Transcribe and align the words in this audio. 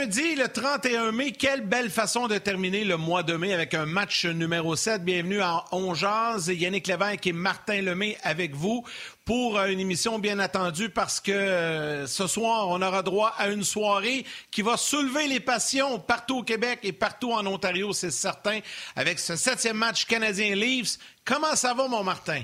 lundi, 0.00 0.34
le 0.34 0.48
31 0.48 1.12
mai. 1.12 1.32
Quelle 1.32 1.60
belle 1.60 1.90
façon 1.90 2.26
de 2.26 2.38
terminer 2.38 2.84
le 2.84 2.96
mois 2.96 3.22
de 3.22 3.34
mai 3.34 3.52
avec 3.52 3.74
un 3.74 3.84
match 3.84 4.24
numéro 4.24 4.74
7. 4.74 5.04
Bienvenue 5.04 5.42
à 5.42 5.64
On 5.72 5.92
Yannick 5.94 6.86
Lévesque 6.86 7.26
et 7.26 7.34
Martin 7.34 7.82
Lemay 7.82 8.16
avec 8.22 8.54
vous 8.54 8.82
pour 9.26 9.60
une 9.60 9.78
émission 9.78 10.18
bien 10.18 10.38
attendue 10.38 10.88
parce 10.88 11.20
que 11.20 11.32
euh, 11.32 12.06
ce 12.06 12.26
soir, 12.26 12.68
on 12.68 12.80
aura 12.80 13.02
droit 13.02 13.34
à 13.36 13.48
une 13.48 13.62
soirée 13.62 14.24
qui 14.50 14.62
va 14.62 14.78
soulever 14.78 15.28
les 15.28 15.40
passions 15.40 15.98
partout 15.98 16.38
au 16.38 16.42
Québec 16.44 16.78
et 16.82 16.92
partout 16.92 17.32
en 17.32 17.44
Ontario, 17.44 17.92
c'est 17.92 18.10
certain, 18.10 18.60
avec 18.96 19.18
ce 19.18 19.36
septième 19.36 19.76
match 19.76 20.06
canadien-Leafs. 20.06 20.96
Comment 21.26 21.56
ça 21.56 21.74
va, 21.74 21.88
mon 21.88 22.02
Martin? 22.02 22.42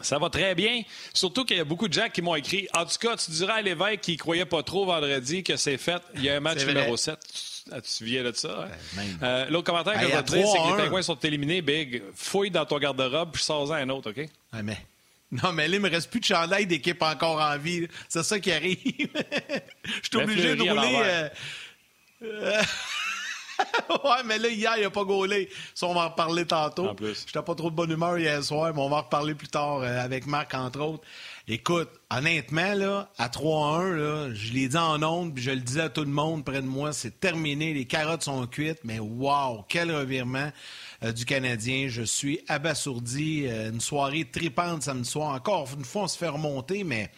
Ça 0.00 0.18
va 0.18 0.30
très 0.30 0.54
bien. 0.54 0.82
Surtout 1.12 1.44
qu'il 1.44 1.56
y 1.56 1.60
a 1.60 1.64
beaucoup 1.64 1.86
de 1.86 1.92
gens 1.92 2.08
qui 2.08 2.22
m'ont 2.22 2.34
écrit. 2.34 2.66
En 2.74 2.84
tout 2.84 2.98
cas, 2.98 3.16
tu 3.16 3.30
dirais 3.30 3.52
à 3.54 3.62
l'évêque 3.62 4.00
qui 4.00 4.12
ne 4.12 4.16
croyait 4.16 4.44
pas 4.44 4.62
trop 4.62 4.84
vendredi 4.84 5.44
que 5.44 5.56
c'est 5.56 5.76
fait. 5.76 6.02
Il 6.14 6.24
y 6.24 6.30
a 6.30 6.36
un 6.36 6.40
match 6.40 6.64
numéro 6.64 6.96
7. 6.96 7.18
Tu 7.64 7.70
te 7.70 7.86
souviens 7.86 8.24
de 8.24 8.32
ça? 8.32 8.68
Hein? 8.96 9.02
Euh, 9.22 9.50
l'autre 9.50 9.66
commentaire 9.66 9.94
que 9.94 10.00
je 10.00 10.12
vais 10.12 10.22
te 10.22 10.32
dire, 10.32 10.46
c'est 10.48 10.58
que 10.58 10.76
les 10.76 10.82
Pingouins 10.82 11.02
sont 11.02 11.18
éliminés. 11.20 11.62
Big, 11.62 12.02
fouille 12.14 12.50
dans 12.50 12.66
ton 12.66 12.78
garde-robe 12.78 13.30
puis 13.32 13.42
sors-en 13.42 13.74
un 13.74 13.88
autre, 13.90 14.10
OK? 14.10 14.28
mais... 14.62 14.78
Non, 15.30 15.50
mais 15.52 15.66
là, 15.66 15.76
il 15.76 15.80
me 15.80 15.88
reste 15.88 16.10
plus 16.10 16.20
de 16.20 16.26
chandail 16.26 16.66
d'équipe 16.66 17.00
encore 17.00 17.40
en 17.40 17.56
vie. 17.56 17.88
C'est 18.06 18.22
ça 18.22 18.38
qui 18.38 18.52
arrive. 18.52 18.76
Je 19.84 20.08
suis 20.10 20.16
obligé 20.18 20.54
de 20.54 20.62
rouler. 20.62 21.28
Ouais, 24.04 24.22
mais 24.24 24.38
là, 24.38 24.48
hier, 24.48 24.72
il 24.76 24.82
n'a 24.82 24.90
pas 24.90 25.04
gaulé. 25.04 25.48
Ça, 25.74 25.86
on 25.86 25.94
va 25.94 26.06
en 26.06 26.08
reparler 26.08 26.46
tantôt. 26.46 26.88
En 26.88 26.94
plus. 26.94 27.24
J'étais 27.26 27.42
pas 27.42 27.54
trop 27.54 27.70
de 27.70 27.76
bonne 27.76 27.90
humeur 27.90 28.18
hier 28.18 28.42
soir, 28.42 28.72
mais 28.74 28.80
on 28.80 28.88
va 28.88 28.96
en 28.96 29.02
reparler 29.02 29.34
plus 29.34 29.48
tard 29.48 29.78
euh, 29.78 30.00
avec 30.02 30.26
Marc, 30.26 30.54
entre 30.54 30.80
autres. 30.80 31.04
Écoute, 31.48 31.90
honnêtement, 32.10 32.74
là, 32.74 33.10
à 33.18 33.28
3-1, 33.28 34.32
je 34.32 34.52
l'ai 34.52 34.68
dit 34.68 34.76
en 34.76 35.02
ondes, 35.02 35.34
puis 35.34 35.42
je 35.42 35.50
le 35.50 35.60
disais 35.60 35.82
à 35.82 35.88
tout 35.88 36.02
le 36.02 36.10
monde 36.10 36.44
près 36.44 36.62
de 36.62 36.66
moi, 36.66 36.92
c'est 36.92 37.18
terminé, 37.18 37.74
les 37.74 37.84
carottes 37.84 38.22
sont 38.22 38.46
cuites, 38.46 38.80
mais 38.84 39.00
wow, 39.00 39.64
quel 39.68 39.94
revirement 39.94 40.50
euh, 41.04 41.12
du 41.12 41.24
Canadien. 41.24 41.88
Je 41.88 42.02
suis 42.02 42.40
abasourdi. 42.48 43.46
Euh, 43.46 43.70
une 43.70 43.80
soirée 43.80 44.24
tripante 44.24 44.82
samedi 44.82 45.08
soir. 45.08 45.34
Encore 45.34 45.68
une 45.76 45.84
fois, 45.84 46.02
on 46.02 46.08
se 46.08 46.16
fait 46.16 46.28
remonter, 46.28 46.84
mais 46.84 47.10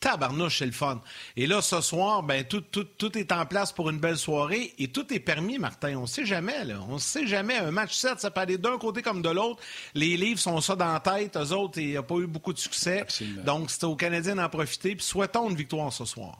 tabarnouche, 0.00 0.58
c'est 0.58 0.66
le 0.66 0.72
fun. 0.72 1.00
Et 1.36 1.46
là, 1.46 1.60
ce 1.60 1.80
soir, 1.80 2.22
ben, 2.22 2.44
tout, 2.44 2.60
tout, 2.60 2.84
tout, 2.84 3.16
est 3.18 3.32
en 3.32 3.46
place 3.46 3.72
pour 3.72 3.90
une 3.90 3.98
belle 3.98 4.16
soirée 4.16 4.74
et 4.78 4.88
tout 4.88 5.12
est 5.12 5.20
permis, 5.20 5.58
Martin. 5.58 5.96
On 5.96 6.02
ne 6.02 6.06
sait 6.06 6.26
jamais, 6.26 6.64
là. 6.64 6.80
On 6.88 6.94
ne 6.94 6.98
sait 6.98 7.26
jamais. 7.26 7.56
Un 7.56 7.70
match 7.70 7.94
7, 7.94 8.20
ça 8.20 8.30
peut 8.30 8.40
aller 8.40 8.58
d'un 8.58 8.78
côté 8.78 9.02
comme 9.02 9.22
de 9.22 9.30
l'autre. 9.30 9.60
Les 9.94 10.16
livres 10.16 10.40
sont 10.40 10.60
ça 10.60 10.76
dans 10.76 10.92
la 10.92 11.00
tête. 11.00 11.36
Eux 11.36 11.52
autres, 11.52 11.78
il 11.78 11.88
n'y 11.88 11.96
a 11.96 12.02
pas 12.02 12.16
eu 12.16 12.26
beaucoup 12.26 12.52
de 12.52 12.58
succès. 12.58 13.06
Donc, 13.44 13.70
c'était 13.70 13.86
aux 13.86 13.96
Canadiens 13.96 14.36
d'en 14.36 14.48
profiter. 14.48 14.94
Puis 14.94 15.04
souhaitons 15.04 15.50
une 15.50 15.56
victoire 15.56 15.92
ce 15.92 16.04
soir. 16.04 16.38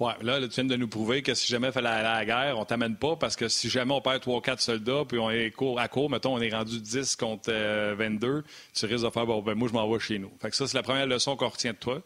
Ouais, 0.00 0.12
là, 0.22 0.40
tu 0.40 0.48
viens 0.48 0.64
de 0.64 0.74
nous 0.74 0.88
prouver 0.88 1.22
que 1.22 1.34
si 1.34 1.46
jamais 1.46 1.68
il 1.68 1.72
fallait 1.72 1.88
aller 1.88 2.08
à 2.08 2.14
la 2.14 2.24
guerre, 2.24 2.58
on 2.58 2.64
t'amène 2.64 2.96
pas 2.96 3.14
parce 3.14 3.36
que 3.36 3.46
si 3.46 3.70
jamais 3.70 3.94
on 3.94 4.00
perd 4.00 4.22
3 4.22 4.42
4 4.42 4.60
soldats 4.60 5.04
puis 5.08 5.20
on 5.20 5.30
est 5.30 5.52
court 5.52 5.78
à 5.78 5.86
court, 5.86 6.10
mettons, 6.10 6.34
on 6.34 6.40
est 6.40 6.52
rendu 6.52 6.80
10 6.80 7.14
contre 7.14 7.52
22, 7.52 8.26
euh, 8.26 8.42
tu 8.74 8.86
risques 8.86 9.04
de 9.04 9.10
faire, 9.10 9.24
bon, 9.24 9.40
ben, 9.40 9.54
moi, 9.54 9.68
je 9.68 9.72
m'en 9.72 9.88
vais 9.88 10.00
chez 10.00 10.18
nous. 10.18 10.32
Fait 10.42 10.50
que 10.50 10.56
ça, 10.56 10.66
c'est 10.66 10.76
la 10.76 10.82
première 10.82 11.06
leçon 11.06 11.36
qu'on 11.36 11.48
retient 11.48 11.72
de 11.72 11.76
toi. 11.76 12.02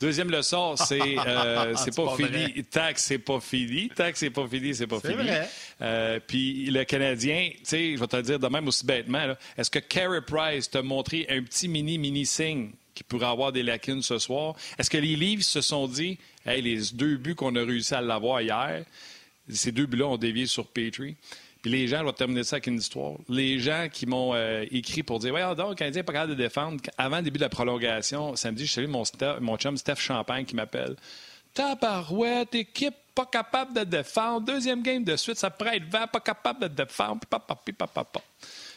Deuxième 0.00 0.30
leçon, 0.30 0.76
c'est 0.76 1.00
euh, 1.00 1.74
c'est 1.74 1.96
pas, 1.96 2.14
fini. 2.14 2.62
Tax, 2.64 3.02
c'est 3.02 3.18
pas 3.18 3.40
fini. 3.40 3.88
Tax, 3.88 4.20
c'est 4.20 4.30
pas 4.30 4.46
fini, 4.46 4.72
c'est 4.76 4.86
pas 4.86 5.00
fini. 5.00 5.28
Euh, 5.80 6.20
puis 6.24 6.66
le 6.66 6.84
Canadien, 6.84 7.50
tu 7.50 7.64
sais, 7.64 7.94
je 7.96 7.98
vais 7.98 8.06
te 8.06 8.16
le 8.16 8.22
dire 8.22 8.38
de 8.38 8.46
même 8.46 8.68
aussi 8.68 8.86
bêtement, 8.86 9.34
est-ce 9.58 9.70
que 9.70 9.80
Carey 9.80 10.20
Price 10.20 10.70
t'a 10.70 10.82
montré 10.82 11.26
un 11.28 11.42
petit 11.42 11.66
mini, 11.66 11.98
mini 11.98 12.24
signe? 12.24 12.70
Qui 12.94 13.04
pourrait 13.04 13.26
avoir 13.26 13.52
des 13.52 13.62
lacunes 13.62 14.02
ce 14.02 14.18
soir? 14.18 14.54
Est-ce 14.78 14.90
que 14.90 14.98
les 14.98 15.16
livres 15.16 15.42
se 15.42 15.60
sont 15.60 15.86
dit, 15.88 16.18
hey, 16.46 16.62
les 16.62 16.80
deux 16.92 17.16
buts 17.16 17.34
qu'on 17.34 17.54
a 17.56 17.64
réussi 17.64 17.94
à 17.94 18.00
l'avoir 18.00 18.40
hier, 18.40 18.84
ces 19.48 19.72
deux 19.72 19.86
buts-là 19.86 20.06
ont 20.06 20.18
dévié 20.18 20.46
sur 20.46 20.66
Petrie? 20.66 21.16
Puis 21.62 21.70
les 21.70 21.86
gens, 21.86 22.00
je 22.00 22.06
vais 22.06 22.12
terminer 22.12 22.42
ça 22.42 22.56
avec 22.56 22.66
une 22.66 22.78
histoire. 22.78 23.14
Les 23.28 23.60
gens 23.60 23.86
qui 23.90 24.04
m'ont 24.06 24.34
euh, 24.34 24.64
écrit 24.72 25.04
pour 25.04 25.20
dire, 25.20 25.32
ouais, 25.32 25.42
donc, 25.54 25.70
le 25.70 25.74
Canadien 25.76 26.00
n'est 26.00 26.04
pas 26.04 26.12
capable 26.12 26.36
de 26.36 26.42
défendre. 26.42 26.78
Avant 26.98 27.18
le 27.18 27.22
début 27.22 27.38
de 27.38 27.44
la 27.44 27.48
prolongation, 27.48 28.34
samedi, 28.34 28.66
je 28.66 28.72
salue 28.72 28.88
mon, 28.88 29.04
mon 29.40 29.56
chum 29.56 29.76
Steph 29.76 29.96
Champagne 29.96 30.44
qui 30.44 30.56
m'appelle. 30.56 30.96
Tabarouette, 31.54 32.54
équipe 32.56 32.94
pas 33.14 33.26
capable 33.26 33.74
de 33.74 33.84
défendre. 33.84 34.46
Deuxième 34.46 34.82
game 34.82 35.04
de 35.04 35.14
suite, 35.16 35.36
ça 35.36 35.50
pourrait 35.50 35.76
être 35.76 35.88
vent, 35.88 36.06
pas 36.06 36.20
capable 36.20 36.62
de 36.62 36.68
défendre. 36.68 37.20
Papa, 37.30 37.54
papa, 37.54 37.86
papa. 37.86 38.20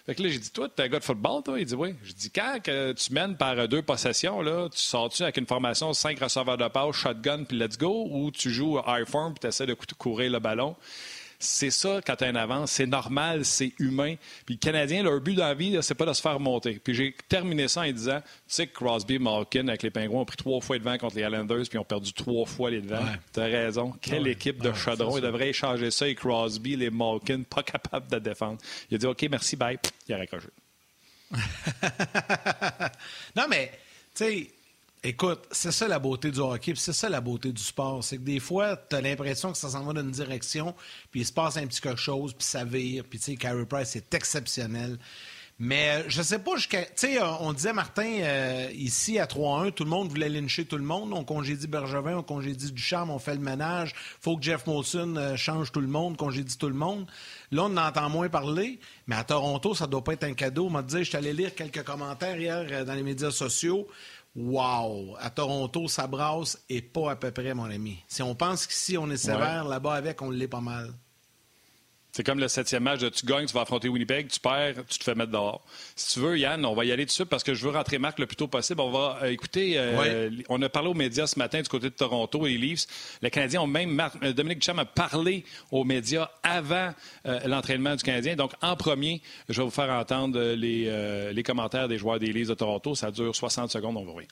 Fait 0.05 0.13
que 0.13 0.21
là, 0.21 0.29
j'ai 0.29 0.37
dit, 0.37 0.51
toi, 0.51 0.69
tu 0.69 0.81
es 0.81 0.85
un 0.85 0.87
gars 0.87 0.99
de 0.99 1.03
football, 1.03 1.41
toi? 1.41 1.59
Il 1.59 1.65
dit, 1.65 1.73
oui. 1.73 1.95
Je 2.03 2.13
dis, 2.13 2.29
quand 2.29 2.59
que 2.63 2.91
tu 2.93 3.11
mènes 3.11 3.35
par 3.37 3.67
deux 3.67 3.81
possessions, 3.81 4.41
là, 4.41 4.69
tu 4.69 4.77
sors-tu 4.77 5.23
avec 5.23 5.37
une 5.37 5.47
formation 5.47 5.93
cinq 5.93 6.19
receveurs 6.19 6.57
de 6.57 6.67
passe, 6.67 6.95
shotgun, 6.95 7.43
puis 7.43 7.57
let's 7.57 7.77
go, 7.77 8.07
ou 8.11 8.29
tu 8.29 8.51
joues 8.51 8.79
high 8.85 9.05
form, 9.05 9.33
puis 9.33 9.39
tu 9.41 9.47
essaies 9.47 9.65
de 9.65 9.73
courir 9.97 10.31
le 10.31 10.39
ballon? 10.39 10.75
C'est 11.39 11.71
ça 11.71 11.99
quand 12.05 12.15
tu 12.15 12.23
as 12.23 12.29
une 12.29 12.37
avance. 12.37 12.71
C'est 12.71 12.85
normal, 12.85 13.45
c'est 13.45 13.73
humain. 13.79 14.15
Puis 14.45 14.55
le 14.55 14.59
Canadien, 14.59 15.03
leur 15.03 15.19
but 15.21 15.35
dans 15.35 15.45
la 15.45 15.53
vie, 15.53 15.77
c'est 15.81 15.95
pas 15.95 16.05
de 16.05 16.13
se 16.13 16.21
faire 16.21 16.39
monter. 16.39 16.79
Puis 16.83 16.93
j'ai 16.93 17.15
terminé 17.27 17.67
ça 17.67 17.81
en 17.81 17.91
disant, 17.91 18.21
tu 18.21 18.31
sais 18.47 18.67
que 18.67 18.73
Crosby 18.73 19.19
Malkin, 19.19 19.67
avec 19.67 19.83
les 19.83 19.91
Pingouins, 19.91 20.21
ont 20.21 20.25
pris 20.25 20.37
trois 20.37 20.61
fois 20.61 20.77
de 20.77 20.83
vent 20.83 20.97
contre 20.97 21.15
les 21.15 21.23
Islanders, 21.23 21.63
puis 21.69 21.77
ont 21.77 21.83
perdu 21.83 22.13
trois 22.13 22.45
fois 22.45 22.71
les 22.71 22.81
devants. 22.81 23.05
Tu 23.33 23.39
as 23.39 23.45
raison. 23.45 23.93
Quelle 24.01 24.27
équipe 24.27 24.61
de 24.61 24.73
chaudron. 24.73 25.17
Ils 25.17 25.21
devraient 25.21 25.49
échanger 25.49 25.91
ça 25.91 26.07
et 26.07 26.15
Crosby, 26.15 26.75
les 26.75 26.89
Malkin, 26.89 27.43
pas 27.43 27.63
capables 27.63 28.09
de 28.09 28.19
défendre. 28.19 28.59
Il 28.89 28.95
a 28.95 28.97
dit, 28.97 29.05
OK, 29.05 29.25
merci, 29.29 29.55
bye. 29.55 29.77
Il 30.07 30.13
a 30.13 30.17
raccroché. 30.17 30.47
non, 33.35 33.45
mais, 33.49 33.71
tu 34.13 34.23
sais, 34.23 34.47
Écoute, 35.07 35.47
c'est 35.51 35.71
ça 35.71 35.87
la 35.87 35.99
beauté 35.99 36.31
du 36.31 36.39
hockey, 36.39 36.73
c'est 36.75 36.91
ça 36.91 37.09
la 37.09 37.21
beauté 37.21 37.51
du 37.51 37.61
sport. 37.61 38.03
C'est 38.03 38.17
que 38.17 38.23
des 38.23 38.39
fois, 38.39 38.75
tu 38.75 38.95
as 38.95 39.01
l'impression 39.01 39.51
que 39.51 39.57
ça 39.59 39.69
s'en 39.69 39.83
va 39.83 39.93
dans 39.93 40.01
une 40.01 40.09
direction, 40.09 40.73
puis 41.11 41.19
il 41.19 41.25
se 41.27 41.31
passe 41.31 41.57
un 41.57 41.67
petit 41.67 41.79
quelque 41.79 41.99
chose, 41.99 42.33
puis 42.33 42.43
ça 42.43 42.63
vire, 42.63 43.03
puis 43.07 43.19
tu 43.19 43.25
sais, 43.25 43.35
Carey 43.35 43.67
Price, 43.67 43.89
c'est 43.89 44.11
exceptionnel. 44.15 44.97
Mais 45.57 46.03
je 46.09 46.21
sais 46.21 46.39
pas 46.39 46.57
jusqu'à. 46.57 46.81
Tu 46.83 46.91
sais, 46.95 47.19
on 47.39 47.53
disait, 47.53 47.71
Martin, 47.71 48.03
euh, 48.03 48.67
ici 48.73 49.19
à 49.19 49.25
3-1, 49.25 49.71
tout 49.71 49.85
le 49.85 49.89
monde 49.89 50.09
voulait 50.09 50.27
lyncher 50.27 50.65
tout 50.65 50.75
le 50.75 50.83
monde. 50.83 51.13
On 51.13 51.23
congédie 51.23 51.67
Bergevin, 51.67 52.17
on 52.17 52.23
congédie 52.23 52.73
Ducharme, 52.73 53.09
on 53.09 53.19
fait 53.19 53.35
le 53.35 53.39
ménage. 53.39 53.93
faut 54.19 54.35
que 54.35 54.43
Jeff 54.43 54.67
Molson 54.67 55.15
euh, 55.15 55.37
change 55.37 55.71
tout 55.71 55.79
le 55.79 55.87
monde, 55.87 56.17
congédie 56.17 56.57
tout 56.57 56.67
le 56.67 56.73
monde. 56.73 57.07
Là, 57.51 57.63
on 57.63 57.77
en 57.77 57.77
entend 57.77 58.09
moins 58.09 58.27
parler. 58.27 58.79
Mais 59.07 59.15
à 59.15 59.23
Toronto, 59.23 59.73
ça 59.73 59.87
doit 59.87 60.03
pas 60.03 60.13
être 60.13 60.25
un 60.25 60.33
cadeau. 60.33 60.65
On 60.65 60.71
m'a 60.71 60.81
dit, 60.81 60.97
je 60.99 61.03
suis 61.03 61.17
allé 61.17 61.31
lire 61.31 61.55
quelques 61.55 61.83
commentaires 61.83 62.37
hier 62.37 62.67
euh, 62.69 62.83
dans 62.83 62.93
les 62.93 63.03
médias 63.03 63.31
sociaux. 63.31 63.87
Wow! 64.35 65.15
À 65.19 65.29
Toronto, 65.29 65.87
ça 65.87 66.07
brasse 66.07 66.61
et 66.67 66.81
pas 66.81 67.11
à 67.11 67.15
peu 67.15 67.31
près, 67.31 67.53
mon 67.53 67.65
ami. 67.65 68.03
Si 68.07 68.21
on 68.21 68.35
pense 68.35 68.67
qu'ici, 68.67 68.97
on 68.97 69.09
est 69.09 69.17
sévère, 69.17 69.65
là-bas 69.65 69.93
avec, 69.93 70.21
on 70.21 70.29
l'est 70.29 70.47
pas 70.47 70.61
mal. 70.61 70.93
C'est 72.15 72.23
comme 72.23 72.39
le 72.39 72.47
septième 72.47 72.83
match 72.83 73.01
de 73.01 73.09
tu 73.09 73.25
gagnes, 73.25 73.45
tu 73.45 73.53
vas 73.53 73.63
affronter 73.63 73.89
Winnipeg, 73.89 74.29
tu 74.29 74.39
perds, 74.39 74.85
tu 74.87 74.99
te 74.99 75.03
fais 75.03 75.15
mettre 75.15 75.33
dehors. 75.33 75.61
Si 75.97 76.13
tu 76.13 76.21
veux, 76.21 76.39
Yann, 76.39 76.65
on 76.65 76.73
va 76.73 76.85
y 76.85 76.93
aller 76.93 77.03
tout 77.03 77.09
de 77.09 77.11
suite 77.11 77.27
parce 77.27 77.43
que 77.43 77.53
je 77.53 77.67
veux 77.67 77.73
rentrer 77.73 77.97
Marc 77.97 78.19
le 78.19 78.25
plus 78.25 78.37
tôt 78.37 78.47
possible. 78.47 78.79
On 78.79 78.89
va 78.89 79.19
euh, 79.21 79.31
écouter, 79.31 79.73
euh, 79.75 80.29
on 80.47 80.61
a 80.61 80.69
parlé 80.69 80.87
aux 80.87 80.93
médias 80.93 81.27
ce 81.27 81.37
matin 81.37 81.61
du 81.61 81.67
côté 81.67 81.89
de 81.89 81.93
Toronto 81.93 82.47
et 82.47 82.51
les 82.51 82.57
Leafs. 82.57 82.87
Les 83.21 83.29
Canadiens 83.29 83.63
ont 83.63 83.67
même, 83.67 84.01
euh, 84.23 84.31
Dominique 84.31 84.59
Duchamp 84.59 84.77
a 84.77 84.85
parlé 84.85 85.43
aux 85.71 85.83
médias 85.83 86.29
avant 86.41 86.93
l'entraînement 87.45 87.97
du 87.97 88.03
Canadien. 88.03 88.37
Donc, 88.37 88.53
en 88.61 88.77
premier, 88.77 89.21
je 89.49 89.57
vais 89.59 89.65
vous 89.65 89.69
faire 89.69 89.89
entendre 89.89 90.39
les, 90.39 91.33
les 91.33 91.43
commentaires 91.43 91.89
des 91.89 91.97
joueurs 91.97 92.19
des 92.19 92.31
Leafs 92.31 92.47
de 92.47 92.53
Toronto. 92.53 92.95
Ça 92.95 93.11
dure 93.11 93.35
60 93.35 93.71
secondes, 93.71 93.97
on 93.97 94.05
va 94.05 94.13
voir. 94.13 94.23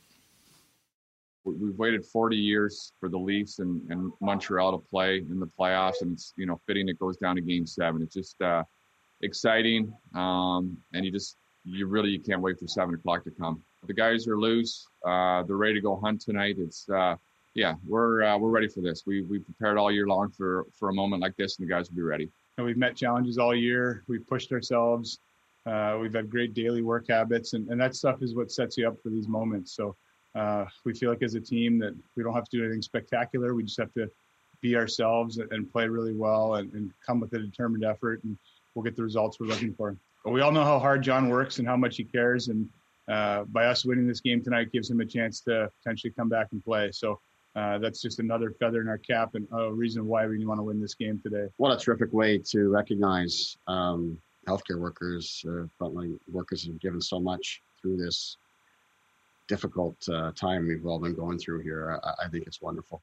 We've 1.46 1.78
waited 1.78 2.06
40 2.06 2.36
years 2.36 2.94
for 3.00 3.10
the 3.10 3.18
Leafs 3.18 3.60
and, 3.60 3.82
and 3.90 4.12
Montreal 4.22 4.80
to 4.80 4.88
play 4.90 5.18
in 5.18 5.40
the 5.40 5.50
playoffs, 5.60 6.02
and 6.02 6.14
it's 6.14 6.34
you 6.38 6.46
know 6.46 6.60
fitting 6.66 6.88
it 6.90 7.00
goes 7.00 7.18
down 7.18 7.36
to 7.36 7.42
Game 7.42 7.66
Seven. 7.66 8.02
It's 8.02 8.14
just 8.14 8.42
uh, 8.42 8.64
exciting, 9.22 9.94
um, 10.16 10.78
and 10.94 11.06
you 11.06 11.12
just 11.12 11.38
you 11.66 11.88
really 11.88 12.10
you 12.10 12.20
can't 12.20 12.42
wait 12.42 12.60
for 12.60 12.68
seven 12.68 12.96
o'clock 12.96 13.24
to 13.26 13.32
come. 13.32 13.62
The 13.88 13.94
guys 13.94 14.28
are 14.28 14.40
loose; 14.40 14.88
uh, 15.06 15.44
they're 15.44 15.58
ready 15.58 15.76
to 15.76 15.82
go 15.82 15.96
hunt 15.98 16.22
tonight. 16.22 16.56
It's 16.58 16.88
uh, 16.90 17.16
yeah, 17.56 17.76
we're 17.86 18.24
uh, 18.24 18.38
we're 18.38 18.50
ready 18.50 18.68
for 18.68 18.82
this. 18.82 19.04
We 19.06 19.22
we 19.24 19.40
prepared 19.40 19.78
all 19.78 19.92
year 19.92 20.08
long 20.08 20.30
for 20.30 20.66
for 20.78 20.90
a 20.90 20.94
moment 20.94 21.22
like 21.22 21.36
this, 21.36 21.58
and 21.58 21.68
the 21.68 21.72
guys 21.72 21.90
will 21.90 21.98
be 21.98 22.02
ready. 22.02 22.30
And 22.58 22.66
we've 22.66 22.78
met 22.78 22.96
challenges 22.96 23.38
all 23.38 23.56
year. 23.56 24.04
We've 24.08 24.28
pushed 24.28 24.52
ourselves. 24.52 25.20
Uh, 25.66 25.98
we've 26.02 26.14
had 26.14 26.30
great 26.30 26.54
daily 26.54 26.82
work 26.82 27.08
habits, 27.10 27.54
and, 27.54 27.70
and 27.70 27.80
that 27.80 27.96
stuff 27.96 28.22
is 28.22 28.36
what 28.36 28.52
sets 28.52 28.78
you 28.78 28.88
up 28.88 29.02
for 29.02 29.10
these 29.10 29.28
moments. 29.28 29.74
So 29.76 29.96
uh, 30.36 30.66
we 30.84 30.94
feel 30.94 31.10
like 31.10 31.22
as 31.22 31.36
a 31.36 31.42
team 31.42 31.80
that 31.80 31.96
we 32.16 32.24
don't 32.24 32.34
have 32.34 32.50
to 32.50 32.58
do 32.58 32.64
anything 32.64 32.82
spectacular. 32.82 33.54
We 33.54 33.64
just 33.64 33.80
have 33.80 33.94
to 33.94 34.10
be 34.62 34.76
ourselves 34.76 35.38
and 35.38 35.72
play 35.72 35.88
really 35.88 36.14
well 36.14 36.56
and, 36.56 36.74
and 36.74 36.92
come 37.06 37.20
with 37.20 37.34
a 37.34 37.40
determined 37.40 37.84
effort, 37.84 38.24
and 38.24 38.38
we'll 38.74 38.84
get 38.84 38.96
the 38.96 39.04
results 39.04 39.40
we're 39.40 39.48
looking 39.48 39.74
for. 39.74 39.96
But 40.24 40.32
we 40.32 40.42
all 40.42 40.52
know 40.52 40.64
how 40.64 40.80
hard 40.80 41.04
John 41.04 41.30
works 41.30 41.60
and 41.60 41.68
how 41.68 41.76
much 41.76 41.98
he 41.98 42.06
cares, 42.06 42.48
and 42.48 42.70
uh, 43.08 43.44
by 43.44 43.66
us 43.66 43.86
winning 43.86 44.08
this 44.08 44.22
game 44.22 44.42
tonight 44.42 44.72
gives 44.72 44.90
him 44.90 45.02
a 45.02 45.06
chance 45.06 45.42
to 45.42 45.70
potentially 45.80 46.14
come 46.18 46.30
back 46.30 46.48
and 46.54 46.64
play. 46.64 46.92
So 46.92 47.20
uh, 47.56 47.78
that's 47.78 48.02
just 48.02 48.20
another 48.20 48.52
feather 48.52 48.82
in 48.82 48.88
our 48.88 48.98
cap 48.98 49.36
and 49.36 49.48
a 49.52 49.72
reason 49.72 50.08
why 50.08 50.26
we 50.26 50.44
want 50.46 50.60
to 50.60 50.64
win 50.64 50.82
this 50.82 50.96
game 50.96 51.20
today. 51.22 51.48
What 51.58 51.72
a 51.72 51.78
terrific 51.78 52.14
way 52.14 52.38
to 52.38 52.70
recognize 52.70 53.58
um, 53.68 54.18
healthcare 54.48 54.80
workers, 54.80 55.44
uh, 55.48 55.68
frontline 55.80 56.18
workers 56.32 56.66
have 56.66 56.80
given 56.80 57.02
so 57.02 57.20
much 57.20 57.62
through 57.82 57.98
this 57.98 58.38
difficult 59.48 59.98
uh, 60.10 60.32
time 60.34 60.68
we've 60.68 60.86
all 60.86 61.00
been 61.00 61.16
going 61.16 61.38
through 61.38 61.60
here. 61.60 62.00
I, 62.04 62.26
I 62.26 62.28
think 62.30 62.48
it's 62.48 62.62
wonderful. 62.62 63.02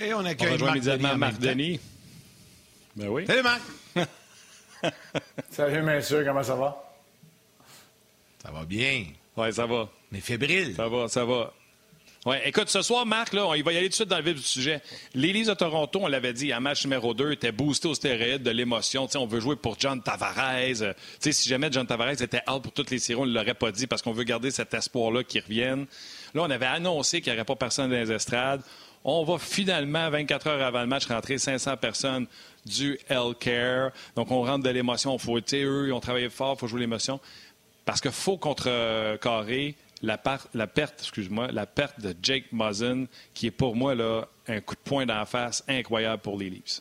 Et 0.00 0.12
on 0.12 0.26
accueille 0.26 0.60
on 0.60 0.66
Marc 0.66 0.80
Denis. 0.80 1.16
Marc 1.16 1.38
Denis. 1.38 1.80
Ben 2.96 3.08
oui. 3.08 3.26
Salut 3.26 3.42
Marc! 3.42 3.62
Salut 5.50 5.82
messieurs, 5.82 6.24
comment 6.24 6.42
ça 6.42 6.54
va? 6.54 6.76
Ça 8.42 8.50
va 8.50 8.64
bien. 8.64 9.06
Oui, 9.36 9.52
ça 9.52 9.66
va. 9.66 9.88
Mais 10.12 10.20
fébrile. 10.20 10.74
Ça 10.74 10.88
va, 10.88 11.08
ça 11.08 11.24
va. 11.24 11.52
Écoute, 12.44 12.68
ce 12.68 12.82
soir, 12.82 13.06
Marc, 13.06 13.34
là, 13.34 13.46
on 13.46 13.54
il 13.54 13.62
va 13.62 13.72
y 13.72 13.76
aller 13.76 13.86
tout 13.86 13.90
de 13.90 13.94
suite 13.94 14.08
dans 14.08 14.16
le 14.16 14.24
vif 14.24 14.34
du 14.34 14.42
sujet. 14.42 14.82
L'Élise 15.14 15.46
de 15.46 15.54
Toronto, 15.54 16.00
on 16.02 16.08
l'avait 16.08 16.32
dit, 16.32 16.52
en 16.52 16.60
match 16.60 16.82
numéro 16.84 17.14
2, 17.14 17.30
était 17.30 17.52
boosté 17.52 17.86
au 17.86 17.94
stéroïde 17.94 18.42
de 18.42 18.50
l'émotion. 18.50 19.06
On 19.14 19.26
veut 19.26 19.38
jouer 19.38 19.54
pour 19.54 19.76
John 19.78 20.02
Tavares. 20.02 20.82
Euh, 20.82 20.92
si 21.20 21.48
jamais 21.48 21.68
John 21.70 21.86
Tavares 21.86 22.20
était 22.20 22.42
out 22.50 22.64
pour 22.64 22.72
toutes 22.72 22.90
les 22.90 22.98
séries, 22.98 23.20
on 23.20 23.26
ne 23.26 23.32
l'aurait 23.32 23.54
pas 23.54 23.70
dit 23.70 23.86
parce 23.86 24.02
qu'on 24.02 24.10
veut 24.10 24.24
garder 24.24 24.50
cet 24.50 24.74
espoir-là 24.74 25.22
qu'il 25.22 25.40
revienne. 25.40 25.86
Là, 26.34 26.42
on 26.42 26.50
avait 26.50 26.66
annoncé 26.66 27.20
qu'il 27.20 27.32
n'y 27.32 27.38
aurait 27.38 27.44
pas 27.44 27.54
personne 27.54 27.90
dans 27.90 27.96
les 27.96 28.10
estrades. 28.10 28.62
On 29.04 29.22
va 29.22 29.38
finalement, 29.38 30.10
24 30.10 30.48
heures 30.48 30.66
avant 30.66 30.80
le 30.80 30.88
match, 30.88 31.06
rentrer 31.06 31.38
500 31.38 31.76
personnes 31.76 32.26
du 32.64 32.98
Healthcare. 33.08 33.92
Donc, 34.16 34.32
on 34.32 34.42
rentre 34.42 34.64
de 34.64 34.70
l'émotion. 34.70 35.14
Il 35.14 35.20
faut, 35.20 35.38
eux, 35.38 35.86
ils 35.86 35.92
ont 35.92 36.00
travaillé 36.00 36.28
fort, 36.28 36.56
il 36.56 36.58
faut 36.58 36.66
jouer 36.66 36.80
l'émotion. 36.80 37.20
Parce 37.84 38.00
qu'il 38.00 38.10
faut 38.10 38.36
contrecarrer 38.36 39.76
la, 40.02 40.18
perte, 40.18 41.00
excuse-moi, 41.00 41.48
la 41.52 41.66
perte 41.66 42.00
de 42.00 42.14
Jake 42.22 42.46
Muzzin, 42.52 43.06
qui 43.34 43.46
est 43.46 43.50
pour 43.50 43.74
moi 43.76 43.94
là, 43.94 44.26
un 44.48 44.60
coup 44.60 44.74
de 44.74 44.80
poing 44.80 45.06
d'en 45.06 45.24
face 45.24 45.64
incroyable 45.68 46.22
pour 46.22 46.38
les 46.38 46.50
Leafs. 46.50 46.80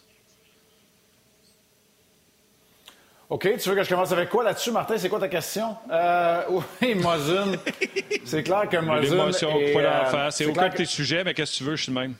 OK, 3.28 3.58
tu 3.58 3.70
veux 3.70 3.76
que 3.76 3.84
je 3.84 3.90
commence 3.90 4.12
avec 4.12 4.30
quoi 4.30 4.44
là-dessus, 4.44 4.72
Martin? 4.72 4.98
C'est 5.00 5.10
quoi 5.10 5.20
ta 5.20 5.28
question? 5.28 5.76
Euh, 5.92 6.44
oui, 6.82 6.94
Mozun. 6.94 7.54
c'est 8.24 8.44
clair 8.44 8.70
que 8.70 8.78
Mozun. 8.78 9.02
L'émotion, 9.02 9.50
d'en 9.52 10.06
face. 10.06 10.36
C'est 10.38 10.46
aucun 10.46 10.68
de 10.68 10.74
que- 10.74 10.78
tes 10.78 10.86
sujets, 10.86 11.24
mais 11.24 11.34
qu'est-ce 11.34 11.54
que 11.54 11.58
tu 11.58 11.64
veux, 11.64 11.76
je 11.76 11.84
suis 11.84 11.92
le 11.92 12.00
même. 12.00 12.14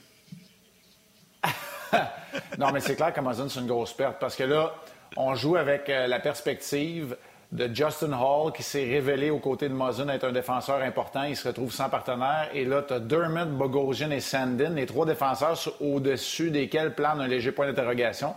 Non, 2.58 2.70
mais 2.72 2.80
c'est 2.80 2.96
clair 2.96 3.12
qu'Amazon, 3.12 3.48
c'est 3.48 3.60
une 3.60 3.66
grosse 3.66 3.92
perte 3.92 4.16
parce 4.18 4.36
que 4.36 4.42
là, 4.44 4.74
on 5.16 5.34
joue 5.34 5.56
avec 5.56 5.88
euh, 5.88 6.06
la 6.06 6.18
perspective 6.18 7.16
de 7.52 7.70
Justin 7.72 8.12
Hall 8.12 8.52
qui 8.52 8.62
s'est 8.62 8.84
révélé 8.84 9.30
aux 9.30 9.38
côtés 9.38 9.68
de 9.68 9.74
Mozun 9.74 10.08
être 10.08 10.24
un 10.24 10.32
défenseur 10.32 10.82
important. 10.82 11.22
Il 11.24 11.36
se 11.36 11.46
retrouve 11.46 11.72
sans 11.72 11.88
partenaire. 11.88 12.48
Et 12.52 12.64
là, 12.64 12.82
tu 12.82 12.94
as 12.94 13.00
Dermott, 13.00 13.48
Bogosian 13.48 14.10
et 14.10 14.20
Sandin, 14.20 14.70
les 14.70 14.86
trois 14.86 15.06
défenseurs 15.06 15.56
au-dessus 15.80 16.50
desquels 16.50 16.94
plane 16.94 17.20
un 17.20 17.28
léger 17.28 17.52
point 17.52 17.66
d'interrogation. 17.66 18.34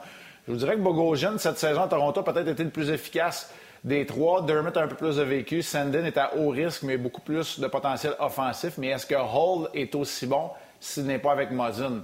Je 0.47 0.53
vous 0.53 0.59
dirais 0.59 0.75
que 0.75 0.81
Bogosian, 0.81 1.37
cette 1.37 1.57
saison 1.57 1.83
à 1.83 1.87
Toronto, 1.87 2.19
a 2.19 2.23
peut-être 2.23 2.47
été 2.47 2.63
le 2.63 2.69
plus 2.69 2.91
efficace 2.91 3.53
des 3.83 4.05
trois. 4.05 4.41
Dermott 4.41 4.75
a 4.77 4.83
un 4.83 4.87
peu 4.87 4.95
plus 4.95 5.17
de 5.17 5.23
vécu. 5.23 5.61
Sandin 5.61 6.05
est 6.05 6.17
à 6.17 6.35
haut 6.35 6.49
risque, 6.49 6.83
mais 6.83 6.97
beaucoup 6.97 7.21
plus 7.21 7.59
de 7.59 7.67
potentiel 7.67 8.13
offensif. 8.19 8.77
Mais 8.77 8.87
est-ce 8.87 9.05
que 9.05 9.15
Hall 9.15 9.69
est 9.73 9.95
aussi 9.95 10.27
bon 10.27 10.51
s'il 10.79 11.05
n'est 11.05 11.19
pas 11.19 11.31
avec 11.31 11.51
Mozun? 11.51 12.03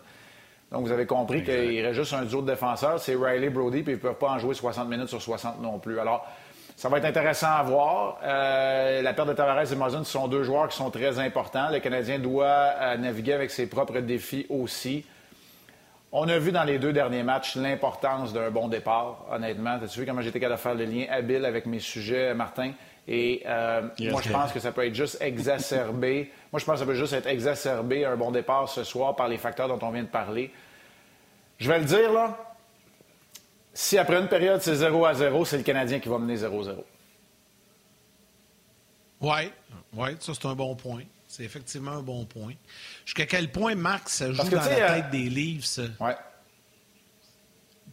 Donc, 0.71 0.87
vous 0.87 0.91
avez 0.91 1.05
compris 1.05 1.43
qu'il 1.43 1.81
reste 1.85 1.93
juste 1.93 2.13
un 2.13 2.23
duo 2.23 2.41
de 2.41 2.47
défenseurs, 2.47 2.99
c'est 2.99 3.15
Riley 3.15 3.49
Brody, 3.49 3.83
puis 3.83 3.93
ils 3.93 3.95
ne 3.95 4.01
peuvent 4.01 4.15
pas 4.15 4.31
en 4.31 4.39
jouer 4.39 4.55
60 4.55 4.89
minutes 4.89 5.07
sur 5.07 5.21
60 5.21 5.61
non 5.61 5.79
plus. 5.79 5.99
Alors, 5.99 6.27
ça 6.75 6.89
va 6.89 6.98
être 6.98 7.06
intéressant 7.06 7.51
à 7.51 7.63
voir. 7.63 8.18
Euh, 8.24 9.01
la 9.01 9.13
perte 9.13 9.30
de 9.30 9.33
Tavares 9.33 9.72
et 9.72 9.75
Mozun, 9.75 10.04
ce 10.04 10.12
sont 10.12 10.27
deux 10.27 10.44
joueurs 10.44 10.68
qui 10.68 10.75
sont 10.75 10.92
très 10.92 11.19
importants. 11.19 11.69
Le 11.72 11.80
Canadien 11.80 12.19
doit 12.19 12.45
euh, 12.48 12.98
naviguer 12.98 13.33
avec 13.33 13.50
ses 13.51 13.68
propres 13.68 14.00
défis 14.00 14.45
aussi. 14.50 15.06
On 16.12 16.27
a 16.30 16.38
vu 16.38 16.51
dans 16.51 16.63
les 16.63 16.77
deux 16.80 16.94
derniers 16.94 17.24
matchs 17.24 17.56
l'importance 17.56 18.33
d'un 18.33 18.50
bon 18.51 18.68
départ, 18.68 19.25
honnêtement. 19.31 19.80
As-tu 19.83 20.01
vu 20.01 20.06
comment 20.06 20.22
j'étais 20.22 20.39
capable 20.39 20.57
de 20.57 20.62
faire 20.62 20.75
le 20.75 20.86
lien 20.86 21.06
habile 21.10 21.45
avec 21.45 21.66
mes 21.66 21.80
sujets, 21.80 22.33
Martin? 22.33 22.72
Et 23.07 23.44
euh, 23.45 23.81
Yes. 24.00 24.12
moi, 24.12 24.22
je 24.24 24.31
pense 24.31 24.51
que 24.51 24.60
ça 24.60 24.72
peut 24.72 24.86
être 24.86 24.95
juste 24.95 25.22
exacerbé. 25.22 26.31
moi, 26.51 26.60
je 26.60 26.66
pense 26.66 26.75
que 26.75 26.80
ça 26.80 26.86
peut 26.86 26.95
juste 26.95 27.13
être 27.13 27.27
exacerbé 27.27 28.04
un 28.06 28.16
bon 28.16 28.31
départ 28.31 28.68
ce 28.69 28.83
soir 28.83 29.16
par 29.16 29.27
les 29.27 29.38
facteurs 29.38 29.68
dont 29.68 29.80
on 29.81 29.92
vient 29.92 30.04
de 30.04 30.07
parler. 30.07 30.51
Je 31.57 31.69
vais 31.72 31.80
le 31.80 31.86
dire, 31.86 32.12
là. 32.12 32.38
Si 33.77 33.98
après 33.98 34.18
une 34.18 34.30
période, 34.30 34.62
c'est 34.62 34.74
0 34.74 35.06
à 35.06 35.13
0, 35.13 35.44
c'est 35.44 35.57
le 35.57 35.63
Canadien 35.63 36.00
qui 36.00 36.07
va 36.07 36.18
mener 36.18 36.38
0-0. 36.38 36.75
Oui, 39.19 39.51
ouais, 39.94 40.16
ça 40.22 40.33
c'est 40.33 40.48
un 40.48 40.56
bon 40.56 40.75
point. 40.75 41.04
C'est 41.27 41.44
effectivement 41.44 41.92
un 41.92 42.01
bon 42.01 42.24
point. 42.24 42.54
Jusqu'à 43.04 43.25
quel 43.25 43.51
point, 43.51 43.75
Marc, 43.75 44.07
ça 44.07 44.31
joue 44.31 44.44
dans 44.50 44.50
la 44.50 44.68
euh, 44.68 44.95
tête 44.95 45.10
des 45.10 45.30
livres, 45.30 45.66
ça? 45.66 45.81
Ouais. 46.00 46.16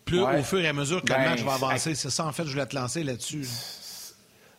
Plus 0.04 0.22
ouais. 0.22 0.38
au 0.38 0.42
fur 0.44 0.60
et 0.60 0.68
à 0.68 0.72
mesure 0.72 1.00
que 1.02 1.08
Ben, 1.08 1.22
le 1.24 1.30
match 1.30 1.42
va 1.42 1.54
avancer. 1.54 1.96
C'est 1.96 2.10
ça, 2.10 2.26
en 2.26 2.32
fait, 2.32 2.44
je 2.44 2.52
voulais 2.52 2.66
te 2.66 2.76
lancer 2.76 3.02
là-dessus. 3.02 3.42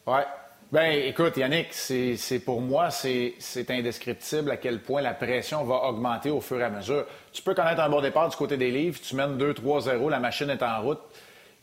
là. 0.05 0.13
Ouais. 0.17 0.25
Ben, 0.73 0.91
écoute, 1.07 1.37
Yannick, 1.37 1.67
c'est 1.71 2.41
pour 2.43 2.59
moi, 2.59 2.89
c'est 2.89 3.35
c'est 3.37 3.69
indescriptible 3.69 4.49
à 4.49 4.57
quel 4.57 4.81
point 4.81 5.03
la 5.03 5.13
pression 5.13 5.63
va 5.63 5.75
augmenter 5.83 6.31
au 6.31 6.41
fur 6.41 6.59
et 6.59 6.63
à 6.63 6.71
mesure. 6.71 7.05
Tu 7.31 7.43
peux 7.43 7.53
connaître 7.53 7.79
un 7.79 7.89
bon 7.89 8.01
départ 8.01 8.27
du 8.27 8.35
côté 8.35 8.57
des 8.57 8.71
livres, 8.71 8.99
tu 8.99 9.15
mènes 9.15 9.37
2-3-0, 9.37 10.09
la 10.09 10.19
machine 10.19 10.49
est 10.49 10.63
en 10.63 10.81
route, 10.81 10.99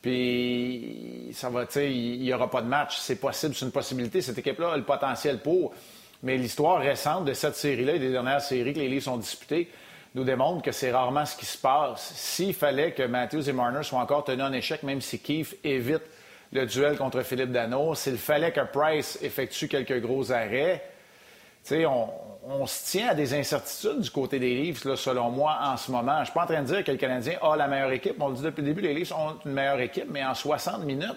puis 0.02 1.29
ça 1.32 1.50
va, 1.50 1.67
tu 1.67 1.73
sais, 1.73 1.93
il 1.93 2.20
n'y 2.20 2.32
aura 2.32 2.50
pas 2.50 2.62
de 2.62 2.67
match. 2.67 2.99
C'est 2.99 3.17
possible, 3.17 3.55
c'est 3.55 3.64
une 3.64 3.73
possibilité. 3.73 4.23
Cette 4.23 4.38
équipe-là 4.38 4.73
a 4.73 4.76
le 4.76 4.85
potentiel 4.85 5.41
pour. 5.41 5.75
Mais 6.23 6.37
l'histoire 6.37 6.81
récente 6.81 7.25
de 7.25 7.32
cette 7.32 7.56
série-là 7.56 7.94
et 7.94 7.99
des 7.99 8.11
dernières 8.11 8.41
séries 8.41 8.73
que 8.73 8.79
les 8.79 8.88
livres 8.88 9.05
sont 9.05 9.17
disputées 9.17 9.69
nous 10.14 10.25
démontre 10.25 10.62
que 10.62 10.73
c'est 10.73 10.91
rarement 10.91 11.25
ce 11.25 11.37
qui 11.37 11.47
se 11.47 11.56
passe. 11.56 12.12
S'il 12.17 12.55
fallait 12.55 12.93
que 12.93 13.02
Matthews 13.05 13.49
et 13.49 13.52
Marner 13.52 13.82
soient 13.82 14.00
encore 14.00 14.25
tenus 14.25 14.44
en 14.44 14.52
échec, 14.52 14.82
même 14.82 15.00
si 15.00 15.20
Keefe 15.20 15.55
évite 15.62 16.02
le 16.52 16.67
duel 16.67 16.97
contre 16.97 17.23
Philippe 17.23 17.52
Dano, 17.52 17.94
s'il 17.94 18.19
fallait 18.19 18.50
que 18.52 18.61
Price 18.61 19.19
effectue 19.23 19.69
quelques 19.69 20.00
gros 20.00 20.32
arrêts, 20.32 20.82
tu 21.62 21.76
sais, 21.76 21.87
on, 21.87 22.11
on 22.46 22.66
se 22.66 22.90
tient 22.90 23.08
à 23.10 23.14
des 23.14 23.34
incertitudes 23.34 24.00
du 24.00 24.10
côté 24.10 24.38
des 24.38 24.54
Leafs, 24.54 24.82
selon 24.96 25.31
moi, 25.31 25.58
en 25.62 25.76
ce 25.76 25.90
moment. 25.90 26.20
Je 26.20 26.25
suis 26.26 26.32
pas 26.34 26.44
en 26.44 26.46
train 26.46 26.62
de 26.62 26.66
dire 26.66 26.82
que 26.84 26.90
le 26.90 26.96
Canadien 26.96 27.34
a 27.42 27.56
la 27.56 27.66
meilleure 27.69 27.92
équipe. 27.92 28.16
On 28.20 28.28
le 28.28 28.34
dit 28.37 28.42
depuis 28.42 28.62
le 28.62 28.69
début, 28.69 28.81
les 28.81 28.94
Leafs 28.94 29.12
ont 29.12 29.37
une 29.44 29.52
meilleure 29.52 29.81
équipe, 29.81 30.06
mais 30.10 30.25
en 30.25 30.34
60 30.34 30.84
minutes, 30.84 31.16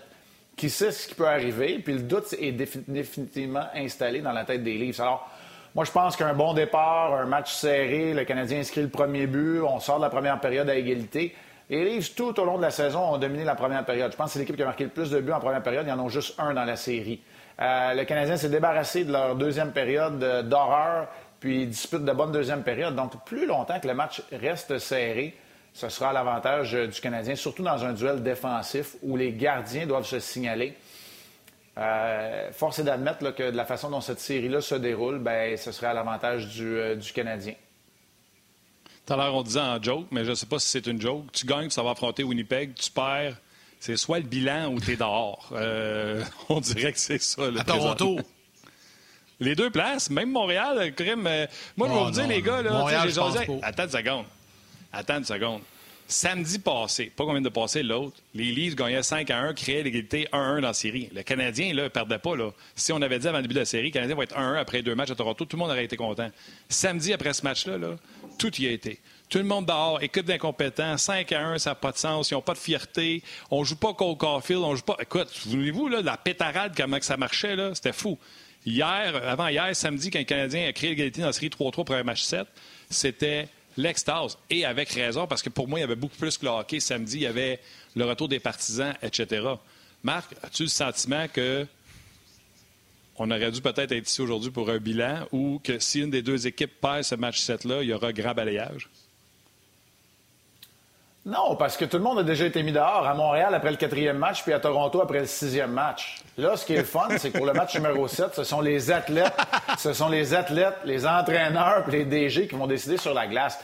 qui 0.55 0.69
sait 0.69 0.91
ce 0.91 1.07
qui 1.07 1.15
peut 1.15 1.27
arriver? 1.27 1.79
Puis 1.79 1.93
le 1.93 2.01
doute 2.01 2.33
est 2.33 2.51
défi- 2.51 2.83
définitivement 2.87 3.65
installé 3.75 4.21
dans 4.21 4.33
la 4.33 4.43
tête 4.43 4.63
des 4.63 4.73
Leafs. 4.77 4.99
Alors, 4.99 5.27
moi, 5.73 5.85
je 5.85 5.91
pense 5.91 6.15
qu'un 6.15 6.33
bon 6.33 6.53
départ, 6.53 7.13
un 7.15 7.25
match 7.25 7.53
serré, 7.53 8.13
le 8.13 8.25
Canadien 8.25 8.59
inscrit 8.59 8.81
le 8.81 8.89
premier 8.89 9.25
but, 9.25 9.61
on 9.61 9.79
sort 9.79 9.97
de 9.97 10.03
la 10.03 10.09
première 10.09 10.39
période 10.39 10.69
à 10.69 10.75
égalité. 10.75 11.33
Les 11.69 11.85
Leafs, 11.85 12.13
tout 12.13 12.37
au 12.39 12.45
long 12.45 12.57
de 12.57 12.61
la 12.61 12.69
saison, 12.69 12.99
ont 13.13 13.17
dominé 13.17 13.43
la 13.45 13.55
première 13.55 13.83
période. 13.85 14.11
Je 14.11 14.17
pense 14.17 14.27
que 14.27 14.33
c'est 14.33 14.39
l'équipe 14.39 14.55
qui 14.57 14.61
a 14.61 14.65
marqué 14.65 14.83
le 14.83 14.89
plus 14.91 15.09
de 15.09 15.19
buts 15.21 15.31
en 15.31 15.39
première 15.39 15.63
période. 15.63 15.85
Il 15.87 15.89
y 15.89 15.93
en 15.93 16.05
a 16.05 16.09
juste 16.09 16.35
un 16.37 16.53
dans 16.53 16.65
la 16.65 16.75
série. 16.75 17.21
Euh, 17.61 17.93
le 17.93 18.03
Canadien 18.05 18.37
s'est 18.37 18.49
débarrassé 18.49 19.03
de 19.03 19.11
leur 19.11 19.35
deuxième 19.35 19.71
période 19.71 20.21
euh, 20.23 20.41
d'horreur, 20.41 21.07
puis 21.39 21.67
dispute 21.67 22.03
de 22.03 22.11
bonne 22.11 22.31
deuxième 22.31 22.63
période. 22.63 22.95
Donc, 22.95 23.23
plus 23.25 23.45
longtemps 23.45 23.79
que 23.79 23.87
le 23.87 23.93
match 23.93 24.21
reste 24.31 24.79
serré, 24.79 25.37
ce 25.73 25.89
sera 25.89 26.09
à 26.09 26.13
l'avantage 26.13 26.75
euh, 26.75 26.87
du 26.87 26.99
Canadien, 26.99 27.35
surtout 27.35 27.63
dans 27.63 27.83
un 27.85 27.93
duel 27.93 28.23
défensif 28.23 28.95
où 29.03 29.17
les 29.17 29.33
gardiens 29.33 29.85
doivent 29.85 30.05
se 30.05 30.19
signaler. 30.19 30.75
Force 32.51 32.77
est 32.77 32.83
d'admettre 32.83 33.33
que 33.33 33.49
de 33.49 33.57
la 33.57 33.65
façon 33.65 33.89
dont 33.89 34.01
cette 34.01 34.19
série-là 34.19 34.61
se 34.61 34.75
déroule, 34.75 35.17
ben, 35.17 35.57
ce 35.57 35.71
serait 35.71 35.87
à 35.87 35.93
l'avantage 35.93 36.47
du, 36.49 36.95
du 36.95 37.11
Canadien. 37.11 37.55
Tout 39.03 39.13
à 39.13 39.17
l'heure, 39.17 39.33
on 39.33 39.41
disait 39.41 39.59
en 39.59 39.81
joke, 39.81 40.05
mais 40.11 40.23
je 40.23 40.29
ne 40.29 40.35
sais 40.35 40.45
pas 40.45 40.59
si 40.59 40.67
c'est 40.67 40.85
une 40.85 41.01
joke. 41.01 41.31
Tu 41.31 41.47
gagnes, 41.47 41.69
tu 41.69 41.81
vas 41.81 41.89
affronter 41.89 42.23
Winnipeg, 42.23 42.75
tu 42.75 42.91
perds. 42.91 43.37
C'est 43.85 43.97
soit 43.97 44.19
le 44.19 44.23
bilan 44.25 44.71
ou 44.71 44.79
tu 44.79 44.93
es 44.93 44.95
dehors. 44.95 45.49
Euh, 45.51 46.23
on 46.47 46.61
dirait 46.61 46.93
que 46.93 46.99
c'est 46.99 47.21
ça. 47.21 47.51
là, 47.51 47.59
À 47.59 47.63
Toronto. 47.65 48.17
Les 49.41 49.55
deux 49.55 49.69
places, 49.69 50.09
même 50.09 50.31
Montréal, 50.31 50.79
le 50.85 50.91
crime. 50.91 51.27
euh, 51.27 51.45
moi, 51.75 51.89
je 51.89 51.93
vais 51.93 51.99
Oh, 51.99 52.05
vous 52.05 52.11
dire, 52.11 52.23
non, 52.23 52.29
les 52.29 52.41
gars, 52.41 52.61
là, 52.61 52.71
Montréal, 52.71 53.09
je 53.09 53.13
jasé-. 53.15 53.59
Attends 53.61 53.83
une 53.83 53.89
seconde. 53.89 54.25
Attends 54.93 55.17
une 55.17 55.25
seconde. 55.25 55.61
Samedi 56.07 56.59
passé, 56.59 57.11
pas 57.13 57.25
combien 57.25 57.41
de 57.41 57.49
passé 57.49 57.83
l'autre, 57.83 58.15
les 58.33 58.53
Leafs 58.53 58.75
gagnaient 58.75 59.03
5 59.03 59.29
à 59.31 59.39
1, 59.39 59.53
créaient 59.53 59.83
l'égalité 59.83 60.29
1-1 60.31 60.61
dans 60.61 60.67
la 60.67 60.73
série. 60.73 61.09
Le 61.13 61.21
Canadien, 61.23 61.73
là, 61.73 61.83
ne 61.83 61.87
perdait 61.89 62.19
pas. 62.19 62.37
Là. 62.37 62.51
Si 62.77 62.93
on 62.93 63.01
avait 63.01 63.19
dit 63.19 63.27
avant 63.27 63.39
le 63.39 63.41
début 63.43 63.55
de 63.55 63.59
la 63.59 63.65
série, 63.65 63.87
le 63.87 63.91
Canadien 63.93 64.15
va 64.15 64.23
être 64.23 64.37
1-1 64.37 64.59
après 64.61 64.81
deux 64.81 64.95
matchs 64.95 65.11
à 65.11 65.15
Toronto, 65.15 65.43
tout 65.43 65.57
le 65.57 65.61
monde 65.61 65.71
aurait 65.71 65.83
été 65.83 65.97
content. 65.97 66.29
Samedi, 66.69 67.11
après 67.11 67.33
ce 67.33 67.43
match-là, 67.43 67.77
là, 67.77 67.95
tout 68.37 68.53
y 68.61 68.67
a 68.67 68.71
été. 68.71 68.99
Tout 69.33 69.39
le 69.39 69.45
monde 69.45 69.65
dehors, 69.65 69.99
équipe 70.03 70.27
d'incompétents, 70.27 70.95
5 70.95 71.31
à 71.31 71.47
1, 71.47 71.57
ça 71.57 71.71
n'a 71.71 71.75
pas 71.75 71.91
de 71.91 71.97
sens, 71.97 72.29
ils 72.29 72.35
n'ont 72.35 72.41
pas 72.43 72.53
de 72.53 72.59
fierté, 72.59 73.23
on 73.49 73.63
joue 73.63 73.77
pas 73.77 73.95
Cole 73.95 74.15
Caulfield, 74.15 74.61
on 74.61 74.75
joue 74.75 74.83
pas. 74.83 74.95
Écoute, 74.99 75.27
souvenez-vous, 75.29 75.87
là, 75.87 76.03
la 76.03 76.17
pétarade, 76.17 76.73
comment 76.77 76.99
que 76.99 77.05
ça 77.05 77.17
marchait, 77.17 77.55
là, 77.55 77.73
c'était 77.73 77.93
fou. 77.93 78.19
Hier, 78.63 79.15
avant 79.27 79.47
hier, 79.47 79.75
samedi, 79.75 80.11
quand 80.11 80.19
le 80.19 80.25
Canadien 80.25 80.67
a 80.67 80.71
créé 80.71 80.91
l'égalité 80.91 81.21
dans 81.21 81.27
la 81.27 81.33
série 81.33 81.47
3-3 81.47 81.83
pour 81.83 81.95
un 81.95 82.03
match 82.03 82.21
7, 82.21 82.45
c'était 82.91 83.47
l'extase. 83.75 84.37
Et 84.51 84.65
avec 84.65 84.91
raison, 84.91 85.25
parce 85.25 85.41
que 85.41 85.49
pour 85.49 85.67
moi, 85.67 85.79
il 85.79 85.81
y 85.81 85.85
avait 85.85 85.95
beaucoup 85.95 86.17
plus 86.17 86.37
que 86.37 86.45
le 86.45 86.51
hockey. 86.51 86.79
Samedi, 86.79 87.15
il 87.15 87.23
y 87.23 87.25
avait 87.25 87.59
le 87.95 88.05
retour 88.05 88.27
des 88.27 88.39
partisans, 88.39 88.93
etc. 89.01 89.47
Marc, 90.03 90.31
as-tu 90.43 90.61
le 90.61 90.69
sentiment 90.69 91.27
que 91.27 91.65
on 93.17 93.31
aurait 93.31 93.51
dû 93.51 93.61
peut-être 93.61 93.93
être 93.93 94.07
ici 94.07 94.21
aujourd'hui 94.21 94.51
pour 94.51 94.69
un 94.69 94.77
bilan 94.77 95.27
ou 95.31 95.59
que 95.63 95.79
si 95.79 96.01
une 96.01 96.11
des 96.11 96.21
deux 96.21 96.45
équipes 96.45 96.79
perd 96.79 97.03
ce 97.03 97.15
match 97.15 97.41
7-là, 97.41 97.81
il 97.81 97.89
y 97.89 97.93
aura 97.93 98.13
grand 98.13 98.35
balayage? 98.35 98.89
Non, 101.25 101.55
parce 101.55 101.77
que 101.77 101.85
tout 101.85 101.95
le 101.95 102.03
monde 102.03 102.19
a 102.19 102.23
déjà 102.23 102.45
été 102.45 102.61
mis 102.63 102.73
dehors 102.73 103.07
à 103.07 103.13
Montréal 103.13 103.55
après 103.55 103.71
le 103.71 103.77
quatrième 103.77 104.17
match, 104.17 104.43
puis 104.43 104.51
à 104.51 104.59
Toronto 104.59 105.01
après 105.01 105.21
le 105.21 105.25
sixième 105.25 105.71
match. 105.71 106.21
Là, 106.37 106.57
ce 106.57 106.65
qui 106.65 106.73
est 106.73 106.79
le 106.79 106.83
fun, 106.83 107.07
c'est 107.17 107.31
que 107.31 107.37
pour 107.37 107.45
le 107.45 107.53
match 107.53 107.73
numéro 107.75 108.09
7, 108.09 108.35
ce 108.35 108.43
sont 108.43 108.59
les 108.59 108.91
athlètes, 108.91 109.37
ce 109.77 109.93
sont 109.93 110.09
les 110.09 110.33
athlètes, 110.33 110.75
les 110.83 111.07
entraîneurs, 111.07 111.83
puis 111.87 111.99
les 111.99 112.05
DG 112.05 112.49
qui 112.49 112.55
vont 112.55 112.67
décider 112.67 112.97
sur 112.97 113.13
la 113.13 113.27
glace. 113.27 113.57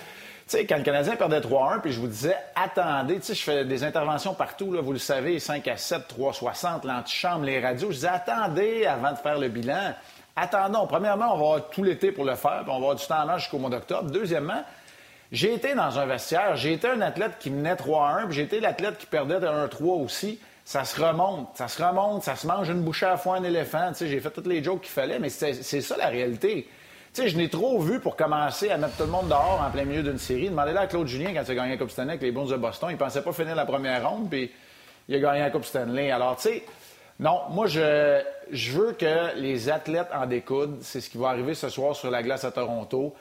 sais, 0.47 0.65
quand 0.65 0.77
le 0.77 0.83
Canadien 0.83 1.17
perdait 1.17 1.41
3-1, 1.41 1.81
puis 1.81 1.91
je 1.91 1.99
vous 1.99 2.07
disais, 2.07 2.37
attendez, 2.55 3.15
tu 3.15 3.23
sais, 3.23 3.35
je 3.35 3.43
fais 3.43 3.65
des 3.65 3.83
interventions 3.83 4.33
partout, 4.33 4.77
vous 4.81 4.93
le 4.93 4.97
savez, 4.97 5.37
5 5.37 5.67
à 5.67 5.75
7, 5.75 6.07
360, 6.07 6.85
l'antichambre, 6.85 7.43
les 7.43 7.59
radios. 7.59 7.89
Je 7.89 7.95
disais, 7.95 8.07
attendez 8.07 8.85
avant 8.85 9.11
de 9.11 9.17
faire 9.17 9.37
le 9.37 9.49
bilan. 9.49 9.95
Attendons. 10.33 10.87
Premièrement, 10.87 11.33
on 11.33 11.37
va 11.37 11.43
avoir 11.43 11.69
tout 11.69 11.83
l'été 11.83 12.13
pour 12.13 12.23
le 12.23 12.35
faire, 12.35 12.61
puis 12.61 12.69
on 12.69 12.79
va 12.79 12.85
avoir 12.85 12.95
du 12.95 13.05
temps 13.05 13.29
en 13.29 13.37
jusqu'au 13.37 13.57
mois 13.57 13.69
d'octobre. 13.69 14.09
Deuxièmement, 14.09 14.63
j'ai 15.31 15.53
été 15.53 15.75
dans 15.75 15.99
un 15.99 16.05
vestiaire, 16.05 16.55
j'ai 16.55 16.73
été 16.73 16.87
un 16.87 17.01
athlète 17.01 17.33
qui 17.39 17.51
menait 17.51 17.75
3-1, 17.75 18.25
puis 18.25 18.35
j'ai 18.35 18.43
été 18.43 18.59
l'athlète 18.59 18.97
qui 18.97 19.05
perdait 19.05 19.39
1-3 19.39 20.03
aussi. 20.03 20.39
Ça 20.65 20.85
se 20.85 21.01
remonte, 21.01 21.49
ça 21.55 21.67
se 21.67 21.81
remonte, 21.83 22.23
ça 22.23 22.35
se 22.35 22.45
mange 22.45 22.69
une 22.69 22.81
bouchée 22.81 23.05
à 23.05 23.17
foin 23.17 23.37
un 23.37 23.43
éléphant. 23.43 23.89
Tu 23.89 23.95
sais, 23.95 24.07
j'ai 24.07 24.19
fait 24.19 24.29
toutes 24.29 24.47
les 24.47 24.63
jokes 24.63 24.81
qu'il 24.81 24.91
fallait, 24.91 25.19
mais 25.19 25.29
c'est 25.29 25.53
ça 25.53 25.97
la 25.97 26.07
réalité. 26.07 26.67
Tu 27.13 27.21
sais, 27.23 27.29
je 27.29 27.37
n'ai 27.37 27.49
trop 27.49 27.79
vu 27.79 27.99
pour 27.99 28.15
commencer 28.15 28.69
à 28.69 28.77
mettre 28.77 28.95
tout 28.97 29.03
le 29.03 29.09
monde 29.09 29.29
dehors 29.29 29.63
en 29.65 29.71
plein 29.71 29.83
milieu 29.83 30.03
d'une 30.03 30.19
série. 30.19 30.49
Demandez-le 30.49 30.77
à 30.77 30.85
Claude 30.85 31.07
Julien 31.07 31.33
quand 31.33 31.43
il 31.43 31.51
a 31.51 31.55
gagné 31.55 31.71
la 31.71 31.77
Coupe 31.77 31.89
Stanley 31.89 32.11
avec 32.11 32.21
les 32.21 32.31
Bons 32.31 32.49
de 32.49 32.57
Boston. 32.57 32.89
Il 32.91 32.97
pensait 32.97 33.23
pas 33.23 33.33
finir 33.33 33.55
la 33.55 33.65
première 33.65 34.07
ronde, 34.07 34.29
puis 34.29 34.51
il 35.07 35.15
a 35.15 35.19
gagné 35.19 35.39
la 35.39 35.49
Coupe 35.49 35.65
Stanley. 35.65 36.11
Alors, 36.11 36.35
tu 36.37 36.49
sais, 36.49 36.63
non, 37.19 37.41
moi, 37.49 37.65
je, 37.65 38.21
je 38.51 38.71
veux 38.71 38.91
que 38.91 39.35
les 39.37 39.69
athlètes 39.69 40.09
en 40.13 40.27
découdent. 40.27 40.77
C'est 40.81 41.01
ce 41.01 41.09
qui 41.09 41.17
va 41.17 41.29
arriver 41.29 41.55
ce 41.55 41.69
soir 41.69 41.95
sur 41.95 42.11
la 42.11 42.21
glace 42.21 42.43
à 42.43 42.51
Toronto. 42.51 43.15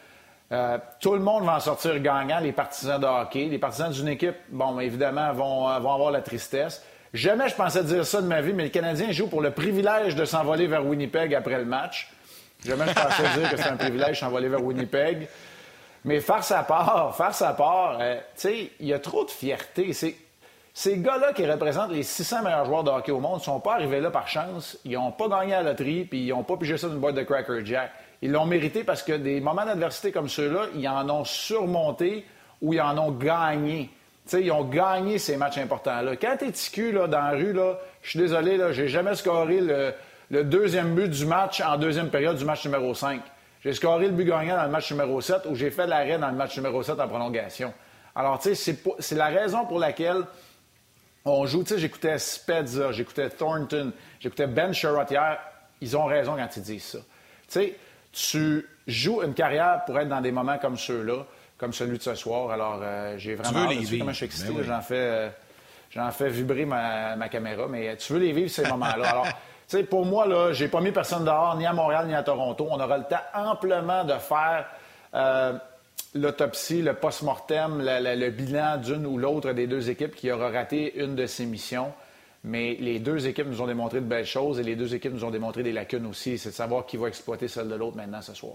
Euh, 0.51 0.79
tout 1.01 1.13
le 1.13 1.21
monde 1.21 1.45
va 1.45 1.57
en 1.57 1.61
sortir 1.61 1.99
gagnant, 2.01 2.41
les 2.41 2.53
partisans 2.53 3.01
de 3.01 3.07
hockey. 3.07 3.47
Les 3.47 3.59
partisans 3.59 3.91
d'une 3.91 4.09
équipe, 4.09 4.37
bon, 4.49 4.79
évidemment, 4.81 5.33
vont, 5.33 5.79
vont 5.81 5.93
avoir 5.93 6.11
la 6.11 6.23
tristesse. 6.23 6.83
Jamais 7.15 7.49
je 7.49 7.55
pensais 7.55 7.85
dire 7.85 8.05
ça 8.05 8.21
de 8.21 8.27
ma 8.27 8.41
vie, 8.41 8.53
mais 8.53 8.65
les 8.65 8.71
Canadiens 8.71 9.11
jouent 9.13 9.29
pour 9.29 9.41
le 9.41 9.51
privilège 9.51 10.15
de 10.15 10.25
s'envoler 10.25 10.67
vers 10.67 10.85
Winnipeg 10.85 11.35
après 11.35 11.59
le 11.59 11.65
match. 11.65 12.11
Jamais 12.65 12.87
je 12.89 12.95
pensais 12.95 13.23
dire 13.39 13.51
que 13.51 13.57
c'est 13.57 13.69
un 13.69 13.77
privilège 13.77 14.11
de 14.11 14.15
s'envoler 14.15 14.49
vers 14.49 14.63
Winnipeg. 14.63 15.29
Mais 16.05 16.21
faire 16.21 16.45
sa 16.45 16.63
part, 16.63 17.15
faire 17.17 17.35
sa 17.35 17.53
part, 17.53 17.99
euh, 18.01 18.17
tu 18.17 18.23
sais, 18.37 18.71
il 18.79 18.87
y 18.87 18.93
a 18.93 18.99
trop 18.99 19.25
de 19.25 19.31
fierté. 19.31 19.93
ces 19.93 20.99
gars-là 20.99 21.33
qui 21.33 21.45
représentent 21.45 21.91
les 21.91 22.03
600 22.03 22.43
meilleurs 22.43 22.65
joueurs 22.67 22.85
de 22.85 22.91
hockey 22.91 23.11
au 23.11 23.21
monde 23.21 23.39
ne 23.39 23.45
sont 23.45 23.61
pas 23.61 23.75
arrivés 23.75 24.01
là 24.01 24.11
par 24.11 24.29
chance. 24.29 24.79
Ils 24.85 24.93
n'ont 24.93 25.11
pas 25.11 25.29
gagné 25.29 25.55
à 25.55 25.63
la 25.63 25.71
loterie, 25.71 26.05
puis 26.05 26.27
ils 26.27 26.29
n'ont 26.29 26.45
pas 26.45 26.57
pigé 26.57 26.77
ça 26.77 26.89
d'une 26.89 26.99
boîte 26.99 27.17
de 27.17 27.23
Cracker 27.23 27.65
Jack. 27.65 27.91
Ils 28.23 28.33
l'ont 28.33 28.47
mérité 28.47 28.85
parce 28.85 29.03
que 29.03 29.13
des 29.13 29.41
moments 29.41 29.65
d'adversité 29.65 30.11
comme 30.11 30.29
ceux-là, 30.29 30.67
ils 30.75 30.89
en 30.89 31.09
ont 31.09 31.25
surmonté 31.25 32.27
ou 32.61 32.75
ils 32.75 32.81
en 32.81 32.99
ont 32.99 33.13
gagné. 33.13 33.91
ils 34.33 34.51
ont 34.51 34.65
gagné 34.65 35.19
ces 35.19 35.37
matchs 35.37 35.59
importants-là. 35.59 36.17
Quand 36.17 36.37
t'es 36.39 36.51
ticu 36.51 36.93
là, 36.93 37.07
dans 37.07 37.21
la 37.21 37.31
rue, 37.31 37.55
je 38.03 38.11
suis 38.11 38.19
désolé, 38.19 38.57
là, 38.57 38.73
j'ai 38.73 38.89
jamais 38.89 39.15
scoré 39.15 39.61
le, 39.61 40.45
deuxième 40.45 40.95
but 40.95 41.09
du 41.09 41.27
match 41.27 41.61
en 41.61 41.77
deuxième 41.77 42.11
période 42.11 42.37
du 42.37 42.45
match 42.45 42.65
numéro 42.65 42.93
5. 42.93 43.23
J'ai 43.63 43.73
scoré 43.73 44.07
le 44.07 44.13
but 44.13 44.25
gagnant 44.25 44.57
dans 44.57 44.65
le 44.65 44.71
match 44.71 44.91
numéro 44.91 45.21
7 45.21 45.47
ou 45.47 45.55
j'ai 45.55 45.71
fait 45.71 45.87
l'arrêt 45.87 46.19
dans 46.19 46.29
le 46.29 46.37
match 46.37 46.57
numéro 46.57 46.83
7 46.83 46.99
en 47.01 47.09
prolongation. 47.09 47.73
Alors, 48.15 48.43
c'est 48.43 49.13
la 49.13 49.27
raison 49.27 49.65
pour 49.65 49.79
laquelle 49.79 50.25
on 51.25 51.47
joue. 51.47 51.65
J'écoutais 51.77 52.19
Spezza, 52.19 52.91
j'écoutais 52.91 53.31
Thornton, 53.31 53.93
j'écoutais 54.19 54.49
Ben 54.49 54.73
Sherrod 54.73 55.09
hier. 55.11 55.39
Ils 55.81 55.97
ont 55.97 56.07
raison 56.07 56.35
quand 56.37 56.49
ils 56.57 56.63
disent 56.63 56.85
ça. 56.85 56.99
Tu 58.13 58.67
joues 58.87 59.23
une 59.23 59.35
carrière 59.35 59.83
pour 59.85 59.99
être 59.99 60.09
dans 60.09 60.21
des 60.21 60.33
moments 60.33 60.59
comme 60.59 60.77
ceux-là, 60.77 61.25
comme 61.57 61.73
celui 61.73 61.99
de 61.99 62.03
ce 62.03 62.15
soir. 62.15 62.51
Alors, 62.51 62.81
euh, 62.83 63.17
j'ai 63.19 63.35
vraiment... 63.35 63.69
Tu 63.69 63.75
veux 63.75 63.81
les 63.81 63.99
Comment 63.99 64.13
je 64.13 64.17
suis 64.17 64.27
excité, 64.27 64.53
ben 64.53 64.63
j'en 64.65 64.81
fais... 64.81 64.95
Euh, 64.97 65.29
j'en 65.91 66.11
fais 66.11 66.29
vibrer 66.29 66.65
ma, 66.65 67.17
ma, 67.17 67.29
caméra, 67.29 67.67
mais 67.69 67.97
tu 67.97 68.13
veux 68.13 68.19
les 68.19 68.33
vivre, 68.33 68.51
ces 68.51 68.63
moments-là. 68.69 69.09
Alors, 69.09 69.27
sais, 69.69 69.83
pour 69.85 70.05
moi, 70.05 70.27
là, 70.27 70.53
j'ai 70.53 70.69
pas 70.69 70.81
mis 70.81 70.91
personne 70.91 71.25
dehors, 71.25 71.57
ni 71.57 71.67
à 71.67 71.73
Montréal, 71.73 72.07
ni 72.07 72.15
à 72.15 72.23
Toronto. 72.23 72.67
On 72.69 72.81
aura 72.81 72.99
le 72.99 73.05
temps 73.05 73.17
amplement 73.35 74.05
de 74.05 74.15
faire 74.15 74.67
euh, 75.15 75.53
l'autopsie, 76.15 76.83
le 76.83 76.95
post-mortem, 76.95 77.81
le, 77.81 78.31
bilan 78.31 78.79
d'une 78.79 79.07
ou 79.07 79.19
l'autre 79.19 79.53
des 79.53 79.67
deux 79.67 79.91
équipes 79.91 80.17
qui 80.17 80.33
aura 80.33 80.51
raté 80.51 80.99
une 80.99 81.15
de 81.15 81.27
ses 81.27 81.47
missions. 81.47 81.93
Mais 82.45 82.77
les 82.81 82.99
deux 83.01 83.27
équipes 83.27 83.49
nous 83.49 83.61
ont 83.61 83.67
démontré 83.67 84.01
de 84.01 84.07
belles 84.07 84.27
choses 84.27 84.61
et 84.61 84.63
les 84.63 84.77
deux 84.77 84.95
équipes 84.95 85.13
nous 85.13 85.25
ont 85.25 85.31
démontré 85.31 85.63
des 85.63 85.73
lacunes 85.73 86.07
aussi. 86.07 86.39
C'est 86.39 86.51
de 86.51 86.55
savoir 86.55 86.87
qui 86.87 86.97
va 86.97 87.09
exploiter 87.09 87.49
celle 87.49 87.69
de 87.69 87.75
l'autre 87.75 87.97
maintenant 87.97 88.23
ce 88.23 88.35
soir. 88.35 88.55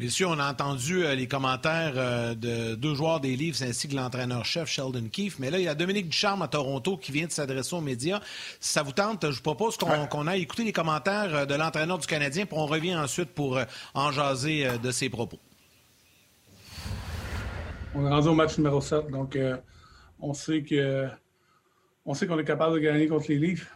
Messieurs, 0.00 0.28
on 0.28 0.38
a 0.38 0.48
entendu 0.48 1.04
euh, 1.04 1.16
les 1.16 1.26
commentaires 1.26 1.94
euh, 1.96 2.32
de 2.36 2.76
deux 2.76 2.94
joueurs 2.94 3.18
des 3.18 3.34
Leafs 3.34 3.62
ainsi 3.62 3.88
que 3.88 3.96
l'entraîneur-chef 3.96 4.68
Sheldon 4.68 5.08
Keefe. 5.10 5.40
Mais 5.40 5.50
là, 5.50 5.58
il 5.58 5.64
y 5.64 5.68
a 5.68 5.74
Dominique 5.74 6.08
Ducharme 6.08 6.40
à 6.42 6.46
Toronto 6.46 6.96
qui 6.96 7.10
vient 7.10 7.26
de 7.26 7.32
s'adresser 7.32 7.74
aux 7.74 7.80
médias. 7.80 8.20
Si 8.60 8.72
ça 8.74 8.84
vous 8.84 8.92
tente, 8.92 9.28
je 9.28 9.34
vous 9.34 9.42
propose 9.42 9.76
qu'on 9.76 10.26
aille 10.28 10.42
écouter 10.42 10.62
les 10.62 10.72
commentaires 10.72 11.34
euh, 11.34 11.46
de 11.46 11.54
l'entraîneur 11.56 11.98
du 11.98 12.06
Canadien, 12.06 12.46
puis 12.46 12.56
on 12.56 12.66
revient 12.66 12.94
ensuite 12.94 13.30
pour 13.30 13.58
en 13.92 14.12
jaser 14.12 14.68
de 14.80 14.90
ses 14.92 15.08
propos. 15.08 15.40
On 17.96 18.06
est 18.06 18.10
rendu 18.10 18.28
au 18.28 18.34
match 18.34 18.56
numéro 18.56 18.80
7, 18.80 19.10
donc 19.10 19.36
on 20.20 20.32
sait 20.32 20.62
que 20.62 21.08
on 22.08 22.14
sait 22.14 22.26
qu'on 22.26 22.38
est 22.38 22.44
capable 22.44 22.74
de 22.74 22.80
gagner 22.80 23.06
contre 23.06 23.26
les 23.28 23.38
Leafs. 23.38 23.70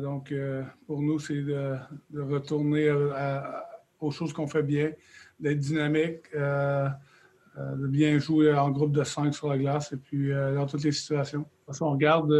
donc, 0.00 0.32
pour 0.86 1.02
nous, 1.02 1.18
c'est 1.18 1.42
de, 1.42 1.76
retourner 2.14 2.88
aux 4.00 4.10
choses 4.10 4.32
qu'on 4.32 4.46
fait 4.46 4.62
bien, 4.62 4.92
d'être 5.40 5.58
dynamique, 5.58 6.22
euh, 6.34 6.88
euh, 7.58 7.76
de 7.76 7.86
bien 7.88 8.18
jouer 8.18 8.54
en 8.54 8.70
groupe 8.70 8.92
de 8.92 9.02
cinq 9.02 9.34
sur 9.34 9.48
la 9.48 9.58
glace 9.58 9.92
et 9.92 9.96
puis 9.96 10.32
euh, 10.32 10.54
dans 10.54 10.66
toutes 10.66 10.84
les 10.84 10.92
situations. 10.92 11.44
Si 11.72 11.82
on 11.82 11.90
regarde 11.90 12.30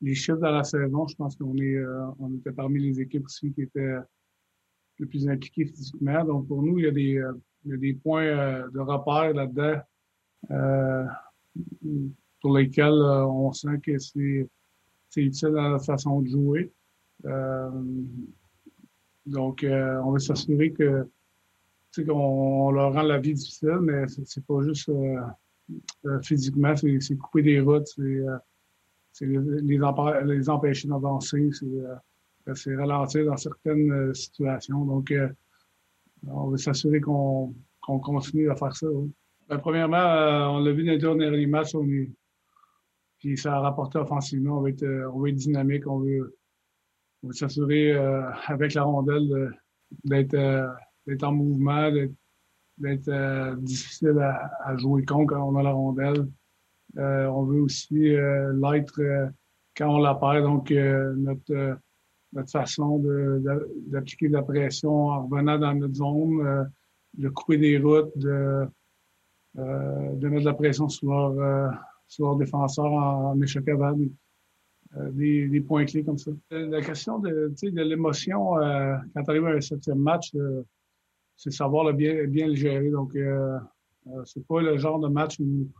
les 0.00 0.14
chiffres 0.14 0.38
dans 0.38 0.50
la 0.50 0.64
saison, 0.64 1.06
je 1.06 1.14
pense 1.14 1.36
qu'on 1.36 1.54
était 1.54 2.52
parmi 2.52 2.80
les 2.80 3.00
équipes 3.00 3.26
aussi 3.26 3.52
qui 3.52 3.62
étaient 3.62 3.96
les 4.98 5.06
plus 5.06 5.28
impliquées 5.28 5.66
physiquement. 5.66 6.24
Donc 6.24 6.48
pour 6.48 6.62
nous, 6.62 6.78
il 6.78 6.84
y 6.84 6.88
a 6.88 6.90
des, 6.90 7.22
il 7.64 7.70
y 7.70 7.74
a 7.74 7.76
des 7.76 7.94
points 7.94 8.68
de 8.68 8.80
repère 8.80 9.32
là-dedans 9.32 9.80
pour 12.40 12.56
lesquels 12.56 12.92
on 12.92 13.52
sent 13.52 13.80
que 13.82 13.98
c'est, 13.98 14.48
utile 15.16 15.48
dans 15.48 15.70
la 15.70 15.78
façon 15.78 16.20
de 16.20 16.28
jouer. 16.28 16.72
donc, 19.26 19.64
on 19.64 20.12
veut 20.12 20.18
s'assurer 20.18 20.72
que 20.72 21.06
on 22.08 22.70
leur 22.70 22.92
rend 22.92 23.02
la 23.02 23.18
vie 23.18 23.34
difficile, 23.34 23.78
mais 23.80 24.04
c'est 24.08 24.44
pas 24.44 24.62
juste 24.62 24.88
euh, 24.88 25.20
euh, 26.06 26.20
physiquement, 26.22 26.74
c'est 26.76 27.16
couper 27.16 27.42
des 27.42 27.60
routes, 27.60 27.86
c'est 27.86 28.02
euh, 28.02 28.38
les, 29.20 29.78
les, 30.22 30.50
empêcher 30.50 30.88
d'avancer, 30.88 31.50
c'est 32.54 32.76
ralentir 32.76 33.26
dans 33.26 33.36
certaines 33.36 34.14
situations. 34.14 34.84
Donc, 34.84 35.12
on 36.26 36.48
veut 36.48 36.56
s'assurer 36.56 37.00
qu'on 37.00 37.54
continue 37.82 38.50
à 38.50 38.56
faire 38.56 38.74
ça. 38.74 38.86
Ben, 39.48 39.58
premièrement, 39.58 40.54
on 40.54 40.60
l'a 40.60 40.72
vu 40.72 40.84
dans 40.84 40.92
les 40.92 40.98
derniers 40.98 41.46
matchs, 41.46 41.74
on 41.74 41.88
est, 41.88 42.10
puis 43.18 43.36
ça 43.36 43.54
a 43.54 43.60
rapporté 43.60 43.98
offensivement. 43.98 44.58
On 44.58 44.62
veut 44.62 44.70
être, 44.70 44.86
on 45.12 45.20
veut 45.20 45.30
être 45.30 45.36
dynamique, 45.36 45.86
on 45.86 45.98
veut, 45.98 46.36
on 47.22 47.28
veut 47.28 47.34
s'assurer 47.34 47.92
avec 48.46 48.74
la 48.74 48.82
rondelle 48.82 49.52
d'être 50.04 50.36
d'être 51.08 51.24
en 51.24 51.32
mouvement, 51.32 51.90
d'être 52.78 53.08
euh, 53.08 53.56
difficile 53.56 54.18
à, 54.20 54.76
jouer 54.76 55.04
contre 55.04 55.34
quand 55.34 55.42
on 55.42 55.56
a 55.56 55.62
la 55.62 55.72
rondelle. 55.72 56.28
Euh, 56.98 57.26
on 57.26 57.44
veut 57.44 57.62
aussi 57.62 58.14
euh, 58.14 58.52
l'être 58.52 59.00
quand 59.76 59.88
on 59.88 59.98
la 59.98 60.14
perd. 60.14 60.44
Donc, 60.44 60.70
notre, 60.70 61.78
notre 62.32 62.50
façon 62.50 62.98
d'appliquer 63.86 64.28
de, 64.28 64.34
la 64.34 64.42
pression 64.42 65.08
en 65.08 65.26
revenant 65.26 65.58
dans 65.58 65.74
notre 65.74 65.94
zone, 65.94 66.70
de 67.14 67.28
couper 67.30 67.56
des 67.56 67.78
routes, 67.78 68.16
de, 68.16 68.66
de 69.54 70.28
mettre 70.28 70.44
de 70.44 70.50
la 70.50 70.54
pression 70.54 70.88
sur 70.88 71.08
leur, 71.08 71.72
sur 72.08 72.26
leur 72.26 72.36
défenseur 72.36 72.86
en, 72.86 73.40
échec 73.40 73.64
des, 75.12 75.48
des, 75.48 75.60
points 75.60 75.84
clés 75.84 76.02
comme 76.02 76.18
ça. 76.18 76.32
La 76.50 76.80
question 76.80 77.18
de, 77.18 77.52
de 77.62 77.82
l'émotion, 77.82 78.54
quand 79.14 79.22
tu 79.22 79.30
arrives 79.30 79.46
à 79.46 79.50
un 79.50 79.60
septième 79.60 79.98
match, 79.98 80.32
c'est 81.38 81.52
savoir 81.52 81.84
le 81.84 81.92
bien, 81.92 82.26
bien 82.26 82.48
le 82.48 82.54
gérer. 82.54 82.90
Donc, 82.90 83.14
euh, 83.14 83.58
euh, 84.08 84.22
c'est 84.24 84.44
pas 84.46 84.60
le 84.60 84.76
genre 84.76 84.98
de 84.98 85.08
match 85.08 85.38
où, 85.38 85.70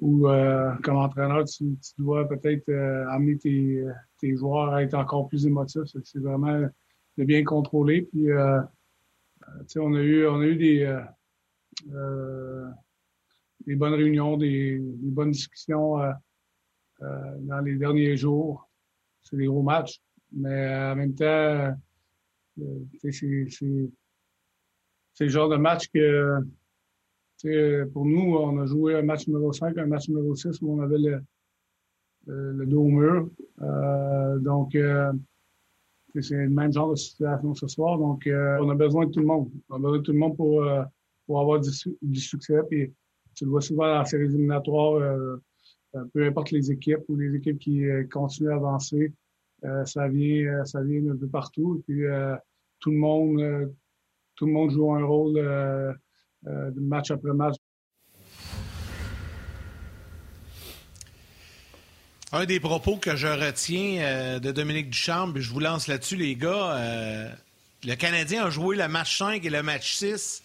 où 0.00 0.28
euh, 0.28 0.74
comme 0.82 0.96
entraîneur, 0.96 1.44
tu, 1.44 1.76
dois 1.98 2.26
peut-être 2.26 2.68
euh, 2.70 3.06
amener 3.10 3.36
tes, 3.36 3.84
tes, 4.18 4.34
joueurs 4.34 4.72
à 4.72 4.82
être 4.82 4.94
encore 4.94 5.28
plus 5.28 5.46
émotifs. 5.46 5.82
C'est 6.04 6.20
vraiment 6.20 6.68
de 7.18 7.24
bien 7.24 7.44
contrôler. 7.44 8.02
Puis, 8.02 8.32
on 9.76 9.94
a 9.94 10.00
eu, 10.00 10.26
on 10.26 10.40
a 10.40 10.46
eu 10.46 10.56
des, 10.56 11.02
des 13.66 13.76
bonnes 13.76 13.94
réunions, 13.94 14.36
des, 14.36 14.78
des 14.78 15.10
bonnes 15.10 15.30
discussions 15.30 15.98
dans 17.00 17.60
les 17.64 17.76
derniers 17.76 18.16
jours. 18.16 18.68
C'est 19.22 19.36
des 19.36 19.46
gros 19.46 19.62
matchs. 19.62 20.00
Mais 20.32 20.74
en 20.74 20.96
même 20.96 21.14
temps, 21.14 21.74
c'est 25.14 25.24
le 25.24 25.28
genre 25.28 25.48
de 25.48 25.56
match 25.56 25.88
que, 25.88 27.84
pour 27.92 28.04
nous, 28.06 28.36
on 28.36 28.58
a 28.60 28.66
joué 28.66 28.96
un 28.96 29.02
match 29.02 29.26
numéro 29.26 29.52
5, 29.52 29.76
un 29.78 29.86
match 29.86 30.08
numéro 30.08 30.34
6 30.34 30.60
où 30.62 30.78
on 30.78 30.80
avait 30.80 30.98
le, 30.98 31.22
le, 32.26 32.66
dos 32.66 32.82
au 32.82 32.88
mur. 32.88 33.28
Euh, 33.60 34.38
donc, 34.38 34.74
euh, 34.74 35.12
c'est 36.20 36.34
le 36.34 36.50
même 36.50 36.72
genre 36.72 36.90
de 36.90 36.96
situation 36.96 37.54
ce 37.54 37.66
soir. 37.66 37.98
Donc, 37.98 38.26
euh, 38.26 38.58
on 38.60 38.70
a 38.70 38.74
besoin 38.74 39.06
de 39.06 39.10
tout 39.10 39.20
le 39.20 39.26
monde. 39.26 39.50
On 39.68 39.76
a 39.76 39.78
besoin 39.78 39.98
de 39.98 40.02
tout 40.02 40.12
le 40.12 40.18
monde 40.18 40.36
pour, 40.36 40.64
pour 41.26 41.40
avoir 41.40 41.60
du, 41.60 42.20
succès. 42.20 42.60
Tu 43.34 43.44
le 43.44 43.50
vois 43.50 43.60
souvent 43.60 43.86
dans 43.86 43.98
la 43.98 44.04
série 44.04 44.24
éliminatoires, 44.24 45.00
peu 46.12 46.26
importe 46.26 46.50
les 46.50 46.70
équipes 46.70 47.02
ou 47.08 47.16
les 47.16 47.34
équipes 47.34 47.58
qui 47.58 47.84
continuent 48.10 48.50
à 48.50 48.56
avancer, 48.56 49.12
ça 49.84 50.08
vient, 50.08 50.64
ça 50.64 50.82
vient 50.82 51.10
un 51.10 51.16
peu 51.16 51.28
partout. 51.28 51.78
Et 51.78 51.82
puis 51.82 52.02
tout 52.80 52.90
le 52.90 52.96
monde, 52.96 53.74
tout 54.36 54.46
le 54.46 54.52
monde 54.52 54.70
joue 54.70 54.92
un 54.92 55.04
rôle 55.04 55.34
de 56.44 56.80
match 56.80 57.10
après 57.10 57.32
match. 57.32 57.56
Un 62.34 62.46
des 62.46 62.60
propos 62.60 62.96
que 62.96 63.14
je 63.14 63.26
retiens 63.26 64.00
euh, 64.00 64.38
de 64.38 64.52
Dominique 64.52 64.88
Duchamp, 64.88 65.34
je 65.36 65.50
vous 65.50 65.60
lance 65.60 65.86
là-dessus, 65.86 66.16
les 66.16 66.34
gars. 66.34 66.78
Euh, 66.78 67.28
le 67.84 67.94
Canadien 67.94 68.46
a 68.46 68.50
joué 68.50 68.74
le 68.74 68.88
match 68.88 69.18
5 69.18 69.44
et 69.44 69.50
le 69.50 69.62
match 69.62 69.92
6 69.92 70.42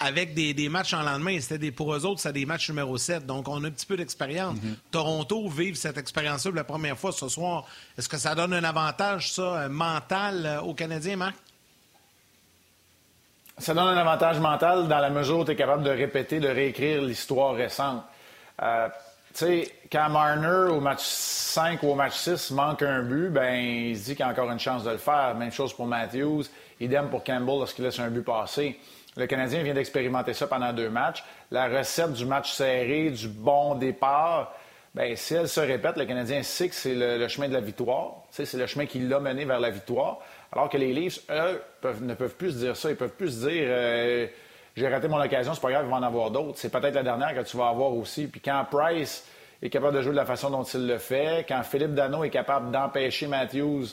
avec 0.00 0.34
des, 0.34 0.68
matchs 0.68 0.94
en 0.94 1.02
lendemain. 1.02 1.38
C'était 1.40 1.58
des, 1.58 1.72
pour 1.72 1.94
eux 1.94 2.04
autres, 2.04 2.20
c'était 2.20 2.40
des 2.40 2.46
matchs 2.46 2.68
numéro 2.68 2.96
7. 2.96 3.26
Donc, 3.26 3.48
on 3.48 3.62
a 3.64 3.68
un 3.68 3.70
petit 3.70 3.86
peu 3.86 3.96
d'expérience. 3.96 4.56
Mm-hmm. 4.56 4.90
Toronto 4.90 5.48
vive 5.48 5.76
cette 5.76 5.98
expérience-là 5.98 6.50
pour 6.50 6.56
la 6.56 6.64
première 6.64 6.98
fois 6.98 7.12
ce 7.12 7.28
soir. 7.28 7.64
Est-ce 7.96 8.08
que 8.08 8.18
ça 8.18 8.34
donne 8.34 8.52
un 8.52 8.64
avantage, 8.64 9.32
ça, 9.32 9.42
euh, 9.42 9.68
mental 9.68 10.60
aux 10.64 10.74
Canadiens, 10.74 11.16
Marc? 11.16 11.36
Ça 13.58 13.74
donne 13.74 13.88
un 13.88 13.96
avantage 13.96 14.38
mental 14.38 14.86
dans 14.86 15.00
la 15.00 15.10
mesure 15.10 15.40
où 15.40 15.44
tu 15.44 15.50
es 15.50 15.56
capable 15.56 15.82
de 15.82 15.90
répéter, 15.90 16.38
de 16.38 16.48
réécrire 16.48 17.02
l'histoire 17.02 17.54
récente. 17.54 18.04
Tu 18.58 19.44
sais, 19.44 19.72
quand 19.92 20.08
Marner, 20.08 20.72
au 20.72 20.80
match 20.80 21.02
5 21.02 21.82
ou 21.82 21.88
au 21.88 21.94
match 21.94 22.16
6, 22.16 22.50
manque 22.52 22.82
un 22.82 23.02
but, 23.02 23.30
ben 23.30 23.54
il 23.54 23.98
se 23.98 24.06
dit 24.06 24.16
qu'il 24.16 24.24
a 24.24 24.28
encore 24.28 24.50
une 24.50 24.58
chance 24.58 24.84
de 24.84 24.90
le 24.90 24.98
faire. 24.98 25.34
Même 25.36 25.52
chose 25.52 25.72
pour 25.72 25.86
Matthews. 25.86 26.44
Idem 26.80 27.08
pour 27.08 27.24
Campbell 27.24 27.58
lorsqu'il 27.58 27.84
laisse 27.84 27.98
un 27.98 28.10
but 28.10 28.22
passer. 28.22 28.78
Le 29.18 29.26
Canadien 29.26 29.64
vient 29.64 29.74
d'expérimenter 29.74 30.32
ça 30.32 30.46
pendant 30.46 30.72
deux 30.72 30.90
matchs. 30.90 31.24
La 31.50 31.66
recette 31.66 32.12
du 32.12 32.24
match 32.24 32.52
serré, 32.52 33.10
du 33.10 33.26
bon 33.26 33.74
départ, 33.74 34.54
ben 34.94 35.16
si 35.16 35.34
elle 35.34 35.48
se 35.48 35.58
répète, 35.58 35.96
le 35.96 36.04
Canadien 36.04 36.44
sait 36.44 36.68
que 36.68 36.74
c'est 36.76 36.94
le, 36.94 37.26
chemin 37.26 37.48
de 37.48 37.52
la 37.52 37.60
victoire. 37.60 38.22
C'est 38.30 38.54
le 38.54 38.66
chemin 38.68 38.86
qui 38.86 39.00
l'a 39.00 39.18
mené 39.18 39.44
vers 39.44 39.58
la 39.58 39.70
victoire. 39.70 40.20
Alors 40.52 40.68
que 40.68 40.76
les 40.76 40.92
Leafs, 40.92 41.18
eux, 41.30 41.60
ne 42.00 42.14
peuvent 42.14 42.36
plus 42.36 42.52
se 42.52 42.58
dire 42.58 42.76
ça. 42.76 42.90
Ils 42.90 42.96
peuvent 42.96 43.14
plus 43.16 43.40
se 43.40 43.48
dire 43.48 43.66
euh, 43.68 44.26
j'ai 44.76 44.86
raté 44.86 45.08
mon 45.08 45.20
occasion, 45.20 45.52
c'est 45.52 45.60
pas 45.60 45.72
grave, 45.72 45.86
il 45.86 45.90
va 45.90 45.96
en 45.96 46.02
avoir 46.04 46.30
d'autres. 46.30 46.56
C'est 46.56 46.70
peut-être 46.70 46.94
la 46.94 47.02
dernière 47.02 47.34
que 47.34 47.42
tu 47.42 47.56
vas 47.56 47.70
avoir 47.70 47.92
aussi. 47.92 48.28
Puis 48.28 48.40
quand 48.40 48.64
Price 48.70 49.26
est 49.60 49.68
capable 49.68 49.96
de 49.96 50.02
jouer 50.02 50.12
de 50.12 50.16
la 50.16 50.26
façon 50.26 50.48
dont 50.48 50.62
il 50.62 50.86
le 50.86 50.98
fait, 50.98 51.44
quand 51.48 51.64
Philippe 51.64 51.94
Dano 51.94 52.22
est 52.22 52.30
capable 52.30 52.70
d'empêcher 52.70 53.26
Matthews 53.26 53.86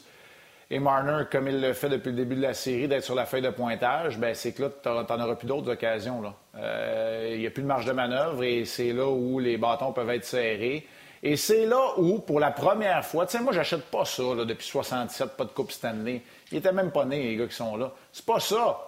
et 0.72 0.80
Marner, 0.80 1.26
comme 1.32 1.48
il 1.48 1.62
le 1.62 1.74
fait 1.74 1.90
depuis 1.90 2.10
le 2.10 2.16
début 2.16 2.36
de 2.36 2.42
la 2.42 2.56
série, 2.56 2.88
d'être 2.88 3.04
sur 3.04 3.14
la 3.14 3.26
feuille 3.26 3.44
de 3.44 3.52
pointage, 3.52 4.18
ben 4.18 4.34
c'est 4.34 4.52
que 4.52 4.64
là, 4.64 4.70
tu 4.82 4.90
n'en 4.90 5.24
auras 5.24 5.36
plus 5.36 5.48
d'autres 5.48 5.72
occasions. 5.72 6.24
Euh, 6.56 7.32
il 7.34 7.40
n'y 7.40 7.48
a 7.48 7.52
plus 7.52 7.62
de 7.62 7.68
marge 7.68 7.86
de 7.86 7.92
manœuvre 7.92 8.44
et 8.44 8.66
c'est 8.66 8.92
là 8.92 9.08
où 9.08 9.40
les 9.40 9.58
bâtons 9.58 9.94
peuvent 9.94 10.10
être 10.10 10.26
serrés. 10.26 10.88
Et 11.22 11.38
c'est 11.38 11.66
là 11.66 11.94
où, 11.98 12.20
pour 12.20 12.40
la 12.40 12.52
première 12.52 13.06
fois, 13.06 13.26
tu 13.26 13.38
sais, 13.38 13.44
moi, 13.44 13.54
j'achète 13.54 13.86
pas 13.86 14.06
ça 14.06 14.24
depuis 14.46 14.66
67, 14.66 15.38
pas 15.38 15.46
de 15.46 15.50
Coupe 15.50 15.72
Stanley. 15.72 16.22
Ils 16.52 16.58
étaient 16.58 16.72
même 16.72 16.92
pas 16.92 17.06
nés, 17.06 17.24
les 17.24 17.36
gars 17.36 17.48
qui 17.48 17.56
sont 17.56 17.78
là. 17.78 17.92
C'est 18.12 18.26
pas 18.26 18.40
ça. 18.40 18.80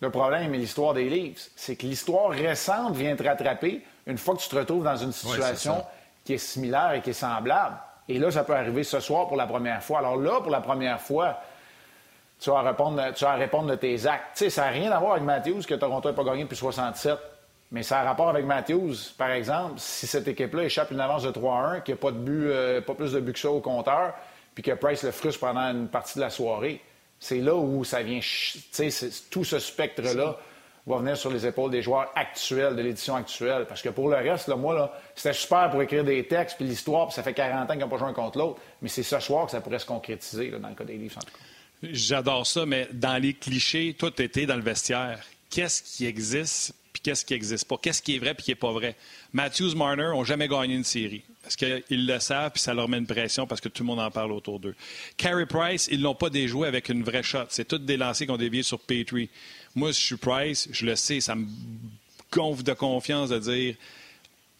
Le 0.00 0.10
problème 0.10 0.54
est 0.54 0.58
l'histoire 0.58 0.92
des 0.92 1.08
livres. 1.08 1.38
C'est 1.56 1.76
que 1.76 1.86
l'histoire 1.86 2.30
récente 2.30 2.94
vient 2.94 3.16
te 3.16 3.22
rattraper 3.22 3.82
une 4.06 4.18
fois 4.18 4.34
que 4.34 4.40
tu 4.40 4.48
te 4.48 4.56
retrouves 4.56 4.84
dans 4.84 4.96
une 4.96 5.12
situation 5.12 5.84
qui 6.24 6.34
est 6.34 6.38
similaire 6.38 6.92
et 6.92 7.00
qui 7.00 7.10
est 7.10 7.14
semblable. 7.14 7.76
Et 8.08 8.18
là, 8.18 8.30
ça 8.30 8.44
peut 8.44 8.54
arriver 8.54 8.84
ce 8.84 9.00
soir 9.00 9.26
pour 9.28 9.36
la 9.36 9.46
première 9.46 9.82
fois. 9.82 9.98
Alors 9.98 10.16
là, 10.16 10.40
pour 10.40 10.50
la 10.50 10.60
première 10.60 11.00
fois, 11.00 11.38
tu 12.38 12.50
vas 12.50 12.62
répondre, 12.62 13.02
répondre 13.38 13.70
de 13.70 13.76
tes 13.76 14.06
actes. 14.06 14.48
Ça 14.48 14.64
n'a 14.64 14.70
rien 14.70 14.92
à 14.92 14.98
voir 14.98 15.12
avec 15.12 15.24
Matthews 15.24 15.62
que 15.66 15.74
Toronto 15.74 16.08
n'a 16.08 16.14
pas 16.14 16.24
gagné 16.24 16.42
depuis 16.42 16.56
67. 16.56 17.18
Mais 17.70 17.82
ça 17.82 18.00
a 18.00 18.04
rapport 18.04 18.28
avec 18.28 18.44
Matthews, 18.44 18.94
par 19.16 19.30
exemple, 19.30 19.74
si 19.78 20.06
cette 20.06 20.28
équipe-là 20.28 20.64
échappe 20.64 20.90
une 20.90 21.00
avance 21.00 21.22
de 21.22 21.30
3-1, 21.30 21.82
qu'il 21.82 21.94
n'y 21.94 21.98
a 21.98 22.02
pas 22.02 22.12
de 22.12 22.18
but, 22.18 22.46
euh, 22.46 22.80
pas 22.80 22.94
plus 22.94 23.12
de 23.12 23.20
buts 23.20 23.32
que 23.32 23.38
ça 23.38 23.50
au 23.50 23.60
compteur, 23.60 24.14
puis 24.54 24.62
que 24.62 24.72
Price 24.72 25.02
le 25.02 25.10
frustre 25.10 25.40
pendant 25.40 25.72
une 25.72 25.88
partie 25.88 26.16
de 26.16 26.20
la 26.20 26.30
soirée. 26.30 26.80
C'est 27.18 27.38
là 27.38 27.54
où 27.54 27.82
ça 27.82 28.02
vient, 28.02 28.20
tu 28.20 28.60
sais, 28.70 29.10
tout 29.30 29.44
ce 29.44 29.58
spectre-là 29.58 30.36
va 30.86 30.98
venir 30.98 31.16
sur 31.16 31.30
les 31.30 31.46
épaules 31.46 31.70
des 31.70 31.82
joueurs 31.82 32.12
actuels, 32.14 32.76
de 32.76 32.82
l'édition 32.82 33.16
actuelle. 33.16 33.64
Parce 33.66 33.80
que 33.80 33.88
pour 33.88 34.08
le 34.08 34.16
reste, 34.16 34.48
moi, 34.48 34.74
là, 34.74 34.92
c'était 35.14 35.32
super 35.32 35.70
pour 35.70 35.80
écrire 35.82 36.04
des 36.04 36.26
textes, 36.26 36.56
puis 36.56 36.66
l'histoire, 36.66 37.06
puis 37.06 37.14
ça 37.14 37.22
fait 37.22 37.34
40 37.34 37.70
ans 37.70 37.72
qu'ils 37.72 37.80
n'ont 37.80 37.88
pas 37.88 37.96
joué 37.96 38.08
un 38.08 38.12
contre 38.12 38.38
l'autre. 38.38 38.60
Mais 38.82 38.88
c'est 38.88 39.02
ce 39.02 39.18
soir 39.18 39.46
que 39.46 39.52
ça 39.52 39.60
pourrait 39.60 39.78
se 39.78 39.86
concrétiser, 39.86 40.50
dans 40.50 40.68
le 40.68 40.74
cas 40.74 40.84
des 40.84 40.96
livres, 40.96 41.16
en 41.18 41.20
tout. 41.20 41.32
J'adore 41.82 42.46
ça, 42.46 42.66
mais 42.66 42.88
dans 42.92 43.20
les 43.20 43.34
clichés, 43.34 43.94
toi, 43.98 44.10
tu 44.10 44.22
étais 44.22 44.46
dans 44.46 44.56
le 44.56 44.62
vestiaire. 44.62 45.20
Qu'est-ce 45.50 45.82
qui 45.82 46.06
existe, 46.06 46.74
puis 46.92 47.02
qu'est-ce 47.02 47.24
qui 47.24 47.34
n'existe 47.34 47.66
pas? 47.66 47.76
Qu'est-ce 47.80 48.02
qui 48.02 48.16
est 48.16 48.18
vrai, 48.18 48.34
puis 48.34 48.44
qui 48.44 48.50
n'est 48.50 48.56
pas 48.56 48.72
vrai? 48.72 48.96
Matthews, 49.32 49.74
Marner 49.74 50.08
n'ont 50.08 50.24
jamais 50.24 50.48
gagné 50.48 50.74
une 50.74 50.84
série. 50.84 51.22
Parce 51.42 51.56
qu'ils 51.56 52.06
le 52.06 52.18
savent, 52.20 52.52
puis 52.52 52.62
ça 52.62 52.72
leur 52.72 52.88
met 52.88 52.96
une 52.96 53.06
pression 53.06 53.46
parce 53.46 53.60
que 53.60 53.68
tout 53.68 53.82
le 53.82 53.86
monde 53.86 54.00
en 54.00 54.10
parle 54.10 54.32
autour 54.32 54.58
d'eux? 54.58 54.74
Carey 55.18 55.44
Price, 55.44 55.90
ils 55.92 56.00
l'ont 56.00 56.14
pas 56.14 56.30
déjoué 56.30 56.66
avec 56.66 56.88
une 56.88 57.02
vraie 57.02 57.22
shot. 57.22 57.44
C'est 57.50 57.68
toutes 57.68 57.84
des 57.84 57.98
lancers 57.98 58.26
qui 58.26 58.32
ont 58.32 58.38
dévié 58.38 58.62
sur 58.62 58.78
Petrie. 58.78 59.28
Moi, 59.74 59.90
je 59.90 60.00
suis 60.00 60.16
Price, 60.16 60.68
je 60.70 60.86
le 60.86 60.96
sais, 60.96 61.20
ça 61.20 61.34
me 61.34 61.46
gonfle 62.30 62.62
de 62.62 62.72
confiance 62.72 63.30
de 63.30 63.38
dire 63.38 63.76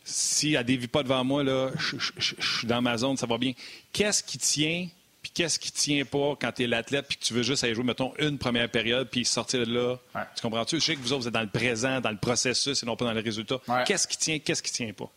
si 0.05 0.55
elle 0.55 0.65
dévie 0.65 0.87
pas 0.87 1.03
devant 1.03 1.25
moi, 1.25 1.43
là, 1.43 1.71
je, 1.79 2.35
suis 2.39 2.67
dans 2.67 2.83
ma 2.83 2.97
zone, 2.99 3.17
ça 3.17 3.27
va 3.27 3.39
bien. 3.39 3.53
Qu'est-ce 3.93 4.23
qui 4.23 4.39
tient, 4.39 4.87
puis 5.23 5.31
qu'est-ce 5.33 5.59
qui 5.59 5.73
tient 5.73 6.05
pas 6.05 6.37
quand 6.39 6.53
tu 6.53 6.65
es 6.65 6.67
l'athlète, 6.67 7.07
puis 7.09 7.17
que 7.17 7.25
tu 7.25 7.33
veux 7.33 7.43
juste 7.43 7.65
aller 7.65 7.75
jouer, 7.75 7.85
mettons, 7.85 8.13
une 8.19 8.37
première 8.39 8.69
période, 8.71 9.09
puis 9.11 9.25
sortir 9.25 9.67
de 9.67 9.73
là? 9.73 9.97
Tu 10.37 10.43
comprends-tu? 10.43 10.79
Je 10.79 10.85
sais 10.85 10.95
que 10.95 11.01
vous 11.01 11.13
autres, 11.13 11.23
vous 11.23 11.29
êtes 11.29 11.35
dans 11.35 11.41
le 11.41 11.49
présent, 11.49 12.01
dans 12.01 12.11
le 12.11 12.19
processus 12.19 12.83
et 12.83 12.87
non 12.87 12.97
pas 12.97 13.07
dans 13.07 13.15
le 13.15 13.23
résultat. 13.23 13.61
Qu'est-ce 13.87 14.07
qui 14.07 14.19
tient, 14.19 14.39
qu'est-ce 14.39 14.63
qui 14.63 14.73
tient 14.73 14.93
pas? 14.93 15.11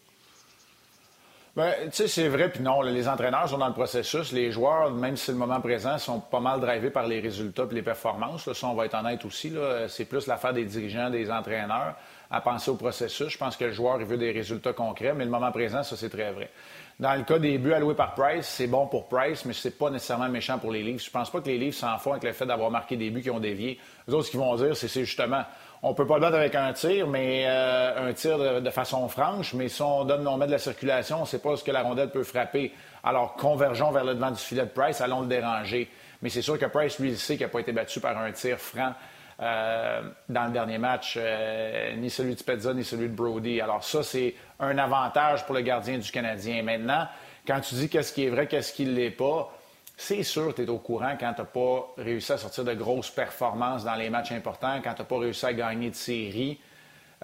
Ben, 1.57 1.73
tu 1.85 1.89
sais, 1.91 2.07
c'est 2.07 2.27
vrai, 2.27 2.49
puis 2.49 2.61
non, 2.61 2.83
les 2.83 3.07
entraîneurs 3.07 3.49
sont 3.49 3.57
dans 3.57 3.67
le 3.67 3.73
processus. 3.73 4.31
Les 4.31 4.51
joueurs, 4.51 4.91
même 4.91 5.17
si 5.17 5.25
c'est 5.25 5.31
le 5.31 5.39
moment 5.39 5.59
présent, 5.59 5.97
sont 5.97 6.19
pas 6.19 6.39
mal 6.39 6.59
drivés 6.59 6.91
par 6.91 7.07
les 7.07 7.19
résultats 7.19 7.65
et 7.71 7.73
les 7.73 7.81
performances. 7.81 8.53
Ça, 8.53 8.67
on 8.67 8.75
va 8.75 8.85
être 8.85 8.93
honnête 8.93 9.25
aussi. 9.25 9.51
C'est 9.87 10.05
plus 10.05 10.27
l'affaire 10.27 10.53
des 10.53 10.65
dirigeants, 10.65 11.09
des 11.09 11.31
entraîneurs 11.31 11.95
à 12.29 12.41
penser 12.41 12.69
au 12.69 12.75
processus. 12.75 13.29
Je 13.29 13.39
pense 13.39 13.57
que 13.57 13.65
le 13.65 13.71
joueur, 13.71 13.99
il 13.99 14.05
veut 14.05 14.17
des 14.17 14.31
résultats 14.31 14.73
concrets, 14.73 15.15
mais 15.15 15.25
le 15.25 15.31
moment 15.31 15.51
présent, 15.51 15.81
ça, 15.81 15.97
c'est 15.97 16.11
très 16.11 16.31
vrai. 16.31 16.51
Dans 16.99 17.15
le 17.15 17.23
cas 17.23 17.39
des 17.39 17.57
buts 17.57 17.73
alloués 17.73 17.95
par 17.95 18.13
Price, 18.13 18.45
c'est 18.45 18.67
bon 18.67 18.85
pour 18.85 19.07
Price, 19.07 19.43
mais 19.45 19.53
c'est 19.53 19.79
pas 19.79 19.89
nécessairement 19.89 20.29
méchant 20.29 20.59
pour 20.59 20.71
les 20.71 20.83
Leafs. 20.83 21.05
Je 21.05 21.11
pense 21.11 21.31
pas 21.31 21.41
que 21.41 21.47
les 21.47 21.57
Leafs 21.57 21.77
s'en 21.77 21.97
font 21.97 22.11
avec 22.11 22.23
le 22.23 22.33
fait 22.33 22.45
d'avoir 22.45 22.69
marqué 22.69 22.97
des 22.97 23.09
buts 23.09 23.23
qui 23.23 23.31
ont 23.31 23.39
dévié. 23.39 23.79
Les 24.07 24.13
autres, 24.13 24.25
ce 24.25 24.31
qu'ils 24.31 24.39
vont 24.39 24.55
dire, 24.57 24.77
c'est 24.77 24.89
justement 24.89 25.43
on 25.83 25.93
peut 25.93 26.07
pas 26.07 26.15
le 26.15 26.21
battre 26.21 26.37
avec 26.37 26.55
un 26.55 26.73
tir, 26.73 27.07
mais 27.07 27.43
euh, 27.45 28.09
un 28.09 28.13
tir 28.13 28.61
de, 28.61 28.69
façon 28.69 29.07
franche. 29.07 29.53
Mais 29.53 29.69
si 29.69 29.81
on 29.81 30.05
donne, 30.05 30.27
on 30.27 30.37
met 30.37 30.47
de 30.47 30.51
la 30.51 30.57
circulation, 30.57 31.21
on 31.21 31.25
sait 31.25 31.39
pas 31.39 31.55
ce 31.55 31.63
que 31.63 31.71
la 31.71 31.83
rondelle 31.83 32.09
peut 32.09 32.23
frapper. 32.23 32.73
Alors, 33.03 33.35
convergeons 33.35 33.91
vers 33.91 34.03
le 34.03 34.15
devant 34.15 34.31
du 34.31 34.39
filet 34.39 34.63
de 34.63 34.69
Price, 34.69 35.01
allons 35.01 35.21
le 35.21 35.27
déranger. 35.27 35.89
Mais 36.21 36.29
c'est 36.29 36.41
sûr 36.41 36.57
que 36.57 36.65
Price, 36.65 36.99
lui, 36.99 37.09
il 37.09 37.17
sait 37.17 37.37
qu'il 37.37 37.45
n'a 37.45 37.51
pas 37.51 37.59
été 37.59 37.71
battu 37.71 37.99
par 37.99 38.17
un 38.17 38.31
tir 38.31 38.57
franc 38.57 38.93
euh, 39.39 40.01
dans 40.27 40.45
le 40.45 40.51
dernier 40.51 40.79
match, 40.79 41.15
euh, 41.15 41.95
ni 41.95 42.09
celui 42.09 42.33
de 42.33 42.39
Spezza, 42.39 42.73
ni 42.73 42.83
celui 42.83 43.07
de 43.07 43.13
Brody. 43.13 43.61
Alors, 43.61 43.83
ça, 43.83 44.01
c'est 44.01 44.33
un 44.59 44.77
avantage 44.79 45.45
pour 45.45 45.53
le 45.53 45.61
gardien 45.61 45.99
du 45.99 46.11
Canadien. 46.11 46.63
Maintenant, 46.63 47.07
quand 47.45 47.61
tu 47.61 47.75
dis 47.75 47.87
qu'est-ce 47.87 48.13
qui 48.13 48.25
est 48.25 48.29
vrai, 48.29 48.47
qu'est-ce 48.47 48.73
qui 48.73 48.85
ne 48.85 48.93
l'est 48.93 49.11
pas, 49.11 49.53
c'est 49.99 50.21
sûr 50.21 50.53
que 50.53 50.61
tu 50.61 50.63
es 50.63 50.69
au 50.69 50.77
courant 50.77 51.15
quand 51.19 51.33
tu 51.33 51.41
n'as 51.41 51.47
pas 51.47 51.93
réussi 51.97 52.31
à 52.31 52.37
sortir 52.37 52.63
de 52.63 52.73
grosses 52.75 53.09
performances 53.09 53.83
dans 53.83 53.95
les 53.95 54.11
matchs 54.11 54.31
importants, 54.31 54.79
quand 54.83 54.93
tu 54.93 55.01
n'as 55.01 55.07
pas 55.07 55.17
réussi 55.17 55.45
à 55.47 55.53
gagner 55.53 55.89
de 55.89 55.95
séries. 55.95 56.59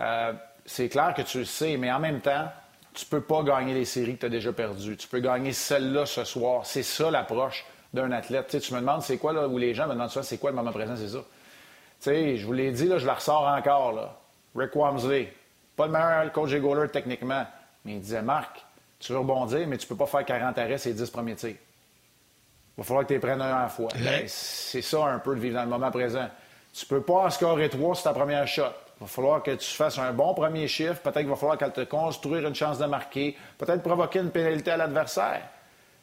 Euh, 0.01 0.33
c'est 0.65 0.89
clair 0.89 1.13
que 1.13 1.21
tu 1.21 1.37
le 1.39 1.45
sais, 1.45 1.77
mais 1.77 1.91
en 1.91 1.99
même 1.99 2.19
temps, 2.19 2.51
tu 2.95 3.05
ne 3.05 3.09
peux 3.09 3.21
pas 3.21 3.43
gagner 3.43 3.75
les 3.75 3.85
séries 3.85 4.15
que 4.15 4.21
tu 4.21 4.25
as 4.25 4.29
déjà 4.29 4.51
perdues. 4.51 4.97
Tu 4.97 5.07
peux 5.07 5.19
gagner 5.19 5.53
celle-là 5.53 6.07
ce 6.07 6.23
soir. 6.23 6.65
C'est 6.65 6.81
ça 6.81 7.11
l'approche 7.11 7.63
d'un 7.93 8.11
athlète. 8.11 8.59
tu 8.59 8.73
me 8.73 8.79
demandes 8.79 9.03
c'est 9.03 9.17
quoi, 9.17 9.33
là, 9.33 9.47
où 9.47 9.59
les 9.59 9.75
gens 9.75 9.85
me 9.87 9.93
demandent 9.93 10.09
ça, 10.09 10.23
c'est 10.23 10.39
quoi 10.39 10.49
le 10.49 10.55
moment 10.55 10.71
présent, 10.71 10.95
c'est 10.95 11.09
ça. 11.09 11.23
sais, 11.99 12.37
je 12.37 12.45
vous 12.45 12.53
l'ai 12.53 12.71
dit, 12.71 12.87
là, 12.87 12.97
je 12.97 13.05
la 13.05 13.13
ressors 13.13 13.47
encore. 13.47 13.91
Là. 13.91 14.17
Rick 14.55 14.75
Wamsley, 14.75 15.31
pas 15.75 15.85
le 15.85 15.91
meilleur 15.91 16.31
coach 16.31 16.51
et 16.53 16.59
goaler 16.59 16.89
techniquement, 16.89 17.45
mais 17.85 17.93
il 17.93 17.99
disait 17.99 18.23
Marc, 18.23 18.65
tu 18.99 19.11
veux 19.11 19.19
rebondir, 19.19 19.67
mais 19.67 19.77
tu 19.77 19.85
ne 19.85 19.89
peux 19.89 19.95
pas 19.95 20.07
faire 20.07 20.25
40 20.25 20.57
arrêts 20.57 20.77
ces 20.79 20.93
10 20.93 21.09
premiers 21.11 21.35
tirs. 21.35 21.55
Il 22.77 22.81
va 22.81 22.83
falloir 22.83 23.03
que 23.03 23.09
tu 23.09 23.13
les 23.13 23.19
prennes 23.19 23.41
un 23.41 23.53
à 23.53 23.61
la 23.63 23.69
fois. 23.69 23.89
Ben, 24.03 24.23
c'est 24.27 24.81
ça 24.81 25.05
un 25.05 25.19
peu 25.19 25.35
de 25.35 25.39
vivre 25.39 25.55
dans 25.55 25.63
le 25.63 25.69
moment 25.69 25.91
présent. 25.91 26.27
Tu 26.73 26.85
peux 26.87 27.01
pas 27.01 27.25
en 27.25 27.29
scorer 27.29 27.69
trois 27.69 27.93
sur 27.93 28.05
ta 28.05 28.13
première 28.13 28.47
shot. 28.47 28.63
Il 28.99 29.01
va 29.01 29.07
falloir 29.07 29.43
que 29.43 29.51
tu 29.51 29.69
fasses 29.69 29.99
un 29.99 30.11
bon 30.11 30.33
premier 30.33 30.67
chiffre. 30.67 30.99
Peut-être 31.01 31.19
qu'il 31.19 31.29
va 31.29 31.35
falloir 31.35 31.57
qu'elle 31.57 31.71
te 31.71 31.81
construire 31.81 32.47
une 32.47 32.55
chance 32.55 32.79
de 32.79 32.85
marquer. 32.85 33.37
Peut-être 33.59 33.83
provoquer 33.83 34.19
une 34.19 34.31
pénalité 34.31 34.71
à 34.71 34.77
l'adversaire. 34.77 35.41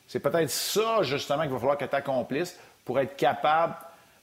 C'est 0.06 0.20
peut-être 0.20 0.50
ça, 0.50 1.02
justement, 1.02 1.42
qu'il 1.42 1.52
va 1.52 1.58
falloir 1.58 1.78
que 1.78 1.84
tu 1.84 1.96
accomplisses 1.96 2.58
pour 2.84 3.00
être 3.00 3.16
capable 3.16 3.74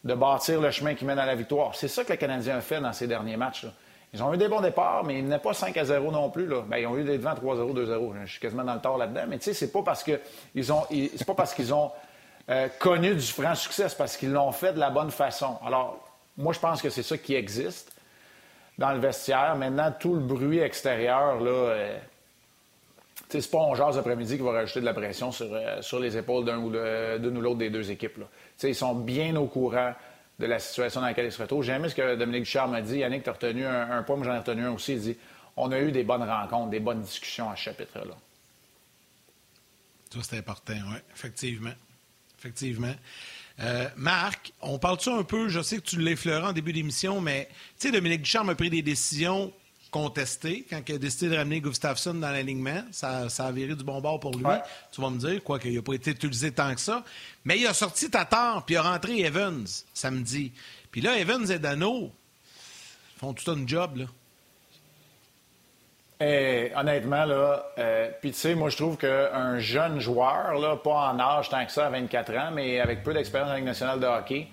de 0.03 0.13
bâtir 0.13 0.61
le 0.61 0.71
chemin 0.71 0.95
qui 0.95 1.03
mène 1.03 1.19
à 1.19 1.25
la 1.25 1.35
victoire. 1.35 1.75
C'est 1.75 1.87
ça 1.89 2.05
que 2.05 2.13
le 2.13 2.17
Canadien 2.17 2.57
a 2.57 2.61
fait 2.61 2.79
dans 2.79 2.93
ces 2.93 3.07
derniers 3.07 3.37
matchs. 3.37 3.65
Ils 4.13 4.23
ont 4.23 4.33
eu 4.33 4.37
des 4.37 4.47
bons 4.47 4.61
départs, 4.61 5.03
mais 5.03 5.19
ils 5.19 5.27
n'ont 5.27 5.39
pas 5.39 5.53
5 5.53 5.75
à 5.75 5.83
0 5.83 6.11
non 6.11 6.29
plus. 6.29 6.47
Là. 6.47 6.61
Ben, 6.65 6.77
ils 6.77 6.87
ont 6.87 6.97
eu 6.97 7.03
des 7.03 7.17
devants 7.17 7.33
3-0, 7.33 7.73
2-0. 7.73 8.13
Je 8.25 8.31
suis 8.31 8.39
quasiment 8.39 8.63
dans 8.63 8.75
le 8.75 8.79
tort 8.79 8.97
là-dedans. 8.97 9.25
Mais 9.27 9.37
tu 9.37 9.45
sais, 9.45 9.53
c'est 9.53 9.71
pas 9.71 9.81
parce 9.83 10.03
qu'ils 10.03 10.71
ont, 10.71 10.83
c'est 10.89 11.25
pas 11.25 11.35
parce 11.35 11.53
qu'ils 11.53 11.73
ont 11.73 11.91
euh, 12.49 12.67
connu 12.79 13.13
du 13.13 13.21
franc 13.21 13.55
succès, 13.55 13.87
parce 13.97 14.15
qu'ils 14.17 14.31
l'ont 14.31 14.51
fait 14.51 14.73
de 14.73 14.79
la 14.79 14.89
bonne 14.89 15.11
façon. 15.11 15.57
Alors, 15.65 15.99
moi, 16.37 16.53
je 16.53 16.59
pense 16.59 16.81
que 16.81 16.89
c'est 16.89 17.03
ça 17.03 17.17
qui 17.17 17.35
existe. 17.35 17.93
dans 18.77 18.91
le 18.91 18.99
vestiaire. 18.99 19.55
Maintenant, 19.55 19.91
tout 19.91 20.13
le 20.13 20.21
bruit 20.21 20.59
extérieur, 20.59 21.41
là, 21.41 21.49
euh, 21.49 21.97
c'est 23.29 23.49
pas 23.49 23.63
un 23.63 23.75
jase 23.75 23.97
après-midi 23.97 24.37
qui 24.37 24.43
va 24.43 24.51
rajouter 24.51 24.79
de 24.79 24.85
la 24.85 24.93
pression 24.93 25.31
sur, 25.31 25.47
euh, 25.51 25.81
sur 25.81 25.99
les 25.99 26.15
épaules 26.15 26.45
d'un 26.45 26.59
ou 26.59 26.69
d'une 26.69 27.37
ou 27.37 27.41
l'autre 27.41 27.57
des 27.57 27.69
deux 27.69 27.89
équipes. 27.91 28.17
Là. 28.17 28.25
Ils 28.63 28.75
sont 28.75 28.95
bien 28.95 29.35
au 29.35 29.47
courant 29.47 29.93
de 30.39 30.45
la 30.45 30.59
situation 30.59 31.01
dans 31.01 31.07
laquelle 31.07 31.25
ils 31.25 31.31
se 31.31 31.41
retrouvent. 31.41 31.63
J'ai 31.63 31.73
aimé 31.73 31.89
ce 31.89 31.95
que 31.95 32.15
Dominique 32.15 32.43
Ducharme 32.43 32.71
m'a 32.71 32.81
dit. 32.81 32.99
Yannick, 32.99 33.23
tu 33.23 33.29
as 33.29 33.33
retenu 33.33 33.65
un, 33.65 34.03
point, 34.03 34.15
moi 34.15 34.25
j'en 34.25 34.35
ai 34.35 34.39
retenu 34.39 34.63
un 34.63 34.71
aussi. 34.71 34.93
Il 34.93 35.01
dit 35.01 35.17
on 35.57 35.71
a 35.71 35.79
eu 35.79 35.91
des 35.91 36.03
bonnes 36.03 36.23
rencontres, 36.23 36.69
des 36.69 36.79
bonnes 36.79 37.01
discussions 37.01 37.49
à 37.49 37.55
ce 37.55 37.63
chapitre-là. 37.63 38.13
Ça, 40.13 40.19
c'est 40.21 40.37
important, 40.37 40.73
oui, 40.73 40.97
effectivement. 41.13 41.71
Effectivement. 42.39 42.95
Euh, 43.59 43.87
Marc, 43.95 44.53
on 44.61 44.77
parle-tu 44.77 45.09
un 45.09 45.23
peu, 45.23 45.49
je 45.49 45.61
sais 45.61 45.77
que 45.77 45.81
tu 45.81 45.99
l'effleurais 45.99 46.49
en 46.49 46.53
début 46.53 46.73
d'émission, 46.73 47.21
mais 47.21 47.49
tu 47.79 47.87
sais, 47.87 47.91
Dominique 47.91 48.21
Ducharme 48.21 48.49
a 48.49 48.55
pris 48.55 48.69
des 48.69 48.83
décisions 48.83 49.51
contestées 49.89 50.65
quand 50.69 50.81
il 50.87 50.95
a 50.95 50.97
décidé 50.97 51.29
de 51.29 51.37
ramener 51.37 51.61
Gustafsson 51.61 52.13
dans 52.15 52.29
l'alignement. 52.29 52.83
Ça, 52.91 53.29
ça, 53.29 53.47
a 53.47 53.51
viré 53.51 53.73
du 53.73 53.83
bon 53.83 53.99
bord 53.99 54.19
pour 54.19 54.35
lui. 54.35 54.45
Tu 54.91 55.01
vas 55.01 55.09
me 55.09 55.17
dire, 55.17 55.43
quoi, 55.43 55.59
qu'il 55.59 55.73
n'a 55.73 55.81
pas 55.81 55.93
été 55.93 56.11
utilisé 56.11 56.51
tant 56.51 56.73
que 56.75 56.81
ça. 56.81 57.03
Mais 57.45 57.57
il 57.57 57.65
a 57.65 57.73
sorti 57.73 58.09
Tatar, 58.09 58.63
puis 58.65 58.75
il 58.75 58.77
a 58.77 58.83
rentré 58.83 59.21
Evans 59.21 59.65
samedi. 59.93 60.51
Puis 60.91 61.01
là, 61.01 61.17
Evans 61.17 61.49
et 61.49 61.57
Dano 61.57 62.11
font 63.17 63.33
tout 63.33 63.49
un 63.49 63.65
job, 63.65 63.97
là. 63.97 64.05
Eh, 66.19 66.71
honnêtement, 66.75 67.25
là, 67.25 67.67
euh, 67.77 68.09
puis 68.19 68.31
tu 68.31 68.37
sais, 68.37 68.55
moi, 68.55 68.69
je 68.69 68.77
trouve 68.77 68.97
qu'un 68.97 69.59
jeune 69.59 69.99
joueur, 69.99 70.57
là, 70.59 70.75
pas 70.75 71.11
en 71.11 71.19
âge 71.19 71.49
tant 71.49 71.63
que 71.63 71.71
ça, 71.71 71.85
à 71.85 71.89
24 71.89 72.35
ans, 72.35 72.51
mais 72.51 72.79
avec 72.79 73.03
peu 73.03 73.13
d'expérience 73.13 73.51
en 73.51 73.55
Ligue 73.55 73.65
nationale 73.65 73.99
de 73.99 74.07
hockey, 74.07 74.47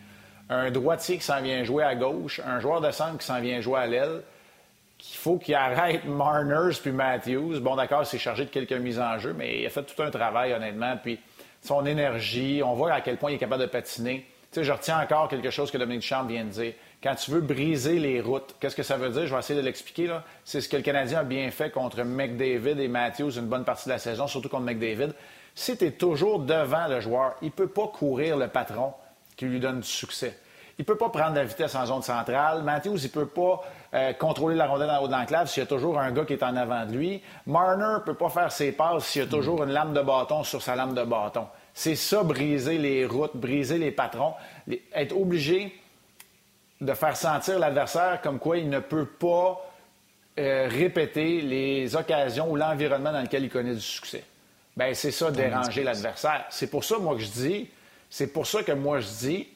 un 0.51 0.71
droitier 0.71 1.17
qui 1.17 1.25
s'en 1.25 1.41
vient 1.41 1.65
jouer 1.65 1.85
à 1.85 1.95
gauche, 1.95 2.41
un 2.47 2.61
joueur 2.61 2.83
de 2.83 2.91
centre 2.91 3.17
qui 3.17 3.25
s'en 3.25 3.41
vient 3.41 3.63
jouer 3.63 3.81
à 3.81 3.87
l'aile, 3.87 4.23
qu'il 4.99 5.17
faut 5.17 5.39
qu'il 5.39 5.55
arrête 5.55 6.05
Marners 6.07 6.77
puis 6.83 6.93
Matthews. 6.93 7.61
Bon, 7.61 7.77
d'accord, 7.77 8.07
c'est 8.07 8.19
chargé 8.19 8.45
de 8.45 8.51
quelques 8.51 8.73
mises 8.73 9.01
en 9.01 9.19
jeu, 9.19 9.33
mais 9.33 9.61
il 9.61 9.67
a 9.67 9.71
fait 9.71 9.85
tout 9.85 10.03
un 10.03 10.11
travail, 10.11 10.53
honnêtement. 10.53 10.99
Puis 11.03 11.19
son 11.63 11.87
énergie, 11.87 12.61
on 12.63 12.75
voit 12.75 12.93
à 12.93 13.01
quel 13.01 13.17
point 13.17 13.31
il 13.31 13.37
est 13.37 13.39
capable 13.39 13.63
de 13.63 13.69
patiner. 13.69 14.27
Tu 14.53 14.61
sais, 14.61 14.65
je 14.65 14.73
retiens 14.73 15.01
encore 15.01 15.29
quelque 15.29 15.51
chose 15.51 15.71
que 15.71 15.79
Dominique 15.79 16.03
Champ 16.03 16.25
vient 16.25 16.45
de 16.45 16.51
dire. 16.51 16.75
Quand 17.05 17.17
tu 17.17 17.33
veux 17.33 17.43
briser 17.43 17.99
les 17.99 18.23
routes, 18.23 18.57
qu'est-ce 18.59 18.75
que 18.75 18.83
ça 18.83 18.97
veut 18.97 19.11
dire? 19.11 19.27
Je 19.27 19.35
vais 19.35 19.39
essayer 19.39 19.61
de 19.61 19.65
l'expliquer. 19.65 20.09
C'est 20.43 20.63
ce 20.63 20.71
que 20.71 20.79
le 20.79 20.83
Canadien 20.83 21.19
a 21.19 21.23
bien 21.23 21.51
fait 21.51 21.69
contre 21.69 22.03
McDavid 22.03 22.81
et 22.81 22.89
Matthews 22.89 23.33
une 23.37 23.45
bonne 23.45 23.65
partie 23.67 23.85
de 23.85 23.91
la 23.91 23.99
saison, 23.99 24.27
surtout 24.27 24.49
contre 24.49 24.65
McDavid. 24.65 25.13
Si 25.55 25.77
tu 25.77 25.85
es 25.85 25.91
toujours 25.91 26.39
devant 26.39 26.87
le 26.89 27.01
joueur, 27.01 27.35
il 27.43 27.49
ne 27.49 27.51
peut 27.51 27.69
pas 27.69 27.89
courir 27.89 28.39
le 28.39 28.49
patron 28.49 28.95
qui 29.37 29.45
lui 29.45 29.61
donne 29.61 29.81
du 29.81 29.87
succès. 29.87 30.39
Il 30.79 30.83
ne 30.83 30.87
peut 30.87 30.97
pas 30.97 31.11
prendre 31.11 31.35
la 31.35 31.45
vitesse 31.45 31.75
en 31.75 31.85
zone 31.85 32.01
centrale. 32.01 32.63
Matthews, 32.63 32.97
il 32.97 33.05
ne 33.05 33.09
peut 33.09 33.27
pas 33.27 33.61
euh, 33.93 34.15
contrôler 34.15 34.57
la 34.57 34.67
rondelle 34.67 34.89
en 34.89 35.03
haut 35.03 35.07
de 35.07 35.13
l'enclave 35.13 35.51
s'il 35.51 35.63
y 35.63 35.67
a 35.67 35.69
toujours 35.69 35.99
un 35.99 36.11
gars 36.11 36.25
qui 36.25 36.33
est 36.33 36.43
en 36.43 36.57
avant 36.57 36.87
de 36.87 36.93
lui. 36.93 37.23
Marner 37.47 37.99
ne 37.99 38.03
peut 38.03 38.15
pas 38.15 38.31
faire 38.31 38.51
ses 38.51 38.73
passes 38.73 39.05
s'il 39.05 39.21
y 39.21 39.25
a 39.27 39.29
toujours 39.29 39.63
une 39.63 39.73
lame 39.73 39.93
de 39.93 40.01
bâton 40.01 40.43
sur 40.43 40.63
sa 40.63 40.75
lame 40.75 40.95
de 40.95 41.05
bâton. 41.05 41.49
C'est 41.75 41.97
ça, 41.97 42.23
briser 42.23 42.79
les 42.79 43.05
routes, 43.05 43.37
briser 43.37 43.77
les 43.77 43.91
patrons, 43.91 44.33
être 44.95 45.15
obligé 45.15 45.84
de 46.85 46.95
faire 46.95 47.17
sentir 47.17 47.59
l'adversaire 47.59 48.21
comme 48.23 48.39
quoi 48.39 48.59
il 48.59 48.69
ne 48.69 48.81
peut 48.81 49.07
pas 49.07 49.65
euh, 50.39 50.69
répéter 50.71 51.41
les 51.41 51.97
occasions 51.97 52.51
ou 52.51 52.57
l'environnement 52.57 53.13
dans 53.13 53.23
lequel 53.23 53.45
il 53.45 53.51
connaît 53.51 53.75
du 53.75 53.81
succès. 53.81 54.25
Bien, 54.77 54.93
c'est 54.93 55.13
ça, 55.13 55.31
déranger 55.31 55.85
l'adversaire. 55.85 56.45
C'est 56.51 56.67
pour 56.67 56.85
ça, 56.85 56.99
moi, 56.99 57.15
que 57.15 57.21
je 57.21 57.31
dis, 57.31 57.71
c'est 58.11 58.33
pour 58.33 58.47
ça 58.47 58.63
que 58.63 58.73
moi, 58.73 59.01
je 59.01 59.07
dis, 59.07 59.49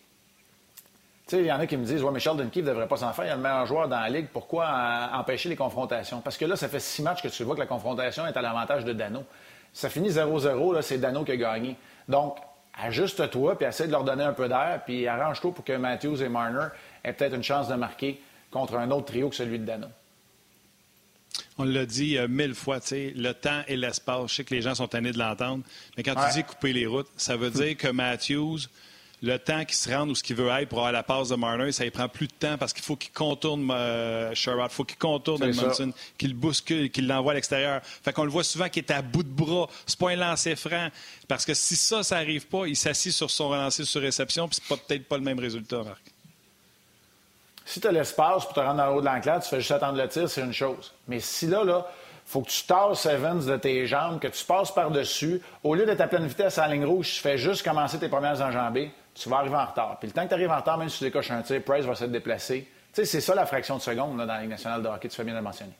tu 1.27 1.37
sais, 1.37 1.43
il 1.43 1.47
y 1.47 1.53
en 1.53 1.59
a 1.59 1.67
qui 1.67 1.77
me 1.77 1.85
disent, 1.85 2.03
ouais, 2.03 2.13
Michel 2.13 2.37
Dunkeef 2.37 2.63
ne 2.63 2.69
devrait 2.69 2.87
pas 2.87 2.97
s'en 2.97 3.13
faire, 3.13 3.25
il 3.25 3.29
y 3.29 3.33
a 3.33 3.37
le 3.37 3.43
meilleur 3.43 3.67
joueur 3.67 3.89
dans 3.89 4.01
la 4.01 4.09
Ligue, 4.09 4.29
pourquoi 4.33 4.69
empêcher 5.15 5.49
les 5.49 5.57
confrontations? 5.57 6.21
Parce 6.21 6.37
que 6.37 6.45
là, 6.45 6.57
ça 6.57 6.69
fait 6.69 6.81
six 6.81 7.03
matchs 7.03 7.23
que 7.23 7.29
tu 7.29 7.43
vois 7.43 7.55
que 7.55 7.61
la 7.61 7.67
confrontation 7.67 8.27
est 8.27 8.37
à 8.37 8.43
l'avantage 8.43 8.85
de 8.85 8.93
Dano. 8.93 9.25
Ça 9.73 9.91
finit 9.91 10.11
0-0, 10.11 10.81
c'est 10.81 10.99
Dano 10.99 11.25
qui 11.25 11.33
a 11.33 11.37
gagné. 11.37 11.77
Donc, 12.09 12.39
ajuste-toi, 12.81 13.59
puis 13.59 13.67
essaie 13.67 13.87
de 13.87 13.93
leur 13.93 14.05
donner 14.05 14.25
un 14.25 14.33
peu 14.33 14.49
d'air, 14.49 14.81
puis 14.87 15.07
arrange-toi 15.09 15.53
pour 15.53 15.65
que 15.65 15.73
Matthews 15.73 16.23
et 16.23 16.29
Marner 16.29 16.69
aient 17.05 17.13
peut-être 17.13 17.35
une 17.35 17.43
chance 17.43 17.69
de 17.69 17.75
marquer 17.75 18.21
contre 18.51 18.75
un 18.75 18.91
autre 18.91 19.07
trio 19.07 19.29
que 19.29 19.37
celui 19.37 19.59
de 19.59 19.65
Dano. 19.65 19.87
On 21.59 21.65
l'a 21.65 21.87
dit 21.87 22.17
euh, 22.17 22.29
mille 22.29 22.55
fois, 22.55 22.81
tu 22.81 22.89
sais, 22.89 23.13
le 23.17 23.35
temps 23.35 23.63
et 23.67 23.77
l'espace. 23.77 24.31
Je 24.31 24.37
sais 24.37 24.45
que 24.45 24.55
les 24.55 24.63
gens 24.63 24.75
sont 24.75 24.89
tannés 24.89 25.13
de 25.13 25.19
l'entendre, 25.19 25.65
mais 25.97 26.03
quand 26.03 26.15
tu 26.15 26.35
dis 26.35 26.45
couper 26.45 26.73
les 26.73 26.87
routes, 26.87 27.09
ça 27.17 27.37
veut 27.37 27.51
dire 27.51 27.77
que 27.77 27.89
Matthews, 27.89 28.61
le 29.23 29.37
temps 29.39 29.65
qu'il 29.65 29.75
se 29.75 29.91
rende 29.91 30.11
ou 30.11 30.15
ce 30.15 30.23
qu'il 30.23 30.37
veut 30.37 30.49
être 30.49 30.69
pour 30.69 30.79
avoir 30.79 30.93
la 30.93 31.03
passe 31.03 31.29
de 31.29 31.35
Marner, 31.35 31.73
ça 31.73 31.85
ne 31.85 31.91
prend 31.91 32.09
plus 32.09 32.29
de 32.29 32.33
temps 32.33 32.57
parce 32.57 32.73
qu'il 32.73 32.85
faut 32.85 32.95
qu'il 32.95 33.13
contourne 33.13 33.69
euh, 33.73 34.33
Sherrod, 34.35 34.71
il 34.71 34.75
faut 34.75 34.85
qu'il 34.85 34.99
contourne 34.99 35.43
Edmondson, 35.43 35.93
qu'il 36.17 36.35
bouscule, 36.35 36.91
qu'il 36.91 37.09
l'envoie 37.09 37.33
à 37.33 37.35
l'extérieur. 37.35 37.81
Fait 37.83 38.13
qu'on 38.13 38.25
le 38.25 38.31
voit 38.31 38.45
souvent 38.45 38.69
qu'il 38.69 38.85
est 38.85 38.93
à 38.93 39.03
bout 39.03 39.25
de 39.25 39.29
bras. 39.29 39.69
C'est 39.87 39.99
pas 39.99 40.11
un 40.11 40.17
lancer 40.17 40.55
franc. 40.55 40.89
Parce 41.27 41.45
que 41.45 41.55
si 41.55 41.75
ça, 41.75 42.03
ça 42.03 42.17
n'arrive 42.17 42.47
pas, 42.47 42.67
il 42.67 42.77
s'assit 42.77 43.13
sur 43.13 43.31
son 43.31 43.49
relancé 43.49 43.85
sur 43.85 44.01
réception, 44.01 44.49
puis 44.49 44.61
c'est 44.63 44.77
peut-être 44.77 45.09
pas 45.09 45.17
le 45.17 45.25
même 45.25 45.41
résultat, 45.41 45.83
Marc. 45.83 46.01
Si 47.69 47.81
tu 47.81 47.87
as 47.87 47.93
l'espace 47.93 48.47
pour 48.47 48.55
te 48.55 48.61
rendre 48.61 48.83
le 48.83 48.93
haut 48.93 49.01
de 49.01 49.07
l'enclave, 49.07 49.43
tu 49.43 49.51
fais 49.51 49.61
juste 49.61 49.73
attendre 49.73 49.99
le 49.99 50.09
tir, 50.09 50.29
c'est 50.31 50.41
une 50.41 50.55
chose. 50.55 50.95
Mais 51.07 51.21
si 51.21 51.47
là, 51.47 51.65
là, 51.65 51.87
faut 52.25 52.41
que 52.41 52.49
tu 52.49 52.65
tasses 52.65 53.05
Evans 53.05 53.45
de 53.45 53.57
tes 53.59 53.87
jambes, 53.87 54.21
que 54.21 54.29
tu 54.29 54.43
passes 54.45 54.73
par-dessus. 54.73 55.43
Au 55.63 55.75
lieu 55.75 55.85
d'être 55.85 56.01
à 56.01 56.07
pleine 56.07 56.27
vitesse 56.27 56.57
à 56.57 56.67
ligne 56.67 56.87
rouge, 56.87 57.13
tu 57.15 57.21
fais 57.21 57.37
juste 57.37 57.63
commencer 57.63 57.99
tes 57.99 58.09
premières 58.09 58.41
enjambées 58.41 58.91
tu 59.21 59.29
vas 59.29 59.39
arriver 59.39 59.57
en 59.57 59.67
retard. 59.67 59.97
Puis 59.99 60.09
le 60.09 60.15
temps 60.15 60.23
que 60.23 60.29
tu 60.29 60.35
arrives 60.35 60.51
en 60.51 60.57
retard, 60.57 60.79
même 60.79 60.89
si 60.89 60.99
tu 60.99 61.05
décoches 61.05 61.31
un 61.31 61.43
tir, 61.43 61.63
Price 61.63 61.85
va 61.85 61.95
se 61.95 62.05
déplacer. 62.05 62.69
Tu 62.95 63.01
sais, 63.01 63.05
c'est 63.05 63.21
ça 63.21 63.35
la 63.35 63.47
fraction 63.47 63.77
de 63.77 63.83
seconde 63.83 64.17
dans 64.17 64.25
la 64.25 64.41
Ligue 64.41 64.51
nationale 64.51 64.83
de 64.83 64.89
hockey, 64.89 65.09
tu 65.09 65.17
fais 65.17 65.25
bien 65.25 65.35
de 65.35 65.39
le 65.39 65.45
mentionner. 65.45 65.73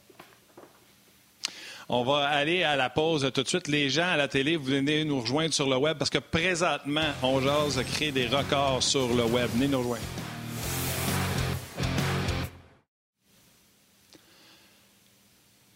On 1.89 2.05
va 2.05 2.27
aller 2.27 2.65
à 2.65 2.77
la 2.77 2.91
pause 2.91 3.31
tout 3.33 3.43
de 3.43 3.49
suite. 3.49 3.67
Les 3.67 3.89
gens 3.89 4.09
à 4.09 4.17
la 4.17 4.29
télé, 4.29 4.57
vous 4.57 4.65
venez 4.65 5.05
nous 5.05 5.21
rejoindre 5.21 5.55
sur 5.55 5.69
le 5.69 5.77
web 5.77 5.97
parce 5.97 6.11
que 6.11 6.19
présentement, 6.19 7.01
on 7.23 7.41
jase 7.41 7.83
créer 7.95 8.13
des 8.13 8.27
records 8.27 8.83
sur 8.83 9.09
le 9.09 9.25
web. 9.25 9.49
Venez 9.55 9.69
nous 9.69 9.79
rejoindre. 9.79 10.05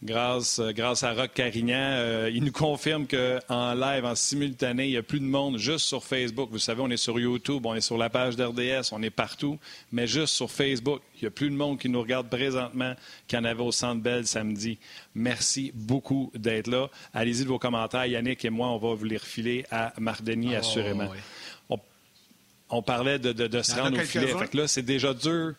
Grâce, 0.03 0.59
euh, 0.59 0.71
grâce 0.71 1.03
à 1.03 1.13
Rock 1.13 1.31
Carignan. 1.33 1.77
Euh, 1.77 2.29
il 2.33 2.43
nous 2.43 2.51
confirme 2.51 3.07
qu'en 3.07 3.73
live, 3.73 4.05
en 4.05 4.15
simultané, 4.15 4.85
il 4.85 4.91
n'y 4.91 4.97
a 4.97 5.03
plus 5.03 5.19
de 5.19 5.25
monde 5.25 5.57
juste 5.57 5.85
sur 5.85 6.03
Facebook. 6.03 6.49
Vous 6.51 6.59
savez, 6.59 6.81
on 6.81 6.89
est 6.89 6.97
sur 6.97 7.19
YouTube, 7.19 7.65
on 7.65 7.73
est 7.73 7.81
sur 7.81 7.97
la 7.97 8.09
page 8.09 8.35
d'RDS, 8.35 8.91
on 8.91 9.01
est 9.01 9.09
partout, 9.09 9.59
mais 9.91 10.07
juste 10.07 10.33
sur 10.33 10.51
Facebook. 10.51 11.01
Il 11.15 11.21
n'y 11.23 11.27
a 11.27 11.31
plus 11.31 11.49
de 11.49 11.55
monde 11.55 11.79
qui 11.79 11.89
nous 11.89 12.01
regarde 12.01 12.29
présentement 12.29 12.93
qu'il 13.27 13.37
y 13.37 13.41
en 13.41 13.45
avait 13.45 13.63
au 13.63 13.71
Centre 13.71 14.01
Bell 14.01 14.27
samedi. 14.27 14.77
Merci 15.15 15.71
beaucoup 15.73 16.31
d'être 16.35 16.67
là. 16.67 16.89
Allez-y 17.13 17.43
de 17.43 17.49
vos 17.49 17.59
commentaires. 17.59 18.05
Yannick 18.05 18.43
et 18.45 18.49
moi, 18.49 18.67
on 18.69 18.77
va 18.77 18.93
vous 18.93 19.05
les 19.05 19.17
refiler 19.17 19.65
à 19.71 19.93
Mardeni, 19.99 20.55
ah, 20.55 20.59
assurément. 20.59 21.09
On, 22.69 22.81
parlait 22.81 23.19
de, 23.19 23.33
de, 23.33 23.61
se 23.61 23.75
rendre 23.75 23.99
au 23.99 24.01
filet. 24.01 24.27
Fait 24.27 24.47
que 24.47 24.57
là, 24.57 24.67
c'est 24.67 24.81
déjà 24.81 25.13
dur 25.13 25.53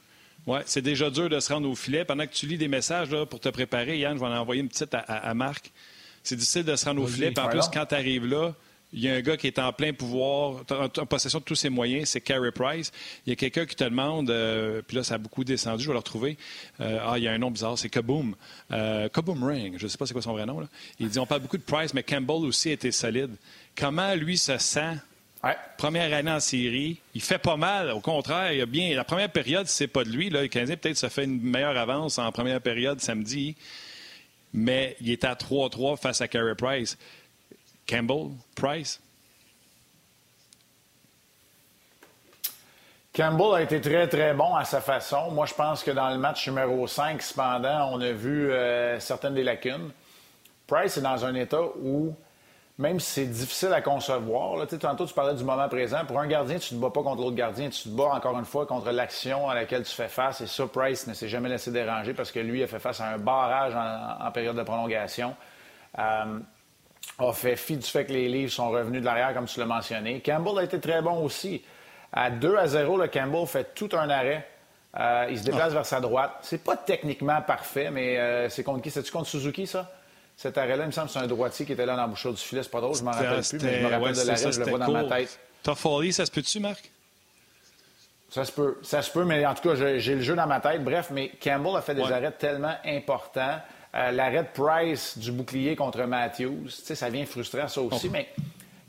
oui, 0.46 0.58
c'est 0.66 0.82
déjà 0.82 1.10
dur 1.10 1.28
de 1.28 1.40
se 1.40 1.52
rendre 1.52 1.68
au 1.68 1.74
filet. 1.74 2.04
Pendant 2.04 2.26
que 2.26 2.32
tu 2.32 2.46
lis 2.46 2.58
des 2.58 2.68
messages 2.68 3.10
là, 3.10 3.24
pour 3.24 3.40
te 3.40 3.48
préparer, 3.48 3.98
Yann, 3.98 4.16
je 4.16 4.20
vais 4.20 4.26
en 4.26 4.36
envoyer 4.36 4.60
une 4.60 4.68
petite 4.68 4.94
à, 4.94 5.34
Marc. 5.34 5.72
C'est 6.22 6.36
difficile 6.36 6.64
de 6.64 6.76
se 6.76 6.84
rendre 6.84 7.02
au 7.02 7.06
filet. 7.06 7.30
Puis 7.30 7.44
en 7.44 7.48
plus, 7.48 7.68
quand 7.72 7.86
tu 7.86 7.94
arrives 7.94 8.26
là, 8.26 8.54
il 8.92 9.00
y 9.00 9.08
a 9.08 9.14
un 9.14 9.20
gars 9.22 9.36
qui 9.36 9.48
est 9.48 9.58
en 9.58 9.72
plein 9.72 9.92
pouvoir, 9.92 10.62
en 10.70 11.06
possession 11.06 11.40
de 11.40 11.44
tous 11.44 11.56
ses 11.56 11.68
moyens, 11.68 12.10
c'est 12.10 12.20
Carey 12.20 12.52
Price. 12.52 12.92
Il 13.26 13.30
y 13.30 13.32
a 13.32 13.36
quelqu'un 13.36 13.66
qui 13.66 13.74
te 13.74 13.82
demande, 13.82 14.30
euh, 14.30 14.82
puis 14.86 14.96
là, 14.96 15.02
ça 15.02 15.16
a 15.16 15.18
beaucoup 15.18 15.42
descendu, 15.42 15.82
je 15.82 15.88
vais 15.88 15.94
le 15.94 15.98
retrouver. 15.98 16.38
Euh, 16.80 17.00
ah, 17.04 17.18
il 17.18 17.24
y 17.24 17.28
a 17.28 17.32
un 17.32 17.38
nom 17.38 17.50
bizarre, 17.50 17.76
c'est 17.76 17.88
Kaboom. 17.88 18.36
Euh, 18.70 19.08
Kaboom 19.08 19.42
Ring, 19.42 19.74
je 19.78 19.84
ne 19.84 19.88
sais 19.88 19.98
pas 19.98 20.06
c'est 20.06 20.12
quoi 20.12 20.22
son 20.22 20.32
vrai 20.32 20.46
nom. 20.46 20.60
Là. 20.60 20.68
Il 21.00 21.08
dit 21.08 21.18
on 21.18 21.26
parle 21.26 21.40
beaucoup 21.40 21.58
de 21.58 21.62
Price, 21.62 21.92
mais 21.92 22.04
Campbell 22.04 22.44
aussi 22.44 22.70
était 22.70 22.92
solide. 22.92 23.34
Comment 23.76 24.14
lui 24.14 24.38
se 24.38 24.58
sent 24.58 24.94
Première 25.76 26.12
année 26.14 26.30
en 26.30 26.40
série. 26.40 26.98
Il 27.14 27.20
fait 27.20 27.38
pas 27.38 27.56
mal. 27.56 27.90
Au 27.90 28.00
contraire, 28.00 28.52
il 28.52 28.60
a 28.60 28.66
bien. 28.66 28.94
La 28.94 29.04
première 29.04 29.30
période, 29.30 29.66
c'est 29.66 29.86
pas 29.86 30.04
de 30.04 30.08
lui. 30.08 30.30
Là. 30.30 30.42
Le 30.42 30.48
Canadien, 30.48 30.76
peut-être, 30.76 30.96
ça 30.96 31.10
fait 31.10 31.24
une 31.24 31.40
meilleure 31.42 31.76
avance 31.76 32.18
en 32.18 32.30
première 32.32 32.60
période 32.60 33.00
samedi. 33.00 33.56
Mais 34.52 34.96
il 35.00 35.10
est 35.10 35.24
à 35.24 35.34
3-3 35.34 35.96
face 35.98 36.20
à 36.20 36.28
Carey 36.28 36.54
Price. 36.54 36.96
Campbell, 37.86 38.30
Price? 38.54 39.00
Campbell 43.14 43.54
a 43.54 43.62
été 43.62 43.80
très, 43.80 44.08
très 44.08 44.34
bon 44.34 44.54
à 44.54 44.64
sa 44.64 44.80
façon. 44.80 45.30
Moi, 45.30 45.46
je 45.46 45.54
pense 45.54 45.84
que 45.84 45.90
dans 45.90 46.10
le 46.10 46.18
match 46.18 46.48
numéro 46.48 46.86
5, 46.86 47.20
cependant, 47.22 47.90
on 47.92 48.00
a 48.00 48.12
vu 48.12 48.50
euh, 48.50 48.98
certaines 48.98 49.34
des 49.34 49.44
lacunes. 49.44 49.90
Price 50.66 50.96
est 50.96 51.02
dans 51.02 51.24
un 51.24 51.34
état 51.34 51.62
où 51.80 52.14
même 52.78 52.98
si 52.98 53.10
c'est 53.10 53.26
difficile 53.26 53.72
à 53.72 53.80
concevoir, 53.80 54.56
là, 54.56 54.66
tantôt 54.66 55.06
tu 55.06 55.14
parlais 55.14 55.34
du 55.34 55.44
moment 55.44 55.68
présent, 55.68 56.04
pour 56.06 56.18
un 56.18 56.26
gardien, 56.26 56.58
tu 56.58 56.74
ne 56.74 56.78
te 56.80 56.84
bats 56.84 56.90
pas 56.90 57.02
contre 57.02 57.22
l'autre 57.22 57.36
gardien, 57.36 57.70
tu 57.70 57.84
te 57.84 57.88
bats 57.88 58.12
encore 58.12 58.36
une 58.38 58.44
fois 58.44 58.66
contre 58.66 58.90
l'action 58.90 59.48
à 59.48 59.54
laquelle 59.54 59.84
tu 59.84 59.94
fais 59.94 60.08
face. 60.08 60.40
Et 60.40 60.46
ça, 60.46 60.66
Price 60.66 61.06
ne 61.06 61.14
s'est 61.14 61.28
jamais 61.28 61.48
laissé 61.48 61.70
déranger 61.70 62.14
parce 62.14 62.32
que 62.32 62.40
lui 62.40 62.62
a 62.62 62.66
fait 62.66 62.80
face 62.80 63.00
à 63.00 63.10
un 63.10 63.18
barrage 63.18 63.74
en, 63.76 64.30
période 64.32 64.56
de 64.56 64.62
prolongation. 64.62 65.36
Euh, 65.98 66.38
a 67.18 67.32
fait 67.32 67.56
fi 67.56 67.76
du 67.76 67.86
fait 67.86 68.06
que 68.06 68.12
les 68.12 68.28
livres 68.28 68.50
sont 68.50 68.70
revenus 68.70 69.00
de 69.00 69.06
l'arrière, 69.06 69.34
comme 69.34 69.46
tu 69.46 69.60
l'as 69.60 69.66
mentionné. 69.66 70.20
Campbell 70.20 70.58
a 70.58 70.64
été 70.64 70.80
très 70.80 71.00
bon 71.00 71.22
aussi. 71.22 71.62
À 72.12 72.30
2 72.30 72.56
à 72.56 72.66
0, 72.66 72.96
le 72.96 73.08
Campbell 73.08 73.46
fait 73.46 73.74
tout 73.74 73.90
un 73.92 74.08
arrêt 74.10 74.48
Euh, 74.96 75.26
il 75.28 75.38
se 75.38 75.44
déplace 75.44 75.72
vers 75.72 75.86
sa 75.86 76.00
droite. 76.00 76.36
C'est 76.42 76.62
pas 76.62 76.76
techniquement 76.76 77.40
parfait, 77.42 77.90
mais 77.90 78.18
euh, 78.18 78.48
c'est 78.48 78.62
contre 78.62 78.82
qui? 78.82 78.90
C'est-tu 78.90 79.10
contre 79.10 79.28
Suzuki, 79.28 79.66
ça? 79.66 79.90
Cet 80.36 80.58
arrêt-là, 80.58 80.84
il 80.84 80.86
me 80.86 80.92
semble 80.92 81.06
que 81.06 81.12
c'est 81.12 81.18
un 81.20 81.26
droitier 81.26 81.64
qui 81.64 81.72
était 81.72 81.86
là 81.86 81.94
dans 81.94 82.02
l'embouchure 82.02 82.32
du 82.32 82.40
filet. 82.40 82.62
C'est 82.62 82.70
pas 82.70 82.80
drôle, 82.80 82.96
je 82.96 83.04
m'en 83.04 83.12
rappelle 83.12 83.42
plus, 83.42 83.58
mais 83.62 83.80
je 83.80 83.84
me 83.84 83.90
rappelle 83.90 84.14
de 84.14 84.22
l'arrêt, 84.22 84.52
je 84.52 84.60
le 84.60 84.66
vois 84.66 84.78
dans 84.78 84.90
ma 84.90 85.04
tête. 85.04 85.38
Toffoli, 85.62 86.12
ça 86.12 86.26
se 86.26 86.30
peut-tu, 86.30 86.60
Marc? 86.60 86.90
Ça 88.30 88.44
se 88.44 88.52
peut. 88.52 88.78
Ça 88.82 89.00
se 89.00 89.10
peut, 89.12 89.24
mais 89.24 89.46
en 89.46 89.54
tout 89.54 89.68
cas, 89.68 89.74
j'ai 89.76 90.14
le 90.16 90.22
jeu 90.22 90.34
dans 90.34 90.46
ma 90.46 90.60
tête. 90.60 90.82
Bref, 90.82 91.08
mais 91.12 91.30
Campbell 91.42 91.76
a 91.76 91.82
fait 91.82 91.94
des 91.94 92.02
arrêts 92.02 92.32
tellement 92.32 92.74
importants. 92.84 93.60
Euh, 93.94 94.10
l'arrêt 94.10 94.42
de 94.42 94.48
Price 94.60 95.16
du 95.16 95.30
bouclier 95.30 95.76
contre 95.76 96.02
Matthews, 96.02 96.68
ça 96.68 97.08
vient 97.08 97.24
frustrant, 97.26 97.68
ça 97.68 97.80
aussi, 97.80 98.10
mais 98.10 98.28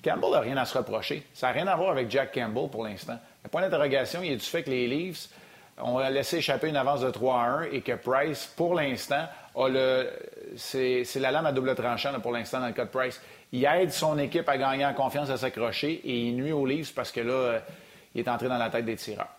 Campbell 0.04 0.32
n'a 0.32 0.40
rien 0.40 0.58
à 0.58 0.66
se 0.66 0.76
reprocher. 0.76 1.28
Ça 1.34 1.48
n'a 1.48 1.54
rien 1.54 1.68
à 1.68 1.76
voir 1.76 1.92
avec 1.92 2.10
Jack 2.10 2.34
Campbell 2.34 2.70
pour 2.70 2.84
l'instant. 2.84 3.20
Le 3.44 3.50
point 3.50 3.62
d'interrogation, 3.62 4.22
il 4.24 4.32
est 4.32 4.38
du 4.38 4.46
fait 4.46 4.64
que 4.64 4.72
les 4.72 4.88
Leafs 4.88 5.30
ont 5.78 6.00
laissé 6.00 6.38
échapper 6.38 6.70
une 6.70 6.78
avance 6.78 7.02
de 7.02 7.12
3 7.12 7.36
à 7.36 7.46
1 7.46 7.62
et 7.72 7.82
que 7.82 7.92
Price, 7.94 8.52
pour 8.56 8.74
l'instant, 8.74 9.28
a 9.56 9.70
le. 9.70 10.10
C'est 10.56 11.06
la 11.16 11.32
lame 11.32 11.46
à 11.46 11.52
double 11.52 11.76
tranchant 11.76 12.20
pour 12.20 12.32
l'instant 12.32 12.60
dans 12.60 12.68
le 12.68 12.74
cas 12.74 12.86
de 12.86 12.90
Price. 12.90 13.22
Il 13.52 13.66
aide 13.66 13.92
son 13.92 14.18
équipe 14.18 14.48
à 14.48 14.58
gagner 14.58 14.86
en 14.86 14.94
confiance, 14.94 15.30
à 15.30 15.38
s'accrocher 15.38 16.02
et 16.04 16.28
il 16.28 16.36
nuit 16.36 16.52
aux 16.52 16.66
Leafs 16.66 16.94
parce 16.94 17.12
que 17.12 17.22
là, 17.22 17.34
euh, 17.34 17.60
il 18.14 18.22
est 18.22 18.28
entré 18.28 18.48
dans 18.48 18.58
la 18.58 18.70
tête 18.70 18.86
des 18.86 18.96
tireurs 18.96 19.30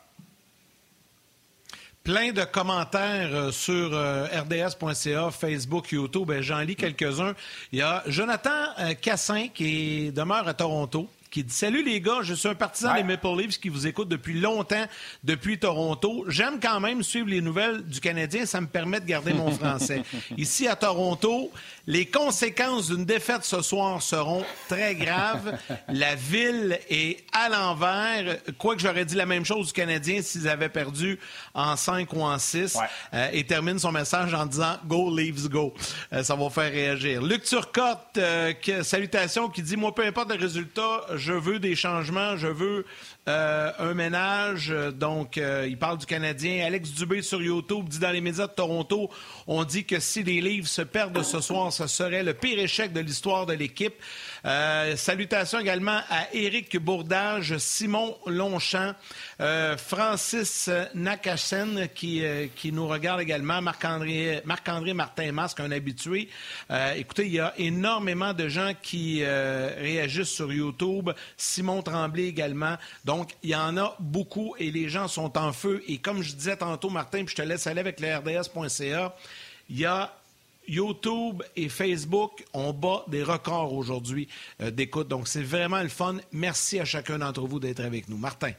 plein 2.02 2.30
de 2.30 2.44
commentaires 2.44 3.34
euh, 3.34 3.50
sur 3.50 3.92
euh, 3.92 4.26
rds.ca, 4.26 5.32
Facebook, 5.32 5.90
YouTube. 5.90 6.28
Ben, 6.28 6.40
j'en 6.40 6.60
lis 6.60 6.76
quelques-uns. 6.76 7.34
Il 7.72 7.80
y 7.80 7.82
a 7.82 8.04
Jonathan 8.06 8.74
Cassin 9.02 9.48
qui 9.52 10.12
demeure 10.12 10.46
à 10.46 10.54
Toronto 10.54 11.08
qui 11.36 11.44
dit 11.44 11.52
Salut 11.52 11.84
les 11.84 12.00
gars, 12.00 12.20
je 12.22 12.32
suis 12.32 12.48
un 12.48 12.54
partisan 12.54 12.94
des 12.94 13.02
Maple 13.02 13.36
Leafs 13.36 13.58
qui 13.58 13.68
vous 13.68 13.86
écoute 13.86 14.08
depuis 14.08 14.40
longtemps, 14.40 14.86
depuis 15.22 15.58
Toronto. 15.58 16.24
J'aime 16.28 16.58
quand 16.62 16.80
même 16.80 17.02
suivre 17.02 17.28
les 17.28 17.42
nouvelles 17.42 17.82
du 17.82 18.00
Canadien, 18.00 18.46
ça 18.46 18.58
me 18.62 18.66
permet 18.66 19.00
de 19.00 19.04
garder 19.04 19.34
mon 19.34 19.50
français. 19.50 20.02
Ici 20.38 20.66
à 20.66 20.76
Toronto, 20.76 21.50
les 21.86 22.06
conséquences 22.06 22.88
d'une 22.88 23.04
défaite 23.04 23.44
ce 23.44 23.60
soir 23.60 24.00
seront 24.00 24.46
très 24.70 24.94
graves. 24.94 25.58
La 25.88 26.14
ville 26.14 26.78
est 26.88 27.22
à 27.34 27.50
l'envers. 27.50 28.38
Quoique 28.56 28.80
j'aurais 28.80 29.04
dit 29.04 29.14
la 29.14 29.26
même 29.26 29.44
chose 29.44 29.66
du 29.66 29.72
Canadien 29.74 30.22
s'ils 30.22 30.48
avaient 30.48 30.70
perdu 30.70 31.18
en 31.52 31.76
5 31.76 32.10
ou 32.14 32.22
en 32.22 32.38
6. 32.38 32.78
Euh, 33.12 33.28
et 33.32 33.44
termine 33.44 33.78
son 33.78 33.92
message 33.92 34.32
en 34.32 34.46
disant 34.46 34.78
Go 34.86 35.14
Leafs 35.14 35.50
Go. 35.50 35.74
Euh, 36.14 36.22
ça 36.22 36.34
va 36.34 36.48
faire 36.48 36.72
réagir. 36.72 37.20
Luc 37.22 37.42
Turcotte, 37.42 38.16
euh, 38.16 38.54
salutations, 38.82 39.50
qui 39.50 39.60
dit 39.60 39.76
Moi, 39.76 39.94
peu 39.94 40.06
importe 40.06 40.30
le 40.30 40.40
résultat, 40.40 41.02
je 41.14 41.25
veux 41.32 41.58
des 41.58 41.74
changements, 41.74 42.36
je 42.36 42.48
veux 42.48 42.84
euh, 43.28 43.72
un 43.78 43.94
ménage. 43.94 44.72
Donc, 44.94 45.38
euh, 45.38 45.66
il 45.68 45.78
parle 45.78 45.98
du 45.98 46.06
Canadien. 46.06 46.64
Alex 46.66 46.90
Dubé 46.92 47.22
sur 47.22 47.42
YouTube 47.42 47.88
dit 47.88 47.98
dans 47.98 48.10
les 48.10 48.20
médias 48.20 48.46
de 48.46 48.52
Toronto, 48.52 49.10
on 49.46 49.64
dit 49.64 49.84
que 49.84 50.00
si 50.00 50.22
les 50.22 50.40
livres 50.40 50.68
se 50.68 50.82
perdent 50.82 51.22
ce 51.22 51.40
soir, 51.40 51.72
ce 51.72 51.86
serait 51.86 52.22
le 52.22 52.34
pire 52.34 52.58
échec 52.58 52.92
de 52.92 53.00
l'histoire 53.00 53.46
de 53.46 53.54
l'équipe. 53.54 53.94
Euh, 54.46 54.96
salutations 54.96 55.58
également 55.58 56.00
à 56.08 56.32
Éric 56.32 56.76
Bourdage, 56.78 57.58
Simon 57.58 58.16
Longchamp, 58.26 58.94
Francis 59.76 60.70
Nakassen 60.94 61.88
qui, 61.94 62.22
qui 62.54 62.72
nous 62.72 62.86
regarde 62.86 63.20
également, 63.20 63.60
Marc-André 63.60 64.42
Marc 64.44 64.68
Martin 64.94 65.32
Masque, 65.32 65.60
un 65.60 65.70
habitué. 65.70 66.28
écoutez, 66.94 67.26
il 67.26 67.32
y 67.32 67.40
a 67.40 67.54
énormément 67.58 68.32
de 68.32 68.48
gens 68.48 68.72
qui 68.80 69.24
réagissent 69.24 70.32
sur 70.32 70.52
YouTube. 70.52 71.10
Simon 71.36 71.82
Tremblay 71.82 72.24
également. 72.24 72.76
Donc, 73.04 73.32
il 73.42 73.50
y 73.50 73.56
en 73.56 73.76
a 73.76 73.96
beaucoup 73.98 74.54
et 74.58 74.70
les 74.70 74.88
gens 74.88 75.08
sont 75.08 75.36
en 75.36 75.52
feu. 75.52 75.82
Et 75.88 75.98
comme 75.98 76.22
je 76.22 76.34
disais 76.34 76.56
tantôt, 76.56 76.90
Martin, 76.90 77.24
puis 77.24 77.34
je 77.36 77.42
te 77.42 77.46
laisse 77.46 77.66
aller 77.66 77.80
avec 77.80 78.00
le 78.00 78.16
RDS.ca, 78.16 79.14
il 79.68 79.78
y 79.78 79.84
a 79.84 80.12
YouTube 80.68 81.42
et 81.56 81.68
Facebook, 81.68 82.44
on 82.52 82.72
bat 82.72 83.04
des 83.08 83.22
records 83.22 83.72
aujourd'hui 83.72 84.28
euh, 84.60 84.70
d'écoute. 84.70 85.08
Donc, 85.08 85.28
c'est 85.28 85.42
vraiment 85.42 85.82
le 85.82 85.88
fun. 85.88 86.16
Merci 86.32 86.80
à 86.80 86.84
chacun 86.84 87.18
d'entre 87.18 87.46
vous 87.46 87.60
d'être 87.60 87.80
avec 87.80 88.08
nous. 88.08 88.18
Martin. 88.18 88.52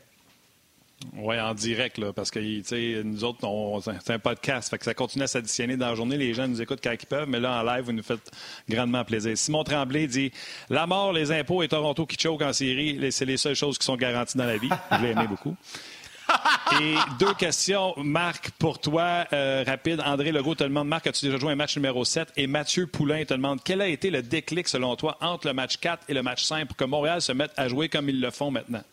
Oui, 1.15 1.39
en 1.39 1.53
direct, 1.53 1.99
là, 1.99 2.11
parce 2.11 2.31
que 2.31 2.39
nous 3.03 3.23
autres, 3.23 3.47
c'est 4.03 4.13
un 4.13 4.19
podcast. 4.19 4.69
Fait 4.69 4.79
que 4.79 4.83
ça 4.83 4.95
continue 4.95 5.23
à 5.23 5.27
s'additionner 5.27 5.77
dans 5.77 5.89
la 5.89 5.95
journée. 5.95 6.17
Les 6.17 6.33
gens 6.33 6.47
nous 6.47 6.59
écoutent 6.59 6.79
quand 6.83 6.91
ils 6.91 7.05
peuvent, 7.05 7.29
mais 7.29 7.39
là, 7.39 7.61
en 7.61 7.63
live, 7.63 7.85
vous 7.85 7.91
nous 7.91 8.03
faites 8.03 8.31
grandement 8.67 9.05
plaisir. 9.05 9.37
Simon 9.37 9.63
Tremblay 9.63 10.07
dit 10.07 10.31
La 10.69 10.87
mort, 10.87 11.13
les 11.13 11.31
impôts 11.31 11.61
et 11.61 11.67
Toronto 11.67 12.07
qui 12.07 12.17
choke 12.19 12.41
en 12.41 12.51
série, 12.51 13.11
c'est 13.11 13.25
les 13.25 13.37
seules 13.37 13.55
choses 13.55 13.77
qui 13.77 13.85
sont 13.85 13.95
garanties 13.95 14.37
dans 14.37 14.45
la 14.45 14.57
vie. 14.57 14.69
Je 14.91 15.03
l'ai 15.03 15.11
aimé 15.11 15.27
beaucoup. 15.29 15.55
Et 16.81 16.95
deux 17.19 17.33
questions, 17.33 17.93
Marc, 17.97 18.51
pour 18.59 18.79
toi, 18.79 19.25
euh, 19.33 19.63
rapide. 19.65 20.01
André 20.05 20.31
Legault 20.31 20.55
te 20.55 20.63
demande, 20.63 20.87
Marc, 20.87 21.07
as-tu 21.07 21.25
déjà 21.25 21.37
joué 21.37 21.53
un 21.53 21.55
match 21.55 21.75
numéro 21.77 22.03
7? 22.03 22.33
Et 22.35 22.47
Mathieu 22.47 22.87
Poulain 22.87 23.23
te 23.25 23.33
demande, 23.33 23.59
quel 23.63 23.81
a 23.81 23.87
été 23.87 24.09
le 24.09 24.21
déclic, 24.21 24.67
selon 24.67 24.95
toi, 24.95 25.17
entre 25.21 25.47
le 25.47 25.53
match 25.53 25.77
4 25.77 26.03
et 26.09 26.13
le 26.13 26.23
match 26.23 26.43
5 26.43 26.67
pour 26.67 26.77
que 26.77 26.85
Montréal 26.85 27.21
se 27.21 27.31
mette 27.31 27.51
à 27.57 27.67
jouer 27.67 27.89
comme 27.89 28.09
ils 28.09 28.19
le 28.19 28.31
font 28.31 28.51
maintenant? 28.51 28.83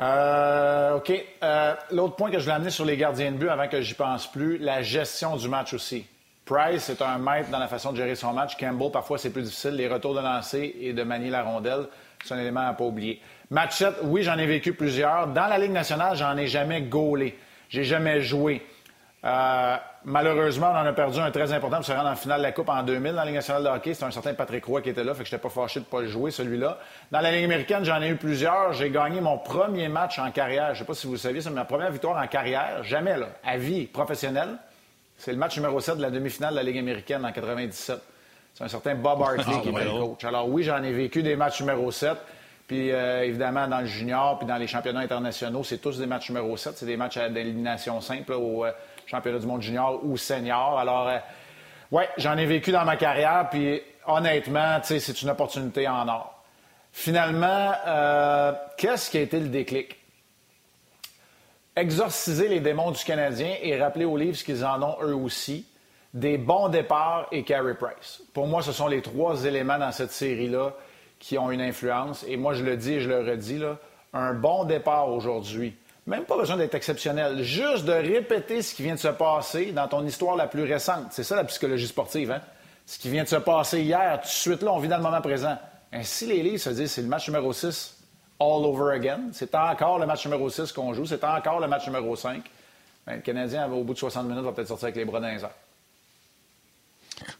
Euh, 0.00 0.96
OK. 0.96 1.12
Euh, 1.42 1.74
l'autre 1.90 2.16
point 2.16 2.30
que 2.30 2.38
je 2.38 2.44
voulais 2.44 2.56
amener 2.56 2.70
sur 2.70 2.84
les 2.84 2.96
gardiens 2.96 3.32
de 3.32 3.36
but 3.36 3.48
avant 3.48 3.68
que 3.68 3.80
j'y 3.80 3.94
pense 3.94 4.30
plus, 4.30 4.58
la 4.58 4.82
gestion 4.82 5.36
du 5.36 5.48
match 5.48 5.72
aussi. 5.72 6.04
Price 6.44 6.90
est 6.90 7.02
un 7.02 7.18
maître 7.18 7.50
dans 7.50 7.58
la 7.58 7.66
façon 7.66 7.92
de 7.92 7.96
gérer 7.96 8.14
son 8.14 8.32
match. 8.32 8.56
Campbell, 8.56 8.90
parfois, 8.92 9.18
c'est 9.18 9.30
plus 9.30 9.42
difficile. 9.42 9.72
Les 9.72 9.88
retours 9.88 10.14
de 10.14 10.20
lancer 10.20 10.76
et 10.80 10.92
de 10.92 11.02
manier 11.02 11.30
la 11.30 11.42
rondelle, 11.42 11.86
c'est 12.24 12.34
un 12.34 12.38
élément 12.38 12.60
à 12.60 12.72
ne 12.72 12.76
pas 12.76 12.84
oublier. 12.84 13.20
Match 13.50 13.76
7, 13.76 13.94
oui, 14.02 14.24
j'en 14.24 14.36
ai 14.38 14.46
vécu 14.46 14.72
plusieurs. 14.72 15.28
Dans 15.28 15.46
la 15.46 15.58
Ligue 15.58 15.70
nationale, 15.70 16.16
j'en 16.16 16.36
ai 16.36 16.48
jamais 16.48 16.82
gaulé. 16.82 17.38
J'ai 17.68 17.84
jamais 17.84 18.20
joué. 18.20 18.60
Euh, 19.24 19.76
malheureusement, 20.04 20.70
on 20.72 20.78
en 20.78 20.86
a 20.86 20.92
perdu 20.92 21.20
un 21.20 21.30
très 21.30 21.52
important 21.52 21.76
pour 21.76 21.86
se 21.86 21.92
rendre 21.92 22.08
en 22.08 22.16
finale 22.16 22.38
de 22.38 22.42
la 22.42 22.52
Coupe 22.52 22.68
en 22.68 22.82
2000 22.82 23.12
dans 23.12 23.18
la 23.18 23.24
Ligue 23.24 23.34
nationale 23.36 23.62
de 23.62 23.68
hockey. 23.68 23.94
C'était 23.94 24.06
un 24.06 24.10
certain 24.10 24.34
Patrick 24.34 24.64
Roy 24.64 24.82
qui 24.82 24.90
était 24.90 25.04
là, 25.04 25.14
fait 25.14 25.22
que 25.22 25.28
je 25.28 25.34
n'étais 25.34 25.42
pas 25.42 25.48
fâché 25.48 25.78
de 25.78 25.84
ne 25.84 25.90
pas 25.90 26.00
le 26.00 26.08
jouer, 26.08 26.32
celui-là. 26.32 26.78
Dans 27.12 27.20
la 27.20 27.30
Ligue 27.30 27.44
américaine, 27.44 27.84
j'en 27.84 28.02
ai 28.02 28.08
eu 28.08 28.16
plusieurs. 28.16 28.72
J'ai 28.72 28.90
gagné 28.90 29.20
mon 29.20 29.38
premier 29.38 29.88
match 29.88 30.18
en 30.18 30.30
carrière. 30.32 30.68
Je 30.68 30.72
ne 30.72 30.78
sais 30.78 30.84
pas 30.84 30.94
si 30.94 31.06
vous 31.06 31.12
le 31.12 31.18
saviez, 31.18 31.40
c'est 31.40 31.50
ma 31.50 31.64
première 31.64 31.92
victoire 31.92 32.20
en 32.20 32.26
carrière, 32.26 32.82
jamais, 32.82 33.16
là, 33.16 33.28
à 33.44 33.58
vie 33.58 33.86
professionnelle. 33.86 34.56
C'est 35.18 35.32
le 35.32 35.38
match 35.38 35.56
numéro 35.56 35.78
7 35.78 35.98
de 35.98 36.02
la 36.02 36.10
demi-finale 36.10 36.50
de 36.50 36.56
la 36.56 36.62
Ligue 36.64 36.78
américaine 36.78 37.24
en 37.24 37.32
97. 37.32 37.96
C'est 38.54 38.64
un 38.64 38.68
certain 38.68 38.94
Bob 38.96 39.22
Hartley 39.22 39.44
ah, 39.46 39.60
qui 39.62 39.68
était 39.68 39.84
le 39.84 39.90
coach. 39.90 40.24
Alors 40.24 40.48
oui, 40.48 40.64
j'en 40.64 40.82
ai 40.82 40.92
vécu 40.92 41.22
des 41.22 41.36
matchs 41.36 41.60
numéro 41.60 41.92
7. 41.92 42.16
Puis 42.66 42.90
euh, 42.90 43.24
évidemment, 43.24 43.68
dans 43.68 43.80
le 43.80 43.86
junior, 43.86 44.38
puis 44.38 44.46
dans 44.46 44.56
les 44.56 44.66
championnats 44.66 45.00
internationaux, 45.00 45.62
c'est 45.62 45.78
tous 45.78 45.98
des 45.98 46.06
matchs 46.06 46.30
numéro 46.30 46.56
7. 46.56 46.76
C'est 46.76 46.86
des 46.86 46.96
matchs 46.96 47.18
d'élimination 47.18 48.00
simple 48.00 48.32
au, 48.32 48.64
euh, 48.64 48.72
championnat 49.06 49.38
du 49.38 49.46
monde 49.46 49.62
junior 49.62 50.00
ou 50.04 50.16
senior. 50.16 50.78
Alors, 50.78 51.08
euh, 51.08 51.18
ouais, 51.92 52.08
j'en 52.18 52.36
ai 52.36 52.46
vécu 52.46 52.72
dans 52.72 52.84
ma 52.84 52.96
carrière, 52.96 53.48
puis 53.50 53.80
honnêtement, 54.06 54.78
c'est 54.82 55.22
une 55.22 55.30
opportunité 55.30 55.88
en 55.88 56.08
or. 56.08 56.44
Finalement, 56.92 57.72
euh, 57.86 58.52
qu'est-ce 58.76 59.10
qui 59.10 59.18
a 59.18 59.20
été 59.20 59.38
le 59.38 59.48
déclic? 59.48 59.96
Exorciser 61.76 62.48
les 62.48 62.60
démons 62.60 62.90
du 62.90 63.04
Canadien 63.04 63.54
et 63.62 63.78
rappeler 63.78 64.06
aux 64.06 64.16
livres 64.16 64.36
ce 64.36 64.44
qu'ils 64.44 64.64
en 64.64 64.82
ont 64.82 64.96
eux 65.02 65.14
aussi. 65.14 65.66
Des 66.14 66.38
bons 66.38 66.68
départs 66.68 67.28
et 67.30 67.42
Carey 67.42 67.74
Price. 67.74 68.22
Pour 68.32 68.46
moi, 68.46 68.62
ce 68.62 68.72
sont 68.72 68.86
les 68.86 69.02
trois 69.02 69.44
éléments 69.44 69.78
dans 69.78 69.92
cette 69.92 70.12
série-là 70.12 70.72
qui 71.26 71.38
ont 71.38 71.50
une 71.50 71.60
influence. 71.60 72.24
Et 72.28 72.36
moi, 72.36 72.54
je 72.54 72.62
le 72.62 72.76
dis 72.76 72.94
et 72.94 73.00
je 73.00 73.08
le 73.08 73.18
redis, 73.18 73.58
là, 73.58 73.78
un 74.12 74.34
bon 74.34 74.64
départ 74.64 75.10
aujourd'hui 75.10 75.76
même 76.06 76.24
pas 76.24 76.36
besoin 76.36 76.56
d'être 76.56 76.74
exceptionnel. 76.74 77.42
Juste 77.42 77.84
de 77.84 77.92
répéter 77.92 78.62
ce 78.62 78.74
qui 78.74 78.82
vient 78.82 78.94
de 78.94 79.00
se 79.00 79.08
passer 79.08 79.72
dans 79.72 79.88
ton 79.88 80.04
histoire 80.06 80.36
la 80.36 80.46
plus 80.46 80.62
récente. 80.62 81.06
C'est 81.10 81.24
ça 81.24 81.34
la 81.34 81.44
psychologie 81.44 81.88
sportive, 81.88 82.30
hein? 82.30 82.40
Ce 82.86 82.98
qui 82.98 83.10
vient 83.10 83.24
de 83.24 83.28
se 83.28 83.36
passer 83.36 83.82
hier, 83.82 84.20
tout 84.20 84.28
de 84.28 84.32
suite 84.32 84.62
là, 84.62 84.72
on 84.72 84.78
vit 84.78 84.86
dans 84.86 84.98
le 84.98 85.02
moment 85.02 85.20
présent. 85.20 85.58
Ainsi, 85.92 86.26
les 86.26 86.42
livres 86.44 86.58
se 86.58 86.70
disent 86.70 86.92
c'est 86.92 87.02
le 87.02 87.08
match 87.08 87.26
numéro 87.26 87.52
6 87.52 87.96
all 88.38 88.64
over 88.64 88.94
again. 88.94 89.22
C'est 89.32 89.52
encore 89.56 89.98
le 89.98 90.06
match 90.06 90.24
numéro 90.24 90.48
6 90.48 90.70
qu'on 90.70 90.94
joue. 90.94 91.06
C'est 91.06 91.24
encore 91.24 91.58
le 91.58 91.66
match 91.66 91.86
numéro 91.86 92.14
5. 92.14 92.44
Ben, 93.04 93.16
le 93.16 93.22
Canadien, 93.22 93.68
au 93.72 93.82
bout 93.82 93.94
de 93.94 93.98
60 93.98 94.28
minutes, 94.28 94.44
va 94.44 94.52
peut-être 94.52 94.68
sortir 94.68 94.86
avec 94.86 94.96
les 94.96 95.04
bras 95.04 95.18
dans 95.18 95.26
les 95.26 95.42
airs. 95.42 95.50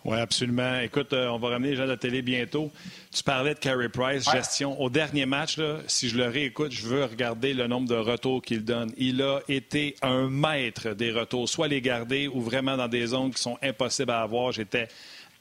Oui, 0.04 0.18
absolument. 0.18 0.78
Écoute, 0.80 1.12
euh, 1.12 1.28
on 1.28 1.38
va 1.38 1.50
ramener 1.50 1.70
les 1.70 1.76
gens 1.76 1.84
de 1.84 1.90
la 1.90 1.96
télé 1.96 2.22
bientôt. 2.22 2.70
Tu 3.12 3.22
parlais 3.22 3.54
de 3.54 3.58
Carey 3.58 3.88
Price, 3.88 4.30
gestion. 4.30 4.80
Au 4.80 4.88
dernier 4.88 5.26
match, 5.26 5.58
si 5.86 6.08
je 6.08 6.16
le 6.16 6.28
réécoute, 6.28 6.72
je 6.72 6.86
veux 6.86 7.04
regarder 7.04 7.54
le 7.54 7.66
nombre 7.66 7.88
de 7.88 7.94
retours 7.94 8.42
qu'il 8.42 8.64
donne. 8.64 8.92
Il 8.96 9.22
a 9.22 9.40
été 9.48 9.96
un 10.02 10.28
maître 10.28 10.90
des 10.90 11.12
retours, 11.12 11.48
soit 11.48 11.68
les 11.68 11.80
garder 11.80 12.28
ou 12.28 12.40
vraiment 12.40 12.76
dans 12.76 12.88
des 12.88 13.06
zones 13.06 13.32
qui 13.32 13.40
sont 13.40 13.58
impossibles 13.62 14.10
à 14.10 14.22
avoir. 14.22 14.52
J'étais 14.52 14.88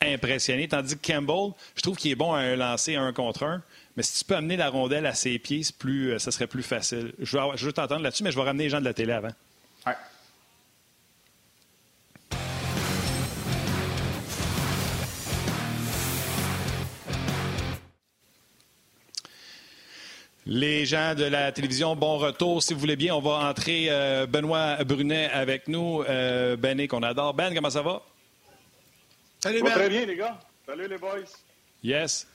impressionné. 0.02 0.68
Tandis 0.68 0.98
que 0.98 1.14
Campbell, 1.14 1.54
je 1.76 1.82
trouve 1.82 1.98
qu'il 1.98 2.12
est 2.12 2.16
bon 2.16 2.34
à 2.34 2.40
un 2.40 2.56
lancer 2.56 2.96
un 2.96 3.14
contre 3.14 3.44
un. 3.44 3.64
Mais 3.96 4.04
si 4.04 4.20
tu 4.20 4.26
peux 4.26 4.36
amener 4.36 4.58
la 4.58 4.70
rondelle 4.70 5.06
à 5.06 5.14
ses 5.14 5.40
pieds, 5.40 5.62
plus, 5.78 6.12
euh, 6.12 6.20
ça 6.20 6.32
serait 6.32 6.48
plus 6.48 6.64
facile. 6.64 7.14
Je 7.20 7.38
veux, 7.38 7.44
je 7.56 7.66
veux 7.66 7.74
t'entendre 7.74 8.02
là-dessus, 8.02 8.24
mais 8.24 8.32
je 8.32 8.36
vais 8.36 8.44
ramener 8.44 8.66
les 8.66 8.70
gens 8.70 8.80
de 8.80 8.86
la 8.86 8.94
télé 8.94 9.14
avant. 9.14 9.32
Les 20.48 20.86
gens 20.86 21.16
de 21.16 21.24
la 21.24 21.52
télévision, 21.52 21.96
bon 21.96 22.20
retour. 22.20 22.62
Si 22.62 22.76
vous 22.76 22.80
voulez 22.80 22.96
bien, 22.96 23.16
on 23.16 23.20
va 23.20 23.50
entrer 23.50 23.88
euh, 23.90 24.28
Benoît 24.28 24.84
Brunet 24.84 25.28
avec 25.32 25.68
nous. 25.68 26.04
Euh, 26.04 26.56
ben 26.56 26.88
qu'on 26.88 27.02
adore. 27.02 27.34
Ben, 27.34 27.52
comment 27.54 27.72
ça 27.72 27.82
va? 27.82 28.04
Salut, 29.40 29.64
Ben. 29.64 29.72
très 29.72 29.90
bien, 29.90 30.06
les 30.06 30.16
gars. 30.16 30.40
Salut, 30.68 30.88
les 30.88 30.98
boys. 31.00 31.26
Yes. 31.84 32.28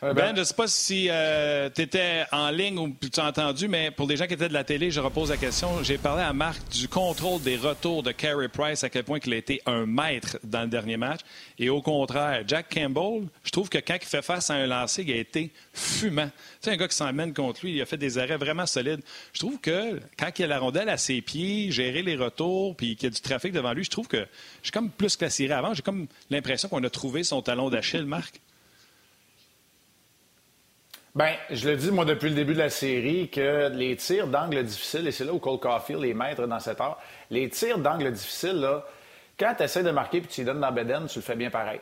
Ben, 0.00 0.14
ben, 0.14 0.34
je 0.34 0.40
ne 0.40 0.44
sais 0.44 0.54
pas 0.54 0.68
si 0.68 1.08
euh, 1.10 1.68
tu 1.74 1.82
étais 1.82 2.24
en 2.30 2.50
ligne 2.50 2.78
ou 2.78 2.94
tu 3.00 3.18
as 3.18 3.26
entendu, 3.26 3.66
mais 3.66 3.90
pour 3.90 4.06
les 4.06 4.16
gens 4.16 4.26
qui 4.26 4.34
étaient 4.34 4.48
de 4.48 4.54
la 4.54 4.62
télé, 4.62 4.92
je 4.92 5.00
repose 5.00 5.30
la 5.30 5.36
question. 5.36 5.82
J'ai 5.82 5.98
parlé 5.98 6.22
à 6.22 6.32
Marc 6.32 6.68
du 6.68 6.86
contrôle 6.86 7.42
des 7.42 7.56
retours 7.56 8.04
de 8.04 8.12
Carey 8.12 8.48
Price, 8.48 8.84
à 8.84 8.90
quel 8.90 9.02
point 9.02 9.18
il 9.24 9.32
a 9.32 9.36
été 9.36 9.60
un 9.66 9.86
maître 9.86 10.38
dans 10.44 10.62
le 10.62 10.68
dernier 10.68 10.96
match. 10.96 11.20
Et 11.58 11.68
au 11.68 11.82
contraire, 11.82 12.44
Jack 12.46 12.72
Campbell, 12.72 13.26
je 13.42 13.50
trouve 13.50 13.68
que 13.68 13.78
quand 13.78 13.96
il 14.00 14.06
fait 14.06 14.22
face 14.22 14.50
à 14.50 14.54
un 14.54 14.66
lancer, 14.66 15.02
il 15.02 15.12
a 15.12 15.16
été 15.16 15.50
fumant. 15.72 16.28
Tu 16.28 16.32
sais, 16.60 16.70
un 16.70 16.76
gars 16.76 16.86
qui 16.86 16.96
s'emmène 16.96 17.34
contre 17.34 17.64
lui, 17.64 17.74
il 17.74 17.82
a 17.82 17.86
fait 17.86 17.96
des 17.96 18.18
arrêts 18.18 18.36
vraiment 18.36 18.66
solides. 18.66 19.00
Je 19.32 19.40
trouve 19.40 19.58
que 19.58 20.00
quand 20.16 20.30
il 20.38 20.44
a 20.44 20.46
la 20.46 20.58
rondelle 20.60 20.90
à 20.90 20.96
ses 20.96 21.20
pieds, 21.22 21.72
gérer 21.72 22.02
les 22.02 22.14
retours, 22.14 22.76
puis 22.76 22.94
qu'il 22.94 23.08
y 23.08 23.12
a 23.12 23.14
du 23.14 23.20
trafic 23.20 23.52
devant 23.52 23.72
lui, 23.72 23.82
je 23.82 23.90
trouve 23.90 24.06
que 24.06 24.24
j'ai 24.62 24.70
comme 24.70 24.90
plus 24.90 25.16
classé 25.16 25.50
avant. 25.50 25.74
J'ai 25.74 25.82
comme 25.82 26.06
l'impression 26.30 26.68
qu'on 26.68 26.84
a 26.84 26.90
trouvé 26.90 27.24
son 27.24 27.42
talon 27.42 27.68
d'Achille, 27.68 28.04
Marc. 28.04 28.40
Bien, 31.18 31.34
je 31.50 31.68
le 31.68 31.76
dis, 31.76 31.90
moi, 31.90 32.04
depuis 32.04 32.28
le 32.28 32.36
début 32.36 32.52
de 32.52 32.60
la 32.60 32.70
série, 32.70 33.28
que 33.28 33.70
les 33.70 33.96
tirs 33.96 34.28
d'angle 34.28 34.62
difficile, 34.62 35.04
et 35.08 35.10
c'est 35.10 35.24
là 35.24 35.32
où 35.32 35.40
Cole 35.40 35.58
Caulfield 35.58 36.04
est 36.04 36.14
maître 36.14 36.46
dans 36.46 36.60
cet 36.60 36.80
art, 36.80 36.96
les 37.28 37.48
tirs 37.48 37.78
d'angle 37.78 38.12
difficile, 38.12 38.60
là, 38.60 38.86
quand 39.36 39.52
tu 39.56 39.64
essaies 39.64 39.82
de 39.82 39.90
marquer 39.90 40.20
puis 40.20 40.28
tu 40.28 40.42
les 40.42 40.44
donnes 40.44 40.60
dans 40.60 40.70
Beden, 40.70 41.06
tu 41.08 41.18
le 41.18 41.24
fais 41.24 41.34
bien 41.34 41.50
pareil. 41.50 41.80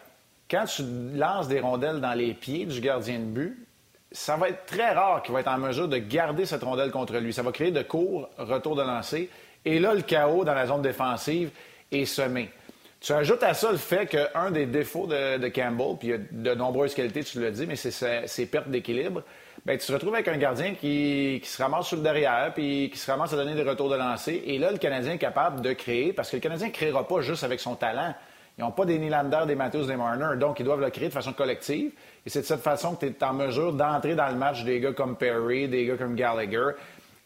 Quand 0.51 0.65
tu 0.65 0.83
lances 1.15 1.49
des 1.49 1.61
rondelles 1.61 2.01
dans 2.01 2.15
les 2.15 2.33
pieds 2.33 2.65
du 2.65 2.81
gardien 2.81 3.19
de 3.19 3.25
but, 3.25 3.67
ça 4.11 4.39
va 4.39 4.49
être 4.49 4.65
très 4.65 4.95
rare 4.95 5.23
qu'il 5.23 5.35
va 5.35 5.41
être 5.41 5.49
en 5.49 5.59
mesure 5.59 5.87
de 5.87 5.99
garder 5.99 6.47
cette 6.47 6.63
rondelle 6.63 6.91
contre 6.91 7.19
lui. 7.19 7.35
Ça 7.35 7.43
va 7.43 7.53
créer 7.53 7.73
de 7.73 7.83
courts 7.83 8.31
retours 8.39 8.75
de 8.75 8.85
lancer. 8.85 9.29
Et 9.67 9.79
là, 9.79 9.93
le 9.93 10.01
chaos 10.01 10.47
dans 10.47 10.55
la 10.55 10.67
zone 10.67 10.81
défensive 10.81 11.51
est 11.93 12.07
semé. 12.07 12.49
Tu 13.01 13.13
ajoutes 13.13 13.43
à 13.43 13.55
ça 13.55 13.71
le 13.71 13.77
fait 13.77 14.07
qu'un 14.07 14.51
des 14.51 14.67
défauts 14.67 15.07
de, 15.07 15.49
Campbell, 15.49 15.97
puis 15.99 16.09
il 16.09 16.11
y 16.11 16.15
a 16.15 16.19
de 16.19 16.55
nombreuses 16.55 16.95
qualités, 16.95 17.23
tu 17.23 17.41
l'as 17.41 17.51
dit, 17.51 17.67
mais 17.67 17.77
c'est 17.77 18.27
ses 18.27 18.47
pertes 18.47 18.69
d'équilibre. 18.69 19.23
Bien, 19.65 19.77
tu 19.77 19.87
te 19.87 19.93
retrouves 19.93 20.15
avec 20.15 20.29
un 20.29 20.37
gardien 20.37 20.75
qui, 20.75 21.41
se 21.45 21.63
ramasse 21.63 21.89
sur 21.89 21.97
le 21.97 22.03
derrière, 22.03 22.53
puis 22.55 22.91
qui 22.91 22.99
se 22.99 23.11
ramasse 23.11 23.33
à 23.33 23.37
donner 23.37 23.55
des 23.55 23.69
retours 23.69 23.91
de 23.91 23.97
lancer. 23.97 24.43
Et 24.47 24.59
là, 24.59 24.71
le 24.71 24.79
Canadien 24.79 25.15
est 25.15 25.19
capable 25.19 25.61
de 25.61 25.73
créer, 25.73 26.13
parce 26.13 26.31
que 26.31 26.37
le 26.37 26.41
Canadien 26.41 26.69
ne 26.69 26.73
créera 26.73 27.07
pas 27.07 27.21
juste 27.21 27.45
avec 27.45 27.61
son 27.61 27.75
talent. 27.75 28.15
Ils 28.59 28.63
n'ont 28.63 28.71
pas 28.71 28.87
des 28.87 28.99
Nylander, 28.99 29.45
des 29.47 29.55
Matthews, 29.55 29.87
des 29.87 29.97
Marner, 29.97 30.39
donc 30.39 30.61
ils 30.61 30.65
doivent 30.65 30.81
le 30.81 30.89
créer 30.89 31.09
de 31.09 31.13
façon 31.13 31.35
collective. 31.35 31.93
Et 32.25 32.31
c'est 32.31 32.41
de 32.41 32.47
cette 32.47 32.63
façon 32.63 32.95
que 32.95 33.05
tu 33.05 33.13
es 33.13 33.25
en 33.25 33.35
mesure 33.35 33.73
d'entrer 33.75 34.15
dans 34.15 34.29
le 34.29 34.37
match 34.37 34.65
des 34.65 34.81
gars 34.81 34.93
comme 34.93 35.17
Perry, 35.17 35.69
des 35.69 35.85
gars 35.85 35.97
comme 35.97 36.15
Gallagher, 36.15 36.71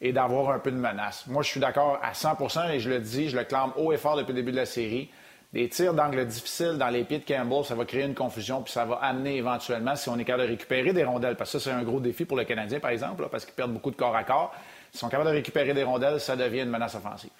et 0.01 0.13
d'avoir 0.13 0.51
un 0.51 0.59
peu 0.59 0.73
de 0.73 0.77
menace. 0.77 1.27
Moi, 1.29 1.43
je 1.43 1.51
suis 1.51 1.61
d'accord 1.61 2.01
à 2.03 2.13
100% 2.13 2.73
et 2.73 2.81
je 2.81 2.91
le 2.91 2.99
dis, 2.99 3.29
je 3.29 3.37
le 3.37 3.45
clame 3.45 3.73
haut 3.77 3.93
et 3.93 3.97
fort 3.99 4.17
depuis 4.17 4.33
le 4.33 4.39
début 4.39 4.51
de 4.51 4.57
la 4.57 4.67
série. 4.67 5.09
Des 5.53 5.69
tirs 5.69 5.95
d'angle 5.95 6.25
difficiles 6.27 6.79
dans 6.79 6.91
les 6.91 7.03
pieds 7.03 7.19
de 7.19 7.25
Campbell, 7.25 7.65
ça 7.65 7.75
va 7.75 7.85
créer 7.85 8.05
une 8.05 8.15
confusion, 8.15 8.63
puis 8.63 8.73
ça 8.73 8.85
va 8.85 8.97
amener 8.97 9.37
éventuellement, 9.37 9.97
si 9.97 10.09
on 10.09 10.17
est 10.17 10.25
capable 10.25 10.45
de 10.45 10.53
récupérer 10.53 10.93
des 10.93 11.03
rondelles, 11.03 11.35
parce 11.37 11.51
que 11.51 11.59
ça, 11.59 11.71
c'est 11.71 11.77
un 11.77 11.83
gros 11.83 11.99
défi 11.99 12.25
pour 12.25 12.37
le 12.37 12.45
Canadien, 12.45 12.79
par 12.79 12.93
exemple, 12.93 13.29
parce 13.31 13.45
qu'ils 13.45 13.55
perdent 13.55 13.73
beaucoup 13.73 13.91
de 13.91 13.97
corps 13.97 14.15
à 14.15 14.23
corps. 14.23 14.55
S'ils 14.93 15.01
sont 15.01 15.09
capables 15.09 15.31
de 15.31 15.35
récupérer 15.35 15.75
des 15.75 15.83
rondelles, 15.83 16.21
ça 16.21 16.37
devient 16.37 16.61
une 16.61 16.71
menace 16.71 16.95
offensive. 16.95 17.31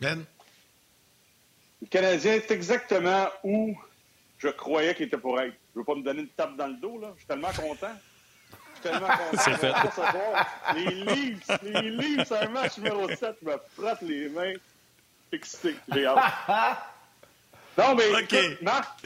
Ben? 0.00 0.24
Le 1.82 1.88
Canadien 1.88 2.34
est 2.34 2.50
exactement 2.50 3.26
où 3.42 3.76
je 4.38 4.48
croyais 4.48 4.94
qu'il 4.94 5.06
était 5.06 5.18
pour 5.18 5.38
être. 5.40 5.52
Je 5.74 5.78
ne 5.78 5.82
veux 5.82 5.84
pas 5.84 5.94
me 5.94 6.02
donner 6.02 6.20
une 6.22 6.28
tape 6.28 6.56
dans 6.56 6.68
le 6.68 6.76
dos, 6.76 6.98
là. 6.98 7.12
Je 7.14 7.20
suis 7.20 7.26
tellement 7.26 7.48
content. 7.48 7.92
Je 8.50 8.80
suis 8.80 8.82
tellement 8.82 9.08
content. 9.08 9.42
C'est 9.42 9.56
fait. 9.58 9.72
Les 10.74 10.90
livres, 10.90 11.58
les 11.62 11.90
livres, 11.90 12.24
c'est 12.26 12.38
un 12.38 12.48
match 12.48 12.78
numéro 12.78 13.08
7, 13.08 13.36
je 13.42 13.46
me 13.46 13.56
frotte 13.76 14.00
les 14.00 14.28
mains 14.30 14.54
excité. 15.34 15.74
J'ai 15.92 16.06
hâte. 16.06 16.18
non, 17.78 17.94
mais 17.94 18.22
écoute, 18.22 18.62
Marc, 18.62 19.00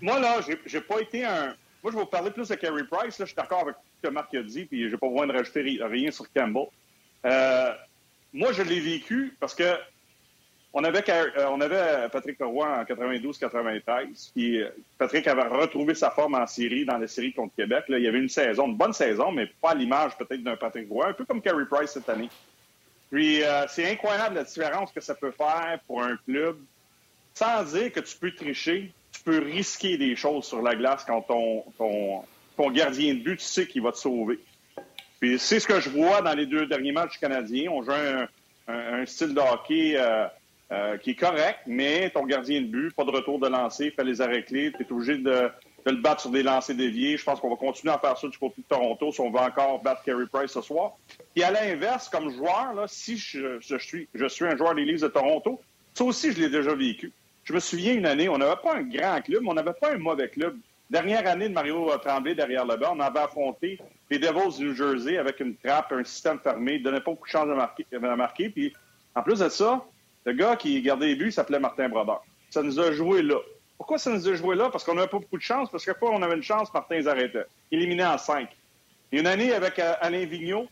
moi, 0.00 0.20
là, 0.20 0.40
j'ai 0.66 0.80
pas 0.80 1.00
été 1.00 1.24
un. 1.24 1.54
Moi, 1.82 1.92
je 1.92 1.96
vais 1.96 2.02
vous 2.02 2.06
parler 2.06 2.30
plus 2.30 2.48
de 2.48 2.54
Carey 2.54 2.84
Price. 2.90 3.18
Là, 3.18 3.24
je 3.24 3.32
suis 3.32 3.36
d'accord 3.36 3.60
avec 3.60 3.76
ce 4.02 4.08
que 4.08 4.12
Marc 4.12 4.34
a 4.34 4.42
dit, 4.42 4.64
puis 4.64 4.84
je 4.84 4.92
n'ai 4.92 4.96
pas 4.96 5.08
besoin 5.08 5.26
de 5.26 5.32
rajouter 5.32 5.78
rien 5.82 6.10
sur 6.10 6.32
Campbell. 6.32 6.66
Euh, 7.26 7.72
moi, 8.32 8.52
je 8.52 8.62
l'ai 8.62 8.80
vécu 8.80 9.36
parce 9.38 9.54
que 9.54 9.76
on 10.76 10.82
avait, 10.82 11.04
euh, 11.08 11.46
on 11.50 11.60
avait 11.60 12.08
Patrick 12.10 12.36
Roy 12.40 12.66
en 12.66 12.82
92-93, 12.82 14.32
puis 14.34 14.60
euh, 14.60 14.70
Patrick 14.98 15.26
avait 15.28 15.42
retrouvé 15.42 15.94
sa 15.94 16.10
forme 16.10 16.34
en 16.34 16.46
série, 16.48 16.84
dans 16.84 16.98
les 16.98 17.06
séries 17.06 17.32
contre 17.32 17.54
Québec. 17.54 17.84
Là, 17.88 17.98
il 17.98 18.04
y 18.04 18.08
avait 18.08 18.18
une 18.18 18.28
saison, 18.28 18.66
une 18.66 18.76
bonne 18.76 18.92
saison, 18.92 19.30
mais 19.30 19.46
pas 19.62 19.70
à 19.70 19.74
l'image 19.74 20.18
peut-être 20.18 20.42
d'un 20.42 20.56
Patrick 20.56 20.88
Roy, 20.90 21.06
un 21.06 21.12
peu 21.12 21.24
comme 21.24 21.40
Carey 21.40 21.64
Price 21.70 21.92
cette 21.92 22.08
année. 22.08 22.28
Puis 23.14 23.44
euh, 23.44 23.64
c'est 23.68 23.88
incroyable 23.88 24.34
la 24.34 24.42
différence 24.42 24.90
que 24.90 25.00
ça 25.00 25.14
peut 25.14 25.30
faire 25.30 25.78
pour 25.86 26.02
un 26.02 26.16
club. 26.26 26.56
Sans 27.32 27.62
dire 27.62 27.92
que 27.92 28.00
tu 28.00 28.16
peux 28.16 28.32
tricher, 28.32 28.90
tu 29.12 29.20
peux 29.20 29.38
risquer 29.38 29.96
des 29.96 30.16
choses 30.16 30.46
sur 30.46 30.60
la 30.60 30.74
glace 30.74 31.04
quand 31.06 31.22
ton, 31.22 32.70
gardien 32.72 33.14
de 33.14 33.20
but, 33.20 33.36
tu 33.36 33.44
sais 33.44 33.68
qu'il 33.68 33.82
va 33.82 33.92
te 33.92 33.98
sauver. 33.98 34.40
Puis 35.20 35.38
c'est 35.38 35.60
ce 35.60 35.66
que 35.68 35.78
je 35.78 35.90
vois 35.90 36.22
dans 36.22 36.34
les 36.34 36.46
deux 36.46 36.66
derniers 36.66 36.90
matchs 36.90 37.20
canadiens. 37.20 37.70
On 37.70 37.84
joue 37.84 37.92
un, 38.66 39.06
style 39.06 39.32
de 39.32 39.40
hockey 39.40 39.94
euh, 39.96 40.26
euh, 40.72 40.98
qui 40.98 41.10
est 41.10 41.14
correct, 41.14 41.60
mais 41.68 42.10
ton 42.10 42.24
gardien 42.26 42.62
de 42.62 42.66
but, 42.66 42.92
pas 42.96 43.04
de 43.04 43.12
retour 43.12 43.38
de 43.38 43.46
lancer, 43.46 43.92
fait 43.92 44.02
les 44.02 44.22
arrêts 44.22 44.42
clés, 44.42 44.72
tu 44.76 44.82
es 44.82 44.92
obligé 44.92 45.18
de, 45.18 45.50
de 45.84 45.90
le 45.90 45.98
battre 45.98 46.22
sur 46.22 46.30
des 46.30 46.42
lancers 46.42 46.74
déviés. 46.74 47.16
Je 47.16 47.24
pense 47.24 47.40
qu'on 47.40 47.50
va 47.50 47.56
continuer 47.56 47.92
à 47.92 47.98
faire 47.98 48.16
ça 48.16 48.28
du 48.28 48.38
côté 48.38 48.62
de 48.62 48.66
Toronto 48.66 49.12
si 49.12 49.20
on 49.20 49.30
veut 49.30 49.40
encore 49.40 49.82
battre 49.82 50.02
Carey 50.02 50.24
Price 50.32 50.52
ce 50.52 50.62
soir. 50.62 50.92
Et 51.36 51.44
à 51.44 51.50
l'inverse, 51.50 52.08
comme 52.08 52.30
joueur, 52.30 52.84
si 52.86 53.16
je, 53.16 53.58
suis, 53.78 54.08
un 54.16 54.56
joueur 54.56 54.74
des 54.74 54.84
Leafs 54.84 55.02
de 55.02 55.08
Toronto, 55.08 55.60
ça 55.92 56.04
aussi, 56.04 56.32
je 56.32 56.40
l'ai 56.40 56.48
déjà 56.48 56.74
vécu. 56.74 57.12
Je 57.44 57.52
me 57.52 57.60
souviens 57.60 57.94
une 57.94 58.06
année, 58.06 58.28
on 58.28 58.38
n'avait 58.38 58.60
pas 58.62 58.76
un 58.76 58.82
grand 58.82 59.20
club, 59.20 59.42
mais 59.42 59.50
on 59.50 59.54
n'avait 59.54 59.74
pas 59.74 59.92
un 59.92 59.98
mauvais 59.98 60.28
club. 60.28 60.56
Dernière 60.88 61.26
année 61.26 61.48
de 61.48 61.54
Mario 61.54 61.90
Tremblay 61.98 62.34
derrière 62.34 62.64
le 62.64 62.76
banc, 62.76 62.94
on 62.94 63.00
avait 63.00 63.20
affronté 63.20 63.78
les 64.10 64.18
Devils 64.18 64.58
du 64.58 64.66
New 64.66 64.74
Jersey 64.74 65.18
avec 65.18 65.40
une 65.40 65.56
trappe, 65.56 65.92
un 65.92 66.04
système 66.04 66.38
fermé, 66.38 66.74
il 66.74 66.78
ne 66.80 66.84
donnait 66.84 67.00
pas 67.00 67.10
beaucoup 67.10 67.26
de 67.26 67.32
chance 67.32 67.48
de 67.48 67.54
marquer, 67.54 67.86
marquer. 67.92 68.48
Puis, 68.48 68.72
en 69.14 69.22
plus 69.22 69.40
de 69.40 69.48
ça, 69.48 69.84
le 70.24 70.32
gars 70.32 70.56
qui 70.56 70.80
gardait 70.82 71.06
les 71.06 71.16
buts 71.16 71.32
s'appelait 71.32 71.58
Martin 71.58 71.88
Brodeur. 71.88 72.22
Ça 72.50 72.62
nous 72.62 72.78
a 72.80 72.92
joué 72.92 73.22
là. 73.22 73.36
Pourquoi 73.76 73.98
ça 73.98 74.10
nous 74.10 74.28
a 74.28 74.34
joué 74.34 74.56
là? 74.56 74.70
Parce 74.70 74.84
qu'on 74.84 74.94
n'avait 74.94 75.08
pas 75.08 75.18
beaucoup 75.18 75.36
de 75.36 75.42
chance. 75.42 75.70
Parce 75.70 75.84
que 75.84 75.94
fois 75.94 76.10
on 76.10 76.22
avait 76.22 76.36
une 76.36 76.42
chance, 76.42 76.72
Martin 76.72 77.00
les. 77.00 77.32
Éliminé 77.70 78.04
en 78.04 78.18
cinq. 78.18 78.48
A 79.12 79.16
une 79.16 79.26
année 79.26 79.52
avec 79.52 79.78
euh, 79.78 79.94
Alain 80.00 80.24
Vigneault, 80.24 80.66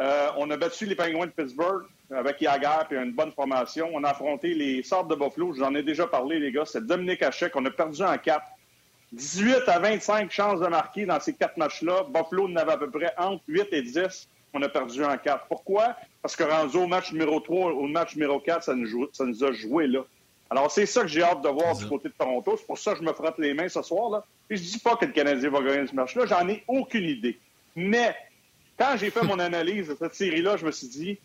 euh, 0.00 0.28
on 0.38 0.50
a 0.50 0.56
battu 0.56 0.86
les 0.86 0.94
Penguins 0.94 1.26
de 1.26 1.30
Pittsburgh 1.30 1.84
avec 2.10 2.40
Yager 2.40 2.82
et 2.90 2.96
une 2.96 3.12
bonne 3.12 3.32
formation. 3.32 3.90
On 3.92 4.04
a 4.04 4.10
affronté 4.10 4.54
les 4.54 4.82
Sortes 4.82 5.08
de 5.08 5.14
Buffalo. 5.14 5.54
J'en 5.54 5.74
ai 5.74 5.82
déjà 5.82 6.06
parlé, 6.06 6.38
les 6.38 6.52
gars. 6.52 6.64
C'est 6.64 6.86
Dominique 6.86 7.22
Hachek. 7.22 7.54
On 7.56 7.64
a 7.64 7.70
perdu 7.70 8.02
en 8.02 8.16
quatre. 8.18 8.46
18 9.12 9.68
à 9.68 9.78
25 9.78 10.30
chances 10.30 10.60
de 10.60 10.66
marquer 10.68 11.04
dans 11.04 11.20
ces 11.20 11.34
quatre 11.34 11.56
matchs-là. 11.58 12.04
Buffalo 12.08 12.48
en 12.48 12.56
avait 12.56 12.72
à 12.72 12.78
peu 12.78 12.90
près 12.90 13.12
entre 13.18 13.42
8 13.48 13.68
et 13.72 13.82
10. 13.82 14.28
On 14.54 14.62
a 14.62 14.68
perdu 14.68 15.04
en 15.04 15.16
quatre. 15.18 15.46
Pourquoi? 15.48 15.96
Parce 16.20 16.36
que 16.36 16.44
rendu 16.44 16.76
au 16.76 16.86
match 16.86 17.12
numéro 17.12 17.40
3 17.40 17.72
au 17.72 17.86
match 17.86 18.14
numéro 18.14 18.40
4, 18.40 18.64
ça 18.64 18.74
nous, 18.74 19.08
ça 19.12 19.24
nous 19.24 19.44
a 19.44 19.52
joué 19.52 19.86
là. 19.86 20.00
Alors, 20.52 20.70
c'est 20.70 20.84
ça 20.84 21.00
que 21.00 21.08
j'ai 21.08 21.22
hâte 21.22 21.40
de 21.40 21.48
voir 21.48 21.74
du 21.74 21.86
côté 21.86 22.10
de 22.10 22.12
Toronto. 22.12 22.56
C'est 22.58 22.66
pour 22.66 22.76
ça 22.76 22.92
que 22.92 22.98
je 22.98 23.02
me 23.02 23.14
frotte 23.14 23.38
les 23.38 23.54
mains 23.54 23.70
ce 23.70 23.80
soir. 23.80 24.10
Là. 24.10 24.22
Et 24.50 24.56
je 24.58 24.62
dis 24.62 24.78
pas 24.78 24.96
que 24.96 25.06
le 25.06 25.12
Canadien 25.12 25.48
va 25.48 25.62
gagner 25.62 25.86
ce 25.86 25.94
match-là. 25.94 26.26
J'en 26.26 26.46
ai 26.46 26.62
aucune 26.68 27.04
idée. 27.04 27.38
Mais 27.74 28.14
quand 28.78 28.94
j'ai 28.98 29.08
fait 29.08 29.22
mon 29.22 29.38
analyse 29.38 29.88
de 29.88 29.96
cette 29.98 30.14
série-là, 30.14 30.58
je 30.58 30.66
me 30.66 30.70
suis 30.70 30.88
dit, 30.88 31.18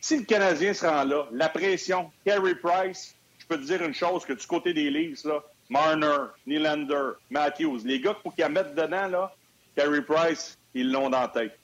si 0.00 0.18
le 0.18 0.24
Canadien 0.24 0.74
se 0.74 0.84
rend 0.84 1.04
là, 1.04 1.28
la 1.30 1.48
pression, 1.48 2.10
Carey 2.24 2.56
Price, 2.56 3.14
je 3.38 3.46
peux 3.46 3.56
te 3.56 3.62
dire 3.62 3.84
une 3.84 3.94
chose, 3.94 4.24
que 4.24 4.32
du 4.32 4.46
côté 4.48 4.74
des 4.74 4.90
Leafs, 4.90 5.22
là, 5.26 5.44
Marner, 5.70 6.30
Nylander, 6.48 7.12
Matthews, 7.30 7.82
les 7.84 8.00
gars 8.00 8.14
pour 8.14 8.34
qu'ils 8.34 8.48
mettent 8.48 8.74
dedans, 8.74 9.06
là, 9.06 9.32
Carey 9.76 10.02
Price, 10.02 10.58
ils 10.74 10.90
l'ont 10.90 11.08
dans 11.08 11.20
la 11.20 11.28
tête. 11.28 11.56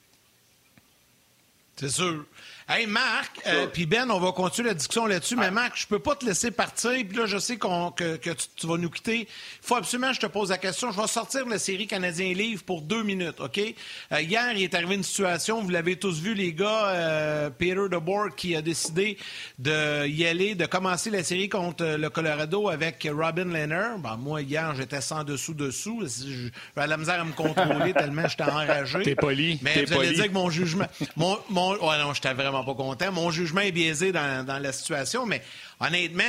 C'est 1.75 1.89
sûr. 1.89 2.25
Hey 2.71 2.85
Marc, 2.85 3.41
euh, 3.47 3.65
puis 3.65 3.87
Ben, 3.87 4.11
on 4.11 4.19
va 4.19 4.31
continuer 4.31 4.67
la 4.67 4.75
discussion 4.75 5.07
là-dessus, 5.07 5.35
mais 5.35 5.49
Marc, 5.49 5.71
je 5.75 5.87
peux 5.87 5.97
pas 5.97 6.15
te 6.15 6.23
laisser 6.23 6.51
partir, 6.51 6.91
puis 6.91 7.17
là, 7.17 7.25
je 7.25 7.39
sais 7.39 7.57
que, 7.57 8.33
tu, 8.33 8.67
vas 8.67 8.77
nous 8.77 8.91
quitter. 8.91 9.21
Il 9.21 9.27
faut 9.63 9.75
absolument 9.75 10.09
que 10.09 10.17
je 10.17 10.19
te 10.19 10.27
pose 10.27 10.51
la 10.51 10.59
question. 10.59 10.91
Je 10.91 11.01
vais 11.01 11.07
sortir 11.07 11.47
la 11.47 11.57
série 11.57 11.87
Canadien 11.87 12.31
Livre 12.31 12.61
pour 12.63 12.83
deux 12.83 13.01
minutes, 13.01 13.39
OK? 13.39 13.57
Euh, 13.57 14.21
hier, 14.21 14.51
il 14.53 14.61
est 14.61 14.75
arrivé 14.75 14.93
une 14.93 15.03
situation, 15.03 15.63
vous 15.63 15.71
l'avez 15.71 15.95
tous 15.95 16.21
vu, 16.21 16.35
les 16.35 16.53
gars, 16.53 16.89
euh, 16.89 17.49
Peter 17.49 17.89
DeBoer 17.89 18.35
qui 18.37 18.55
a 18.55 18.61
décidé 18.61 19.17
de 19.57 20.05
y 20.05 20.27
aller, 20.27 20.53
de 20.53 20.67
commencer 20.67 21.09
la 21.09 21.23
série 21.23 21.49
contre 21.49 21.83
le 21.83 22.09
Colorado 22.11 22.69
avec 22.69 23.07
Robin 23.11 23.45
Lehner. 23.45 23.95
Ben, 23.97 24.15
moi, 24.15 24.43
hier, 24.43 24.75
j'étais 24.75 25.01
sans 25.01 25.23
dessous-dessous. 25.23 26.03
J'ai 26.05 26.51
la 26.75 26.97
misère 26.97 27.19
à 27.19 27.25
me 27.25 27.33
contrôler 27.33 27.93
tellement 27.93 28.27
j'étais 28.27 28.43
enragé. 28.43 29.01
T'es 29.01 29.15
poli. 29.15 29.57
Mais 29.63 29.85
vous 29.85 29.93
allez 29.93 30.13
dire 30.13 30.27
que 30.27 30.33
mon 30.33 30.51
jugement... 30.51 30.85
Mon, 31.15 31.39
mon... 31.49 31.73
non, 31.73 32.13
j'étais 32.13 32.35
vraiment 32.35 32.58
pas 32.63 32.73
content. 32.75 33.11
Mon 33.11 33.31
jugement 33.31 33.61
est 33.61 33.71
biaisé 33.71 34.11
dans, 34.11 34.61
la 34.61 34.71
situation, 34.71 35.25
mais 35.25 35.41
honnêtement, 35.79 36.23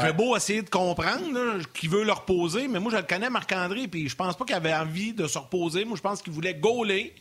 J'ai 0.00 0.12
beau 0.12 0.36
essayer 0.36 0.62
de 0.62 0.70
comprendre 0.70 1.60
qui 1.74 1.86
veut 1.86 2.04
le 2.04 2.12
reposer, 2.12 2.68
mais 2.68 2.80
moi, 2.80 2.90
je 2.92 2.96
le 2.96 3.02
connais, 3.02 3.28
Marc-André, 3.28 3.88
puis 3.88 4.08
je 4.08 4.16
pense 4.16 4.36
pas 4.36 4.44
qu'il 4.44 4.54
avait 4.54 4.74
envie 4.74 5.12
de 5.12 5.26
se 5.26 5.38
reposer. 5.38 5.84
Moi, 5.84 5.96
je 5.96 6.02
pense 6.02 6.22
qu'il 6.22 6.32
voulait 6.32 6.54
gauler. 6.54 7.14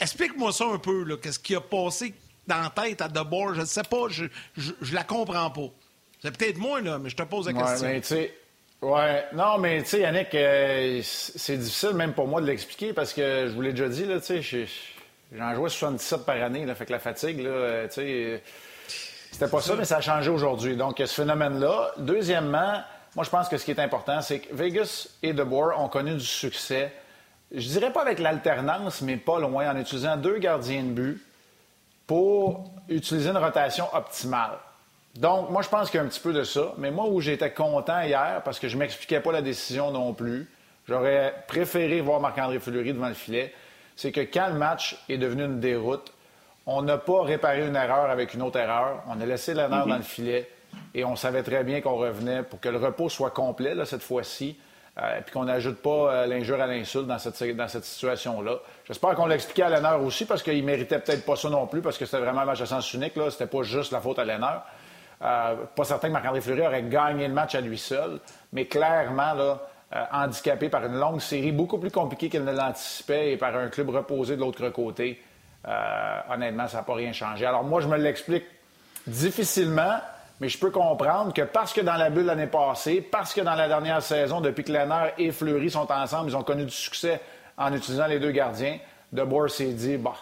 Explique-moi 0.00 0.52
ça 0.52 0.66
un 0.66 0.78
peu, 0.78 1.16
qu'est-ce 1.16 1.38
qui 1.38 1.54
a 1.54 1.60
passé 1.60 2.14
dans 2.46 2.60
la 2.60 2.70
tête 2.70 3.00
à 3.00 3.08
DeBoer? 3.08 3.54
Je 3.54 3.60
ne 3.60 3.66
sais 3.66 3.82
pas, 3.82 4.08
je, 4.08 4.26
je, 4.56 4.94
la 4.94 5.04
comprends 5.04 5.50
pas. 5.50 5.70
C'est 6.20 6.36
peut-être 6.36 6.58
moi, 6.58 6.80
là, 6.80 6.98
mais 6.98 7.10
je 7.10 7.16
te 7.16 7.22
pose 7.22 7.46
la 7.46 7.52
question. 7.52 7.88
Mais 7.88 8.32
ouais, 8.82 9.24
non, 9.32 9.58
mais 9.58 9.82
tu 9.82 9.90
sais, 9.90 10.00
Yannick, 10.00 10.34
euh, 10.34 11.00
c'est 11.02 11.56
difficile 11.58 11.94
même 11.94 12.12
pour 12.12 12.26
moi 12.26 12.40
de 12.40 12.46
l'expliquer 12.46 12.92
parce 12.92 13.12
que 13.12 13.46
je 13.48 13.52
vous 13.52 13.62
l'ai 13.62 13.72
déjà 13.72 13.88
dit, 13.88 14.04
là, 14.04 14.20
tu 14.20 14.42
sais, 14.42 14.66
j'en 15.34 15.54
jouais 15.54 15.68
77 15.68 16.24
par 16.24 16.36
année, 16.36 16.64
là, 16.64 16.74
fait 16.74 16.86
que 16.86 16.92
la 16.92 16.98
fatigue, 16.98 17.40
là, 17.40 17.50
euh, 17.50 17.88
tu 17.88 17.94
sais 17.94 18.42
c'était 19.34 19.48
pas 19.48 19.60
ça, 19.60 19.74
mais 19.74 19.84
ça 19.84 19.96
a 19.96 20.00
changé 20.00 20.30
aujourd'hui. 20.30 20.76
Donc, 20.76 20.98
ce 20.98 21.06
phénomène-là. 21.06 21.90
Deuxièmement, 21.98 22.80
moi, 23.16 23.24
je 23.24 23.30
pense 23.30 23.48
que 23.48 23.56
ce 23.56 23.64
qui 23.64 23.72
est 23.72 23.80
important, 23.80 24.20
c'est 24.20 24.38
que 24.38 24.54
Vegas 24.54 25.08
et 25.24 25.32
De 25.32 25.42
Boer 25.42 25.76
ont 25.76 25.88
connu 25.88 26.14
du 26.14 26.24
succès. 26.24 26.92
Je 27.50 27.66
dirais 27.66 27.92
pas 27.92 28.02
avec 28.02 28.20
l'alternance, 28.20 29.02
mais 29.02 29.16
pas 29.16 29.40
loin, 29.40 29.72
en 29.72 29.76
utilisant 29.76 30.16
deux 30.16 30.38
gardiens 30.38 30.84
de 30.84 30.90
but 30.90 31.26
pour 32.06 32.70
utiliser 32.88 33.30
une 33.30 33.38
rotation 33.38 33.92
optimale. 33.92 34.58
Donc, 35.16 35.50
moi, 35.50 35.62
je 35.62 35.68
pense 35.68 35.90
qu'il 35.90 35.98
y 35.98 36.00
a 36.00 36.06
un 36.06 36.08
petit 36.08 36.20
peu 36.20 36.32
de 36.32 36.44
ça. 36.44 36.72
Mais 36.78 36.92
moi, 36.92 37.06
où 37.08 37.20
j'étais 37.20 37.50
content 37.50 38.02
hier, 38.02 38.40
parce 38.44 38.60
que 38.60 38.68
je 38.68 38.76
m'expliquais 38.76 39.18
pas 39.18 39.32
la 39.32 39.42
décision 39.42 39.90
non 39.90 40.14
plus, 40.14 40.48
j'aurais 40.86 41.34
préféré 41.48 42.00
voir 42.00 42.20
Marc-André 42.20 42.60
Fleury 42.60 42.92
devant 42.92 43.08
le 43.08 43.14
filet, 43.14 43.52
c'est 43.96 44.12
que 44.12 44.20
quand 44.20 44.48
le 44.48 44.58
match 44.58 44.96
est 45.08 45.18
devenu 45.18 45.44
une 45.44 45.60
déroute, 45.60 46.12
on 46.66 46.82
n'a 46.82 46.98
pas 46.98 47.22
réparé 47.22 47.66
une 47.66 47.76
erreur 47.76 48.10
avec 48.10 48.34
une 48.34 48.42
autre 48.42 48.58
erreur. 48.58 49.02
On 49.08 49.20
a 49.20 49.26
laissé 49.26 49.54
l'honneur 49.54 49.86
dans 49.86 49.96
le 49.96 50.02
filet 50.02 50.48
et 50.94 51.04
on 51.04 51.16
savait 51.16 51.42
très 51.42 51.62
bien 51.62 51.80
qu'on 51.80 51.96
revenait 51.96 52.42
pour 52.42 52.60
que 52.60 52.68
le 52.68 52.78
repos 52.78 53.08
soit 53.08 53.30
complet 53.30 53.74
cette 53.84 54.02
fois-ci. 54.02 54.56
Euh, 54.96 55.18
et 55.18 55.22
puis 55.22 55.32
qu'on 55.32 55.44
n'ajoute 55.44 55.78
pas 55.82 55.90
euh, 55.90 56.26
l'injure 56.26 56.60
à 56.60 56.68
l'insulte 56.68 57.08
dans 57.08 57.18
cette, 57.18 57.42
dans 57.56 57.66
cette 57.66 57.84
situation-là. 57.84 58.58
J'espère 58.84 59.16
qu'on 59.16 59.26
l'a 59.26 59.34
expliqué 59.34 59.64
à 59.64 59.68
l'honneur 59.68 60.00
aussi, 60.00 60.24
parce 60.24 60.40
qu'il 60.40 60.64
méritait 60.64 61.00
peut-être 61.00 61.24
pas 61.24 61.34
ça 61.34 61.50
non 61.50 61.66
plus, 61.66 61.82
parce 61.82 61.98
que 61.98 62.04
c'était 62.04 62.20
vraiment 62.22 62.42
un 62.42 62.44
match 62.44 62.60
à 62.60 62.66
sens 62.66 62.92
unique. 62.94 63.16
Là. 63.16 63.28
C'était 63.28 63.48
pas 63.48 63.64
juste 63.64 63.90
la 63.90 64.00
faute 64.00 64.20
à 64.20 64.24
l'honneur. 64.24 64.62
Euh, 65.22 65.56
pas 65.74 65.84
certain 65.84 66.08
que 66.08 66.12
Marc-André 66.12 66.40
Fleury 66.40 66.64
aurait 66.64 66.82
gagné 66.84 67.26
le 67.26 67.34
match 67.34 67.56
à 67.56 67.60
lui 67.60 67.78
seul, 67.78 68.20
mais 68.52 68.66
clairement, 68.66 69.34
là, 69.34 69.60
handicapé 70.12 70.68
par 70.68 70.84
une 70.84 70.98
longue 70.98 71.20
série 71.20 71.52
beaucoup 71.52 71.78
plus 71.78 71.90
compliquée 71.90 72.28
qu'il 72.28 72.44
ne 72.44 72.52
l'anticipait 72.52 73.32
et 73.32 73.36
par 73.36 73.54
un 73.56 73.68
club 73.68 73.90
reposé 73.90 74.36
de 74.36 74.40
l'autre 74.40 74.68
côté. 74.70 75.20
Euh, 75.66 76.20
honnêtement, 76.30 76.68
ça 76.68 76.78
n'a 76.78 76.82
pas 76.82 76.94
rien 76.94 77.12
changé. 77.12 77.46
Alors 77.46 77.64
moi, 77.64 77.80
je 77.80 77.88
me 77.88 77.96
l'explique 77.96 78.44
difficilement, 79.06 79.98
mais 80.40 80.48
je 80.48 80.58
peux 80.58 80.70
comprendre 80.70 81.32
que 81.32 81.42
parce 81.42 81.72
que 81.72 81.80
dans 81.80 81.94
la 81.94 82.10
bulle 82.10 82.26
l'année 82.26 82.46
passée, 82.46 83.00
parce 83.00 83.32
que 83.32 83.40
dans 83.40 83.54
la 83.54 83.68
dernière 83.68 84.02
saison, 84.02 84.40
depuis 84.40 84.64
que 84.64 84.72
Lennart 84.72 85.10
et 85.16 85.30
Fleury 85.30 85.70
sont 85.70 85.90
ensemble, 85.90 86.30
ils 86.30 86.36
ont 86.36 86.42
connu 86.42 86.64
du 86.64 86.70
succès 86.70 87.20
en 87.56 87.72
utilisant 87.72 88.06
les 88.06 88.18
deux 88.18 88.32
gardiens, 88.32 88.78
De 89.12 89.22
Boer 89.22 89.48
s'est 89.48 89.72
dit, 89.72 89.96
bah, 89.96 90.14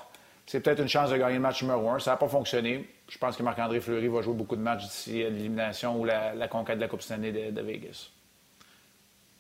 c'est 0.46 0.60
peut-être 0.60 0.80
une 0.80 0.88
chance 0.88 1.10
de 1.10 1.16
gagner 1.16 1.36
le 1.36 1.40
match 1.40 1.62
numéro 1.62 1.88
un. 1.90 1.98
Ça 1.98 2.12
n'a 2.12 2.16
pas 2.18 2.28
fonctionné. 2.28 2.88
Je 3.08 3.18
pense 3.18 3.36
que 3.36 3.42
Marc-André 3.42 3.80
Fleury 3.80 4.08
va 4.08 4.22
jouer 4.22 4.34
beaucoup 4.34 4.56
de 4.56 4.60
matchs 4.60 4.84
d'ici 4.84 5.22
l'élimination 5.22 5.98
ou 5.98 6.04
la, 6.04 6.48
conquête 6.48 6.76
de 6.76 6.82
la 6.82 6.88
Coupe 6.88 7.02
Stanley 7.02 7.32
de, 7.32 7.50
de 7.50 7.62
Vegas. 7.62 8.10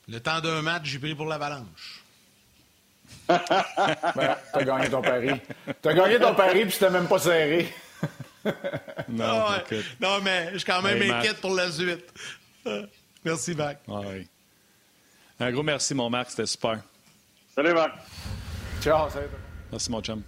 Le 0.08 0.20
temps 0.20 0.40
d'un 0.40 0.62
match, 0.62 0.84
j'ai 0.84 0.98
pris 0.98 1.14
pour 1.14 1.26
l'Avalanche 1.26 2.02
ben, 3.28 4.36
t'as 4.52 4.64
gagné 4.64 4.88
ton 4.88 5.02
pari. 5.02 5.30
T'as 5.80 5.92
gagné 5.92 6.18
ton 6.18 6.34
pari, 6.34 6.62
puis 6.62 6.72
c'était 6.72 6.90
même 6.90 7.06
pas 7.06 7.18
serré. 7.18 7.72
non, 9.08 9.44
ah 9.46 9.62
non, 10.00 10.20
mais 10.22 10.50
je 10.52 10.58
suis 10.58 10.66
quand 10.66 10.82
même 10.82 11.00
inquiète 11.10 11.40
pour 11.40 11.54
la 11.54 11.70
suite. 11.70 12.12
merci, 13.24 13.54
Mac. 13.54 13.80
Un 15.38 15.52
gros 15.52 15.62
merci, 15.62 15.94
mon 15.94 16.10
Marc. 16.10 16.30
C'était 16.30 16.46
super. 16.46 16.80
Salut, 17.54 17.74
Marc. 17.74 17.92
Ciao, 18.82 19.08
salut. 19.10 19.26
Merci, 19.70 19.90
mon 19.90 20.00
chum. 20.00 20.22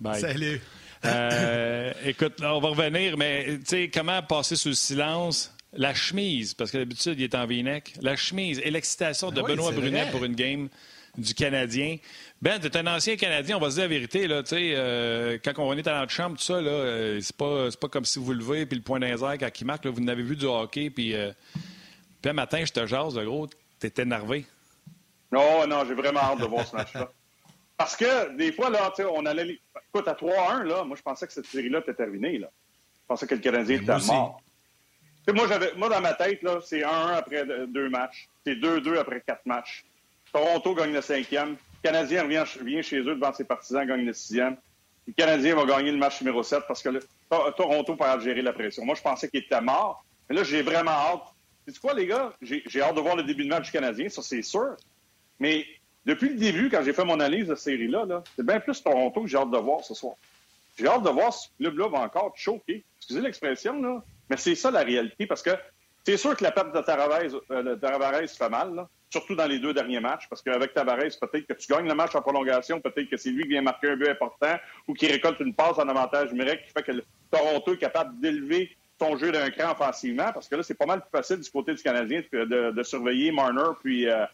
Bye. 0.00 0.20
Salut. 0.20 0.60
Euh, 1.04 1.92
écoute, 2.04 2.40
on 2.42 2.60
va 2.60 2.68
revenir, 2.68 3.16
mais 3.16 3.58
tu 3.58 3.66
sais, 3.66 3.90
comment 3.92 4.22
passer 4.22 4.56
sous 4.56 4.70
le 4.70 4.74
silence? 4.74 5.53
La 5.76 5.94
chemise, 5.94 6.54
parce 6.54 6.70
que 6.70 6.78
d'habitude, 6.78 7.18
il 7.18 7.24
est 7.24 7.34
en 7.34 7.46
v 7.46 7.82
La 8.00 8.16
chemise 8.16 8.60
et 8.62 8.70
l'excitation 8.70 9.30
de 9.30 9.40
ah 9.40 9.46
Benoît 9.46 9.72
Brunet 9.72 10.06
pour 10.10 10.24
une 10.24 10.34
game 10.34 10.68
du 11.16 11.34
Canadien. 11.34 11.96
Ben, 12.42 12.60
tu 12.60 12.66
es 12.66 12.76
un 12.76 12.86
ancien 12.86 13.16
Canadien, 13.16 13.56
on 13.56 13.60
va 13.60 13.70
se 13.70 13.76
dire 13.76 13.84
la 13.84 13.88
vérité. 13.88 14.26
Là, 14.26 14.42
euh, 14.52 15.38
quand 15.44 15.52
on 15.58 15.72
est 15.74 15.86
à 15.86 16.00
notre 16.00 16.12
chambre, 16.12 16.36
tout 16.36 16.42
ça, 16.42 16.60
là, 16.60 16.70
euh, 16.70 17.20
c'est 17.20 17.36
pas, 17.36 17.68
pas 17.80 17.88
comme 17.88 18.04
si 18.04 18.18
vous 18.18 18.32
levez 18.32 18.66
puis 18.66 18.76
le 18.76 18.82
point 18.82 19.00
d'un 19.00 19.16
quand 19.16 19.60
il 19.60 19.66
marque, 19.66 19.84
là, 19.84 19.90
vous 19.90 20.00
n'avez 20.00 20.22
vu 20.22 20.36
du 20.36 20.46
hockey. 20.46 20.90
Puis, 20.90 21.14
euh, 21.14 21.32
puis 22.20 22.30
un 22.30 22.34
matin, 22.34 22.64
je 22.64 22.72
te 22.72 22.86
jase, 22.86 23.16
le 23.16 23.24
gros, 23.24 23.48
t'es 23.78 23.92
énervé. 24.02 24.46
Non, 25.32 25.66
non, 25.66 25.84
j'ai 25.86 25.94
vraiment 25.94 26.20
hâte 26.20 26.40
de 26.40 26.46
voir 26.46 26.66
ce 26.66 26.76
match-là. 26.76 27.10
Parce 27.76 27.96
que 27.96 28.36
des 28.36 28.52
fois, 28.52 28.70
là, 28.70 28.92
on 29.12 29.26
allait. 29.26 29.58
Écoute, 29.88 30.06
à 30.06 30.14
3-1, 30.14 30.62
là, 30.62 30.84
moi, 30.84 30.96
je 30.96 31.02
pensais 31.02 31.26
que 31.26 31.32
cette 31.32 31.46
série-là 31.46 31.80
était 31.80 31.94
terminée. 31.94 32.38
Là. 32.38 32.48
Je 33.02 33.06
pensais 33.08 33.26
que 33.26 33.34
le 33.34 33.40
Canadien 33.40 33.76
était 33.76 34.06
mort. 34.06 34.40
Moi, 35.32 35.88
dans 35.88 36.00
ma 36.00 36.12
tête, 36.14 36.40
c'est 36.64 36.80
1-1 36.80 37.14
après 37.14 37.46
deux 37.68 37.88
matchs. 37.88 38.28
C'est 38.44 38.56
2-2 38.56 38.98
après 38.98 39.22
quatre 39.26 39.46
matchs. 39.46 39.84
Toronto 40.32 40.74
gagne 40.74 40.92
le 40.92 41.00
cinquième. 41.00 41.50
Le 41.50 41.82
Canadien 41.82 42.22
revient, 42.22 42.82
chez 42.82 42.98
eux 42.98 43.14
devant 43.14 43.32
ses 43.32 43.44
partisans, 43.44 43.86
gagne 43.86 44.04
le 44.04 44.12
sixième. 44.12 44.56
Le 45.06 45.12
Canadien 45.12 45.54
va 45.54 45.64
gagner 45.64 45.92
le 45.92 45.98
match 45.98 46.20
numéro 46.20 46.42
7 46.42 46.64
parce 46.66 46.82
que 46.82 46.88
le, 46.88 47.00
Toronto 47.30 47.96
pourra 47.96 48.18
gérer 48.18 48.42
la 48.42 48.52
pression. 48.52 48.84
Moi, 48.84 48.94
je 48.94 49.02
pensais 49.02 49.28
qu'il 49.28 49.40
était 49.40 49.60
mort. 49.60 50.04
Mais 50.28 50.36
là, 50.36 50.44
j'ai 50.44 50.62
vraiment 50.62 50.90
hâte. 50.90 51.22
C'est 51.66 51.78
quoi, 51.78 51.94
les 51.94 52.06
gars? 52.06 52.32
J'ai 52.42 52.82
hâte 52.82 52.94
de 52.94 53.00
voir 53.00 53.16
le 53.16 53.22
début 53.22 53.44
de 53.44 53.48
match 53.48 53.66
du 53.66 53.70
Canadien, 53.70 54.08
ça, 54.08 54.22
c'est 54.22 54.42
sûr. 54.42 54.76
Mais 55.38 55.66
depuis 56.04 56.30
le 56.30 56.36
début, 56.36 56.68
quand 56.68 56.82
j'ai 56.82 56.92
fait 56.92 57.04
mon 57.04 57.14
analyse 57.14 57.48
de 57.48 57.54
série-là, 57.54 58.04
-là, 58.04 58.24
c'est 58.36 58.44
bien 58.44 58.60
plus 58.60 58.82
Toronto 58.82 59.22
que 59.22 59.28
j'ai 59.28 59.38
hâte 59.38 59.50
de 59.50 59.58
voir 59.58 59.82
ce 59.82 59.94
soir. 59.94 60.14
J'ai 60.78 60.86
hâte 60.86 61.02
de 61.02 61.10
voir 61.10 61.32
si 61.32 61.48
ce 61.48 61.56
club-là 61.58 61.88
va 61.88 61.98
encore 62.00 62.32
choquer. 62.36 62.84
Excusez 62.98 63.20
l'expression, 63.20 63.80
là. 63.80 64.02
Mais 64.30 64.36
c'est 64.36 64.54
ça 64.54 64.70
la 64.70 64.80
réalité 64.80 65.26
parce 65.26 65.42
que 65.42 65.50
c'est 66.04 66.16
sûr 66.16 66.36
que 66.36 66.44
la 66.44 66.52
perte 66.52 66.74
de 66.74 66.80
Tavares, 66.80 67.40
euh, 67.50 68.26
fait 68.26 68.48
mal. 68.48 68.74
Là 68.74 68.88
surtout 69.14 69.36
dans 69.36 69.46
les 69.46 69.60
deux 69.60 69.72
derniers 69.72 70.00
matchs, 70.00 70.26
parce 70.28 70.42
qu'avec 70.42 70.74
Tavares, 70.74 71.14
peut-être 71.20 71.46
que 71.46 71.52
tu 71.52 71.72
gagnes 71.72 71.86
le 71.86 71.94
match 71.94 72.16
en 72.16 72.20
prolongation, 72.20 72.80
peut-être 72.80 73.08
que 73.08 73.16
c'est 73.16 73.30
lui 73.30 73.44
qui 73.44 73.50
vient 73.50 73.62
marquer 73.62 73.90
un 73.90 73.96
but 73.96 74.08
important 74.08 74.56
ou 74.88 74.94
qui 74.94 75.06
récolte 75.06 75.38
une 75.38 75.54
passe 75.54 75.78
en 75.78 75.88
avantage 75.88 76.32
numérique 76.32 76.62
qui 76.66 76.72
fait 76.72 76.82
que 76.82 77.04
Toronto 77.30 77.74
est 77.74 77.78
capable 77.78 78.20
d'élever 78.20 78.76
son 79.00 79.16
jeu 79.16 79.30
d'un 79.30 79.50
cran 79.50 79.70
offensivement, 79.70 80.32
parce 80.32 80.48
que 80.48 80.56
là, 80.56 80.64
c'est 80.64 80.74
pas 80.74 80.86
mal 80.86 81.00
plus 81.00 81.10
facile 81.12 81.38
du 81.38 81.48
côté 81.48 81.74
du 81.74 81.82
Canadien 81.82 82.22
de, 82.32 82.82
surveiller 82.82 83.30
Marner 83.30 83.70
puis 83.80 84.08
euh, 84.08 84.26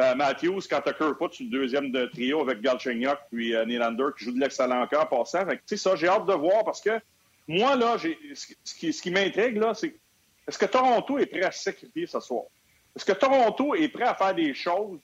euh, 0.00 0.14
Matthews 0.16 0.62
quand 0.68 0.80
t'as 0.84 0.92
Kerfoot 0.92 1.32
sur 1.32 1.44
le 1.44 1.50
deuxième 1.50 1.92
de 1.92 2.06
trio 2.06 2.40
avec 2.40 2.60
Galchenyuk 2.60 3.18
puis 3.30 3.54
euh, 3.54 3.64
Nylander 3.64 4.08
qui 4.18 4.24
joue 4.24 4.32
de 4.32 4.40
l'excellent 4.40 4.84
cœur 4.88 5.08
passant. 5.08 5.46
Fait 5.46 5.60
que, 5.64 5.76
ça, 5.76 5.94
j'ai 5.94 6.08
hâte 6.08 6.26
de 6.26 6.34
voir 6.34 6.64
parce 6.64 6.80
que 6.80 6.98
moi, 7.48 7.76
là, 7.76 7.96
ce 7.98 8.74
qui, 8.74 8.92
ce 8.92 9.02
qui 9.02 9.10
m'intrigue, 9.10 9.56
là, 9.56 9.74
c'est 9.74 9.94
est-ce 10.46 10.58
que 10.58 10.66
Toronto 10.66 11.18
est 11.18 11.26
prêt 11.26 11.42
à 11.42 11.50
se 11.50 11.62
sacrifier 11.64 12.06
ce 12.06 12.20
soir? 12.20 12.44
Est-ce 12.94 13.04
que 13.04 13.12
Toronto 13.12 13.74
est 13.74 13.88
prêt 13.88 14.04
à 14.04 14.14
faire 14.14 14.34
des 14.34 14.54
choses 14.54 15.00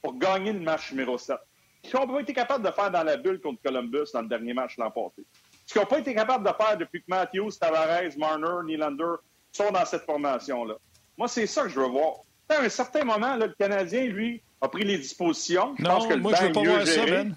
pour 0.00 0.16
gagner 0.18 0.52
le 0.52 0.60
match 0.60 0.90
numéro 0.92 1.18
7? 1.18 1.36
Ce 1.84 1.90
qu'ils 1.90 2.00
n'ont 2.00 2.06
pas 2.06 2.20
été 2.20 2.32
capables 2.32 2.64
de 2.64 2.70
faire 2.70 2.90
dans 2.90 3.02
la 3.02 3.16
bulle 3.16 3.40
contre 3.40 3.60
Columbus 3.62 4.06
dans 4.12 4.22
le 4.22 4.28
dernier 4.28 4.54
match 4.54 4.76
l'an 4.78 4.90
passé? 4.90 5.24
Ce 5.66 5.72
qu'ils 5.72 5.82
n'ont 5.82 5.86
pas 5.86 5.98
été 5.98 6.14
capables 6.14 6.46
de 6.46 6.54
faire 6.54 6.76
depuis 6.76 7.00
que 7.00 7.06
Matthews, 7.08 7.52
Tavares, 7.60 8.16
Marner, 8.16 8.64
Nylander 8.64 9.16
sont 9.52 9.70
dans 9.70 9.84
cette 9.84 10.04
formation-là? 10.04 10.74
Moi, 11.18 11.28
c'est 11.28 11.46
ça 11.46 11.62
que 11.62 11.68
je 11.68 11.78
veux 11.78 11.88
voir. 11.88 12.14
À 12.48 12.60
un 12.60 12.68
certain 12.68 13.04
moment, 13.04 13.36
le 13.36 13.48
Canadien, 13.48 14.04
lui, 14.04 14.42
a 14.60 14.68
pris 14.68 14.84
les 14.84 14.98
dispositions. 14.98 15.74
Je 15.78 15.84
non, 15.84 15.90
pense 15.90 16.06
que 16.06 16.14
moi, 16.14 16.34
je 16.34 16.46
veux 16.46 16.52
pas 16.52 16.62
voir 16.62 16.86
ça, 16.86 17.06
Ben. 17.06 17.36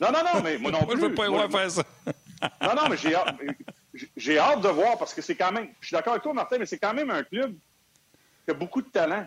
Non, 0.00 0.12
non, 0.12 0.18
non, 0.32 0.42
mais 0.42 0.58
moi 0.58 0.70
non 0.70 0.84
plus. 0.84 0.86
moi, 0.86 0.96
je 0.96 1.00
veux 1.00 1.14
pas 1.14 1.28
voir 1.28 1.50
faire 1.50 1.70
ça. 1.70 1.82
Non, 2.62 2.74
non, 2.74 2.88
mais 2.88 2.96
j'ai 4.16 4.38
hâte, 4.38 4.60
de 4.60 4.68
voir 4.68 4.98
parce 4.98 5.14
que 5.14 5.22
c'est 5.22 5.34
quand 5.34 5.52
même. 5.52 5.68
Je 5.80 5.88
suis 5.88 5.94
d'accord 5.94 6.12
avec 6.12 6.22
toi, 6.22 6.32
Martin, 6.32 6.58
mais 6.58 6.66
c'est 6.66 6.78
quand 6.78 6.94
même 6.94 7.10
un 7.10 7.22
club 7.22 7.54
qui 8.44 8.50
a 8.50 8.54
beaucoup 8.54 8.82
de 8.82 8.88
talent. 8.88 9.26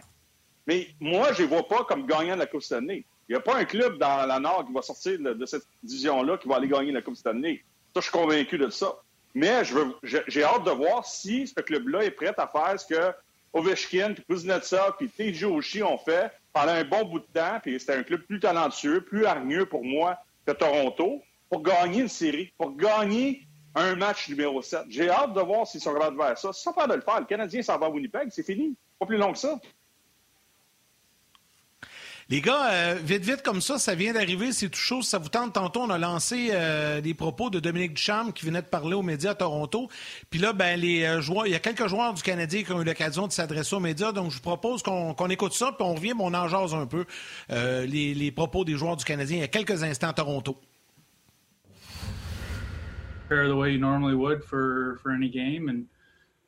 Mais 0.67 0.89
moi, 0.99 1.33
je 1.33 1.43
ne 1.43 1.47
vois 1.47 1.67
pas 1.67 1.83
comme 1.83 2.05
gagnant 2.05 2.35
de 2.35 2.39
la 2.39 2.45
Coupe 2.45 2.61
Stanley. 2.61 3.03
Il 3.27 3.33
n'y 3.33 3.35
a 3.35 3.41
pas 3.41 3.55
un 3.55 3.65
club 3.65 3.97
dans 3.97 4.25
la 4.25 4.39
Nord 4.39 4.65
qui 4.65 4.73
va 4.73 4.81
sortir 4.81 5.19
de, 5.19 5.45
cette 5.45 5.63
division-là 5.83 6.37
qui 6.37 6.47
va 6.47 6.57
aller 6.57 6.67
gagner 6.67 6.91
la 6.91 7.01
Coupe 7.01 7.15
Stanley. 7.15 7.63
Ça, 7.93 8.01
je 8.01 8.01
suis 8.01 8.11
convaincu 8.11 8.57
de 8.57 8.69
ça. 8.69 8.93
Mais 9.33 9.63
j'ai 10.03 10.43
hâte 10.43 10.65
de 10.65 10.71
voir 10.71 11.05
si 11.05 11.47
ce 11.47 11.61
club-là 11.61 12.03
est 12.03 12.11
prêt 12.11 12.33
à 12.37 12.47
faire 12.47 12.79
ce 12.79 12.85
que 12.85 13.13
Ovechkin, 13.53 14.13
puis 14.13 14.23
Kuznetsov, 14.29 14.95
puis 14.97 15.09
TJ 15.09 15.45
Oshie 15.45 15.83
ont 15.83 15.97
fait 15.97 16.31
pendant 16.53 16.71
un 16.71 16.83
bon 16.83 17.03
bout 17.05 17.19
de 17.19 17.27
temps. 17.33 17.59
Puis 17.61 17.79
c'était 17.79 17.95
un 17.95 18.03
club 18.03 18.21
plus 18.21 18.39
talentueux, 18.39 19.01
plus 19.01 19.25
hargneux 19.25 19.65
pour 19.65 19.83
moi 19.83 20.17
que 20.45 20.51
Toronto, 20.51 21.21
pour 21.51 21.61
gagner 21.61 22.01
une 22.01 22.07
série, 22.07 22.53
pour 22.57 22.75
gagner 22.75 23.45
un 23.75 23.95
match 23.95 24.29
numéro 24.29 24.61
7. 24.61 24.83
J'ai 24.89 25.09
hâte 25.09 25.33
de 25.33 25.41
voir 25.41 25.67
s'ils 25.67 25.81
sont 25.81 25.93
capables 25.93 26.17
de 26.17 26.23
faire 26.23 26.37
ça. 26.37 26.53
Ça 26.53 26.71
pas 26.71 26.87
de 26.87 26.93
le 26.93 27.01
faire, 27.01 27.19
le 27.19 27.25
Canadien 27.25 27.61
s'en 27.61 27.77
va 27.77 27.87
à 27.87 27.89
Winnipeg, 27.89 28.29
c'est 28.31 28.43
fini. 28.43 28.73
Pas 28.97 29.05
plus 29.05 29.17
long 29.17 29.33
que 29.33 29.37
ça. 29.37 29.59
Les 32.29 32.39
gars, 32.39 32.71
euh, 32.71 32.95
vite, 33.03 33.25
vite 33.25 33.41
comme 33.41 33.59
ça, 33.59 33.77
ça 33.77 33.93
vient 33.93 34.13
d'arriver, 34.13 34.53
c'est 34.53 34.69
tout 34.69 34.79
chaud. 34.79 35.01
ça 35.01 35.17
vous 35.17 35.27
tente, 35.27 35.51
tantôt, 35.51 35.81
on 35.81 35.89
a 35.89 35.97
lancé 35.97 36.51
euh, 36.51 37.01
des 37.01 37.13
propos 37.13 37.49
de 37.49 37.59
Dominique 37.59 37.95
Ducharme 37.95 38.31
qui 38.31 38.45
venait 38.45 38.61
de 38.61 38.67
parler 38.67 38.93
aux 38.93 39.01
médias 39.01 39.31
à 39.31 39.35
Toronto. 39.35 39.89
Puis 40.29 40.39
là, 40.39 40.53
ben, 40.53 40.79
les 40.79 41.03
euh, 41.03 41.19
joueurs, 41.19 41.45
il 41.47 41.51
y 41.51 41.55
a 41.55 41.59
quelques 41.59 41.87
joueurs 41.87 42.13
du 42.13 42.23
Canadien 42.23 42.63
qui 42.63 42.71
ont 42.71 42.81
eu 42.81 42.85
l'occasion 42.85 43.27
de 43.27 43.33
s'adresser 43.33 43.75
aux 43.75 43.81
médias. 43.81 44.13
Donc, 44.13 44.31
je 44.31 44.37
vous 44.37 44.41
propose 44.41 44.81
qu'on 44.81 45.29
écoute 45.29 45.51
ça, 45.51 45.73
puis 45.73 45.85
on 45.85 45.95
revient, 45.95 46.13
on 46.17 46.33
en 46.33 46.47
jase 46.47 46.73
un 46.73 46.85
peu 46.85 47.05
les, 47.49 48.31
propos 48.33 48.63
des 48.63 48.75
joueurs 48.75 48.95
du 48.95 49.03
Canadien 49.03 49.35
il 49.35 49.41
y 49.41 49.43
a 49.43 49.49
quelques 49.49 49.83
instants 49.83 50.07
à 50.07 50.13
Toronto. 50.13 50.57
The 53.47 53.55
way 53.55 53.71
you 53.71 53.79
normally 53.79 54.15
would 54.15 54.43
for, 54.43 54.99
for 55.01 55.11
any 55.11 55.29
game. 55.29 55.69
And, 55.69 55.87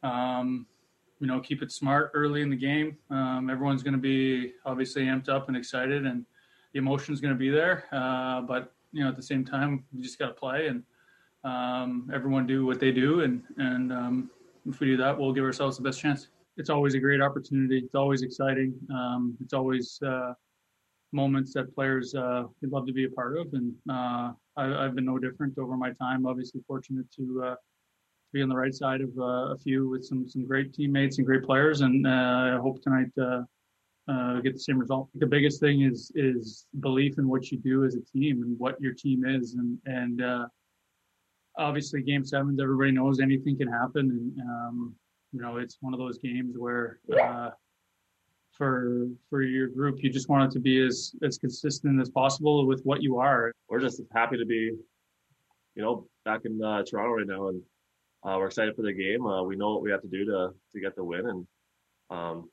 um... 0.03 0.67
you 1.19 1.27
know, 1.27 1.39
keep 1.39 1.61
it 1.61 1.71
smart 1.71 2.11
early 2.13 2.41
in 2.41 2.49
the 2.49 2.61
game. 2.71 2.97
Um, 3.09 3.49
everyone's 3.49 3.81
going 3.81 3.97
to 4.01 4.05
be 4.13 4.51
obviously 4.65 5.03
amped 5.05 5.29
up 5.29 5.47
and 5.47 5.55
excited, 5.55 6.05
and 6.05 6.25
the 6.73 6.79
emotion's 6.79 7.21
going 7.21 7.34
to 7.34 7.39
be 7.39 7.49
there. 7.49 7.86
Uh, 7.93 8.41
but 8.41 8.73
you 8.91 9.01
know, 9.01 9.09
at 9.09 9.15
the 9.15 9.27
same 9.31 9.45
time, 9.45 9.86
we 9.93 10.01
just 10.01 10.19
got 10.19 10.27
to 10.27 10.34
play 10.34 10.67
and 10.67 10.84
um, 11.45 12.11
everyone 12.13 12.45
do 12.45 12.65
what 12.65 12.79
they 12.84 12.91
do, 12.91 13.21
and 13.21 13.41
and 13.57 13.93
um, 13.93 14.15
if 14.65 14.81
we 14.81 14.88
do 14.88 14.97
that, 14.97 15.17
we'll 15.17 15.31
give 15.31 15.45
ourselves 15.45 15.77
the 15.77 15.84
best 15.84 16.01
chance. 16.01 16.27
It's 16.57 16.69
always 16.69 16.93
a 16.93 16.99
great 16.99 17.21
opportunity. 17.21 17.77
It's 17.86 17.95
always 17.95 18.21
exciting. 18.21 18.73
Um, 18.91 19.38
it's 19.39 19.53
always 19.53 19.86
uh, 20.05 20.34
moments 21.13 21.53
that 21.53 21.73
players 21.73 22.15
uh, 22.15 22.43
would 22.59 22.71
love 22.75 22.86
to 22.88 22.93
be 22.99 23.05
a 23.05 23.09
part 23.09 23.38
of, 23.38 23.47
and 23.53 23.73
uh, 23.89 24.34
I, 24.56 24.84
have 24.84 24.95
been 24.95 25.06
no 25.06 25.18
different 25.18 25.58
over 25.58 25.76
my 25.76 25.91
time. 25.93 26.26
Obviously, 26.26 26.62
fortunate 26.68 27.12
to 27.18 27.43
uh, 27.45 27.56
be 28.32 28.41
on 28.41 28.49
the 28.49 28.56
right 28.56 28.74
side 28.74 29.01
of 29.01 29.10
uh, 29.18 29.54
a 29.54 29.58
few 29.58 29.89
with 29.89 30.04
some 30.06 30.28
some 30.28 30.45
great 30.45 30.74
teammates 30.74 31.18
and 31.18 31.26
great 31.26 31.43
players, 31.43 31.82
and 31.82 32.06
uh, 32.06 32.58
I 32.58 32.60
hope 32.62 32.82
tonight 32.82 33.12
uh, 33.20 33.43
uh, 34.12 34.39
get 34.41 34.54
the 34.54 34.60
same 34.60 34.78
result. 34.78 35.10
The 35.16 35.26
biggest 35.26 35.60
thing 35.60 35.82
is 35.82 36.12
is 36.16 36.66
belief 36.80 37.18
in 37.18 37.28
what 37.28 37.51
you 37.51 37.58
do 37.58 37.86
as 37.86 37.95
a 37.95 38.01
team 38.01 38.43
and 38.43 38.58
what 38.60 38.80
your 38.80 38.93
team 38.93 39.26
is, 39.26 39.56
and 39.56 39.78
and 39.86 40.47
obviously 41.58 42.01
game 42.01 42.26
sevens, 42.26 42.60
everybody 42.60 42.91
knows 42.91 43.20
anything 43.20 43.58
can 43.58 43.68
happen, 43.68 44.10
and 44.10 44.49
um, 44.49 44.95
you 45.32 45.41
know 45.41 45.58
it's 45.58 45.78
one 45.82 45.93
of 45.93 45.99
those 45.99 46.18
games 46.18 46.56
where. 46.58 46.99
Uh, 47.20 47.49
for 48.58 49.08
for 49.30 49.41
your 49.41 49.68
group, 49.68 50.04
you 50.04 50.12
just 50.12 50.30
want 50.30 50.45
it 50.45 50.51
to 50.54 50.60
be 50.60 50.86
as 50.86 51.16
as 51.24 51.38
consistent 51.38 51.99
as 52.01 52.10
possible 52.10 52.66
with 52.66 52.82
what 52.84 53.01
you 53.01 53.18
are. 53.18 53.51
We're 53.70 53.80
just 53.80 54.01
happy 54.14 54.38
to 54.38 54.45
be, 54.45 54.72
you 55.76 55.82
know, 55.82 56.08
back 56.26 56.41
in 56.45 56.60
Toronto 56.60 57.14
right 57.14 57.28
now, 57.28 57.49
and 57.49 57.62
uh, 58.24 58.38
we're 58.38 58.47
excited 58.47 58.76
for 58.76 58.84
the 58.84 58.93
game. 58.93 59.26
Uh, 59.26 59.43
we 59.43 59.56
know 59.56 59.74
what 59.74 59.82
we 59.82 59.91
have 59.91 60.01
to 60.01 60.08
do 60.08 60.26
to 60.26 60.49
to 60.72 60.80
get 60.80 60.95
the 60.95 61.04
win, 61.04 61.28
and 61.28 61.47
um, 62.10 62.49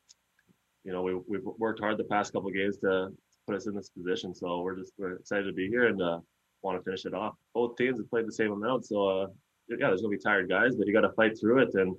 you 0.85 0.93
know 0.93 1.03
we 1.03 1.15
we've 1.29 1.45
worked 1.59 1.81
hard 1.81 1.97
the 1.97 2.05
past 2.05 2.33
couple 2.33 2.51
games 2.51 2.79
to 2.79 3.11
put 3.47 3.57
us 3.57 3.67
in 3.67 3.75
this 3.75 3.91
position. 3.91 4.35
So 4.35 4.63
we're 4.63 4.77
just 4.77 4.93
we're 4.99 5.17
excited 5.17 5.45
to 5.45 5.53
be 5.53 5.69
here 5.69 5.87
and 5.87 6.01
uh, 6.01 6.19
want 6.63 6.79
to 6.79 6.83
finish 6.83 7.05
it 7.05 7.15
off. 7.15 7.35
Both 7.55 7.77
teams 7.77 7.99
have 7.99 8.11
played 8.11 8.27
the 8.27 8.33
same 8.33 8.53
amount, 8.53 8.87
so 8.87 9.07
uh, 9.07 9.27
yeah, 9.69 9.89
there's 9.89 10.03
gonna 10.03 10.17
be 10.17 10.19
tired 10.19 10.49
guys, 10.49 10.75
but 10.75 10.87
you 10.87 10.93
got 10.93 11.03
to 11.03 11.13
fight 11.13 11.39
through 11.39 11.61
it, 11.61 11.75
and 11.75 11.95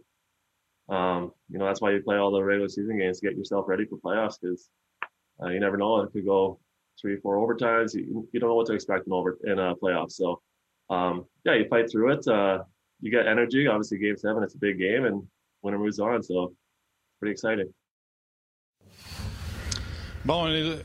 um, 0.91 1.31
you 1.49 1.57
know 1.57 1.65
that's 1.65 1.81
why 1.81 1.91
you 1.91 2.01
play 2.01 2.17
all 2.17 2.31
the 2.31 2.43
regular 2.43 2.69
season 2.69 2.99
games 2.99 3.19
to 3.19 3.27
get 3.27 3.37
yourself 3.37 3.65
ready 3.67 3.85
for 3.85 3.97
playoffs 3.97 4.35
because 4.39 4.69
uh, 5.41 5.47
you 5.47 5.59
never 5.59 5.77
know 5.77 6.01
it 6.01 6.11
could 6.11 6.25
go 6.25 6.59
three, 7.01 7.17
four 7.17 7.37
overtimes. 7.37 7.95
You, 7.95 8.27
you 8.31 8.39
don't 8.39 8.49
know 8.49 8.55
what 8.55 8.67
to 8.67 8.73
expect 8.73 9.07
in 9.07 9.13
over 9.13 9.39
in 9.43 9.57
a 9.57 9.75
playoff. 9.75 10.11
So 10.11 10.41
um, 10.89 11.25
yeah, 11.45 11.55
you 11.55 11.65
fight 11.69 11.89
through 11.89 12.11
it. 12.13 12.27
Uh, 12.27 12.63
you 12.99 13.11
got 13.11 13.27
energy. 13.27 13.65
Obviously, 13.65 13.97
Game 13.97 14.17
Seven, 14.17 14.43
it's 14.43 14.55
a 14.55 14.59
big 14.59 14.77
game, 14.77 15.05
and 15.05 15.23
winner 15.63 15.79
moves 15.79 15.99
on. 15.99 16.21
So, 16.21 16.53
pretty 17.19 17.31
exciting. 17.31 17.73
Bon, 20.24 20.43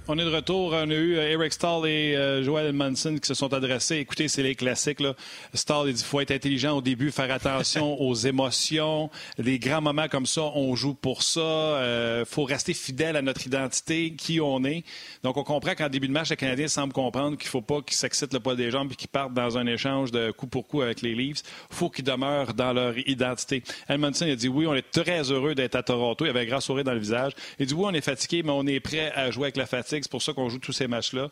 on 0.08 0.18
est, 0.18 0.24
de 0.24 0.34
retour. 0.34 0.72
On 0.72 0.90
a 0.90 0.94
eu 0.94 1.18
euh, 1.18 1.28
Eric 1.28 1.52
Stahl 1.52 1.86
et 1.86 2.16
euh, 2.16 2.42
Joel 2.42 2.72
Manson 2.72 3.16
qui 3.16 3.28
se 3.28 3.34
sont 3.34 3.52
adressés. 3.52 3.96
Écoutez, 3.96 4.28
c'est 4.28 4.42
les 4.42 4.54
classiques. 4.54 4.98
Là. 4.98 5.12
Stahl, 5.52 5.88
il 5.88 5.92
dit 5.92 6.02
faut 6.02 6.22
être 6.22 6.30
intelligent 6.30 6.78
au 6.78 6.80
début, 6.80 7.10
faire 7.10 7.30
attention 7.30 8.00
aux 8.00 8.14
émotions. 8.14 9.10
Des 9.38 9.58
grands 9.58 9.82
moments 9.82 10.08
comme 10.08 10.24
ça, 10.24 10.40
on 10.54 10.74
joue 10.74 10.94
pour 10.94 11.22
ça. 11.22 11.40
Il 11.40 11.44
euh, 11.44 12.24
faut 12.24 12.44
rester 12.44 12.72
fidèle 12.72 13.14
à 13.14 13.20
notre 13.20 13.46
identité, 13.46 14.14
qui 14.16 14.40
on 14.40 14.64
est. 14.64 14.84
Donc, 15.22 15.36
on 15.36 15.44
comprend 15.44 15.74
qu'en 15.74 15.90
début 15.90 16.08
de 16.08 16.14
match, 16.14 16.30
le 16.30 16.36
Canadien 16.36 16.68
semble 16.68 16.94
comprendre 16.94 17.36
qu'il 17.36 17.48
ne 17.48 17.50
faut 17.50 17.60
pas 17.60 17.82
qu'ils 17.82 17.96
s'excitent 17.96 18.32
le 18.32 18.40
poids 18.40 18.56
des 18.56 18.70
jambes 18.70 18.90
et 18.92 18.94
qu'ils 18.94 19.08
partent 19.08 19.34
dans 19.34 19.58
un 19.58 19.66
échange 19.66 20.12
de 20.12 20.30
coup 20.30 20.46
pour 20.46 20.66
coup 20.66 20.80
avec 20.80 21.02
les 21.02 21.14
Leafs. 21.14 21.42
Il 21.70 21.76
faut 21.76 21.90
qu'ils 21.90 22.06
demeurent 22.06 22.54
dans 22.54 22.72
leur 22.72 22.96
identité. 23.06 23.62
Edmondson 23.86 24.30
a 24.30 24.34
dit 24.34 24.48
oui, 24.48 24.66
on 24.66 24.74
est 24.74 24.90
très 24.90 25.30
heureux 25.30 25.54
d'être 25.54 25.74
à 25.74 25.82
Toronto. 25.82 26.24
Il 26.24 26.30
avait 26.30 26.40
un 26.40 26.46
grand 26.46 26.60
sourire 26.60 26.84
dans 26.84 26.94
le 26.94 27.00
visage. 27.00 27.32
Il 27.58 27.66
dit 27.66 27.74
oui, 27.74 27.84
on 27.84 27.92
est 27.92 28.00
fatigué, 28.00 28.42
mais 28.42 28.52
on 28.52 28.66
est 28.66 28.80
prêt 28.80 29.12
à 29.14 29.25
jouer 29.30 29.44
avec 29.44 29.56
la 29.56 29.66
fatigue. 29.66 30.02
C'est 30.02 30.10
pour 30.10 30.22
ça 30.22 30.32
qu'on 30.32 30.48
joue 30.48 30.58
tous 30.58 30.72
ces 30.72 30.86
matchs-là. 30.86 31.28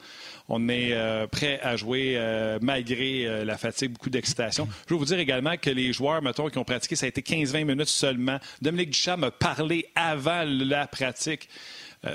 On 0.49 0.69
est 0.69 0.93
euh, 0.93 1.27
prêt 1.27 1.61
à 1.63 1.77
jouer 1.77 2.15
euh, 2.17 2.59
malgré 2.61 3.27
euh, 3.27 3.45
la 3.45 3.57
fatigue, 3.57 3.93
beaucoup 3.93 4.11
d'excitation. 4.11 4.69
Je 4.87 4.95
veux 4.95 4.99
vous 4.99 5.07
dire 5.07 5.19
également 5.19 5.57
que 5.57 5.71
les 5.71 5.93
joueurs, 5.93 6.23
mettons, 6.23 6.49
qui 6.49 6.59
ont 6.59 6.65
pratiqué, 6.65 6.97
ça 6.97 7.07
a 7.07 7.09
été 7.09 7.21
15-20 7.21 7.65
minutes 7.65 7.89
seulement. 7.89 8.39
Dominique 8.61 8.91
Duchamp 8.91 9.23
a 9.23 9.31
parlé 9.31 9.87
avant 9.95 10.45
la 10.45 10.87
pratique. 10.87 11.49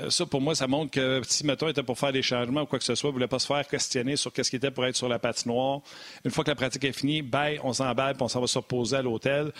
ça, 0.08 0.24
pour 0.26 0.40
moi, 0.40 0.54
ça 0.54 0.68
montre 0.68 0.92
que 0.92 1.20
si, 1.26 1.44
mettons, 1.44 1.68
était 1.68 1.82
pour 1.82 1.98
faire 1.98 2.12
des 2.12 2.22
changements 2.22 2.62
ou 2.62 2.66
quoi 2.66 2.78
que 2.78 2.84
ce 2.84 2.94
soit, 2.94 3.08
il 3.08 3.12
ne 3.12 3.14
voulait 3.14 3.28
pas 3.28 3.40
se 3.40 3.46
faire 3.46 3.66
questionner 3.66 4.14
sur 4.14 4.32
qu'est-ce 4.32 4.50
qui 4.50 4.56
était 4.56 4.70
pour 4.70 4.86
être 4.86 4.96
sur 4.96 5.08
la 5.08 5.18
patinoire. 5.18 5.80
Une 6.24 6.30
fois 6.30 6.44
que 6.44 6.50
la 6.50 6.54
pratique 6.54 6.84
est 6.84 6.92
finie, 6.92 7.22
ben, 7.22 7.58
on 7.64 7.72
s'emballe 7.72 8.14
et 8.18 8.22
on 8.22 8.28
s'en 8.28 8.40
va 8.40 8.46
se 8.46 8.58
reposer 8.58 8.96
à 8.96 9.02
l'hôtel. 9.02 9.52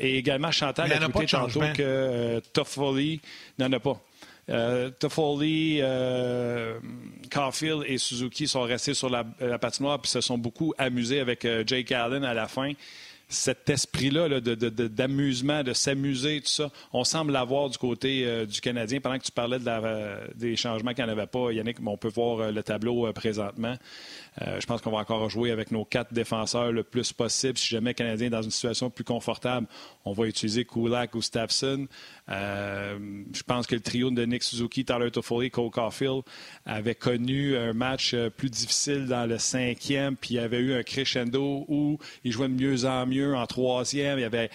et 0.00 0.18
également, 0.18 0.50
Chantal 0.50 0.92
a 0.92 0.98
tweeté 0.98 1.26
tantôt 1.26 1.60
que 1.76 2.40
Toffoli 2.52 3.20
n'en 3.58 3.72
a 3.72 3.78
pas. 3.78 4.00
Euh, 4.48 4.90
Toffoli, 4.90 5.78
euh, 5.80 6.78
Caulfield 7.30 7.84
et 7.86 7.98
Suzuki 7.98 8.48
sont 8.48 8.62
restés 8.62 8.94
sur 8.94 9.08
la, 9.08 9.24
patinoire 9.58 10.00
puis 10.00 10.10
se 10.10 10.20
sont 10.20 10.36
beaucoup 10.36 10.74
amusés 10.78 11.20
avec 11.20 11.44
euh, 11.44 11.62
Jake 11.66 11.92
Allen 11.92 12.24
à 12.24 12.34
la 12.34 12.48
fin. 12.48 12.72
Cet 13.28 13.70
esprit-là 13.70 14.40
d'amusement, 14.40 15.62
de, 15.62 15.72
s'amuser, 15.72 16.42
tout 16.42 16.48
ça, 16.48 16.70
on 16.92 17.02
semble 17.02 17.32
l'avoir 17.32 17.70
du 17.70 17.78
côté 17.78 18.44
du 18.44 18.60
Canadien. 18.60 19.00
Pendant 19.00 19.16
que 19.18 19.24
tu 19.24 19.32
parlais 19.32 19.56
des 20.34 20.54
changements 20.54 20.92
qu'il 20.92 21.02
n'y 21.02 21.10
en 21.10 21.14
avait 21.14 21.26
pas, 21.26 21.50
Yannick, 21.50 21.78
on 21.82 21.96
peut 21.96 22.10
voir 22.10 22.52
le 22.52 22.62
tableau 22.62 23.10
présentement. 23.14 23.74
Euh, 24.40 24.60
je 24.60 24.66
pense 24.66 24.80
qu'on 24.80 24.90
va 24.90 24.98
encore 24.98 25.28
jouer 25.28 25.50
avec 25.50 25.70
nos 25.70 25.84
quatre 25.84 26.14
défenseurs 26.14 26.72
le 26.72 26.82
plus 26.82 27.12
possible. 27.12 27.58
Si 27.58 27.68
jamais 27.68 27.92
Canadien 27.92 28.28
est 28.28 28.30
dans 28.30 28.42
une 28.42 28.50
situation 28.50 28.88
plus 28.88 29.04
confortable, 29.04 29.66
on 30.04 30.12
va 30.12 30.26
utiliser 30.26 30.64
Kulak 30.64 31.14
ou 31.14 31.20
Stapson. 31.20 31.86
Euh, 32.30 33.24
je 33.34 33.42
pense 33.42 33.66
que 33.66 33.74
le 33.74 33.82
trio 33.82 34.10
de 34.10 34.24
Nick 34.24 34.42
Suzuki, 34.42 34.84
Tyler 34.84 35.10
Toffoli, 35.10 35.50
Cole 35.50 35.70
Caulfield 35.70 36.22
avait 36.64 36.94
connu 36.94 37.56
un 37.56 37.74
match 37.74 38.14
euh, 38.14 38.30
plus 38.30 38.48
difficile 38.48 39.06
dans 39.06 39.26
le 39.26 39.38
cinquième, 39.38 40.16
puis 40.16 40.34
il 40.34 40.36
y 40.36 40.40
avait 40.40 40.60
eu 40.60 40.72
un 40.72 40.82
crescendo 40.82 41.66
où 41.68 41.98
ils 42.24 42.32
jouaient 42.32 42.48
de 42.48 42.54
mieux 42.54 42.86
en 42.86 43.06
mieux 43.06 43.34
en 43.34 43.46
troisième. 43.46 44.18
Ils 44.18 44.24
avaient 44.24 44.50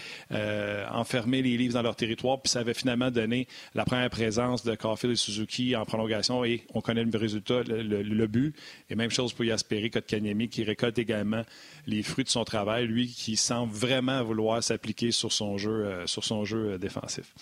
enfermé 0.91 1.41
les 1.41 1.57
livres 1.57 1.75
dans 1.75 1.81
leur 1.81 1.95
territoire, 1.95 2.41
puis 2.41 2.49
ça 2.49 2.59
avait 2.59 2.73
finalement 2.73 3.11
donné 3.11 3.47
la 3.75 3.85
première 3.85 4.09
présence 4.09 4.63
de 4.63 4.73
Caulfield 4.75 5.13
et 5.13 5.17
Suzuki 5.17 5.75
en 5.75 5.85
prolongation, 5.85 6.43
et 6.43 6.65
on 6.73 6.81
connaît 6.81 7.03
le 7.03 7.17
résultat, 7.17 7.61
le, 7.63 8.27
but. 8.27 8.55
Et 8.89 8.95
même 8.95 9.11
chose 9.11 9.33
pour 9.33 9.45
Jasper 9.45 9.66
Kotkaniemi, 9.91 10.49
qui 10.49 10.63
récolte 10.63 10.97
également 10.97 11.43
les 11.85 12.03
fruits 12.03 12.23
de 12.23 12.29
son 12.29 12.43
travail, 12.43 12.87
lui 12.87 13.07
qui 13.07 13.35
semble 13.35 13.73
vraiment 13.73 14.23
vouloir 14.23 14.63
s'appliquer 14.63 15.11
sur 15.11 15.31
son 15.31 15.57
jeu, 15.57 15.85
euh, 15.85 16.07
sur 16.07 16.23
son 16.23 16.45
jeu 16.45 16.73
euh, 16.73 16.77
défensif. 16.77 17.33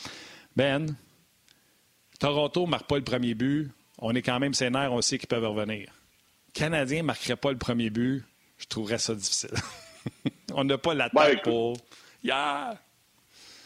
Ben, 0.55 0.95
Toronto 2.19 2.65
ne 2.65 2.71
marque 2.71 2.87
pas 2.87 2.97
le 2.97 3.03
premier 3.03 3.33
but. 3.33 3.69
On 3.99 4.13
est 4.13 4.21
quand 4.21 4.39
même 4.39 4.53
sénère, 4.53 4.93
on 4.93 5.01
sait 5.01 5.17
qu'ils 5.17 5.27
peuvent 5.27 5.47
revenir. 5.47 5.89
Canadien 6.53 6.99
ne 6.99 7.07
marquerait 7.07 7.35
pas 7.35 7.51
le 7.51 7.57
premier 7.57 7.89
but, 7.89 8.23
je 8.57 8.65
trouverais 8.67 8.97
ça 8.97 9.15
difficile. 9.15 9.51
on 10.53 10.63
n'a 10.63 10.77
pas 10.77 10.93
la 10.93 11.09
tête 11.09 11.41
pour. 11.43 11.77
Yeah! 12.23 12.79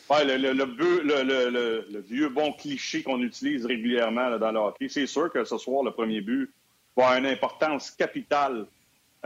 le, 0.09 0.37
le, 0.37 1.85
le, 1.91 1.99
vieux 2.01 2.29
bon 2.29 2.51
cliché 2.53 3.03
qu'on 3.03 3.21
utilise 3.21 3.65
régulièrement 3.65 4.37
dans 4.37 4.51
le 4.51 4.59
hockey, 4.59 4.89
c'est 4.89 5.05
sûr 5.05 5.31
que 5.31 5.43
ce 5.43 5.57
soir, 5.57 5.83
le 5.83 5.91
premier 5.91 6.21
but, 6.21 6.51
va 6.99 7.17
une 7.17 7.25
importance 7.25 7.91
capitale. 7.91 8.65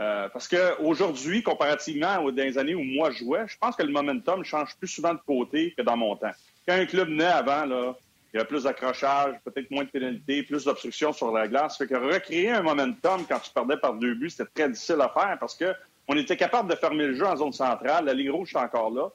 Euh, 0.00 0.28
parce 0.30 0.48
qu'aujourd'hui, 0.48 1.42
comparativement 1.42 2.18
aux 2.24 2.32
des 2.32 2.58
années 2.58 2.74
où 2.74 2.82
moi 2.82 3.10
je 3.12 3.18
jouais, 3.18 3.44
je 3.46 3.56
pense 3.58 3.76
que 3.76 3.82
le 3.82 3.92
momentum 3.92 4.44
change 4.44 4.76
plus 4.76 4.88
souvent 4.88 5.14
de 5.14 5.20
côté 5.24 5.72
que 5.76 5.82
dans 5.82 5.96
mon 5.96 6.16
temps. 6.16 6.32
Quand 6.66 6.74
un 6.74 6.86
club 6.86 7.08
naît 7.10 7.24
avant, 7.24 7.64
là, 7.64 7.94
il 8.32 8.38
y 8.38 8.40
a 8.40 8.44
plus 8.44 8.64
d'accrochage, 8.64 9.36
peut-être 9.44 9.70
moins 9.70 9.84
de 9.84 9.90
pénalités, 9.90 10.42
plus 10.42 10.64
d'obstruction 10.64 11.12
sur 11.12 11.30
la 11.30 11.46
glace. 11.46 11.78
Fait 11.78 11.86
que 11.86 11.94
recréer 11.94 12.50
un 12.50 12.62
momentum 12.62 13.24
quand 13.28 13.38
tu 13.38 13.50
perdais 13.52 13.76
par 13.76 13.94
deux 13.94 14.14
buts, 14.14 14.30
c'était 14.30 14.50
très 14.52 14.68
difficile 14.68 15.00
à 15.00 15.08
faire 15.08 15.36
parce 15.38 15.54
que 15.54 15.72
on 16.08 16.16
était 16.16 16.36
capable 16.36 16.68
de 16.68 16.74
fermer 16.76 17.06
le 17.06 17.14
jeu 17.14 17.26
en 17.26 17.36
zone 17.36 17.52
centrale. 17.52 18.04
La 18.04 18.14
Ligue 18.14 18.30
rouge 18.30 18.52
est 18.52 18.58
encore 18.58 18.90
là. 18.90 19.08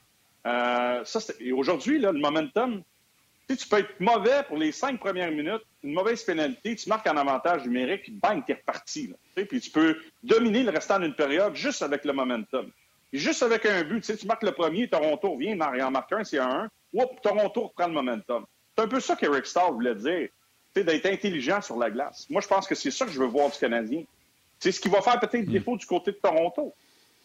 Euh, 0.48 1.04
aujourd'hui, 1.54 2.00
le 2.00 2.14
momentum, 2.14 2.82
tu 3.58 3.68
peux 3.68 3.80
être 3.80 4.00
mauvais 4.00 4.44
pour 4.48 4.58
les 4.58 4.72
cinq 4.72 5.00
premières 5.00 5.32
minutes, 5.32 5.64
une 5.84 5.94
mauvaise 5.94 6.24
pénalité, 6.24 6.76
tu 6.76 6.90
marques 6.90 7.08
un 7.08 7.18
avantage 7.18 7.66
numérique, 7.66 8.04
puis 8.04 8.12
bang, 8.12 8.44
t'es 8.46 8.54
reparti. 8.54 9.14
puis 9.36 9.60
tu 9.60 9.72
peux 9.72 9.98
dominer 10.24 10.64
le 10.64 10.72
restant 10.72 11.00
d'une 11.00 11.16
période 11.16 11.56
juste 11.56 11.82
avec 11.82 12.06
le 12.06 12.14
momentum. 12.14 12.70
juste 13.12 13.42
avec 13.44 13.66
un 13.66 13.84
but, 13.84 14.02
tu 14.02 14.28
marques 14.28 14.44
le 14.44 14.52
premier, 14.52 14.88
Toronto 14.88 15.32
revient, 15.32 15.58
il 15.58 15.84
en 15.84 15.92
marque 15.92 16.14
un, 16.14 16.24
c'est 16.24 16.38
un 16.38 16.70
1. 16.94 17.02
Oups, 17.02 17.22
Toronto 17.22 17.68
reprend 17.68 17.88
le 17.88 17.94
momentum. 17.94 18.46
C'est 18.76 18.84
un 18.84 18.88
peu 18.88 19.00
ça 19.00 19.16
qu'Eric 19.16 19.46
Stahl 19.46 19.74
voulait 19.74 19.96
dire. 19.96 20.30
d'être 20.76 21.06
intelligent 21.08 21.62
sur 21.62 21.78
la 21.78 21.90
glace. 21.90 22.26
Moi, 22.30 22.42
je 22.42 22.48
pense 22.48 22.68
que 22.68 22.76
c'est 22.76 22.92
ça 22.92 23.06
que 23.06 23.12
je 23.12 23.20
veux 23.20 23.28
voir 23.28 23.50
du 23.50 23.58
Canadien. 23.58 24.04
C'est 24.60 24.72
ce 24.72 24.80
qui 24.80 24.90
va 24.90 25.02
faire 25.02 25.20
peut-être 25.20 25.48
mm. 25.48 25.52
défaut 25.52 25.78
du 25.78 25.86
côté 25.86 26.12
de 26.12 26.18
Toronto. 26.18 26.74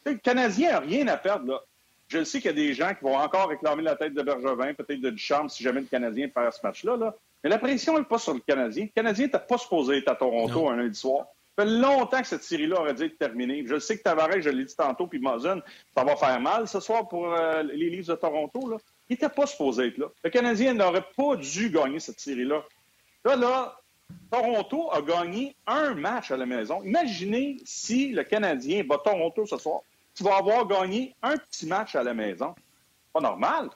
le 0.05 0.15
Canadien 0.15 0.73
n'a 0.73 0.81
rien 0.81 1.07
à 1.09 1.17
perdre. 1.17 1.47
Là. 1.53 1.61
Je 2.09 2.23
sais 2.25 2.39
qu'il 2.41 2.51
y 2.51 2.55
a 2.55 2.57
des 2.57 2.75
gens 2.75 2.95
qui 2.95 3.03
vont 3.03 3.17
encore 3.17 3.49
réclamer 3.49 3.83
la 3.83 3.97
tête 3.97 4.15
de 4.15 4.23
Bergevin, 4.23 4.75
peut-être 4.75 5.01
de 5.01 5.11
Duchamp, 5.11 5.49
si 5.49 5.63
jamais 5.63 5.81
le 5.81 5.87
Canadien 5.87 6.29
perd 6.29 6.53
ce 6.53 6.61
match-là. 6.63 6.97
Là. 6.97 7.15
Mais 7.43 7.51
la 7.51 7.59
pression 7.59 7.99
n'est 7.99 8.05
pas 8.05 8.19
sur 8.19 8.35
le 8.35 8.41
Canadien. 8.41 8.85
Le 8.85 8.91
Canadien 8.95 9.27
n'était 9.27 9.39
pas 9.39 9.59
supposé 9.59 9.99
être 9.99 10.09
à 10.09 10.15
Toronto 10.15 10.69
un 10.69 10.77
lundi 10.77 10.99
soir. 10.99 11.27
Ça 11.57 11.65
fait 11.65 11.71
longtemps 11.71 12.21
que 12.21 12.27
cette 12.27 12.43
série-là 12.43 12.81
aurait 12.81 12.95
dû 12.95 13.05
être 13.05 13.19
terminée. 13.19 13.65
Je 13.67 13.79
sais 13.79 13.97
que 13.97 14.03
Tavares, 14.03 14.41
je 14.41 14.51
l'ai 14.51 14.65
dit 14.65 14.75
tantôt, 14.75 15.07
puis 15.07 15.21
Mozen, 15.21 15.63
ça 15.97 16.03
va 16.05 16.17
faire 16.17 16.41
mal 16.41 16.67
ce 16.67 16.81
soir 16.81 17.07
pour 17.07 17.33
euh, 17.33 17.63
les 17.63 17.91
Leafs 17.91 18.07
de 18.07 18.15
Toronto. 18.15 18.69
Là. 18.69 18.77
Il 19.09 19.13
n'était 19.13 19.29
pas 19.29 19.47
supposé 19.47 19.89
être 19.89 19.99
là. 19.99 20.07
Le 20.25 20.31
Canadien 20.31 20.75
n'aurait 20.75 21.05
pas 21.17 21.37
dû 21.37 21.71
gagner 21.71 22.01
cette 22.01 22.19
série-là. 22.19 22.65
Là, 23.25 23.37
là, 23.37 23.81
Toronto 24.31 24.91
a 24.93 25.01
gagné 25.03 25.55
un 25.67 25.95
match 25.95 26.31
à 26.31 26.37
la 26.37 26.47
maison. 26.47 26.83
Imaginez 26.83 27.59
si 27.65 28.11
le 28.11 28.25
Canadien 28.25 28.83
bat 28.85 28.99
Toronto 29.05 29.47
ce 29.47 29.57
soir 29.59 29.83
tu 30.15 30.23
vas 30.23 30.37
avoir 30.37 30.67
gagné 30.67 31.15
un 31.23 31.37
petit 31.37 31.67
match 31.67 31.95
à 31.95 32.03
la 32.03 32.15
maison. 32.15 32.55
Pas 33.13 33.21
normal. 33.21 33.71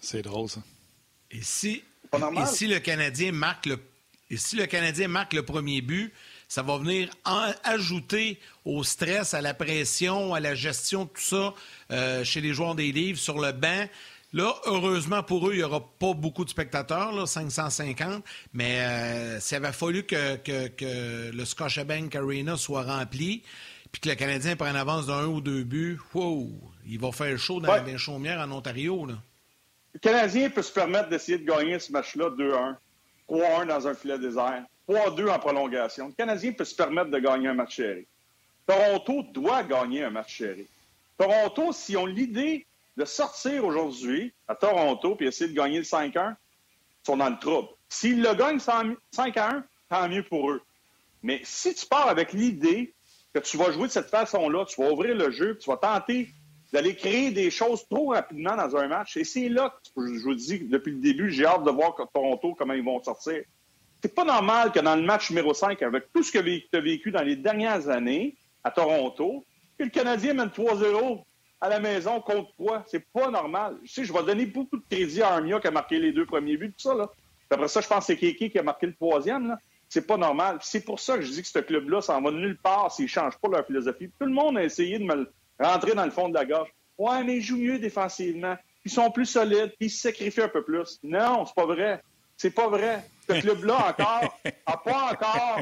C'est 0.00 0.22
drôle, 0.22 0.48
ça. 0.48 0.60
Et 1.30 1.42
si, 1.42 1.82
et 2.12 2.46
si 2.46 2.66
le 2.66 2.78
Canadien 2.80 3.32
marque 3.32 3.66
le 3.66 3.78
et 4.30 4.36
si 4.36 4.54
le 4.54 4.66
Canadien 4.66 5.08
marque 5.08 5.32
le 5.32 5.44
premier 5.44 5.80
but, 5.80 6.12
ça 6.46 6.62
va 6.62 6.78
venir 6.78 7.10
ajouter 7.64 8.38
au 8.64 8.84
stress, 8.84 9.34
à 9.34 9.40
la 9.40 9.54
pression, 9.54 10.34
à 10.34 10.40
la 10.40 10.54
gestion, 10.54 11.06
tout 11.06 11.20
ça 11.20 11.54
euh, 11.90 12.22
chez 12.22 12.40
les 12.40 12.54
joueurs 12.54 12.76
des 12.76 12.92
livres 12.92 13.18
sur 13.18 13.40
le 13.40 13.50
banc. 13.50 13.88
Là, 14.32 14.54
heureusement 14.66 15.24
pour 15.24 15.48
eux, 15.48 15.54
il 15.54 15.58
n'y 15.58 15.62
aura 15.64 15.80
pas 15.80 16.14
beaucoup 16.14 16.44
de 16.44 16.50
spectateurs, 16.50 17.10
là, 17.10 17.26
550, 17.26 18.24
mais 18.52 18.78
euh, 18.78 19.40
s'il 19.40 19.56
avait 19.56 19.72
fallu 19.72 20.04
que, 20.04 20.36
que, 20.36 20.68
que 20.68 21.32
le 21.32 21.44
Scotiabank 21.44 22.14
Arena 22.14 22.56
soit 22.56 22.84
rempli, 22.84 23.42
puis 23.92 24.00
que 24.00 24.08
le 24.08 24.14
Canadien 24.14 24.56
prenne 24.56 24.76
avance 24.76 25.06
d'un 25.06 25.26
ou 25.26 25.40
deux 25.40 25.64
buts, 25.64 25.98
wow, 26.14 26.48
il 26.86 27.00
va 27.00 27.12
faire 27.12 27.36
chaud 27.38 27.60
dans 27.60 27.82
les 27.84 27.98
chaumières 27.98 28.40
en 28.40 28.50
Ontario. 28.52 29.06
Là. 29.06 29.14
Le 29.94 29.98
Canadien 29.98 30.50
peut 30.50 30.62
se 30.62 30.72
permettre 30.72 31.08
d'essayer 31.08 31.38
de 31.38 31.44
gagner 31.44 31.78
ce 31.78 31.90
match-là 31.92 32.30
2-1, 32.30 32.76
3-1 33.28 33.66
dans 33.66 33.88
un 33.88 33.94
filet 33.94 34.18
désert, 34.18 34.64
3-2 34.88 35.30
en 35.30 35.38
prolongation. 35.38 36.08
Le 36.08 36.12
Canadien 36.12 36.52
peut 36.52 36.64
se 36.64 36.74
permettre 36.74 37.10
de 37.10 37.18
gagner 37.18 37.48
un 37.48 37.54
match 37.54 37.76
chéri. 37.76 38.06
Toronto 38.66 39.24
doit 39.32 39.64
gagner 39.64 40.04
un 40.04 40.10
match 40.10 40.36
chéri. 40.36 40.66
Toronto, 41.18 41.72
si 41.72 41.96
on 41.96 42.06
l'idée 42.06 42.66
de 42.96 43.04
sortir 43.04 43.64
aujourd'hui 43.64 44.32
à 44.46 44.54
Toronto 44.54 45.16
puis 45.16 45.26
essayer 45.26 45.50
de 45.50 45.56
gagner 45.56 45.78
le 45.78 45.84
5-1, 45.84 46.12
ils 46.12 47.06
sont 47.06 47.16
dans 47.16 47.28
le 47.28 47.38
trouble. 47.38 47.68
S'ils 47.88 48.22
le 48.22 48.34
gagnent 48.34 48.58
5-1, 48.58 49.62
tant 49.88 50.08
mieux 50.08 50.22
pour 50.22 50.50
eux. 50.50 50.62
Mais 51.22 51.40
si 51.44 51.74
tu 51.74 51.86
pars 51.86 52.08
avec 52.08 52.32
l'idée 52.32 52.94
que 53.32 53.38
tu 53.40 53.56
vas 53.56 53.70
jouer 53.70 53.86
de 53.86 53.92
cette 53.92 54.10
façon-là, 54.10 54.64
tu 54.64 54.80
vas 54.80 54.90
ouvrir 54.90 55.14
le 55.14 55.30
jeu, 55.30 55.56
tu 55.58 55.70
vas 55.70 55.76
tenter 55.76 56.30
d'aller 56.72 56.94
créer 56.94 57.30
des 57.30 57.50
choses 57.50 57.86
trop 57.88 58.10
rapidement 58.10 58.56
dans 58.56 58.76
un 58.76 58.88
match. 58.88 59.16
Et 59.16 59.24
c'est 59.24 59.48
là 59.48 59.74
que 59.94 60.06
je 60.06 60.22
vous 60.22 60.34
dis 60.34 60.60
depuis 60.60 60.92
le 60.92 61.00
début, 61.00 61.30
j'ai 61.30 61.46
hâte 61.46 61.64
de 61.64 61.70
voir 61.70 61.96
Toronto, 62.12 62.54
comment 62.56 62.74
ils 62.74 62.84
vont 62.84 63.02
sortir. 63.02 63.42
C'est 64.02 64.14
pas 64.14 64.24
normal 64.24 64.72
que 64.72 64.80
dans 64.80 64.96
le 64.96 65.02
match 65.02 65.30
numéro 65.30 65.52
5, 65.52 65.82
avec 65.82 66.12
tout 66.12 66.22
ce 66.22 66.32
que 66.32 66.38
tu 66.38 66.68
as 66.72 66.80
vécu 66.80 67.10
dans 67.10 67.22
les 67.22 67.36
dernières 67.36 67.88
années 67.88 68.36
à 68.64 68.70
Toronto, 68.70 69.44
que 69.78 69.84
le 69.84 69.90
Canadien 69.90 70.34
mène 70.34 70.48
3-0 70.48 71.22
à 71.60 71.68
la 71.68 71.80
maison 71.80 72.20
contre 72.20 72.52
toi. 72.56 72.84
C'est 72.86 73.04
pas 73.12 73.30
normal. 73.30 73.76
Je 73.84 73.92
sais, 73.92 74.04
je 74.04 74.12
vais 74.12 74.22
donner 74.22 74.46
beaucoup 74.46 74.78
de 74.78 74.84
crédit 74.90 75.22
à 75.22 75.34
Armia 75.34 75.60
qui 75.60 75.66
a 75.66 75.70
marqué 75.70 75.98
les 75.98 76.12
deux 76.12 76.24
premiers 76.24 76.56
buts, 76.56 76.72
tout 76.72 76.88
ça. 76.88 76.94
Là. 76.94 77.10
Après 77.50 77.68
ça, 77.68 77.80
je 77.80 77.88
pense 77.88 78.06
que 78.06 78.14
c'est 78.14 78.16
Kiki 78.16 78.50
qui 78.50 78.58
a 78.58 78.62
marqué 78.62 78.86
le 78.86 78.94
troisième. 78.94 79.48
Là. 79.48 79.58
C'est 79.90 80.06
pas 80.06 80.16
normal. 80.16 80.58
C'est 80.62 80.84
pour 80.84 81.00
ça 81.00 81.16
que 81.16 81.22
je 81.22 81.32
dis 81.32 81.42
que 81.42 81.48
ce 81.48 81.58
club-là, 81.58 82.00
ça 82.00 82.16
en 82.16 82.22
va 82.22 82.30
nulle 82.30 82.56
part 82.56 82.92
s'ils 82.92 83.06
ne 83.06 83.10
changent 83.10 83.36
pas 83.38 83.48
leur 83.48 83.66
philosophie. 83.66 84.08
Tout 84.20 84.26
le 84.26 84.32
monde 84.32 84.56
a 84.56 84.62
essayé 84.62 85.00
de 85.00 85.04
me 85.04 85.28
rentrer 85.58 85.94
dans 85.94 86.04
le 86.04 86.12
fond 86.12 86.28
de 86.28 86.34
la 86.34 86.44
gorge. 86.44 86.68
Ouais, 86.96 87.24
mais 87.24 87.38
ils 87.38 87.42
jouent 87.42 87.58
mieux 87.58 87.80
défensivement. 87.80 88.56
Ils 88.84 88.90
sont 88.90 89.10
plus 89.10 89.26
solides, 89.26 89.72
puis 89.76 89.88
ils 89.88 89.90
se 89.90 90.02
sacrifient 90.02 90.42
un 90.42 90.48
peu 90.48 90.62
plus. 90.62 91.00
Non, 91.02 91.44
c'est 91.44 91.54
pas 91.56 91.66
vrai. 91.66 92.00
C'est 92.36 92.52
pas 92.52 92.68
vrai. 92.68 93.04
Ce 93.28 93.32
club-là 93.40 93.88
encore 93.88 94.40
a 94.64 94.76
pas 94.76 95.10
encore. 95.12 95.60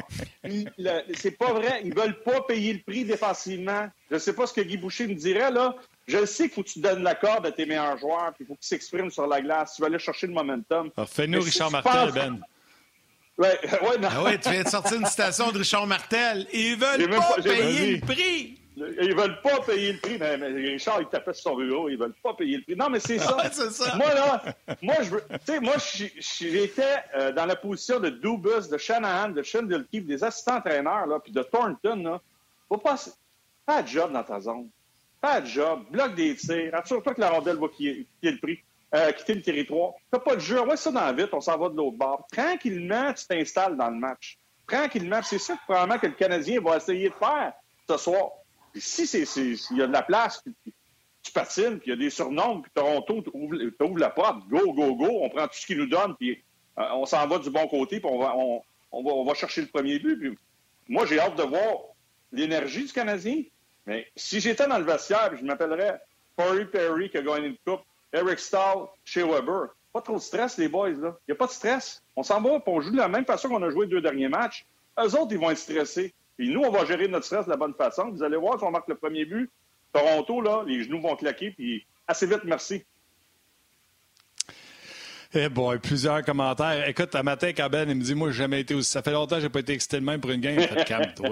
C'est 1.15 1.31
pas 1.31 1.51
vrai. 1.51 1.81
Ils 1.83 1.93
veulent 1.95 2.21
pas 2.21 2.41
payer 2.41 2.73
le 2.73 2.79
prix 2.79 3.05
défensivement. 3.05 3.87
Je 4.11 4.19
sais 4.19 4.33
pas 4.33 4.45
ce 4.45 4.53
que 4.53 4.61
Guy 4.61 4.77
Boucher 4.77 5.07
me 5.07 5.15
dirait 5.15 5.51
là. 5.51 5.75
Je 6.07 6.23
sais 6.25 6.43
qu'il 6.43 6.53
faut 6.53 6.63
que 6.63 6.69
tu 6.69 6.79
donnes 6.79 7.01
la 7.01 7.15
corde 7.15 7.47
à 7.47 7.51
tes 7.51 7.65
meilleurs 7.65 7.97
joueurs, 7.97 8.31
puis 8.35 8.43
il 8.43 8.47
faut 8.47 8.55
qu'ils 8.55 8.67
s'expriment 8.67 9.09
sur 9.09 9.25
la 9.25 9.41
glace. 9.41 9.73
Tu 9.75 9.81
vas 9.81 9.87
aller 9.87 9.99
chercher 9.99 10.27
le 10.27 10.33
momentum. 10.33 10.91
Fais-nous 11.07 11.41
Richard 11.41 11.71
Martel, 11.71 12.11
Ben. 12.13 12.39
Ouais, 13.39 13.57
ouais, 13.81 13.97
non. 13.97 14.09
Ah 14.11 14.23
ouais, 14.23 14.37
tu 14.37 14.49
viens 14.49 14.63
de 14.63 14.67
sortir 14.67 14.99
une 14.99 15.05
citation 15.05 15.49
de 15.51 15.57
Richard 15.57 15.87
Martel. 15.87 16.45
Ils 16.51 16.75
veulent 16.75 17.09
pas, 17.09 17.41
payer 17.41 17.95
le 17.95 18.01
prix. 18.01 18.59
Ils 18.75 19.15
veulent 19.15 19.41
pas 19.41 19.61
payer 19.61 19.93
le 19.93 19.99
prix. 19.99 20.17
Mais, 20.19 20.35
Richard, 20.35 21.01
il 21.01 21.07
tapait 21.07 21.33
sur 21.33 21.51
son 21.51 21.55
bureau. 21.55 21.87
Ils 21.87 21.97
veulent 21.97 22.13
pas 22.21 22.33
payer 22.33 22.57
le 22.57 22.63
prix. 22.63 22.75
Non, 22.75 22.89
mais 22.89 22.99
c'est 22.99 23.17
ça. 23.17 23.49
ça. 23.49 23.95
Moi, 23.95 24.13
là, 24.13 24.43
moi, 24.81 24.95
je 25.01 25.09
veux. 25.09 25.23
Tu 25.29 25.53
sais, 25.53 25.59
moi, 25.61 25.75
j'étais 26.17 26.97
euh, 27.15 27.31
dans 27.31 27.45
la 27.45 27.55
position 27.55 28.01
de 28.01 28.09
Dubus, 28.09 28.67
de 28.69 28.77
Shanahan, 28.77 29.29
de 29.29 29.41
Shindelkeep, 29.41 30.05
des 30.05 30.21
assistants 30.21 30.57
entraîneurs, 30.57 31.07
là, 31.07 31.19
puis 31.19 31.31
de 31.31 31.41
Thornton, 31.41 31.95
là. 31.95 32.21
Faut 32.67 32.77
pas. 32.77 32.97
Pas 33.65 33.83
de 33.83 33.87
job 33.87 34.11
dans 34.11 34.23
ta 34.23 34.41
zone. 34.41 34.67
Pas 35.21 35.39
de 35.39 35.45
job. 35.45 35.83
Bloque 35.91 36.15
des 36.15 36.35
tirs. 36.35 36.73
Assure-toi 36.73 37.13
que 37.13 37.21
la 37.21 37.29
rondelle 37.29 37.57
va 37.57 37.67
quitter 37.69 38.05
le 38.23 38.37
prix 38.37 38.59
euh, 38.95 39.11
quitter 39.11 39.35
le 39.35 39.41
territoire. 39.41 39.93
T'as 40.11 40.19
pas 40.19 40.35
de 40.35 40.41
jeu. 40.41 40.61
Ouais, 40.61 40.77
ça 40.77 40.91
dans 40.91 41.13
vite, 41.13 41.29
on 41.33 41.41
s'en 41.41 41.57
va 41.57 41.69
de 41.69 41.75
l'autre 41.75 41.97
bord. 41.97 42.25
Tranquillement, 42.31 43.13
tu 43.13 43.25
t'installes 43.25 43.77
dans 43.77 43.89
le 43.89 43.97
match. 43.97 44.37
Tranquillement. 44.67 45.21
C'est 45.23 45.39
ça 45.39 45.57
probablement 45.65 45.99
que 45.99 46.07
le 46.07 46.13
Canadien 46.13 46.59
va 46.61 46.77
essayer 46.77 47.09
de 47.09 47.15
faire 47.15 47.53
ce 47.87 47.97
soir. 47.97 48.29
si 48.75 49.07
c'est, 49.07 49.23
il 49.71 49.77
y 49.77 49.81
a 49.81 49.87
de 49.87 49.93
la 49.93 50.03
place, 50.03 50.43
tu 51.21 51.31
patines, 51.31 51.79
puis 51.79 51.87
il 51.87 51.89
y 51.89 51.93
a 51.93 51.95
des 51.95 52.09
surnoms, 52.09 52.61
puis 52.61 52.71
Toronto 52.73 53.21
t'ouvre 53.21 53.97
la 53.97 54.09
porte, 54.09 54.47
go, 54.47 54.73
go, 54.73 54.95
go, 54.95 55.19
on 55.21 55.29
prend 55.29 55.47
tout 55.47 55.55
ce 55.55 55.65
qu'il 55.65 55.77
nous 55.77 55.87
donne, 55.87 56.15
puis 56.15 56.41
euh, 56.77 56.83
on 56.93 57.05
s'en 57.05 57.27
va 57.27 57.39
du 57.39 57.49
bon 57.49 57.67
côté, 57.67 57.99
puis 57.99 58.09
on 58.09 59.23
va, 59.25 59.33
chercher 59.33 59.61
le 59.61 59.67
premier 59.67 59.99
but. 59.99 60.17
Puis 60.17 60.37
moi, 60.87 61.05
j'ai 61.05 61.19
hâte 61.19 61.35
de 61.35 61.43
voir 61.43 61.77
l'énergie 62.31 62.85
du 62.85 62.93
Canadien. 62.93 63.43
Mais 63.85 64.07
si 64.15 64.39
j'étais 64.39 64.67
dans 64.67 64.77
le 64.77 64.83
vestiaire, 64.83 65.35
je 65.35 65.43
m'appellerais 65.43 65.99
Corey 66.37 66.65
Perry 66.65 67.09
qui 67.09 67.17
a 67.17 67.21
gagné 67.21 67.47
une 67.47 67.57
coupe, 67.65 67.81
Eric 68.13 68.39
Stahl 68.39 68.87
chez 69.03 69.23
Weber. 69.23 69.69
Pas 69.91 70.01
trop 70.01 70.15
de 70.15 70.21
stress, 70.21 70.57
les 70.57 70.67
boys, 70.67 70.89
là. 70.89 71.17
Il 71.27 71.31
n'y 71.31 71.33
a 71.33 71.35
pas 71.35 71.47
de 71.47 71.51
stress. 71.51 72.03
On 72.15 72.23
s'en 72.23 72.41
va, 72.41 72.61
on 72.65 72.81
joue 72.81 72.91
de 72.91 72.97
la 72.97 73.07
même 73.07 73.25
façon 73.25 73.49
qu'on 73.49 73.63
a 73.63 73.69
joué 73.69 73.85
les 73.85 73.91
deux 73.91 74.01
derniers 74.01 74.29
matchs. 74.29 74.65
Eux 74.99 75.15
autres, 75.15 75.31
ils 75.31 75.39
vont 75.39 75.49
être 75.49 75.57
stressés. 75.57 76.13
Puis 76.37 76.49
nous, 76.49 76.61
on 76.61 76.71
va 76.71 76.85
gérer 76.85 77.07
notre 77.07 77.25
stress 77.25 77.45
de 77.45 77.49
la 77.49 77.57
bonne 77.57 77.73
façon. 77.73 78.11
Vous 78.11 78.23
allez 78.23 78.37
voir, 78.37 78.59
si 78.59 78.65
on 78.65 78.71
marque 78.71 78.87
le 78.87 78.95
premier 78.95 79.25
but, 79.25 79.49
Toronto, 79.91 80.41
là, 80.41 80.63
les 80.65 80.83
genoux 80.83 81.01
vont 81.01 81.15
claquer, 81.15 81.51
puis 81.51 81.85
assez 82.07 82.27
vite, 82.27 82.43
merci. 82.43 82.85
Eh 85.31 85.47
boy, 85.47 85.77
plusieurs 85.77 86.23
commentaires. 86.23 86.87
Écoute, 86.89 87.13
un 87.13 87.21
matin, 87.21 87.51
quand 87.55 87.69
Ben, 87.69 87.87
il 87.87 87.95
me 87.95 88.01
dit 88.01 88.15
Moi, 88.15 88.31
j'ai 88.31 88.39
jamais 88.39 88.61
été 88.61 88.73
aussi. 88.73 88.89
Ça 88.89 89.03
fait 89.03 89.11
longtemps 89.11 89.35
que 89.35 89.43
j'ai 89.43 89.49
pas 89.49 89.59
été 89.59 89.73
excité 89.73 89.99
de 89.99 90.03
même 90.05 90.19
pour 90.19 90.31
une 90.31 90.41
game. 90.41 90.59
Fait 90.59 90.85
calme, 90.85 91.11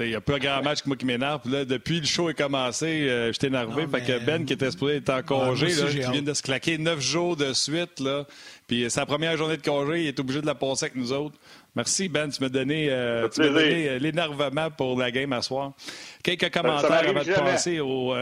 Il 0.00 0.06
n'y 0.06 0.14
a 0.14 0.20
pas 0.22 0.36
un 0.36 0.38
grand 0.38 0.62
match 0.62 0.80
que 0.80 0.88
moi 0.88 0.96
qui 0.96 1.04
m'énerve. 1.04 1.42
Là, 1.50 1.66
depuis 1.66 2.00
le 2.00 2.06
show 2.06 2.30
est 2.30 2.34
commencé, 2.34 2.86
euh, 2.86 3.32
j'étais 3.34 3.48
énervé. 3.48 3.86
fait 3.86 4.00
que 4.00 4.24
Ben, 4.24 4.46
qui 4.46 4.54
était 4.54 4.70
supposé 4.70 4.96
être 4.96 5.10
en 5.10 5.22
congé, 5.22 5.74
là, 5.74 5.90
qui 5.90 5.98
vient 5.98 6.22
de 6.22 6.32
se 6.32 6.42
claquer 6.42 6.78
neuf 6.78 7.00
jours 7.00 7.36
de 7.36 7.52
suite, 7.52 8.00
là. 8.00 8.24
Puis 8.66 8.90
sa 8.90 9.04
première 9.04 9.36
journée 9.36 9.58
de 9.58 9.62
congé, 9.62 10.04
il 10.04 10.06
est 10.06 10.18
obligé 10.18 10.40
de 10.40 10.46
la 10.46 10.54
passer 10.54 10.86
avec 10.86 10.96
nous 10.96 11.12
autres. 11.12 11.36
Merci, 11.76 12.08
Ben. 12.08 12.30
Tu 12.30 12.42
m'as 12.42 12.48
donné, 12.48 12.86
euh, 12.88 13.28
donné 13.28 13.90
euh, 13.90 13.98
l'énervement 13.98 14.70
pour 14.70 14.98
la 14.98 15.10
game 15.10 15.34
à 15.34 15.42
soir. 15.42 15.72
Quelques 16.22 16.50
commentaires 16.50 17.10
avant 17.10 17.22
de 17.22 17.32
passer 17.34 17.78
au. 17.80 18.14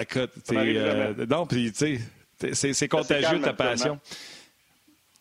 écoute, 0.00 0.32
non, 1.28 1.46
puis 1.46 1.70
tu 1.70 1.78
sais. 1.78 2.00
C'est 2.52 2.88
contagieux 2.88 3.40
ta 3.40 3.52
passion. 3.52 3.98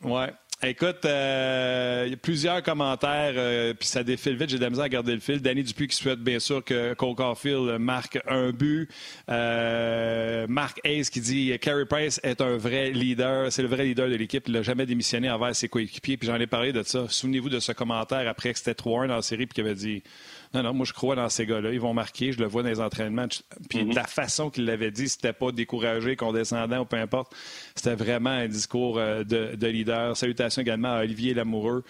Oui. 0.04 0.26
Écoute, 0.62 1.06
euh, 1.06 2.04
il 2.06 2.10
y 2.12 2.14
a 2.14 2.18
plusieurs 2.18 2.62
commentaires, 2.62 3.32
euh, 3.38 3.74
puis 3.74 3.88
ça 3.88 4.04
défile 4.04 4.36
vite. 4.36 4.50
J'ai 4.50 4.58
de 4.58 4.64
la 4.64 4.70
misère 4.70 4.84
à 4.84 4.90
garder 4.90 5.14
le 5.14 5.22
fil. 5.22 5.42
Danny 5.42 5.64
Dupuis 5.64 5.88
qui 5.88 5.96
souhaite 5.96 6.20
bien 6.20 6.40
sûr 6.40 6.62
que 6.66 6.94
Cole 6.96 7.16
Caulfield 7.16 7.80
marque 7.80 8.20
un 8.28 8.52
but. 8.52 8.90
Euh, 9.30 10.48
Mark 10.50 10.82
Hayes 10.84 11.06
qui 11.06 11.22
dit 11.22 11.58
Carey 11.60 11.86
Price 11.86 12.20
est 12.24 12.42
un 12.42 12.58
vrai 12.58 12.92
leader. 12.92 13.50
C'est 13.54 13.62
le 13.62 13.70
vrai 13.70 13.86
leader 13.86 14.10
de 14.10 14.16
l'équipe. 14.16 14.50
Il 14.50 14.54
n'a 14.54 14.62
jamais 14.62 14.86
démissionné 14.86 15.32
envers 15.32 15.56
ses 15.56 15.70
coéquipiers. 15.70 16.18
Puis 16.18 16.28
j'en 16.28 16.36
ai 16.36 16.48
parlé 16.48 16.74
de 16.74 16.84
ça. 16.84 17.06
Souvenez-vous 17.08 17.50
de 17.50 17.62
ce 17.62 17.72
commentaire 17.72 18.28
après 18.28 18.52
que 18.52 18.60
c'était 18.60 18.74
3-1 18.74 19.08
dans 19.08 19.16
la 19.16 19.22
série, 19.22 19.46
puis 19.46 19.56
qu'il 19.56 19.66
avait 19.66 19.76
dit 19.76 20.04
non, 20.54 20.64
non, 20.64 20.74
moi, 20.74 20.86
je 20.86 20.94
crois 20.94 21.16
dans 21.16 21.30
ces 21.30 21.46
gars-là. 21.46 21.72
Ils 21.72 21.80
vont 21.80 21.94
marquer. 21.94 22.32
Je 22.32 22.40
le 22.40 22.48
vois 22.48 22.64
dans 22.64 22.70
les 22.70 22.80
entraînements. 22.80 23.28
Puis 23.70 23.84
mhm. 23.84 23.94
la 23.94 24.06
façon 24.06 24.50
qu'il 24.50 24.66
l'avait 24.66 24.92
dit, 24.92 25.08
c'était 25.08 25.34
pas 25.34 25.52
découragé, 25.52 26.16
condescendant 26.16 26.82
ou 26.82 26.86
peu 26.86 26.98
importe. 26.98 27.36
C'était 27.76 27.96
vraiment 27.96 28.32
un 28.32 28.48
discours 28.48 28.98
euh, 28.98 29.24
de, 29.24 29.68
leader. 29.68 30.18
Salutations 30.18 30.62
également 30.62 30.94
à 30.94 31.02
Olivier 31.02 31.36
Lamoureux. 31.36 31.84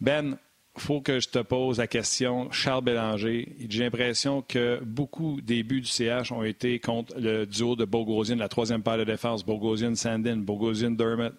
Ben, 0.00 0.38
faut 0.78 1.02
que 1.02 1.20
je 1.20 1.28
te 1.28 1.40
pose 1.40 1.76
la 1.78 1.86
question. 1.86 2.50
Charles 2.50 2.84
Bélanger, 2.84 3.54
j'ai 3.68 3.82
l'impression 3.84 4.40
que 4.40 4.80
beaucoup 4.82 5.42
des 5.42 5.62
buts 5.62 5.82
du 5.82 5.88
CH 5.88 6.32
ont 6.32 6.42
été 6.42 6.78
contre 6.78 7.12
le 7.18 7.44
duo 7.44 7.76
de 7.76 7.84
Bogosian, 7.84 8.36
la 8.36 8.48
troisième 8.48 8.82
paire 8.82 8.96
de 8.96 9.04
défense, 9.04 9.44
Bogosian-Sandin, 9.44 10.36
Bogosian-Dermott. 10.36 11.34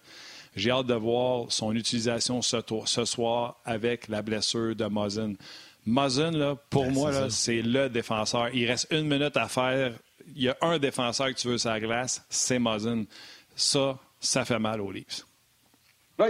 J'ai 0.55 0.69
hâte 0.69 0.87
de 0.87 0.93
voir 0.93 1.45
son 1.49 1.73
utilisation 1.73 2.41
ce, 2.41 2.57
ce 2.85 3.05
soir 3.05 3.61
avec 3.65 4.09
la 4.09 4.21
blessure 4.21 4.75
de 4.75 4.85
Muzzin. 4.85 5.33
Muzzin, 5.85 6.31
là, 6.31 6.55
pour 6.69 6.85
ben, 6.85 6.93
moi, 6.93 7.29
c'est 7.29 7.61
le 7.61 7.89
défenseur. 7.89 8.49
Il 8.53 8.67
reste 8.67 8.87
une 8.91 9.07
minute 9.07 9.35
à 9.35 9.47
faire. 9.47 9.93
Il 10.35 10.43
y 10.43 10.49
a 10.49 10.57
un 10.61 10.77
défenseur 10.77 11.27
que 11.27 11.33
tu 11.33 11.47
veux 11.47 11.57
sur 11.57 11.71
la 11.71 11.79
glace, 11.79 12.23
c'est 12.29 12.59
Muzzin. 12.59 13.05
Ça, 13.55 13.97
ça 14.19 14.45
fait 14.45 14.59
mal 14.59 14.79
aux 14.81 14.91
Leafs. 14.91 15.25
Oui, 16.19 16.27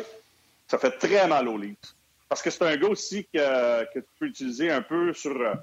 ça 0.68 0.78
fait 0.78 0.92
très 0.92 1.28
mal 1.28 1.48
aux 1.48 1.58
Leafs. 1.58 1.96
Parce 2.30 2.42
que 2.42 2.50
c'est 2.50 2.64
un 2.64 2.78
gars 2.78 2.88
aussi 2.88 3.26
que, 3.26 3.84
que, 3.94 4.00
tu 4.00 4.06
peux 4.18 4.26
utiliser 4.28 4.72
un 4.72 4.82
peu 4.82 5.12
sur 5.14 5.36
euh, 5.36 5.54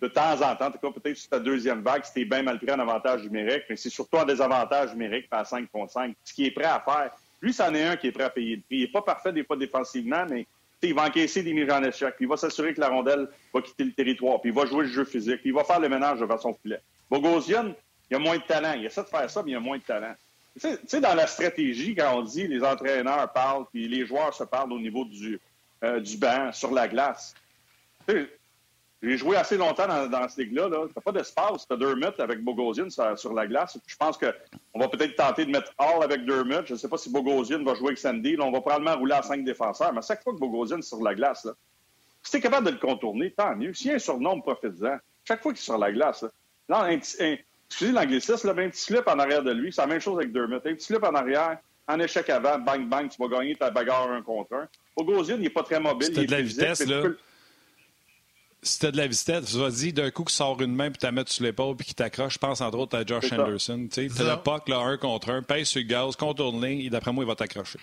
de 0.00 0.06
temps 0.06 0.40
en 0.40 0.54
temps, 0.54 0.66
en 0.66 0.70
tout 0.70 0.78
cas 0.78 1.00
peut-être 1.00 1.16
sur 1.16 1.30
ta 1.30 1.40
deuxième 1.40 1.82
vague, 1.82 2.04
si 2.04 2.12
tu 2.12 2.20
es 2.20 2.24
bien 2.24 2.42
mal 2.42 2.58
pris 2.58 2.72
en 2.72 2.78
avantage 2.78 3.22
numérique, 3.22 3.64
mais 3.68 3.76
c'est 3.76 3.90
surtout 3.90 4.18
en 4.18 4.24
désavantage 4.24 4.92
numérique 4.92 5.26
à 5.32 5.44
5 5.44 5.68
contre 5.70 5.92
5. 5.92 6.14
Ce 6.24 6.32
qui 6.32 6.46
est 6.46 6.52
prêt 6.52 6.64
à 6.64 6.80
faire, 6.80 7.10
lui, 7.40 7.52
c'en 7.52 7.74
est 7.74 7.82
un 7.82 7.96
qui 7.96 8.06
est 8.06 8.12
prêt 8.12 8.24
à 8.24 8.30
payer 8.30 8.56
le 8.56 8.62
prix. 8.62 8.76
Il 8.76 8.80
n'est 8.82 8.92
pas 8.92 9.02
parfait 9.02 9.32
des 9.32 9.44
fois 9.44 9.56
défensivement, 9.56 10.24
mais 10.30 10.46
il 10.88 10.94
va 10.94 11.04
encaisser 11.04 11.42
des 11.42 11.52
mises 11.52 11.70
en 11.70 11.80
puis 11.80 12.12
il 12.20 12.28
va 12.28 12.36
s'assurer 12.36 12.74
que 12.74 12.80
la 12.80 12.88
rondelle 12.88 13.28
va 13.52 13.62
quitter 13.62 13.84
le 13.84 13.92
territoire, 13.92 14.40
puis 14.40 14.50
il 14.50 14.54
va 14.54 14.66
jouer 14.66 14.84
le 14.84 14.90
jeu 14.90 15.04
physique, 15.04 15.40
puis 15.40 15.50
il 15.50 15.54
va 15.54 15.64
faire 15.64 15.80
le 15.80 15.88
ménage 15.88 16.20
devant 16.20 16.38
son 16.38 16.54
filet. 16.54 16.80
Bogosian, 17.10 17.74
il 18.10 18.16
a 18.16 18.18
moins 18.18 18.36
de 18.36 18.42
talent. 18.42 18.74
Il 18.74 18.84
essaie 18.84 19.02
de 19.02 19.08
faire 19.08 19.30
ça, 19.30 19.42
mais 19.42 19.52
il 19.52 19.56
a 19.56 19.60
moins 19.60 19.78
de 19.78 19.82
talent. 19.82 20.14
Tu 20.60 20.68
sais, 20.86 21.00
dans 21.00 21.14
la 21.14 21.26
stratégie, 21.26 21.94
quand 21.94 22.18
on 22.18 22.22
dit 22.22 22.46
les 22.46 22.62
entraîneurs 22.62 23.32
parlent, 23.32 23.64
puis 23.72 23.88
les 23.88 24.04
joueurs 24.04 24.34
se 24.34 24.44
parlent 24.44 24.72
au 24.72 24.78
niveau 24.78 25.04
du, 25.06 25.40
euh, 25.82 25.98
du 25.98 26.18
banc, 26.18 26.52
sur 26.52 26.72
la 26.72 26.88
glace. 26.88 27.34
J'ai 29.02 29.16
joué 29.16 29.36
assez 29.36 29.56
longtemps 29.56 29.88
dans, 29.88 30.06
dans 30.08 30.28
ce 30.28 30.40
ligue-là. 30.40 30.68
Là. 30.68 30.86
T'as 30.94 31.00
pas 31.00 31.10
d'espace. 31.10 31.66
T'as 31.68 31.76
Dermott 31.76 32.18
avec 32.20 32.40
Bogosian 32.42 32.88
sur, 32.88 33.18
sur, 33.18 33.32
la 33.32 33.48
glace. 33.48 33.76
Je 33.84 33.96
pense 33.96 34.16
qu'on 34.16 34.78
va 34.78 34.88
peut-être 34.88 35.16
tenter 35.16 35.44
de 35.44 35.50
mettre 35.50 35.72
Hall 35.76 36.04
avec 36.04 36.24
Dermott. 36.24 36.66
Je 36.66 36.74
ne 36.74 36.78
sais 36.78 36.88
pas 36.88 36.98
si 36.98 37.10
Bogosian 37.10 37.64
va 37.64 37.74
jouer 37.74 37.88
avec 37.88 37.98
Sandy. 37.98 38.36
on 38.38 38.52
va 38.52 38.60
probablement 38.60 38.96
rouler 38.96 39.14
à 39.14 39.22
cinq 39.22 39.44
défenseurs. 39.44 39.92
Mais 39.92 39.98
à 39.98 40.02
chaque 40.02 40.22
fois 40.22 40.32
que 40.32 40.38
Bogosian 40.38 40.78
est 40.78 40.82
sur 40.82 41.02
la 41.02 41.14
glace, 41.14 41.44
là, 41.44 41.52
si 42.22 42.30
tu 42.30 42.36
es 42.36 42.40
capable 42.40 42.66
de 42.66 42.72
le 42.72 42.78
contourner, 42.78 43.32
tant 43.32 43.56
mieux. 43.56 43.74
S'il 43.74 43.88
y 43.88 43.90
a 43.90 43.96
un 43.96 43.98
surnom, 43.98 44.40
profite-en. 44.40 44.98
Chaque 45.24 45.42
fois 45.42 45.52
qu'il 45.52 45.60
est 45.60 45.64
sur 45.64 45.78
la 45.78 45.90
glace, 45.90 46.24
là, 46.68 46.84
un, 46.84 46.90
excusez 46.90 47.92
l'anglicisme, 47.92 48.50
un 48.50 48.54
petit 48.54 48.80
slip 48.80 49.08
en 49.08 49.18
arrière 49.18 49.42
de 49.42 49.50
lui, 49.50 49.72
c'est 49.72 49.82
la 49.82 49.88
même 49.88 50.00
chose 50.00 50.18
avec 50.18 50.32
Dermott. 50.32 50.64
Un 50.64 50.74
petit 50.74 50.86
slip 50.86 51.02
en 51.02 51.14
arrière, 51.14 51.58
en 51.88 51.98
échec 51.98 52.30
avant, 52.30 52.60
bang, 52.60 52.88
bang, 52.88 53.08
tu 53.08 53.20
vas 53.20 53.36
gagner 53.36 53.56
ta 53.56 53.68
bagarre 53.68 54.12
un 54.12 54.22
contre 54.22 54.54
un. 54.54 54.68
Bogosian, 54.96 55.36
il 55.36 55.42
n'est 55.42 55.50
pas 55.50 55.64
très 55.64 55.80
mobile. 55.80 56.12
C'est 56.14 56.26
de 56.26 56.30
la 56.30 56.40
vitesse, 56.40 56.86
là 56.86 57.02
si 58.62 58.78
t'as 58.78 58.92
de 58.92 58.96
la 58.96 59.08
vitesse, 59.08 59.54
vas-y, 59.54 59.92
d'un 59.92 60.10
coup, 60.10 60.24
qui 60.24 60.34
sort 60.34 60.60
une 60.62 60.74
main 60.74 60.90
puis 60.90 60.98
tu 60.98 61.06
la 61.06 61.12
mets 61.12 61.24
sur 61.26 61.44
l'épaule 61.44 61.76
puis 61.76 61.86
qui 61.86 61.94
t'accroche, 61.94 62.34
je 62.34 62.38
pense 62.38 62.60
entre 62.60 62.78
autres 62.78 62.96
à 62.96 63.04
Josh 63.04 63.32
Anderson. 63.32 63.88
Tu 63.90 64.00
as 64.00 64.02
le 64.04 64.42
puck, 64.42 64.68
là, 64.68 64.78
un 64.78 64.96
contre 64.96 65.30
un, 65.30 65.42
pèse 65.42 65.68
sur 65.68 65.80
le 65.80 65.86
gaz, 65.86 66.14
contourne 66.14 66.64
et 66.64 66.88
d'après 66.88 67.12
moi, 67.12 67.24
il 67.24 67.26
va 67.26 67.34
t'accrocher. 67.34 67.80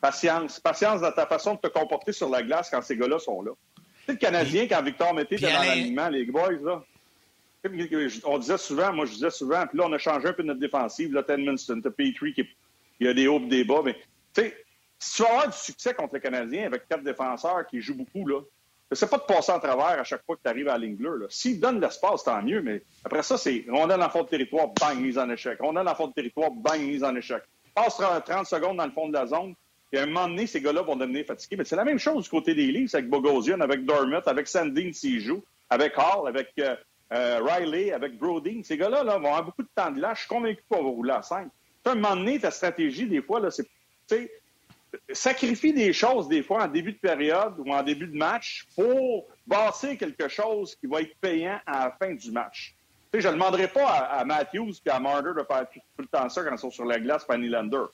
Patience. 0.00 0.60
Patience 0.60 1.00
dans 1.00 1.12
ta 1.12 1.26
façon 1.26 1.54
de 1.54 1.60
te 1.60 1.68
comporter 1.68 2.12
sur 2.12 2.28
la 2.28 2.42
glace 2.42 2.68
quand 2.70 2.82
ces 2.82 2.96
gars-là 2.96 3.18
sont 3.18 3.40
là. 3.40 3.52
Tu 3.74 3.82
sais, 4.06 4.12
le 4.12 4.18
Canadien, 4.18 4.68
quand 4.68 4.82
Victor 4.82 5.14
Mété 5.14 5.36
était 5.36 5.50
dans 5.50 5.60
l'alignement, 5.60 6.08
les 6.08 6.26
boys, 6.26 6.52
là, 6.62 6.84
on 8.24 8.38
disait 8.38 8.58
souvent, 8.58 8.92
moi 8.92 9.06
je 9.06 9.12
disais 9.12 9.30
souvent, 9.30 9.66
puis 9.66 9.78
là, 9.78 9.86
on 9.88 9.92
a 9.92 9.98
changé 9.98 10.28
un 10.28 10.32
peu 10.32 10.42
notre 10.42 10.60
défensive. 10.60 11.12
Là, 11.12 11.22
Tenminson, 11.22 11.80
t'as 11.80 11.90
Petrie 11.90 12.34
qui 12.34 12.46
il 13.00 13.06
y 13.06 13.10
a 13.10 13.14
des 13.14 13.28
hauts 13.28 13.40
et 13.40 13.48
des 13.48 13.64
bas, 13.64 13.82
mais 13.84 13.94
tu 14.32 14.42
sais, 14.42 14.56
si 14.98 15.16
tu 15.16 15.22
vas 15.22 15.28
avoir 15.28 15.48
du 15.48 15.56
succès 15.56 15.92
contre 15.92 16.14
le 16.14 16.20
Canadien 16.20 16.66
avec 16.66 16.88
quatre 16.88 17.02
défenseurs 17.02 17.66
qui 17.66 17.80
jouent 17.80 17.96
beaucoup, 17.96 18.26
là, 18.26 18.40
c'est 18.92 19.10
pas 19.10 19.18
de 19.18 19.22
passer 19.22 19.52
en 19.52 19.58
travers 19.58 20.00
à 20.00 20.04
chaque 20.04 20.24
fois 20.24 20.36
que 20.36 20.42
tu 20.42 20.48
arrives 20.48 20.68
à 20.68 20.72
la 20.72 20.78
ligne 20.78 20.96
bleue. 20.96 21.26
S'ils 21.28 21.58
donnent 21.58 21.80
l'espace, 21.80 22.22
tant 22.22 22.40
mieux, 22.42 22.62
mais 22.62 22.82
après 23.04 23.22
ça, 23.22 23.36
c'est 23.36 23.64
rondelle 23.68 24.02
en 24.02 24.08
fond 24.08 24.22
de 24.22 24.28
territoire, 24.28 24.68
bang, 24.68 24.98
mise 24.98 25.18
en 25.18 25.28
échec. 25.28 25.58
Rondelle 25.60 25.88
en 25.88 25.94
fond 25.94 26.06
de 26.08 26.12
territoire, 26.12 26.50
bang, 26.50 26.80
mise 26.80 27.02
en 27.02 27.14
échec. 27.16 27.42
Passe 27.74 27.96
30 27.96 28.46
secondes 28.46 28.76
dans 28.76 28.86
le 28.86 28.92
fond 28.92 29.08
de 29.08 29.12
la 29.12 29.26
zone, 29.26 29.54
et 29.92 29.98
à 29.98 30.02
un 30.02 30.06
moment 30.06 30.28
donné, 30.28 30.46
ces 30.46 30.60
gars-là 30.60 30.82
vont 30.82 30.96
devenir 30.96 31.24
fatigués. 31.26 31.56
Mais 31.56 31.64
c'est 31.64 31.76
la 31.76 31.84
même 31.84 31.98
chose 31.98 32.24
du 32.24 32.30
côté 32.30 32.54
des 32.54 32.66
Leafs 32.66 32.94
avec 32.94 33.08
Bogosian, 33.08 33.60
avec 33.60 33.84
Dormut, 33.84 34.26
avec 34.26 34.48
Sandin 34.48 34.92
s'il 34.92 35.20
joue, 35.20 35.42
avec 35.70 35.94
Hall, 35.96 36.28
avec 36.28 36.52
euh, 36.58 36.76
euh, 37.12 37.40
Riley, 37.42 37.92
avec 37.92 38.18
Brodeen. 38.18 38.64
Ces 38.64 38.76
gars-là 38.76 39.04
là, 39.04 39.18
vont 39.18 39.28
avoir 39.28 39.44
beaucoup 39.44 39.62
de 39.62 39.68
temps 39.74 39.90
de 39.90 40.00
là. 40.00 40.12
Je 40.14 40.20
suis 40.20 40.28
convaincu 40.28 40.62
qu'on 40.68 40.82
va 40.82 40.90
rouler 40.90 41.12
à 41.12 41.22
5. 41.22 41.48
À 41.84 41.90
un 41.90 41.94
moment 41.94 42.16
donné, 42.16 42.40
ta 42.40 42.50
stratégie, 42.50 43.06
des 43.06 43.22
fois, 43.22 43.40
là, 43.40 43.50
c'est 43.50 43.68
sacrifie 45.12 45.72
des 45.72 45.92
choses 45.92 46.28
des 46.28 46.42
fois 46.42 46.64
en 46.64 46.68
début 46.68 46.92
de 46.92 46.98
période 46.98 47.54
ou 47.58 47.72
en 47.72 47.82
début 47.82 48.06
de 48.06 48.16
match 48.16 48.66
pour 48.74 49.26
bâtir 49.46 49.96
quelque 49.98 50.28
chose 50.28 50.74
qui 50.76 50.86
va 50.86 51.02
être 51.02 51.16
payant 51.20 51.58
à 51.66 51.86
la 51.86 51.90
fin 51.92 52.14
du 52.14 52.30
match. 52.30 52.74
je 53.12 53.26
ne 53.26 53.32
demanderai 53.32 53.68
pas 53.68 53.88
à, 53.88 54.24
Matthews 54.24 54.74
et 54.84 54.90
à 54.90 54.98
Marder 54.98 55.30
de 55.36 55.44
faire 55.44 55.66
tout, 55.70 55.80
le 55.98 56.06
temps 56.06 56.28
ça 56.28 56.42
quand 56.42 56.52
ils 56.52 56.58
sont 56.58 56.70
sur 56.70 56.84
la 56.84 56.98
glace 56.98 57.24
par 57.24 57.38
Nylander. 57.38 57.86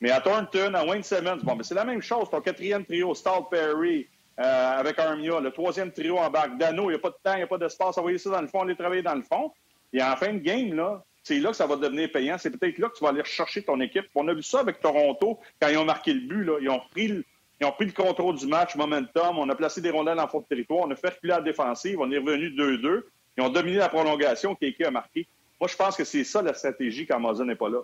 Mais 0.00 0.10
à 0.10 0.20
Thornton, 0.20 0.72
à 0.74 0.84
Wayne 0.84 1.02
Simmons, 1.02 1.40
bon, 1.42 1.56
mais 1.56 1.62
c'est 1.62 1.74
la 1.74 1.84
même 1.84 2.00
chose. 2.00 2.30
Ton 2.30 2.40
quatrième 2.40 2.84
trio, 2.86 3.14
Stahl 3.14 3.42
Perry, 3.50 4.08
euh, 4.38 4.78
avec 4.78 4.98
Armia, 4.98 5.38
le 5.40 5.50
troisième 5.50 5.92
trio 5.92 6.16
en 6.16 6.30
bac, 6.30 6.56
Dano, 6.56 6.84
il 6.84 6.94
n'y 6.94 6.94
a 6.94 6.98
pas 6.98 7.10
de 7.10 7.16
temps, 7.22 7.34
il 7.34 7.38
n'y 7.38 7.42
a 7.42 7.46
pas 7.46 7.58
d'espace, 7.58 7.98
envoyer 7.98 8.16
ça 8.16 8.30
dans 8.30 8.40
le 8.40 8.46
fond, 8.46 8.62
aller 8.62 8.74
travailler 8.74 9.02
dans 9.02 9.14
le 9.14 9.22
fond. 9.22 9.52
Et 9.92 10.02
en 10.02 10.16
fin 10.16 10.32
de 10.32 10.38
game, 10.38 10.72
là, 10.72 11.04
c'est 11.22 11.38
là 11.38 11.50
que 11.50 11.56
ça 11.56 11.66
va 11.66 11.76
devenir 11.76 12.10
payant. 12.10 12.38
C'est 12.38 12.50
peut-être 12.50 12.78
là 12.78 12.88
que 12.88 12.96
tu 12.96 13.04
vas 13.04 13.10
aller 13.10 13.22
chercher 13.24 13.62
ton 13.62 13.80
équipe. 13.80 14.06
On 14.14 14.26
a 14.28 14.34
vu 14.34 14.42
ça 14.42 14.60
avec 14.60 14.80
Toronto 14.80 15.38
quand 15.60 15.68
ils 15.68 15.76
ont 15.76 15.84
marqué 15.84 16.14
le 16.14 16.20
but. 16.20 16.44
Là. 16.44 16.58
Ils, 16.60 16.70
ont 16.70 16.80
pris 16.90 17.08
le, 17.08 17.24
ils 17.60 17.66
ont 17.66 17.72
pris 17.72 17.86
le 17.86 17.92
contrôle 17.92 18.36
du 18.36 18.46
match, 18.46 18.74
momentum. 18.74 19.38
On 19.38 19.48
a 19.48 19.54
placé 19.54 19.80
des 19.80 19.90
rondelles 19.90 20.18
en 20.18 20.28
fond 20.28 20.40
de 20.40 20.46
territoire. 20.46 20.80
On 20.80 20.90
a 20.90 20.96
fait 20.96 21.10
reculer 21.10 21.34
la 21.34 21.42
défensive. 21.42 21.98
On 22.00 22.10
est 22.10 22.18
revenu 22.18 22.50
2-2. 22.50 23.02
Ils 23.36 23.42
ont 23.42 23.50
dominé 23.50 23.76
la 23.76 23.88
prolongation. 23.88 24.54
Kéké 24.54 24.84
a 24.86 24.90
marqué. 24.90 25.26
Moi, 25.60 25.68
je 25.68 25.76
pense 25.76 25.96
que 25.96 26.04
c'est 26.04 26.24
ça 26.24 26.40
la 26.40 26.54
stratégie 26.54 27.06
quand 27.06 27.16
Amazon 27.16 27.44
n'est 27.44 27.54
pas 27.54 27.68
là. 27.68 27.80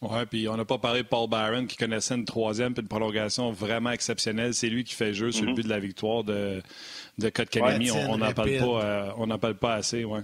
Oui, 0.00 0.26
puis 0.30 0.48
on 0.48 0.56
n'a 0.56 0.64
pas 0.64 0.78
parlé 0.78 1.02
de 1.02 1.08
Paul 1.08 1.28
Barron 1.28 1.66
qui 1.66 1.76
connaissait 1.76 2.14
une 2.14 2.24
troisième 2.24 2.72
puis 2.72 2.82
une 2.82 2.88
prolongation 2.88 3.50
vraiment 3.50 3.90
exceptionnelle. 3.90 4.54
C'est 4.54 4.68
lui 4.68 4.84
qui 4.84 4.94
fait 4.94 5.12
jeu 5.12 5.32
sur 5.32 5.44
le 5.44 5.50
mm-hmm. 5.50 5.54
but 5.56 5.62
de 5.64 5.68
la 5.68 5.80
victoire 5.80 6.22
de, 6.22 6.62
de 7.18 7.28
Kotkaniemi. 7.30 7.90
on 7.90 8.16
n'en 8.16 8.32
parle, 8.32 8.58
pas, 8.58 8.84
euh, 8.84 9.36
parle 9.38 9.56
pas 9.56 9.74
assez. 9.74 10.04
Ouais. 10.04 10.20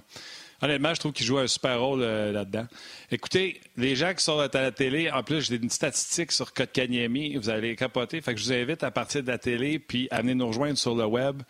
Honnêtement, 0.65 0.95
je 0.95 1.01
trouve 1.01 1.13
qu'il 1.13 1.27
joue 1.27 1.37
un 1.37 1.47
super 1.47 1.79
rôle 1.79 2.01
euh, 2.01 2.33
là-dedans. 2.33 2.65
Écoutez, 3.11 3.61
les 3.77 3.95
gens 3.97 4.15
qui 4.15 4.25
sont 4.25 4.39
à 4.39 4.49
la 4.51 4.73
télé, 4.73 5.11
en 5.11 5.23
plus, 5.23 5.43
j'ai 5.43 5.57
une 5.57 5.69
statistique 5.69 6.33
sur 6.33 6.55
Kotkaniemi, 6.55 7.37
vous 7.37 7.51
allez 7.51 7.77
capoter. 7.77 8.23
Fait 8.23 8.33
que 8.33 8.41
je 8.41 8.47
vous 8.47 8.53
invite 8.55 8.83
à 8.83 8.91
partir 8.91 9.23
de 9.23 9.29
la 9.29 9.37
télé 9.37 9.79
puis 9.79 10.09
à 10.11 10.23
venir 10.23 10.37
nous 10.37 10.47
rejoindre 10.47 10.79
sur 10.79 10.95
le 10.95 11.05
web. 11.05 11.43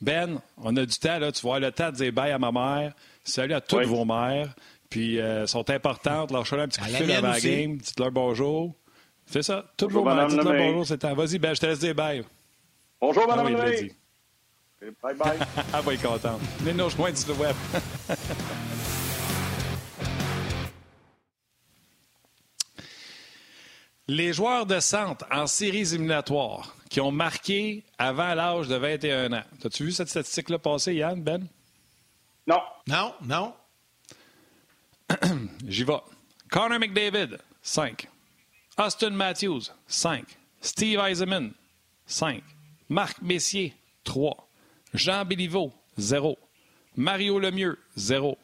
Ben, 0.00 0.40
on 0.58 0.76
a 0.76 0.86
du 0.86 0.96
temps, 0.98 1.18
là. 1.18 1.32
Tu 1.32 1.42
vois, 1.42 1.58
le 1.58 1.72
temps 1.72 1.90
de 1.90 1.96
dire 1.96 2.12
bye 2.12 2.30
à 2.30 2.38
ma 2.38 2.52
mère. 2.52 2.94
Salut 3.24 3.54
à 3.54 3.60
toutes 3.60 3.86
vos 3.86 4.04
mères. 4.04 4.54
Puis, 4.88 5.16
elles 5.16 5.24
euh, 5.24 5.46
sont 5.48 5.68
importantes. 5.68 6.30
leur 6.30 6.44
leur 6.48 6.60
un 6.60 6.68
petit 6.68 6.78
coup 6.78 6.86
de 6.86 6.94
fil 6.94 7.10
avant 7.10 7.28
la 7.30 7.40
game. 7.40 7.76
Dites-leur 7.76 8.12
bonjour. 8.12 8.72
Fais 9.26 9.42
ça. 9.42 9.64
Toutes 9.76 9.90
vos 9.90 10.04
mères. 10.04 10.28
Dites-leur 10.28 10.56
bonjour, 10.56 10.86
c'est 10.86 10.98
temps. 10.98 11.14
Vas-y, 11.14 11.40
Ben, 11.40 11.56
je 11.56 11.60
te 11.60 11.66
laisse 11.66 11.80
dire 11.80 11.96
bye. 11.96 12.22
Bonjour, 13.00 13.26
madame 13.26 13.56
ah, 13.58 13.64
oui, 13.66 13.90
Bye 14.80 15.14
bye. 15.14 15.38
Elle 15.74 15.82
va 15.82 15.94
être 15.94 16.02
contente. 16.02 16.40
Venez 16.60 16.72
nous 16.72 16.84
rejoindre 16.84 17.16
sur 17.18 17.34
le 17.34 17.40
web. 17.40 17.56
Les 24.08 24.32
joueurs 24.32 24.66
de 24.66 24.80
centre 24.80 25.24
en 25.30 25.46
séries 25.46 25.94
éliminatoires 25.94 26.74
qui 26.88 27.00
ont 27.00 27.12
marqué 27.12 27.84
avant 27.96 28.34
l'âge 28.34 28.66
de 28.66 28.74
21 28.74 29.32
ans. 29.34 29.44
As-tu 29.64 29.84
vu 29.84 29.92
cette 29.92 30.08
statistique-là 30.08 30.58
passer, 30.58 30.94
Yann, 30.94 31.22
Ben? 31.22 31.46
Non. 32.46 32.60
Non, 32.88 33.14
non. 33.22 33.54
J'y 35.68 35.84
vais. 35.84 36.00
Connor 36.50 36.80
McDavid, 36.80 37.38
5. 37.62 38.08
Austin 38.78 39.10
Matthews, 39.10 39.70
5. 39.86 40.24
Steve 40.60 40.98
Eisenman, 40.98 41.52
5. 42.06 42.42
Marc 42.88 43.22
Messier, 43.22 43.76
3. 44.02 44.49
Jean 44.94 45.24
Béliveau, 45.24 45.72
0. 45.98 46.38
Mario 46.96 47.38
Lemieux, 47.38 47.78
0. 47.96 48.36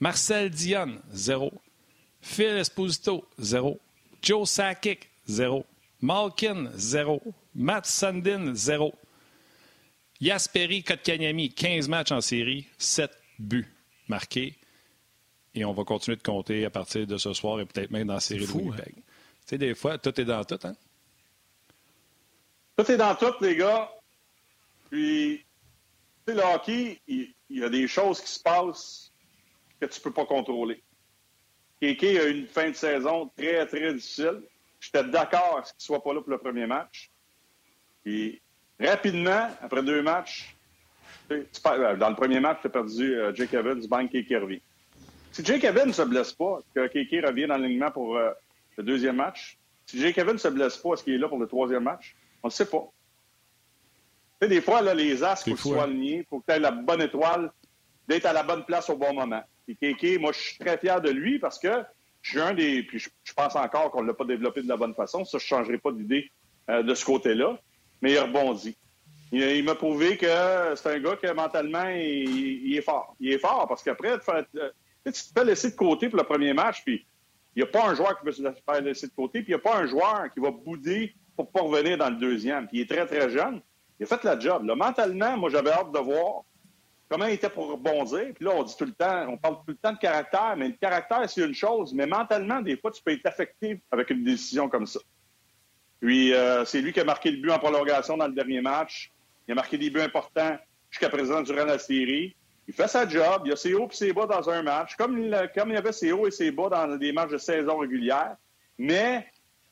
Marcel 0.00 0.50
Dionne, 0.50 1.00
0. 1.12 1.52
Phil 2.20 2.56
Esposito, 2.56 3.26
0. 3.38 3.78
Joe 4.22 4.48
Sakic, 4.48 5.10
0. 5.28 5.64
Malkin, 6.00 6.70
0. 6.76 7.22
Matt 7.54 7.86
Sandin, 7.86 8.54
0. 8.54 8.94
Yasperi 10.20 10.82
Kotkaniemi, 10.82 11.50
15 11.50 11.88
matchs 11.88 12.12
en 12.12 12.20
série, 12.20 12.66
7 12.78 13.10
buts 13.38 13.70
marqués. 14.08 14.54
Et 15.54 15.64
on 15.64 15.72
va 15.72 15.84
continuer 15.84 16.16
de 16.16 16.22
compter 16.22 16.64
à 16.64 16.70
partir 16.70 17.06
de 17.06 17.16
ce 17.16 17.32
soir 17.32 17.60
et 17.60 17.66
peut-être 17.66 17.90
même 17.90 18.08
dans 18.08 18.14
la 18.14 18.20
série 18.20 18.46
de 18.46 18.52
Winnipeg. 18.52 18.94
Hein? 18.96 19.02
Tu 19.46 19.50
sais, 19.50 19.58
des 19.58 19.74
fois, 19.74 19.98
tout 19.98 20.18
est 20.20 20.24
dans 20.24 20.42
tout, 20.44 20.58
hein? 20.64 20.74
Tout 22.76 22.90
est 22.90 22.96
dans 22.96 23.14
tout, 23.14 23.34
les 23.40 23.54
gars. 23.54 23.90
Puis, 24.90 25.43
le 26.32 26.42
hockey, 26.42 27.00
il, 27.06 27.34
y 27.50 27.62
a 27.62 27.68
des 27.68 27.86
choses 27.86 28.20
qui 28.20 28.30
se 28.30 28.40
passent 28.40 29.12
que 29.80 29.86
tu 29.86 29.98
ne 29.98 30.02
peux 30.04 30.12
pas 30.12 30.26
contrôler. 30.26 30.82
Kéké 31.80 32.18
a 32.18 32.26
eu 32.26 32.38
une 32.38 32.46
fin 32.46 32.70
de 32.70 32.74
saison 32.74 33.30
très, 33.36 33.66
très 33.66 33.92
difficile. 33.92 34.42
J'étais 34.80 35.04
d'accord 35.04 35.62
qu'il 35.62 35.74
ne 35.78 35.82
soit 35.82 36.02
pas 36.02 36.14
là 36.14 36.20
pour 36.20 36.30
le 36.30 36.38
premier 36.38 36.66
match. 36.66 37.10
Puis, 38.02 38.40
rapidement, 38.80 39.48
après 39.60 39.82
deux 39.82 40.02
matchs, 40.02 40.54
euh, 41.30 41.96
dans 41.96 42.10
le 42.10 42.16
premier 42.16 42.40
match, 42.40 42.58
tu 42.60 42.66
as 42.68 42.70
perdu 42.70 43.14
euh, 43.14 43.34
Jake 43.34 43.54
Evans, 43.54 43.86
Bank 43.86 44.10
Kéké 44.10 44.36
revient. 44.36 44.60
Si 45.32 45.44
Jake 45.44 45.64
Evans 45.64 45.88
ne 45.88 45.92
se 45.92 46.02
blesse 46.02 46.32
pas, 46.32 46.60
que 46.74 46.86
Kéké 46.86 47.20
revient 47.20 47.46
dans 47.46 47.56
l'alignement 47.56 47.90
pour 47.90 48.16
euh, 48.16 48.30
le 48.76 48.84
deuxième 48.84 49.16
match, 49.16 49.58
Si 49.86 50.00
Jay 50.00 50.12
Kevin 50.12 50.34
ne 50.34 50.38
se 50.38 50.48
blesse 50.48 50.76
pas, 50.76 50.94
est-ce 50.94 51.04
qu'il 51.04 51.14
est 51.14 51.18
là 51.18 51.28
pour 51.28 51.38
le 51.38 51.46
troisième 51.46 51.84
match? 51.84 52.16
On 52.42 52.48
ne 52.48 52.52
sait 52.52 52.66
pas. 52.66 52.84
Tu 54.40 54.46
sais, 54.46 54.48
des 54.48 54.60
fois, 54.60 54.82
là, 54.82 54.94
les 54.94 55.22
As, 55.22 55.46
il 55.46 55.56
faut 55.56 55.70
soient 55.70 55.82
hein? 55.82 55.84
alignés, 55.84 56.18
il 56.18 56.24
faut 56.28 56.40
que 56.40 56.46
tu 56.48 56.52
aies 56.54 56.60
la 56.60 56.70
bonne 56.70 57.02
étoile, 57.02 57.50
d'être 58.08 58.26
à 58.26 58.32
la 58.32 58.42
bonne 58.42 58.64
place 58.64 58.90
au 58.90 58.96
bon 58.96 59.14
moment. 59.14 59.42
Et 59.68 59.74
Kéké, 59.76 60.18
moi, 60.18 60.32
je 60.32 60.38
suis 60.38 60.58
très 60.58 60.76
fier 60.78 61.00
de 61.00 61.10
lui 61.10 61.38
parce 61.38 61.58
que 61.58 61.82
je 62.20 62.30
suis 62.30 62.40
un 62.40 62.54
des. 62.54 62.82
Puis 62.82 62.98
je, 62.98 63.32
pense 63.34 63.56
encore 63.56 63.90
qu'on 63.90 64.02
ne 64.02 64.08
l'a 64.08 64.14
pas 64.14 64.24
développé 64.24 64.62
de 64.62 64.68
la 64.68 64.76
bonne 64.76 64.94
façon. 64.94 65.24
Ça, 65.24 65.38
je 65.38 65.44
ne 65.44 65.46
changerai 65.46 65.78
pas 65.78 65.92
d'idée 65.92 66.30
euh, 66.70 66.82
de 66.82 66.94
ce 66.94 67.04
côté-là. 67.04 67.58
Mais 68.02 68.12
il 68.12 68.18
rebondit. 68.18 68.76
Il, 69.32 69.64
m'a 69.64 69.74
prouvé 69.74 70.16
que 70.16 70.26
c'est 70.76 70.94
un 70.94 71.00
gars 71.00 71.16
que 71.16 71.32
mentalement, 71.32 71.88
il, 71.88 72.76
est 72.76 72.82
fort. 72.82 73.16
Il 73.18 73.32
est 73.32 73.38
fort 73.38 73.66
parce 73.68 73.82
qu'après, 73.82 74.12
euh, 74.12 74.70
tu 75.04 75.12
te 75.12 75.18
fais 75.34 75.44
laisser 75.44 75.70
de 75.70 75.76
côté 75.76 76.08
pour 76.08 76.18
le 76.18 76.24
premier 76.24 76.52
match, 76.52 76.82
puis 76.84 77.04
il 77.56 77.62
n'y 77.62 77.68
a 77.68 77.70
pas 77.70 77.88
un 77.88 77.94
joueur 77.94 78.18
qui 78.18 78.26
va 78.26 78.32
se 78.32 78.42
faire 78.42 78.80
laisser 78.80 79.08
de 79.08 79.12
côté, 79.12 79.42
puis 79.42 79.52
il 79.52 79.56
n'y 79.56 79.60
a 79.60 79.62
pas 79.62 79.76
un 79.76 79.86
joueur 79.86 80.32
qui 80.32 80.40
va 80.40 80.50
bouder 80.50 81.14
pour 81.36 81.46
ne 81.46 81.50
pas 81.50 81.62
revenir 81.62 81.98
dans 81.98 82.10
le 82.10 82.16
deuxième. 82.16 82.68
Puis 82.68 82.78
il 82.78 82.80
est 82.82 82.88
très, 82.88 83.06
très 83.06 83.28
jeune. 83.30 83.60
Il 83.98 84.04
a 84.04 84.06
fait 84.06 84.24
la 84.24 84.38
job. 84.38 84.64
Mentalement, 84.64 85.36
moi, 85.36 85.50
j'avais 85.50 85.70
hâte 85.70 85.92
de 85.92 85.98
voir 85.98 86.42
comment 87.08 87.26
il 87.26 87.34
était 87.34 87.48
pour 87.48 87.70
rebondir. 87.70 88.32
Puis 88.34 88.44
là, 88.44 88.52
on 88.54 88.62
dit 88.62 88.76
tout 88.76 88.84
le 88.84 88.92
temps, 88.92 89.26
on 89.28 89.36
parle 89.36 89.56
tout 89.56 89.68
le 89.68 89.76
temps 89.76 89.92
de 89.92 89.98
caractère, 89.98 90.54
mais 90.56 90.68
le 90.68 90.74
caractère, 90.74 91.28
c'est 91.28 91.42
une 91.42 91.54
chose. 91.54 91.94
Mais 91.94 92.06
mentalement, 92.06 92.60
des 92.60 92.76
fois, 92.76 92.90
tu 92.90 93.02
peux 93.02 93.12
être 93.12 93.26
affecté 93.26 93.80
avec 93.90 94.10
une 94.10 94.24
décision 94.24 94.68
comme 94.68 94.86
ça. 94.86 95.00
Puis, 96.00 96.34
euh, 96.34 96.64
c'est 96.64 96.80
lui 96.80 96.92
qui 96.92 97.00
a 97.00 97.04
marqué 97.04 97.30
le 97.30 97.40
but 97.40 97.50
en 97.50 97.58
prolongation 97.58 98.16
dans 98.16 98.26
le 98.26 98.34
dernier 98.34 98.60
match. 98.60 99.10
Il 99.46 99.52
a 99.52 99.54
marqué 99.54 99.78
des 99.78 99.90
buts 99.90 100.00
importants 100.00 100.58
jusqu'à 100.90 101.08
présent 101.08 101.42
durant 101.42 101.64
la 101.64 101.78
série. 101.78 102.34
Il 102.66 102.74
fait 102.74 102.88
sa 102.88 103.08
job. 103.08 103.42
Il 103.44 103.52
a 103.52 103.56
ses 103.56 103.74
hauts 103.74 103.88
et 103.90 103.94
ses 103.94 104.12
bas 104.12 104.26
dans 104.26 104.48
un 104.50 104.62
match, 104.62 104.96
comme 104.96 105.18
il, 105.18 105.50
comme 105.54 105.70
il 105.70 105.76
avait 105.76 105.92
ses 105.92 106.12
hauts 106.12 106.26
et 106.26 106.30
ses 106.30 106.50
bas 106.50 106.68
dans 106.68 106.96
des 106.96 107.12
matchs 107.12 107.30
de 107.30 107.38
saison 107.38 107.78
régulière. 107.78 108.36
Mais 108.78 109.26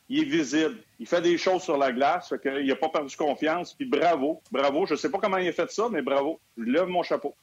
il 0.09 0.21
est 0.21 0.25
visible. 0.25 0.77
Il 0.99 1.07
fait 1.07 1.21
des 1.21 1.37
choses 1.37 1.63
sur 1.63 1.77
la 1.77 1.91
glace. 1.91 2.29
Fait 2.29 2.41
qu'il 2.41 2.65
n'a 2.65 2.75
pas 2.75 2.89
perdu 2.89 3.15
confiance. 3.15 3.73
Puis 3.73 3.85
bravo. 3.85 4.41
Bravo. 4.51 4.85
Je 4.85 4.93
ne 4.93 4.97
sais 4.97 5.09
pas 5.09 5.19
comment 5.19 5.37
il 5.37 5.47
a 5.47 5.53
fait 5.53 5.71
ça, 5.71 5.87
mais 5.91 6.01
bravo. 6.01 6.39
Je 6.57 6.63
lève 6.63 6.87
mon 6.87 7.03
chapeau. 7.03 7.35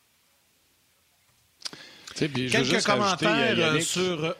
Quelques 2.14 2.84
commentaires 2.84 3.58
euh, 3.58 3.80
sur. 3.80 4.24
Euh, 4.24 4.32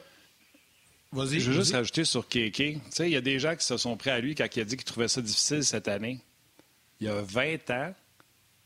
vas-y. 1.11 1.39
Je 1.39 1.51
veux 1.51 1.57
juste 1.57 1.73
rajouter 1.73 2.05
sur 2.05 2.27
Kéké. 2.27 2.77
Il 2.99 3.07
y 3.07 3.15
a 3.15 3.21
des 3.21 3.39
gens 3.39 3.55
qui 3.55 3.65
se 3.65 3.77
sont 3.77 3.97
pris 3.97 4.11
à 4.11 4.19
lui 4.19 4.35
quand 4.35 4.47
il 4.55 4.61
a 4.61 4.65
dit 4.65 4.77
qu'il 4.77 4.85
trouvait 4.85 5.07
ça 5.07 5.21
difficile 5.21 5.63
cette 5.63 5.87
année 5.87 6.19
il 7.01 7.07
y 7.07 7.09
a 7.09 7.21
20 7.21 7.69
ans, 7.71 7.93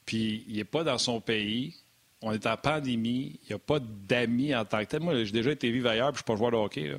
puis 0.05 0.45
il 0.47 0.57
n'est 0.57 0.65
pas 0.65 0.83
dans 0.83 0.97
son 0.97 1.21
pays. 1.21 1.73
On 2.21 2.33
est 2.33 2.45
en 2.45 2.57
pandémie. 2.57 3.39
Il 3.43 3.49
n'y 3.49 3.55
a 3.55 3.59
pas 3.59 3.79
d'amis 3.79 4.53
en 4.53 4.65
tant 4.65 4.79
que 4.79 4.85
tel. 4.89 4.99
Moi, 4.99 5.23
j'ai 5.23 5.31
déjà 5.31 5.51
été 5.51 5.71
vivre 5.71 5.89
ailleurs, 5.89 6.11
puis 6.11 6.17
je 6.17 6.31
ne 6.31 6.35
suis 6.35 6.43
pas 6.43 6.49
joueur 6.49 6.51
de 6.51 6.57
hockey. 6.57 6.95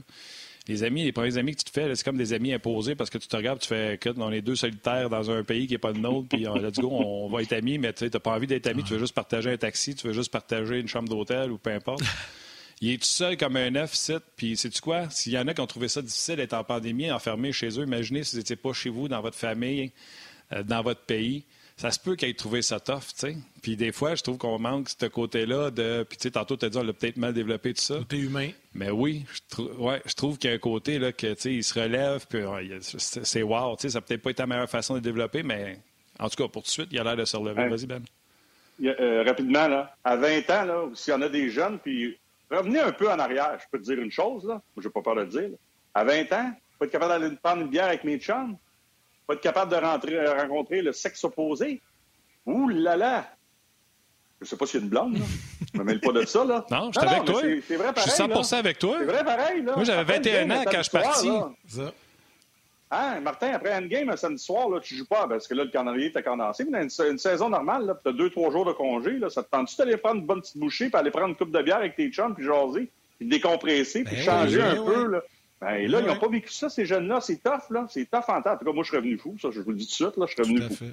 Les 0.69 0.83
amis, 0.83 1.05
les 1.05 1.13
premiers 1.13 1.39
amis 1.39 1.53
que 1.53 1.59
tu 1.59 1.65
te 1.65 1.71
fais, 1.71 1.95
c'est 1.95 2.05
comme 2.05 2.17
des 2.17 2.33
amis 2.33 2.53
imposés 2.53 2.97
parce 2.97 3.09
que 3.09 3.19
tu 3.19 3.29
te 3.29 3.37
regardes, 3.37 3.61
tu 3.61 3.69
fais 3.69 3.99
que 3.99 4.09
on 4.17 4.33
est 4.33 4.41
deux 4.41 4.57
solitaires 4.57 5.09
dans 5.09 5.31
un 5.31 5.45
pays 5.45 5.67
qui 5.67 5.75
n'est 5.75 5.79
pas 5.79 5.93
le 5.93 5.99
nôtre, 5.99 6.29
puis 6.29 6.49
on, 6.49 6.57
let's 6.57 6.79
go, 6.79 6.91
on 6.91 7.29
va 7.29 7.43
être 7.43 7.53
amis, 7.53 7.79
mais 7.79 7.93
tu 7.93 8.05
n'as 8.05 8.19
pas 8.19 8.33
envie 8.33 8.49
d'être 8.49 8.67
amis, 8.67 8.83
tu 8.83 8.95
veux 8.95 8.99
juste 8.99 9.15
partager 9.15 9.53
un 9.53 9.57
taxi, 9.57 9.95
tu 9.95 10.09
veux 10.09 10.13
juste 10.13 10.33
partager 10.33 10.81
une 10.81 10.89
chambre 10.89 11.09
d'hôtel 11.09 11.53
ou 11.53 11.59
peu 11.59 11.71
importe. 11.71 12.03
Il 12.81 12.91
est 12.91 12.99
tout 12.99 13.05
seul 13.05 13.37
comme 13.39 13.57
un 13.57 13.75
œuf, 13.77 13.95
site. 13.95 14.23
Puis, 14.37 14.57
sais-tu 14.57 14.83
quoi? 14.83 15.09
S'il 15.09 15.33
y 15.33 15.39
en 15.39 15.49
a 15.49 15.55
qui 15.55 15.61
ont 15.61 15.67
trouvé 15.67 15.89
ça 15.89 16.03
difficile 16.03 16.37
d'être 16.37 16.53
en 16.53 16.63
pandémie, 16.63 17.11
enfermé 17.11 17.53
chez 17.53 17.69
eux, 17.81 17.85
imaginez 17.85 18.23
si 18.23 18.33
vous 18.33 18.41
n'étiez 18.41 18.57
pas 18.57 18.73
chez 18.75 18.91
vous, 18.91 19.09
dans 19.09 19.23
votre 19.23 19.37
famille, 19.37 19.93
euh, 20.53 20.63
dans 20.63 20.83
votre 20.83 21.01
pays. 21.01 21.45
Ça 21.77 21.91
se 21.91 22.01
peut 22.01 22.17
qu'ils 22.17 22.31
aient 22.31 22.35
trouvé 22.35 22.63
ça 22.63 22.81
tough, 22.81 23.01
tu 23.01 23.17
sais. 23.17 23.37
Puis 23.63 23.77
des 23.77 23.93
fois, 23.93 24.15
je 24.15 24.23
trouve 24.23 24.39
qu'on 24.39 24.59
manque 24.59 24.89
ce 24.89 25.07
côté-là 25.07 25.71
de. 25.71 26.07
Puis 26.09 26.17
tu 26.17 26.23
sais, 26.23 26.31
tantôt, 26.31 26.57
tu 26.57 26.65
as 26.65 26.71
dit, 26.71 26.79
on 26.79 26.83
l'a 26.83 26.95
peut-être 26.95 27.19
mal 27.19 27.35
développé, 27.35 27.75
tout 27.75 27.83
ça. 27.83 27.99
Côté 27.99 28.19
humain. 28.19 28.49
Mais 28.73 28.91
oui, 28.91 29.27
je, 29.31 29.63
ouais, 29.63 30.01
je 30.07 30.15
trouve 30.15 30.39
qu'il 30.39 30.49
y 30.49 30.53
a 30.55 30.57
un 30.57 30.59
côté, 30.59 30.99
là, 30.99 31.13
que, 31.13 31.35
tu 31.35 31.41
sais, 31.41 31.53
il 31.53 31.63
se 31.63 31.79
relève, 31.79 32.27
puis 32.27 32.41
c'est 32.81 33.43
wow, 33.43 33.77
tu 33.77 33.83
sais. 33.83 33.91
Ça 33.91 34.01
peut-être 34.01 34.23
pas 34.23 34.31
être 34.31 34.39
la 34.39 34.47
meilleure 34.47 34.71
façon 34.71 34.95
de 34.95 35.01
développer, 35.01 35.43
mais 35.43 35.79
en 36.19 36.31
tout 36.31 36.37
cas, 36.37 36.49
pour 36.49 36.63
tout 36.63 36.69
de 36.69 36.73
suite, 36.73 36.89
il 36.93 36.99
a 36.99 37.05
l'air 37.05 37.17
de 37.17 37.27
se 37.27 37.37
relever. 37.37 37.69
Vas-y, 37.69 37.87
Ben. 37.87 38.03
Euh, 38.83 39.23
rapidement, 39.27 39.69
là, 39.69 39.95
à 40.05 40.17
20 40.17 40.51
ans, 40.51 40.65
là, 40.65 40.85
s'il 40.95 41.13
y 41.13 41.17
en 41.17 41.23
a 41.23 41.29
des 41.29 41.51
jeunes, 41.51 41.79
puis 41.79 42.17
revenez 42.51 42.81
un 42.81 42.93
peu 42.93 43.11
en 43.11 43.19
arrière. 43.19 43.59
Je 43.61 43.65
peux 43.71 43.79
te 43.79 43.85
dire 43.85 43.99
une 43.99 44.11
chose, 44.11 44.47
là. 44.47 44.63
Je 44.79 44.87
n'ai 44.87 44.91
pas 44.91 45.03
peur 45.03 45.17
de 45.17 45.21
le 45.23 45.27
dire. 45.27 45.51
À 45.95 46.05
20 46.05 46.33
ans, 46.33 46.53
faut 46.79 46.85
être 46.85 46.91
capable 46.91 47.21
d'aller 47.21 47.37
prendre 47.37 47.63
une 47.63 47.69
bière 47.69 47.87
avec 47.87 48.05
mes 48.05 48.19
chums 48.19 48.57
pas 49.27 49.35
être 49.35 49.41
capable 49.41 49.71
de 49.73 49.77
rentrer, 49.77 50.17
euh, 50.17 50.35
rencontrer 50.35 50.83
le 50.83 50.93
sexe 50.93 51.23
opposé. 51.25 51.81
Ouh 52.47 52.69
là 52.69 52.97
là! 52.97 53.27
Je 54.41 54.47
sais 54.47 54.57
pas 54.57 54.67
s'il 54.67 54.81
y 54.81 54.83
a 54.83 54.85
une 54.85 54.91
blonde, 54.91 55.19
là. 55.19 55.25
Je 55.73 55.79
me 55.79 55.85
mêle 55.85 56.01
pas 56.01 56.13
de 56.13 56.25
ça, 56.27 56.45
là. 56.45 56.65
Non, 56.71 56.91
je 56.93 57.01
suis 57.01 57.09
avec 57.09 57.25
toi. 57.25 57.41
C'est 57.67 57.77
vrai 57.77 57.93
pareil. 57.93 58.05
Je 58.07 58.11
suis 58.11 58.45
100 58.45 58.53
avec 58.59 58.79
toi. 58.79 58.97
C'est 58.99 59.05
vrai 59.07 59.25
pareil, 59.25 59.63
là. 59.63 59.75
Moi, 59.75 59.85
j'avais 59.85 60.19
21 60.19 60.51
ans 60.51 60.63
quand 60.65 60.77
je 60.77 60.83
suis 60.83 60.91
parti. 60.91 61.31
Hein, 62.89 63.19
Martin, 63.21 63.53
après 63.53 63.73
un 63.73 63.83
game 63.83 64.09
un 64.11 64.17
samedi 64.17 64.43
soir, 64.43 64.69
là, 64.69 64.79
tu 64.79 64.95
joues 64.95 65.07
pas 65.07 65.27
parce 65.27 65.49
que 65.49 65.55
là, 65.55 65.65
le 65.65 65.71
calendrier 65.71 66.07
était 66.09 66.23
condensé. 66.23 66.65
Mais 66.65 66.87
dans 66.87 67.05
une, 67.05 67.19
saison 67.19 67.49
normale, 67.49 67.97
tu 68.03 68.09
as 68.09 68.13
deux, 68.13 68.31
trois 68.31 68.51
jours 68.53 68.65
de 68.65 68.73
congé. 68.73 69.19
Là, 69.19 69.29
ça 69.29 69.43
te 69.43 69.51
tente-tu 69.51 69.77
d'aller 69.77 69.97
prendre 69.97 70.21
une 70.21 70.27
bonne 70.27 70.41
petite 70.41 70.57
bouchée, 70.57 70.89
puis 70.89 70.97
aller 70.97 71.11
prendre 71.11 71.29
une 71.29 71.35
coupe 71.35 71.51
de 71.51 71.63
bière 71.63 71.79
avec 71.79 71.97
tes 71.97 72.11
chums, 72.11 72.35
puis 72.35 72.45
jaser, 72.45 72.89
puis 73.19 73.29
décompresser, 73.29 74.05
puis 74.05 74.15
ben 74.15 74.23
changer 74.23 74.63
un 74.63 74.77
peu. 74.77 75.07
Là? 75.09 75.23
Ben, 75.61 75.91
là, 75.91 76.01
ils 76.01 76.07
n'ont 76.07 76.19
pas 76.19 76.29
vécu 76.29 76.53
ça, 76.53 76.69
ces 76.69 76.85
jeunes-là. 76.85 77.21
C'est 77.21 77.43
tough, 77.43 77.71
là. 77.71 77.87
C'est 77.89 78.11
tough 78.11 78.29
en 78.29 78.43
temps. 78.43 78.53
En 78.53 78.57
tout 78.59 78.65
cas, 78.65 78.73
moi, 78.73 78.85
je 78.85 78.89
suis 78.89 78.97
revenu 78.97 79.19
fou, 79.19 79.37
ça, 79.41 79.49
je 79.51 79.61
vous 79.61 79.71
le 79.71 79.77
dis 79.77 79.87
tout 79.87 80.05
de 80.05 80.11
suite, 80.11 80.17
là. 80.17 80.27
Je 80.27 80.33
suis 80.33 80.43
revenu 80.43 80.75
fou. 80.75 80.85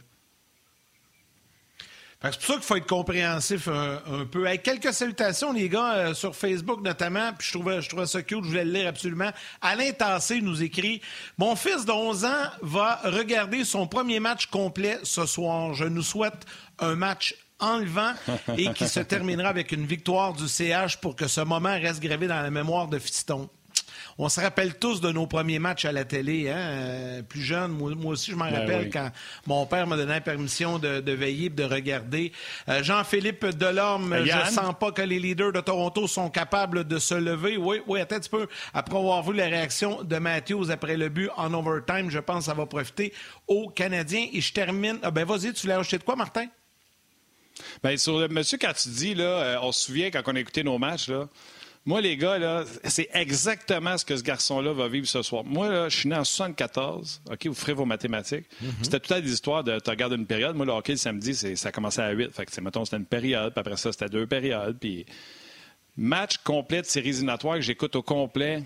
C'est 2.24 2.38
pour 2.38 2.46
ça 2.46 2.54
qu'il 2.54 2.64
faut 2.64 2.76
être 2.78 2.88
compréhensif 2.88 3.68
un, 3.68 4.26
peu. 4.26 4.48
Avec 4.48 4.64
quelques 4.64 4.94
salutations, 4.94 5.52
les 5.52 5.68
gars, 5.68 5.94
euh, 5.94 6.14
sur 6.14 6.34
Facebook 6.34 6.82
notamment, 6.82 7.34
puis 7.38 7.48
je 7.48 7.58
trouvais, 7.58 7.82
je 7.82 7.90
trouvais 7.90 8.06
ça 8.06 8.22
cute, 8.22 8.46
je 8.46 8.48
voulais 8.48 8.64
le 8.64 8.72
lire 8.72 8.88
absolument. 8.88 9.30
Alain 9.62 9.92
Tassé 9.92 10.40
nous 10.40 10.64
écrit 10.64 11.02
Mon 11.38 11.58
fils 11.58 11.84
de 11.84 11.92
11 11.92 12.24
ans 12.24 12.44
va 12.62 13.02
regarder 13.04 13.66
son 13.66 13.88
premier 13.88 14.22
match 14.22 14.46
complet 14.46 15.00
ce 15.04 15.26
soir. 15.26 15.74
Je 15.74 15.84
nous 15.84 16.02
souhaite 16.02 16.46
un 16.80 16.96
match 16.96 17.36
enlevant 17.60 18.14
et 18.58 18.72
qui 18.72 18.88
se 18.88 19.00
terminera 19.02 19.50
avec 19.50 19.74
une 19.74 19.86
victoire 19.86 20.32
du 20.32 20.48
CH 20.48 21.02
pour 21.02 21.18
que 21.18 21.28
ce 21.28 21.42
moment 21.42 21.74
reste 21.74 22.02
gravé 22.02 22.28
dans 22.28 22.42
la 22.42 22.52
mémoire 22.52 22.88
de 22.88 23.00
Fiston 23.00 23.50
on 24.18 24.30
se 24.30 24.40
rappelle 24.40 24.76
tous 24.78 25.02
de 25.02 25.12
nos 25.12 25.28
premiers 25.28 25.60
matchs 25.60 25.86
à 25.86 25.92
la 25.92 26.06
télé, 26.06 26.50
hein? 26.50 26.58
Euh, 26.58 27.22
plus 27.24 27.42
jeune. 27.42 27.72
Moi, 27.72 27.94
aussi, 28.06 28.32
je 28.32 28.36
m'en 28.36 28.50
ben 28.50 28.60
rappelle 28.60 28.90
quand 28.90 29.12
mon 29.48 29.66
père 29.66 29.88
m'a 29.88 29.98
donné 29.98 30.14
la 30.14 30.22
permission 30.22 30.80
de, 30.80 31.12
veiller 31.12 31.46
et 31.46 31.50
de 31.50 31.64
regarder. 31.64 32.32
Euh, 32.70 32.84
Jean-Philippe 32.84 33.46
Delorme, 33.46 34.10
ben, 34.10 34.26
je 34.26 34.38
ne 34.38 34.52
sens 34.52 34.74
pas 34.80 34.92
que 34.92 35.02
les 35.02 35.20
leaders 35.20 35.52
de 35.52 35.62
Toronto 35.62 36.08
sont 36.08 36.30
capables 36.30 36.86
de 36.88 37.00
se 37.00 37.16
lever. 37.16 37.58
Oui, 37.58 37.82
oui, 37.88 38.00
attends 38.00 38.16
un 38.16 38.20
petit 38.20 38.30
peu. 38.30 38.48
Après 38.74 38.98
avoir 38.98 39.24
vu 39.24 39.36
la 39.36 39.46
réaction 39.46 40.04
de 40.04 40.18
Matthews 40.18 40.72
après 40.72 40.98
le 40.98 41.10
but 41.10 41.30
en 41.38 41.54
overtime, 41.54 42.10
je 42.10 42.20
pense 42.20 42.40
que 42.40 42.46
ça 42.46 42.54
va 42.54 42.66
profiter 42.66 43.14
aux 43.48 43.70
Canadiens. 43.70 44.28
Et 44.32 44.42
je 44.42 44.54
termine. 44.54 45.00
Ah, 45.04 45.12
ben, 45.12 45.26
vas-y, 45.26 45.54
tu 45.54 45.68
l'as 45.68 45.80
acheté 45.80 45.98
de 45.98 46.04
quoi, 46.04 46.16
Martin? 46.16 46.48
Bien, 47.84 47.98
sur 47.98 48.30
monsieur, 48.30 48.58
quand 48.60 48.74
tu 48.74 48.90
dis, 48.90 49.14
là, 49.14 49.24
euh, 49.24 49.58
on 49.62 49.72
se 49.72 49.86
souvient 49.86 50.10
quand 50.10 50.22
on 50.26 50.36
a 50.36 50.40
écouté 50.40 50.64
nos 50.64 50.78
matchs, 50.78 51.10
là, 51.10 51.28
moi, 51.86 52.00
les 52.00 52.16
gars, 52.16 52.38
là, 52.38 52.64
c'est 52.86 53.10
exactement 53.14 53.98
ce 53.98 54.06
que 54.06 54.16
ce 54.16 54.24
garçon-là 54.24 54.72
va 54.72 54.88
vivre 54.88 55.06
ce 55.06 55.22
soir. 55.22 55.44
Moi, 55.44 55.70
là, 55.70 55.90
je 55.90 55.98
suis 55.98 56.10
né 56.10 56.16
en 56.16 56.24
74. 56.24 57.22
OK, 57.30 57.48
vous 57.48 57.54
ferez 57.54 57.74
vos 57.74 57.84
mathématiques. 57.84 58.46
Mhm. 58.62 58.72
C'était 58.84 59.00
tout 59.02 59.14
à 59.14 59.20
des 59.20 59.34
histoires 59.34 59.66
de 59.66 59.78
tu 59.80 59.90
regardes 59.90 60.14
une 60.14 60.26
période. 60.26 60.56
Moi, 60.56 60.66
le 60.66 60.72
hockey, 60.72 60.94
le 60.94 60.98
samedi, 60.98 61.36
ça 61.58 61.72
commençait 61.74 62.02
à 62.02 62.12
8. 62.12 62.32
Fait 62.32 62.46
que, 62.46 62.62
mettons, 62.62 62.86
c'était 62.86 62.98
une 62.98 63.06
période. 63.06 63.52
Puis 63.54 63.60
après 63.60 63.76
ça, 63.76 63.92
c'était 63.92 64.08
deux 64.08 64.26
périodes. 64.26 64.78
Puis 64.80 65.06
match 65.98 66.38
complet 66.38 66.82
de 66.82 66.86
séries 66.86 67.10
éliminatoires 67.10 67.56
que 67.56 67.62
j'écoute 67.62 67.98
au 67.98 68.02
complet, 68.02 68.64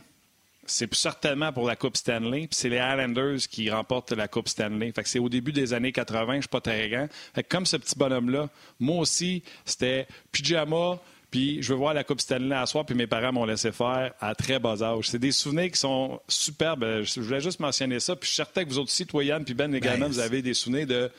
c'est 0.67 0.93
certainement 0.93 1.51
pour 1.51 1.65
la 1.65 1.75
Coupe 1.75 1.97
Stanley. 1.97 2.41
Puis 2.41 2.49
c'est 2.51 2.69
les 2.69 2.77
Islanders 2.77 3.39
qui 3.49 3.71
remportent 3.71 4.11
la 4.11 4.27
Coupe 4.27 4.47
Stanley. 4.47 4.91
Fait 4.91 5.01
que 5.01 5.09
c'est 5.09 5.17
au 5.17 5.29
début 5.29 5.53
des 5.53 5.73
années 5.73 5.91
80. 5.91 6.35
Je 6.35 6.41
suis 6.41 6.49
pas 6.49 6.61
très 6.61 6.87
grand. 6.87 7.07
Fait 7.33 7.41
que 7.41 7.49
comme 7.49 7.65
ce 7.65 7.77
petit 7.77 7.97
bonhomme-là, 7.97 8.47
moi 8.79 8.99
aussi, 8.99 9.41
c'était 9.65 10.07
pyjama 10.31 10.99
puis 11.31 11.61
je 11.61 11.73
veux 11.73 11.77
voir 11.77 11.93
la 11.93 12.03
Coupe 12.03 12.21
Stanley 12.21 12.55
à 12.55 12.65
soir, 12.65 12.85
puis 12.85 12.95
mes 12.95 13.07
parents 13.07 13.33
m'ont 13.33 13.45
laissé 13.45 13.71
faire 13.71 14.13
à 14.19 14.33
très 14.35 14.59
bas 14.59 14.81
âge. 14.81 15.09
C'est 15.09 15.19
des 15.19 15.31
souvenirs 15.31 15.71
qui 15.71 15.79
sont 15.79 16.21
superbes. 16.27 17.03
Je 17.03 17.19
voulais 17.19 17.41
juste 17.41 17.59
mentionner 17.59 17.99
ça. 17.99 18.15
Puis 18.15 18.27
je 18.27 18.33
suis 18.33 18.35
certain 18.37 18.63
que 18.63 18.69
vous 18.69 18.79
autres 18.79 18.89
aussi, 18.91 19.05
toi, 19.05 19.23
Yann, 19.23 19.43
puis 19.43 19.53
Ben 19.53 19.73
également, 19.73 20.07
vous 20.07 20.19
avez 20.19 20.41
des 20.41 20.53
souvenirs 20.53 20.87
de 20.87 21.11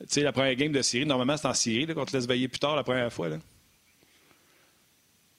tu 0.00 0.06
sais, 0.10 0.22
la 0.22 0.32
première 0.32 0.54
game 0.54 0.70
de 0.70 0.80
Syrie. 0.80 1.06
Normalement, 1.06 1.36
c'est 1.36 1.48
en 1.48 1.54
Syrie, 1.54 1.86
là, 1.86 1.94
qu'on 1.94 2.04
te 2.04 2.16
laisse 2.16 2.26
veiller 2.26 2.46
plus 2.46 2.60
tard 2.60 2.76
la 2.76 2.84
première 2.84 3.12
fois. 3.12 3.28
Là. 3.28 3.38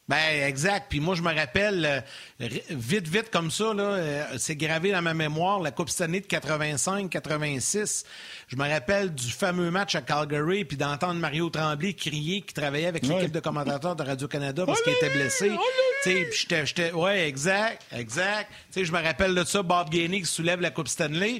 Ben 0.10 0.44
exact. 0.48 0.88
Puis 0.90 1.00
moi, 1.00 1.14
je 1.14 1.22
me 1.22 1.32
rappelle, 1.32 2.04
euh, 2.40 2.48
vite, 2.72 3.08
vite 3.08 3.30
comme 3.30 3.52
ça, 3.52 3.76
là, 3.76 3.84
euh, 3.84 4.24
c'est 4.40 4.56
gravé 4.56 4.92
dans 4.92 5.04
ma 5.04 5.14
mémoire, 5.14 5.60
la 5.60 5.70
Coupe 5.70 5.92
Stanley 5.92 6.22
de 6.22 6.26
85-86. 6.26 8.06
Je 8.48 8.56
me 8.56 8.68
rappelle 8.68 9.14
du 9.14 9.30
fameux 9.30 9.70
match 9.70 9.94
à 9.94 10.02
Calgary, 10.02 10.66
puis 10.66 10.78
d'entendre 10.78 11.20
Mario 11.20 11.52
Tremblay 11.52 11.94
crier, 11.94 12.42
qui 12.42 12.56
travaillait 12.56 12.88
avec 12.88 13.06
l'équipe 13.06 13.32
de 13.32 13.40
commentateurs 13.40 13.96
de 13.96 14.02
Radio-Canada 14.02 14.64
parce 14.66 14.82
qu'il 14.82 14.94
était 14.94 15.12
blessé. 15.12 15.52
Tu 16.04 16.26
sais, 16.26 16.66
j'étais... 16.66 16.92
Ouais, 16.92 17.28
exact, 17.28 17.84
exact. 17.92 18.52
Je 18.76 18.92
me 18.92 19.04
rappelle 19.04 19.36
de 19.36 19.44
ça, 19.44 19.62
Bob 19.62 19.92
Gainey 19.92 20.22
qui 20.22 20.26
soulève 20.26 20.60
la 20.60 20.72
Coupe 20.72 20.88
Stanley. 20.88 21.40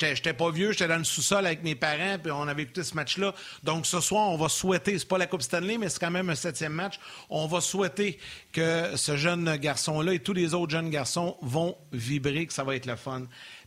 J'étais 0.00 0.32
pas 0.32 0.50
vieux, 0.50 0.72
j'étais 0.72 0.88
dans 0.88 0.96
le 0.96 1.04
sous-sol 1.04 1.46
avec 1.46 1.62
mes 1.62 1.74
parents, 1.74 2.18
puis 2.22 2.32
on 2.32 2.48
avait 2.48 2.62
écouté 2.62 2.82
ce 2.82 2.94
match-là. 2.94 3.34
Donc 3.62 3.86
ce 3.86 4.00
soir, 4.00 4.28
on 4.28 4.36
va 4.36 4.48
souhaiter, 4.48 4.98
c'est 4.98 5.08
pas 5.08 5.18
la 5.18 5.26
Coupe 5.26 5.42
Stanley, 5.42 5.78
mais 5.78 5.88
c'est 5.88 6.00
quand 6.00 6.10
même 6.10 6.30
un 6.30 6.34
septième 6.34 6.72
match. 6.72 6.98
On 7.30 7.46
va 7.46 7.60
souhaiter 7.60 8.18
que 8.52 8.96
ce 8.96 9.16
jeune 9.16 9.56
garçon-là 9.56 10.14
et 10.14 10.18
tous 10.18 10.32
les 10.32 10.54
autres 10.54 10.72
jeunes 10.72 10.90
garçons 10.90 11.36
vont 11.42 11.76
vibrer, 11.92 12.46
que 12.46 12.52
ça 12.52 12.64
va 12.64 12.76
être 12.76 12.86
le 12.86 12.96
fun. 12.96 13.22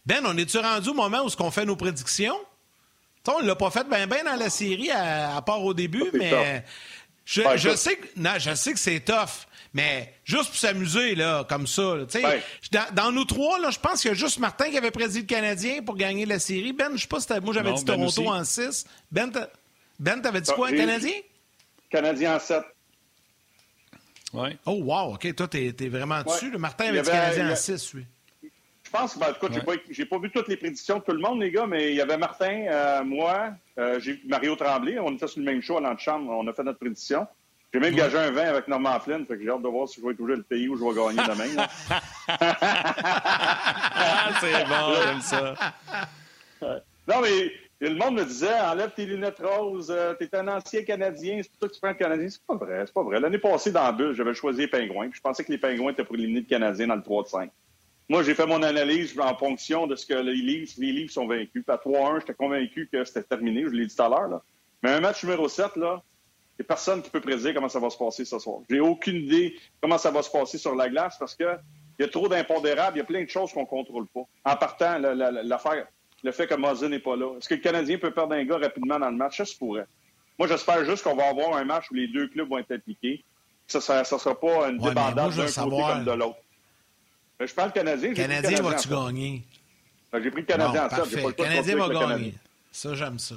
Ben, 0.05 0.23
on 0.26 0.38
est-tu 0.38 0.57
rendu 0.57 0.89
au 0.89 0.93
moment 0.93 1.23
où 1.23 1.30
on 1.39 1.51
fait 1.51 1.65
nos 1.65 1.76
prédictions? 1.76 2.38
on 3.28 3.41
ne 3.41 3.47
l'a 3.47 3.55
pas 3.55 3.71
fait 3.71 3.88
bien 3.89 4.05
ben 4.07 4.23
dans 4.23 4.36
la 4.36 4.49
série, 4.49 4.91
à, 4.91 5.41
part 5.41 5.63
au 5.63 5.73
début, 5.73 6.05
mais 6.13 6.63
je, 7.26 7.41
je, 7.55 7.76
sais 7.76 7.95
que, 7.95 8.07
non, 8.17 8.34
je 8.38 8.53
sais 8.53 8.73
que 8.73 8.80
c'est 8.80 8.99
tough. 8.99 9.45
Mais 9.76 10.13
juste 10.23 10.51
pour 10.51 10.55
s'amuser, 10.55 11.15
là, 11.15 11.43
comme 11.49 11.67
ça. 11.67 11.97
dans, 12.93 13.11
nous 13.11 13.26
trois, 13.26 13.59
là, 13.59 13.71
je 13.71 13.78
pense 13.78 14.01
qu'il 14.01 14.09
y 14.09 14.13
a 14.13 14.15
juste 14.15 14.39
Martin 14.39 14.69
qui 14.69 14.78
avait 14.78 14.89
prédit 14.89 15.19
le 15.19 15.26
Canadien 15.26 15.82
pour 15.84 15.97
gagner 15.97 16.26
la 16.26 16.39
série. 16.39 16.71
Ben, 16.71 16.91
je 16.95 17.01
sais 17.01 17.07
pas 17.09 17.19
si 17.19 17.28
moi 17.43 17.53
j'avais 17.53 17.73
dit 17.73 17.84
ben 17.84 17.95
Toronto 17.95 18.30
en 18.30 18.45
6. 18.45 18.86
Ben, 19.11 19.30
ben 19.99 20.21
t'avais 20.21 20.39
dit 20.39 20.51
quoi, 20.53 20.69
un 20.69 20.78
Canadien? 20.78 21.11
Canadien 21.89 22.38
en 22.38 22.39
7. 22.39 22.63
Ouais. 24.32 24.57
Oh, 24.65 24.80
wow, 24.82 25.15
OK. 25.15 25.36
Toi, 25.36 25.49
t'es 25.49 25.76
es 25.78 25.89
vraiment 25.89 26.23
dessus. 26.23 26.57
Martin 26.57 26.86
avait, 26.86 27.01
dit 27.01 27.09
Canadien 27.09 27.51
en 27.51 27.55
6, 27.57 27.95
oui. 27.95 28.05
Je 28.82 28.89
pense, 28.89 29.17
ben, 29.17 29.32
en 29.32 29.34
tout 29.34 29.45
cas, 29.45 29.53
j'ai 29.89 30.05
pas, 30.05 30.15
pas, 30.15 30.21
vu 30.21 30.32
toutes 30.32 30.47
les 30.47 30.55
prédictions 30.55 30.99
de 30.99 31.03
tout 31.03 31.11
le 31.11 31.19
monde, 31.19 31.41
les 31.41 31.51
gars, 31.51 31.67
mais 31.67 31.91
il 31.91 31.97
y 31.97 32.01
avait 32.01 32.15
Martin, 32.15 32.65
euh, 32.69 33.03
moi, 33.03 33.49
euh, 33.78 33.99
j'ai 33.99 34.21
Mario 34.26 34.55
Tremblay. 34.55 34.99
On 34.99 35.11
était 35.11 35.28
sur 35.28 35.41
le 35.41 35.45
même 35.45 35.61
show 35.61 35.80
à 35.80 35.82
l'antichambre. 35.82 36.32
On 36.32 36.47
a 36.47 36.53
fait 36.53 36.63
notre 36.63 36.80
prédiction. 36.80 37.28
J'ai 37.74 37.80
même 37.80 37.95
gagé 37.95 38.18
un 38.18 38.32
vin 38.32 38.45
avec 38.45 38.68
Norman 38.68 38.99
Flynn, 38.99 39.26
fait 39.26 39.36
que 39.36 39.43
j'ai 39.43 39.49
hâte 39.49 39.61
de 39.61 39.68
voir 39.68 39.88
si 39.88 39.99
je 39.99 40.07
vais 40.07 40.13
toucher 40.13 40.36
le 40.36 40.43
pays 40.43 40.70
où 40.70 40.78
je 40.78 40.84
vais 40.84 40.93
gagner 40.93 41.22
demain. 41.28 41.68
c'est 44.39 44.66
bon, 44.66 44.93
j'aime 45.03 45.22
ça. 45.22 45.55
Non, 47.07 47.22
mais 47.22 47.51
le 47.82 47.95
monde 47.95 48.16
me 48.16 48.26
disait 48.26 48.59
enlève 48.59 48.93
tes 48.95 49.05
lunettes 49.05 49.39
roses, 49.39 49.91
euh, 49.91 50.13
t'es 50.13 50.34
un 50.36 50.47
ancien 50.47 50.84
Canadien, 50.84 51.41
c'est 51.41 51.51
pour 51.51 51.59
ça 51.61 51.68
que 51.68 51.74
tu 51.74 51.80
prends 51.82 51.89
le 51.89 51.95
Canadien. 51.95 52.30
C'est 52.30 52.45
pas 52.45 52.55
vrai, 52.55 52.84
c'est 52.86 52.93
pas 52.93 53.03
vrai. 53.03 53.20
L'année 53.20 53.38
passée, 53.38 53.72
dans 53.72 53.84
la 53.84 53.91
bulle, 53.91 54.13
j'avais 54.13 54.34
choisi 54.34 54.61
les 54.61 54.68
Pingouins, 54.68 55.09
puis 55.09 55.18
je 55.18 55.22
pensais 55.22 55.43
que 55.43 55.51
les 55.51 55.57
Pingouins 55.57 55.91
étaient 55.91 56.05
pour 56.05 56.16
éliminer 56.16 56.41
le 56.41 56.45
Canadien 56.45 56.88
dans 56.88 56.95
le 56.95 57.03
3 57.03 57.24
de 57.24 57.28
5. 57.28 57.51
Moi, 58.07 58.22
j'ai 58.24 58.36
fait 58.36 58.45
mon 58.45 58.61
analyse 58.61 59.20
en 59.20 59.36
fonction 59.36 59.88
de 59.88 59.95
ce 59.95 60.05
que 60.05 60.13
les 60.13 60.36
livres, 60.36 60.72
les 60.78 60.91
livres 60.91 61.11
sont 61.11 61.26
vaincus. 61.26 61.63
Puis 61.66 61.76
à 61.76 61.78
3-1, 61.78 62.20
j'étais 62.20 62.36
convaincu 62.36 62.88
que 62.91 63.03
c'était 63.03 63.24
terminé, 63.24 63.63
je 63.63 63.70
l'ai 63.70 63.88
dit 63.88 63.95
tout 63.95 64.03
à 64.03 64.09
l'heure. 64.09 64.41
Mais 64.84 64.91
un 64.91 64.99
match 64.99 65.24
numéro 65.24 65.49
7, 65.49 65.76
là, 65.78 66.03
il 66.58 66.62
n'y 66.62 66.66
a 66.66 66.68
personne 66.68 67.01
qui 67.01 67.10
peut 67.10 67.20
prédire 67.20 67.53
comment 67.53 67.68
ça 67.68 67.80
va 67.80 67.89
se 67.89 67.97
passer 67.97 68.24
ce 68.24 68.39
soir. 68.39 68.60
J'ai 68.70 68.80
aucune 68.80 69.18
idée 69.18 69.56
comment 69.82 69.97
ça 69.97 70.10
va 70.10 70.24
se 70.24 70.30
passer 70.30 70.58
sur 70.58 70.74
la 70.74 70.88
glace 70.88 71.18
parce 71.20 71.36
qu'il 71.36 71.60
y 71.99 72.03
a 72.03 72.08
trop 72.08 72.30
d'impondérables, 72.30 72.95
il 72.95 72.99
y 72.99 73.03
a 73.03 73.06
plein 73.06 73.24
de 73.24 73.30
choses 73.30 73.51
qu'on 73.51 73.62
ne 73.62 73.66
contrôle 73.66 74.08
pas. 74.08 74.22
En 74.45 74.56
partant, 74.56 74.97
l'affaire, 74.97 75.88
le 76.24 76.32
fait 76.32 76.47
que 76.47 76.56
Mosin 76.56 76.88
n'est 76.88 76.99
pas 76.99 77.18
là. 77.18 77.38
Est-ce 77.38 77.49
que 77.49 77.56
le 77.56 77.62
Canadien 77.62 77.97
peut 77.97 78.12
perdre 78.12 78.36
un 78.36 78.45
gars 78.45 78.58
rapidement 78.58 78.97
dans 78.97 79.10
le 79.10 79.18
match? 79.18 79.38
Ça 79.38 79.45
se 79.45 79.56
pourrait. 79.56 79.86
Moi, 80.39 80.47
j'espère 80.47 80.86
juste 80.86 81.03
qu'on 81.03 81.16
va 81.16 81.28
avoir 81.28 81.58
un 81.58 81.66
match 81.66 81.91
où 81.91 81.93
les 81.93 82.08
deux 82.08 82.28
clubs 82.30 82.49
vont 82.49 82.58
être 82.58 82.72
impliqués. 82.72 83.24
Ça 83.68 83.80
ne 83.80 84.03
sera, 84.03 84.39
pas 84.39 84.70
une 84.70 84.78
débandade 84.78 85.36
d'un 85.36 85.45
côté 85.45 85.82
comme 85.82 86.06
de 86.06 86.12
l'autre. 86.12 86.38
je 87.39 87.53
parle 87.53 87.74
Canadien. 87.74 88.10
Le 88.10 88.16
Canadien 88.16 88.62
va-tu 88.62 88.88
gagner? 88.88 89.43
J'ai 90.14 90.32
pris 90.32 90.41
le 90.41 90.47
Canadien 90.47 90.86
en 90.86 90.89
tête. 90.89 91.12
Le 91.12 91.32
Canadien 91.32 91.76
va 91.76 91.89
gagner. 91.89 92.34
Ça, 92.72 92.95
j'aime 92.95 93.20
ça. 93.20 93.36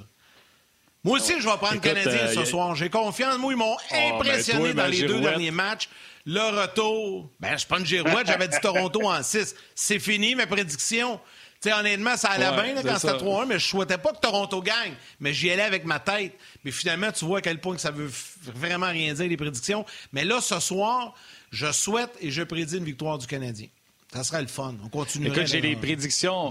Moi 1.05 1.19
aussi, 1.19 1.41
je 1.41 1.49
vais 1.49 1.57
prendre 1.57 1.75
le 1.75 1.81
Canadien 1.81 2.13
euh, 2.13 2.35
ce 2.35 2.45
soir. 2.45 2.75
J'ai 2.75 2.91
confiance. 2.91 3.39
Moi, 3.39 3.53
ils 3.53 3.57
m'ont 3.57 3.77
ah, 3.77 3.95
ben, 3.95 4.15
impressionné 4.15 4.75
dans 4.75 4.87
les 4.87 5.03
deux 5.03 5.21
derniers 5.21 5.51
matchs. 5.51 5.89
Le 6.27 6.61
retour, 6.61 7.31
ben, 7.41 7.57
je 7.57 7.67
prends 7.67 7.79
une 7.79 7.87
girouette. 7.87 8.27
J'avais 8.27 8.49
dit 8.49 8.57
Toronto 8.61 9.09
en 9.09 9.23
6. 9.23 9.55
C'est 9.75 9.99
fini, 9.99 10.35
mes 10.35 10.47
prédictions. 10.47 11.21
honnêtement, 11.65 12.17
ça 12.17 12.31
allait 12.31 12.73
bien 12.73 12.83
quand 12.83 12.99
c'était 12.99 13.15
3-1, 13.15 13.47
mais 13.47 13.59
je 13.59 13.67
souhaitais 13.67 13.99
pas 13.99 14.13
que 14.13 14.19
Toronto 14.19 14.61
gagne. 14.61 14.95
Mais 15.21 15.33
j'y 15.33 15.51
allais 15.51 15.63
avec 15.63 15.85
ma 15.85 16.01
tête. 16.01 16.35
Mais 16.65 16.73
finalement, 16.73 17.13
tu 17.13 17.25
vois 17.25 17.39
à 17.39 17.43
quel 17.43 17.61
point 17.61 17.77
que 17.77 17.81
ça 17.81 17.93
veut 17.93 18.11
vraiment 18.43 18.89
rien 18.89 19.15
dire, 19.15 19.29
les 19.29 19.37
prédictions. 19.37 19.87
Mais 20.13 20.25
là, 20.25 20.41
ce 20.41 20.59
soir, 20.59 21.15
je 21.51 21.71
souhaite 21.71 22.11
et 22.21 22.31
je 22.31 22.43
prédis 22.43 22.77
une 22.77 22.85
victoire 22.85 23.19
du 23.19 23.27
Canadien. 23.27 23.69
Ça 24.13 24.25
sera 24.25 24.41
le 24.41 24.49
fun. 24.49 24.75
On 24.85 24.89
continue. 24.89 25.29
Écoute, 25.29 25.47
j'ai 25.47 25.61
les 25.61 25.77
prédictions. 25.77 26.51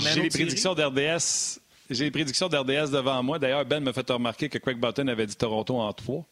J'ai 0.00 0.22
les 0.22 0.28
prédictions 0.28 0.74
d'RDS 0.74 1.58
j'ai 1.90 2.04
les 2.04 2.10
prédictions 2.10 2.48
d'RDS 2.48 2.90
devant 2.90 3.22
moi. 3.22 3.38
D'ailleurs, 3.38 3.64
Ben 3.64 3.82
m'a 3.82 3.92
fait 3.92 4.10
remarquer 4.10 4.48
que 4.48 4.58
Craig 4.58 4.78
Button 4.78 5.08
avait 5.08 5.26
dit 5.26 5.36
Toronto 5.36 5.76
en 5.76 5.92
trois. 5.92 6.24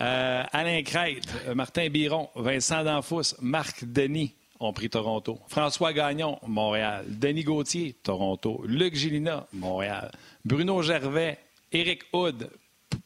Euh, 0.00 0.42
Alain 0.52 0.82
Crête, 0.82 1.26
Martin 1.54 1.88
Biron, 1.88 2.28
Vincent 2.34 2.82
Danfous, 2.84 3.34
Marc 3.40 3.84
Denis 3.84 4.34
ont 4.60 4.72
pris 4.72 4.88
Toronto. 4.88 5.38
François 5.48 5.92
Gagnon, 5.92 6.38
Montréal. 6.46 7.04
Denis 7.08 7.44
Gauthier, 7.44 7.94
Toronto. 8.02 8.62
Luc 8.66 8.94
Gilina, 8.94 9.46
Montréal. 9.52 10.10
Bruno 10.44 10.82
Gervais, 10.82 11.38
Eric 11.72 12.04
Hood, 12.12 12.50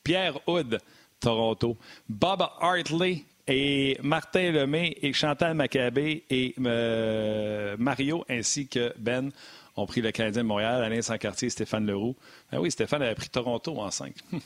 Pierre 0.05 0.39
Hood, 0.47 0.79
Toronto. 1.19 1.77
Bob 2.09 2.47
Hartley 2.61 3.25
et 3.49 3.99
Martin 4.03 4.53
Lemay 4.53 4.97
et 5.03 5.13
Chantal 5.13 5.55
Maccabé 5.55 6.25
et 6.31 6.55
euh, 6.65 7.77
Mario 7.79 8.25
ainsi 8.29 8.69
que 8.69 8.93
Ben 8.99 9.31
ont 9.81 9.87
pris 9.87 10.01
le 10.01 10.13
Canadien 10.13 10.43
de 10.43 10.49
Montréal, 10.49 10.83
Alain 10.83 11.03
Sancartier, 11.03 11.51
Stéphane 11.51 11.87
Leroux. 11.87 12.17
Ah 12.53 12.61
oui, 12.61 12.71
Stéphane 12.71 13.03
avait 13.03 13.15
pris 13.15 13.29
Toronto 13.29 13.77
en 13.79 13.91
5. 13.91 14.15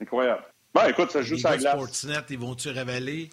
Incroyable. 0.00 0.44
Ben, 0.74 0.88
écoute, 0.88 1.10
ça 1.10 1.22
joue 1.22 1.36
la 1.42 1.56
glace. 1.56 1.74
Sportsnet, 1.74 2.24
ils 2.30 2.38
vont-tu 2.38 2.68
révéler? 2.68 3.30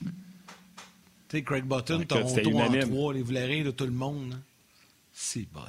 Tu 1.27 1.37
sais, 1.37 1.43
Craig 1.43 1.65
Button, 1.65 1.99
ah, 2.01 2.05
Toronto 2.05 2.57
en 2.57 2.67
3, 2.69 3.13
les 3.13 3.21
voulez 3.21 3.63
de 3.63 3.71
tout 3.71 3.85
le 3.85 3.91
monde. 3.91 4.33
Hein? 4.33 4.41
C'est 5.11 5.47
bol. 5.51 5.63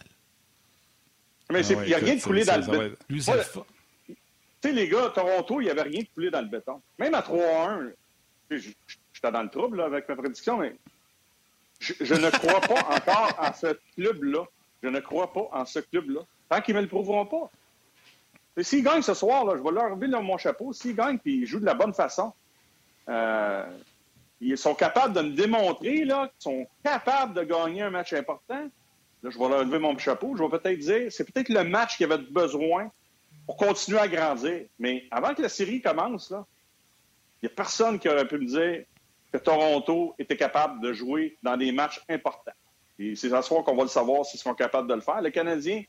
Mais 1.51 1.67
il 1.67 1.79
n'y 1.81 1.95
a 1.95 1.99
rien 1.99 2.17
de 2.17 2.23
coulé 2.23 2.45
dans 2.45 2.57
le 2.57 2.67
béton. 2.67 2.97
Tu 3.09 3.21
sais, 3.21 4.73
les 4.73 4.89
gars, 4.89 5.11
Toronto, 5.15 5.61
il 5.61 5.65
n'y 5.65 5.71
avait 5.71 5.83
rien 5.83 6.01
de 6.01 6.09
coulé 6.15 6.31
dans 6.31 6.41
le 6.41 6.49
béton. 6.49 6.81
Même 6.99 7.15
à 7.15 7.21
3-1, 7.21 7.93
j'étais 8.51 9.33
dans 9.33 9.43
le 9.43 9.51
trouble 9.51 9.81
avec 9.83 10.09
ma 10.09 10.17
prédiction, 10.17 10.59
mais 10.59 10.75
je, 11.81 12.15
ne 12.15 12.31
crois 12.31 12.61
pas 12.61 12.81
encore 12.95 13.35
en 13.39 13.53
ce 13.53 13.79
club-là. 13.95 14.45
Je 14.83 14.89
ne 14.89 15.01
crois 15.01 15.33
pas 15.33 15.49
en 15.53 15.65
ce 15.65 15.79
club-là. 15.81 16.21
Tant 16.49 16.61
qu'ils 16.61 16.75
ne 16.75 16.81
me 16.81 16.85
le 16.85 16.89
prouveront 16.89 17.27
pas. 17.27 17.51
S'ils 18.63 18.85
gagnent 18.85 19.03
ce 19.03 19.15
soir, 19.15 19.45
là, 19.45 19.55
je 19.57 19.63
vais 19.63 19.71
leur 19.71 19.85
enlever 19.85 20.09
mon 20.09 20.39
chapeau. 20.39 20.73
S'ils 20.73 20.95
gagnent 20.95 21.19
et 21.25 21.31
ils 21.31 21.47
jouent 21.47 21.61
de 21.61 21.65
la 21.65 21.75
bonne 21.75 21.95
façon, 21.95 22.33
euh, 23.09 23.67
ils 24.41 24.57
sont 24.57 24.75
capables 24.75 25.15
de 25.15 25.23
me 25.23 25.31
démontrer 25.31 26.03
qu'ils 26.03 26.31
sont 26.39 26.67
capables 26.85 27.35
de 27.35 27.43
gagner 27.43 27.83
un 27.83 27.91
match 27.91 28.13
important. 28.13 28.69
Là, 29.23 29.31
je 29.31 29.39
vais 29.39 29.49
leur 29.49 29.65
lever 29.65 29.79
mon 29.79 29.97
chapeau. 29.99 30.37
Je 30.37 30.43
vais 30.43 30.59
peut-être 30.59 30.79
dire 30.79 31.11
c'est 31.11 31.25
peut-être 31.25 31.49
le 31.49 31.65
match 31.65 31.97
qui 31.97 32.05
avait 32.05 32.19
besoin 32.19 32.91
pour 33.47 33.57
continuer 33.57 33.99
à 33.99 34.09
grandir. 34.09 34.67
Mais 34.79 35.05
avant 35.11 35.35
que 35.35 35.43
la 35.43 35.49
série 35.49 35.81
commence, 35.81 36.31
il 36.31 37.47
n'y 37.47 37.53
a 37.53 37.55
personne 37.55 37.99
qui 37.99 38.09
aurait 38.09 38.29
pu 38.29 38.39
me 38.39 38.47
dire 38.47 38.85
que 39.35 39.39
Toronto 39.39 40.15
était 40.17 40.37
capable 40.37 40.81
de 40.81 40.93
jouer 40.93 41.37
dans 41.43 41.57
des 41.57 41.73
matchs 41.73 42.01
importants. 42.09 42.53
Et 43.01 43.17
c'est 43.17 43.31
ce 43.31 43.43
soir 43.43 43.65
qu'on 43.65 43.75
va 43.75 43.83
le 43.83 43.89
savoir 43.89 44.25
s'ils 44.25 44.39
seront 44.39 44.55
capables 44.55 44.89
de 44.89 44.95
le 44.95 45.01
faire. 45.01 45.21
Les 45.21 45.33
Canadiens, 45.33 45.83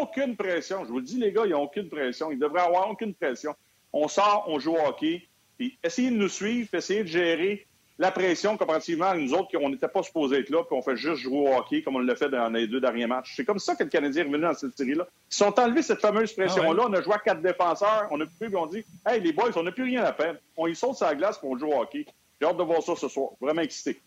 aucune 0.00 0.34
pression. 0.34 0.84
Je 0.84 0.88
vous 0.88 0.98
le 0.98 1.04
dis, 1.04 1.16
les 1.16 1.30
gars, 1.30 1.42
ils 1.44 1.52
n'ont 1.52 1.62
aucune 1.62 1.88
pression. 1.88 2.32
Ils 2.32 2.40
devraient 2.40 2.62
avoir 2.62 2.90
aucune 2.90 3.14
pression. 3.14 3.54
On 3.92 4.08
sort, 4.08 4.46
on 4.48 4.58
joue 4.58 4.72
au 4.72 4.84
hockey. 4.84 5.28
Puis 5.56 5.78
essayez 5.84 6.10
de 6.10 6.16
nous 6.16 6.28
suivre, 6.28 6.70
essayez 6.74 7.04
de 7.04 7.08
gérer 7.08 7.68
la 8.00 8.10
pression 8.10 8.56
comparativement 8.56 9.10
à 9.10 9.16
nous 9.16 9.32
autres 9.32 9.46
qui 9.46 9.56
n'était 9.58 9.86
pas 9.86 10.02
supposés 10.02 10.40
être 10.40 10.50
là, 10.50 10.64
puis 10.64 10.76
on 10.76 10.82
fait 10.82 10.96
juste 10.96 11.22
jouer 11.22 11.38
au 11.38 11.54
hockey 11.54 11.82
comme 11.82 11.94
on 11.94 12.00
l'a 12.00 12.16
fait 12.16 12.30
dans 12.30 12.48
les 12.48 12.66
deux 12.66 12.80
derniers 12.80 13.06
matchs. 13.06 13.34
C'est 13.36 13.44
comme 13.44 13.60
ça 13.60 13.76
que 13.76 13.84
le 13.84 13.90
Canadien 13.90 14.22
est 14.22 14.26
revenu 14.26 14.42
dans 14.42 14.54
cette 14.54 14.76
série-là. 14.76 15.06
Ils 15.30 15.34
sont 15.36 15.56
enlevés 15.60 15.82
cette 15.82 16.00
fameuse 16.00 16.32
pression-là. 16.32 16.82
Ah 16.84 16.88
on 16.90 16.92
a 16.94 17.00
joué 17.00 17.14
à 17.14 17.18
quatre 17.18 17.42
défenseurs. 17.42 18.08
On 18.10 18.20
a 18.20 18.26
pu, 18.26 18.56
on 18.56 18.66
dit 18.66 18.84
Hey, 19.06 19.20
les 19.20 19.32
boys, 19.32 19.52
on 19.54 19.62
n'a 19.62 19.70
plus 19.70 19.84
rien 19.84 20.02
à 20.02 20.12
faire. 20.12 20.34
On 20.56 20.66
y 20.66 20.74
saute 20.74 20.96
sur 20.96 21.06
la 21.06 21.14
glace, 21.14 21.38
pour 21.38 21.50
on 21.50 21.58
joue 21.58 21.68
au 21.68 21.80
hockey. 21.80 22.04
J'ai 22.42 22.48
hâte 22.48 22.56
de 22.56 22.64
voir 22.64 22.82
ça 22.82 22.96
ce 22.96 23.08
soir. 23.08 23.30
Vraiment 23.40 23.62
excité. 23.62 24.02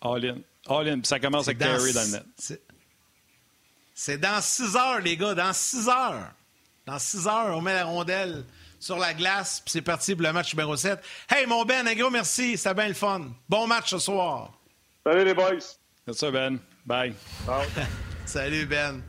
All 0.00 0.24
in. 0.24 0.36
All 0.68 0.88
in. 0.88 1.00
Ça 1.02 1.18
commence 1.18 1.48
avec 1.48 1.58
Terry 1.58 1.92
dans 1.92 2.02
le 2.02 2.12
net. 2.12 2.62
C'est 3.92 4.18
dans 4.18 4.40
6 4.40 4.76
heures, 4.76 5.00
les 5.00 5.16
gars. 5.16 5.34
Dans 5.34 5.52
6 5.52 5.88
heures. 5.88 6.30
Dans 6.86 7.00
6 7.00 7.26
heures, 7.26 7.56
on 7.56 7.60
met 7.60 7.74
la 7.74 7.86
rondelle 7.86 8.44
sur 8.78 8.98
la 8.98 9.14
glace, 9.14 9.60
puis 9.64 9.72
c'est 9.72 9.82
parti 9.82 10.14
pour 10.14 10.22
le 10.22 10.32
match 10.32 10.54
numéro 10.54 10.76
7. 10.76 11.00
Hey, 11.28 11.46
mon 11.46 11.64
Ben, 11.64 11.86
un 11.86 11.94
gros 11.94 12.10
merci. 12.10 12.56
C'était 12.56 12.74
bien 12.74 12.86
le 12.86 12.94
fun. 12.94 13.32
Bon 13.48 13.66
match 13.66 13.90
ce 13.90 13.98
soir. 13.98 14.52
Salut, 15.04 15.24
les 15.24 15.34
boys. 15.34 15.58
Merci, 16.06 16.30
Ben. 16.30 16.60
Bye. 16.86 17.14
Salut, 18.26 18.66
Ben. 18.66 19.02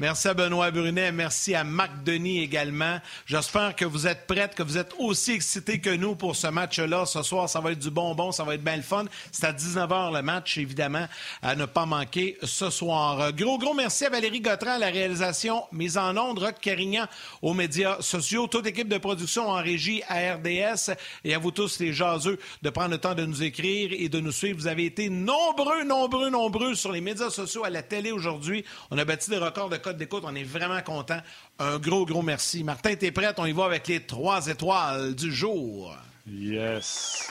Merci 0.00 0.28
à 0.28 0.34
Benoît 0.34 0.70
Brunet. 0.70 1.12
Merci 1.12 1.54
à 1.54 1.62
Marc 1.62 2.02
Denis 2.04 2.42
également. 2.42 3.00
J'espère 3.26 3.76
que 3.76 3.84
vous 3.84 4.06
êtes 4.06 4.26
prêts, 4.26 4.48
que 4.56 4.62
vous 4.62 4.78
êtes 4.78 4.94
aussi 4.98 5.32
excités 5.32 5.78
que 5.78 5.90
nous 5.90 6.14
pour 6.14 6.36
ce 6.36 6.46
match-là. 6.46 7.04
Ce 7.04 7.22
soir, 7.22 7.50
ça 7.50 7.60
va 7.60 7.72
être 7.72 7.80
du 7.80 7.90
bonbon, 7.90 8.32
ça 8.32 8.42
va 8.42 8.54
être 8.54 8.64
bien 8.64 8.78
le 8.78 8.82
fun. 8.82 9.04
C'est 9.30 9.44
à 9.44 9.52
19h 9.52 10.14
le 10.14 10.22
match, 10.22 10.56
évidemment, 10.56 11.06
à 11.42 11.54
ne 11.54 11.66
pas 11.66 11.84
manquer 11.84 12.38
ce 12.42 12.70
soir. 12.70 13.30
Gros, 13.34 13.58
gros 13.58 13.74
merci 13.74 14.06
à 14.06 14.08
Valérie 14.08 14.40
Gautran 14.40 14.70
à 14.70 14.78
la 14.78 14.86
réalisation, 14.86 15.64
mise 15.70 15.98
en 15.98 16.16
onde, 16.16 16.38
Rock 16.38 16.60
Carignan 16.62 17.04
aux 17.42 17.52
médias 17.52 18.00
sociaux, 18.00 18.46
toute 18.46 18.66
équipe 18.66 18.88
de 18.88 18.96
production 18.96 19.50
en 19.50 19.62
régie 19.62 20.02
à 20.08 20.36
RDS 20.36 20.94
et 21.24 21.34
à 21.34 21.38
vous 21.38 21.50
tous 21.50 21.78
les 21.78 21.92
jaseux 21.92 22.38
de 22.62 22.70
prendre 22.70 22.92
le 22.92 22.98
temps 22.98 23.14
de 23.14 23.26
nous 23.26 23.42
écrire 23.42 23.90
et 23.92 24.08
de 24.08 24.18
nous 24.18 24.32
suivre. 24.32 24.58
Vous 24.60 24.66
avez 24.66 24.86
été 24.86 25.10
nombreux, 25.10 25.84
nombreux, 25.84 26.30
nombreux 26.30 26.74
sur 26.74 26.90
les 26.90 27.02
médias 27.02 27.28
sociaux, 27.28 27.64
à 27.64 27.70
la 27.70 27.82
télé 27.82 28.12
aujourd'hui. 28.12 28.64
On 28.90 28.96
a 28.96 29.04
bâti 29.04 29.28
des 29.28 29.36
records 29.36 29.68
de 29.68 29.76
d'écoute. 29.96 30.24
On 30.26 30.34
est 30.34 30.44
vraiment 30.44 30.80
content. 30.82 31.18
Un 31.58 31.78
gros, 31.78 32.04
gros 32.06 32.22
merci. 32.22 32.64
Martin, 32.64 32.94
t'es 32.94 33.10
prêt? 33.10 33.32
On 33.36 33.46
y 33.46 33.52
va 33.52 33.64
avec 33.66 33.86
les 33.88 34.00
trois 34.00 34.46
étoiles 34.46 35.14
du 35.14 35.32
jour. 35.32 35.94
Yes. 36.26 37.30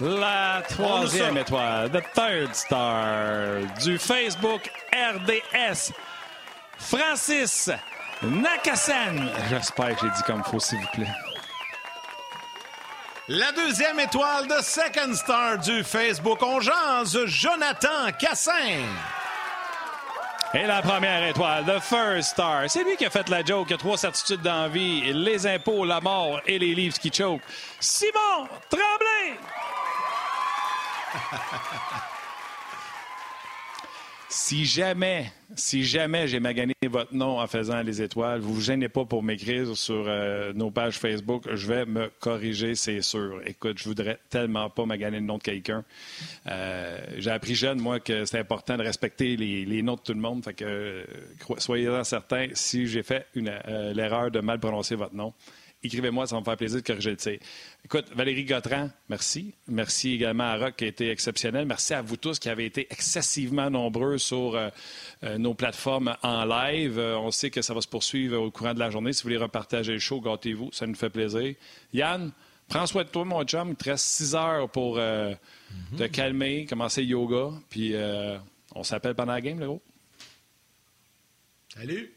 La 0.00 0.62
troisième 0.68 1.36
étoile, 1.36 1.90
the 1.90 2.02
third 2.14 2.54
star 2.54 3.60
du 3.84 3.98
Facebook 3.98 4.70
RDS. 4.92 5.92
Francis 6.78 7.70
Nakasen. 8.22 9.28
J'espère 9.48 9.94
que 9.96 10.06
j'ai 10.06 10.12
dit 10.12 10.22
comme 10.26 10.42
faut, 10.42 10.58
s'il 10.58 10.78
vous 10.78 10.86
plaît. 10.94 11.12
La 13.28 13.52
deuxième 13.52 14.00
étoile 14.00 14.48
de 14.48 14.60
Second 14.62 15.14
Star 15.14 15.58
du 15.58 15.84
Facebook 15.84 16.42
On 16.42 16.60
jase, 16.60 17.24
Jonathan 17.26 18.10
Cassin. 18.18 18.82
Et 20.54 20.66
la 20.66 20.82
première 20.82 21.26
étoile, 21.26 21.64
The 21.64 21.80
First 21.80 22.32
Star. 22.32 22.68
C'est 22.68 22.84
lui 22.84 22.96
qui 22.96 23.06
a 23.06 23.10
fait 23.10 23.26
la 23.30 23.42
joke. 23.42 23.68
Il 23.70 23.74
a 23.74 23.78
trois 23.78 23.96
certitudes 23.96 24.42
d'envie. 24.42 25.10
Les 25.12 25.46
impôts, 25.46 25.86
la 25.86 26.00
mort 26.00 26.42
et 26.46 26.58
les 26.58 26.74
livres 26.74 26.98
qui 26.98 27.10
choquent. 27.10 27.40
Simon 27.80 28.48
Tremblay! 28.68 29.38
Si 34.34 34.64
jamais, 34.64 35.30
si 35.56 35.84
jamais 35.84 36.26
j'ai 36.26 36.40
magané 36.40 36.72
votre 36.88 37.14
nom 37.14 37.38
en 37.38 37.46
faisant 37.46 37.82
les 37.82 38.00
étoiles, 38.00 38.40
vous 38.40 38.54
vous 38.54 38.60
gênez 38.62 38.88
pas 38.88 39.04
pour 39.04 39.22
m'écrire 39.22 39.76
sur 39.76 40.06
euh, 40.08 40.54
nos 40.54 40.70
pages 40.70 40.98
Facebook. 40.98 41.44
Je 41.52 41.66
vais 41.66 41.84
me 41.84 42.10
corriger, 42.18 42.74
c'est 42.74 43.02
sûr. 43.02 43.42
Écoute, 43.44 43.76
je 43.76 43.84
voudrais 43.84 44.18
tellement 44.30 44.70
pas 44.70 44.86
maganer 44.86 45.20
le 45.20 45.26
nom 45.26 45.36
de 45.36 45.42
quelqu'un. 45.42 45.84
Euh, 46.46 46.98
j'ai 47.18 47.30
appris 47.30 47.54
jeune, 47.54 47.78
moi, 47.78 48.00
que 48.00 48.24
c'est 48.24 48.38
important 48.38 48.78
de 48.78 48.82
respecter 48.82 49.36
les, 49.36 49.82
noms 49.82 49.96
de 49.96 50.00
tout 50.00 50.14
le 50.14 50.20
monde. 50.20 50.42
Euh, 50.62 51.04
soyez-en 51.58 52.02
certains, 52.02 52.48
si 52.54 52.86
j'ai 52.86 53.02
fait 53.02 53.26
l'erreur 53.34 54.30
de 54.30 54.40
mal 54.40 54.58
prononcer 54.58 54.94
votre 54.94 55.14
nom, 55.14 55.34
écrivez-moi, 55.82 56.26
ça 56.26 56.36
va 56.36 56.40
me 56.40 56.44
faire 56.44 56.56
plaisir 56.56 56.80
de 56.80 56.86
corriger 56.86 57.10
le 57.10 57.16
tir. 57.16 57.38
Écoute, 57.84 58.06
Valérie 58.14 58.44
Gautran, 58.44 58.90
merci. 59.08 59.54
Merci 59.68 60.12
également 60.12 60.44
à 60.44 60.56
Rock 60.56 60.76
qui 60.76 60.84
a 60.84 60.86
été 60.88 61.10
exceptionnel. 61.10 61.66
Merci 61.66 61.94
à 61.94 62.02
vous 62.02 62.16
tous 62.16 62.38
qui 62.38 62.48
avez 62.48 62.64
été 62.64 62.86
excessivement 62.90 63.70
nombreux 63.70 64.18
sur 64.18 64.54
euh, 64.54 64.68
euh, 65.24 65.38
nos 65.38 65.54
plateformes 65.54 66.16
en 66.22 66.44
live. 66.44 66.98
Euh, 66.98 67.18
on 67.18 67.30
sait 67.30 67.50
que 67.50 67.62
ça 67.62 67.74
va 67.74 67.80
se 67.80 67.88
poursuivre 67.88 68.38
au 68.38 68.50
courant 68.50 68.74
de 68.74 68.78
la 68.78 68.90
journée. 68.90 69.12
Si 69.12 69.22
vous 69.22 69.28
voulez 69.28 69.38
repartager 69.38 69.92
le 69.92 69.98
show, 69.98 70.20
gâtez-vous, 70.20 70.70
ça 70.72 70.86
nous 70.86 70.94
fait 70.94 71.10
plaisir. 71.10 71.54
Yann, 71.92 72.30
prends 72.68 72.86
soin 72.86 73.04
de 73.04 73.08
toi, 73.08 73.24
mon 73.24 73.42
chum. 73.44 73.70
Il 73.70 73.76
te 73.76 73.90
reste 73.90 74.04
six 74.04 74.34
heures 74.34 74.68
pour 74.70 74.96
mhm. 74.96 75.36
te 75.98 76.04
calmer, 76.04 76.66
commencer 76.66 77.02
le 77.02 77.08
yoga. 77.08 77.50
Puis 77.68 77.94
on 78.74 78.82
s'appelle 78.82 79.14
pendant 79.14 79.32
la 79.32 79.40
game, 79.40 79.58
le 79.58 79.66
gros. 79.66 79.82
Salut! 81.74 82.12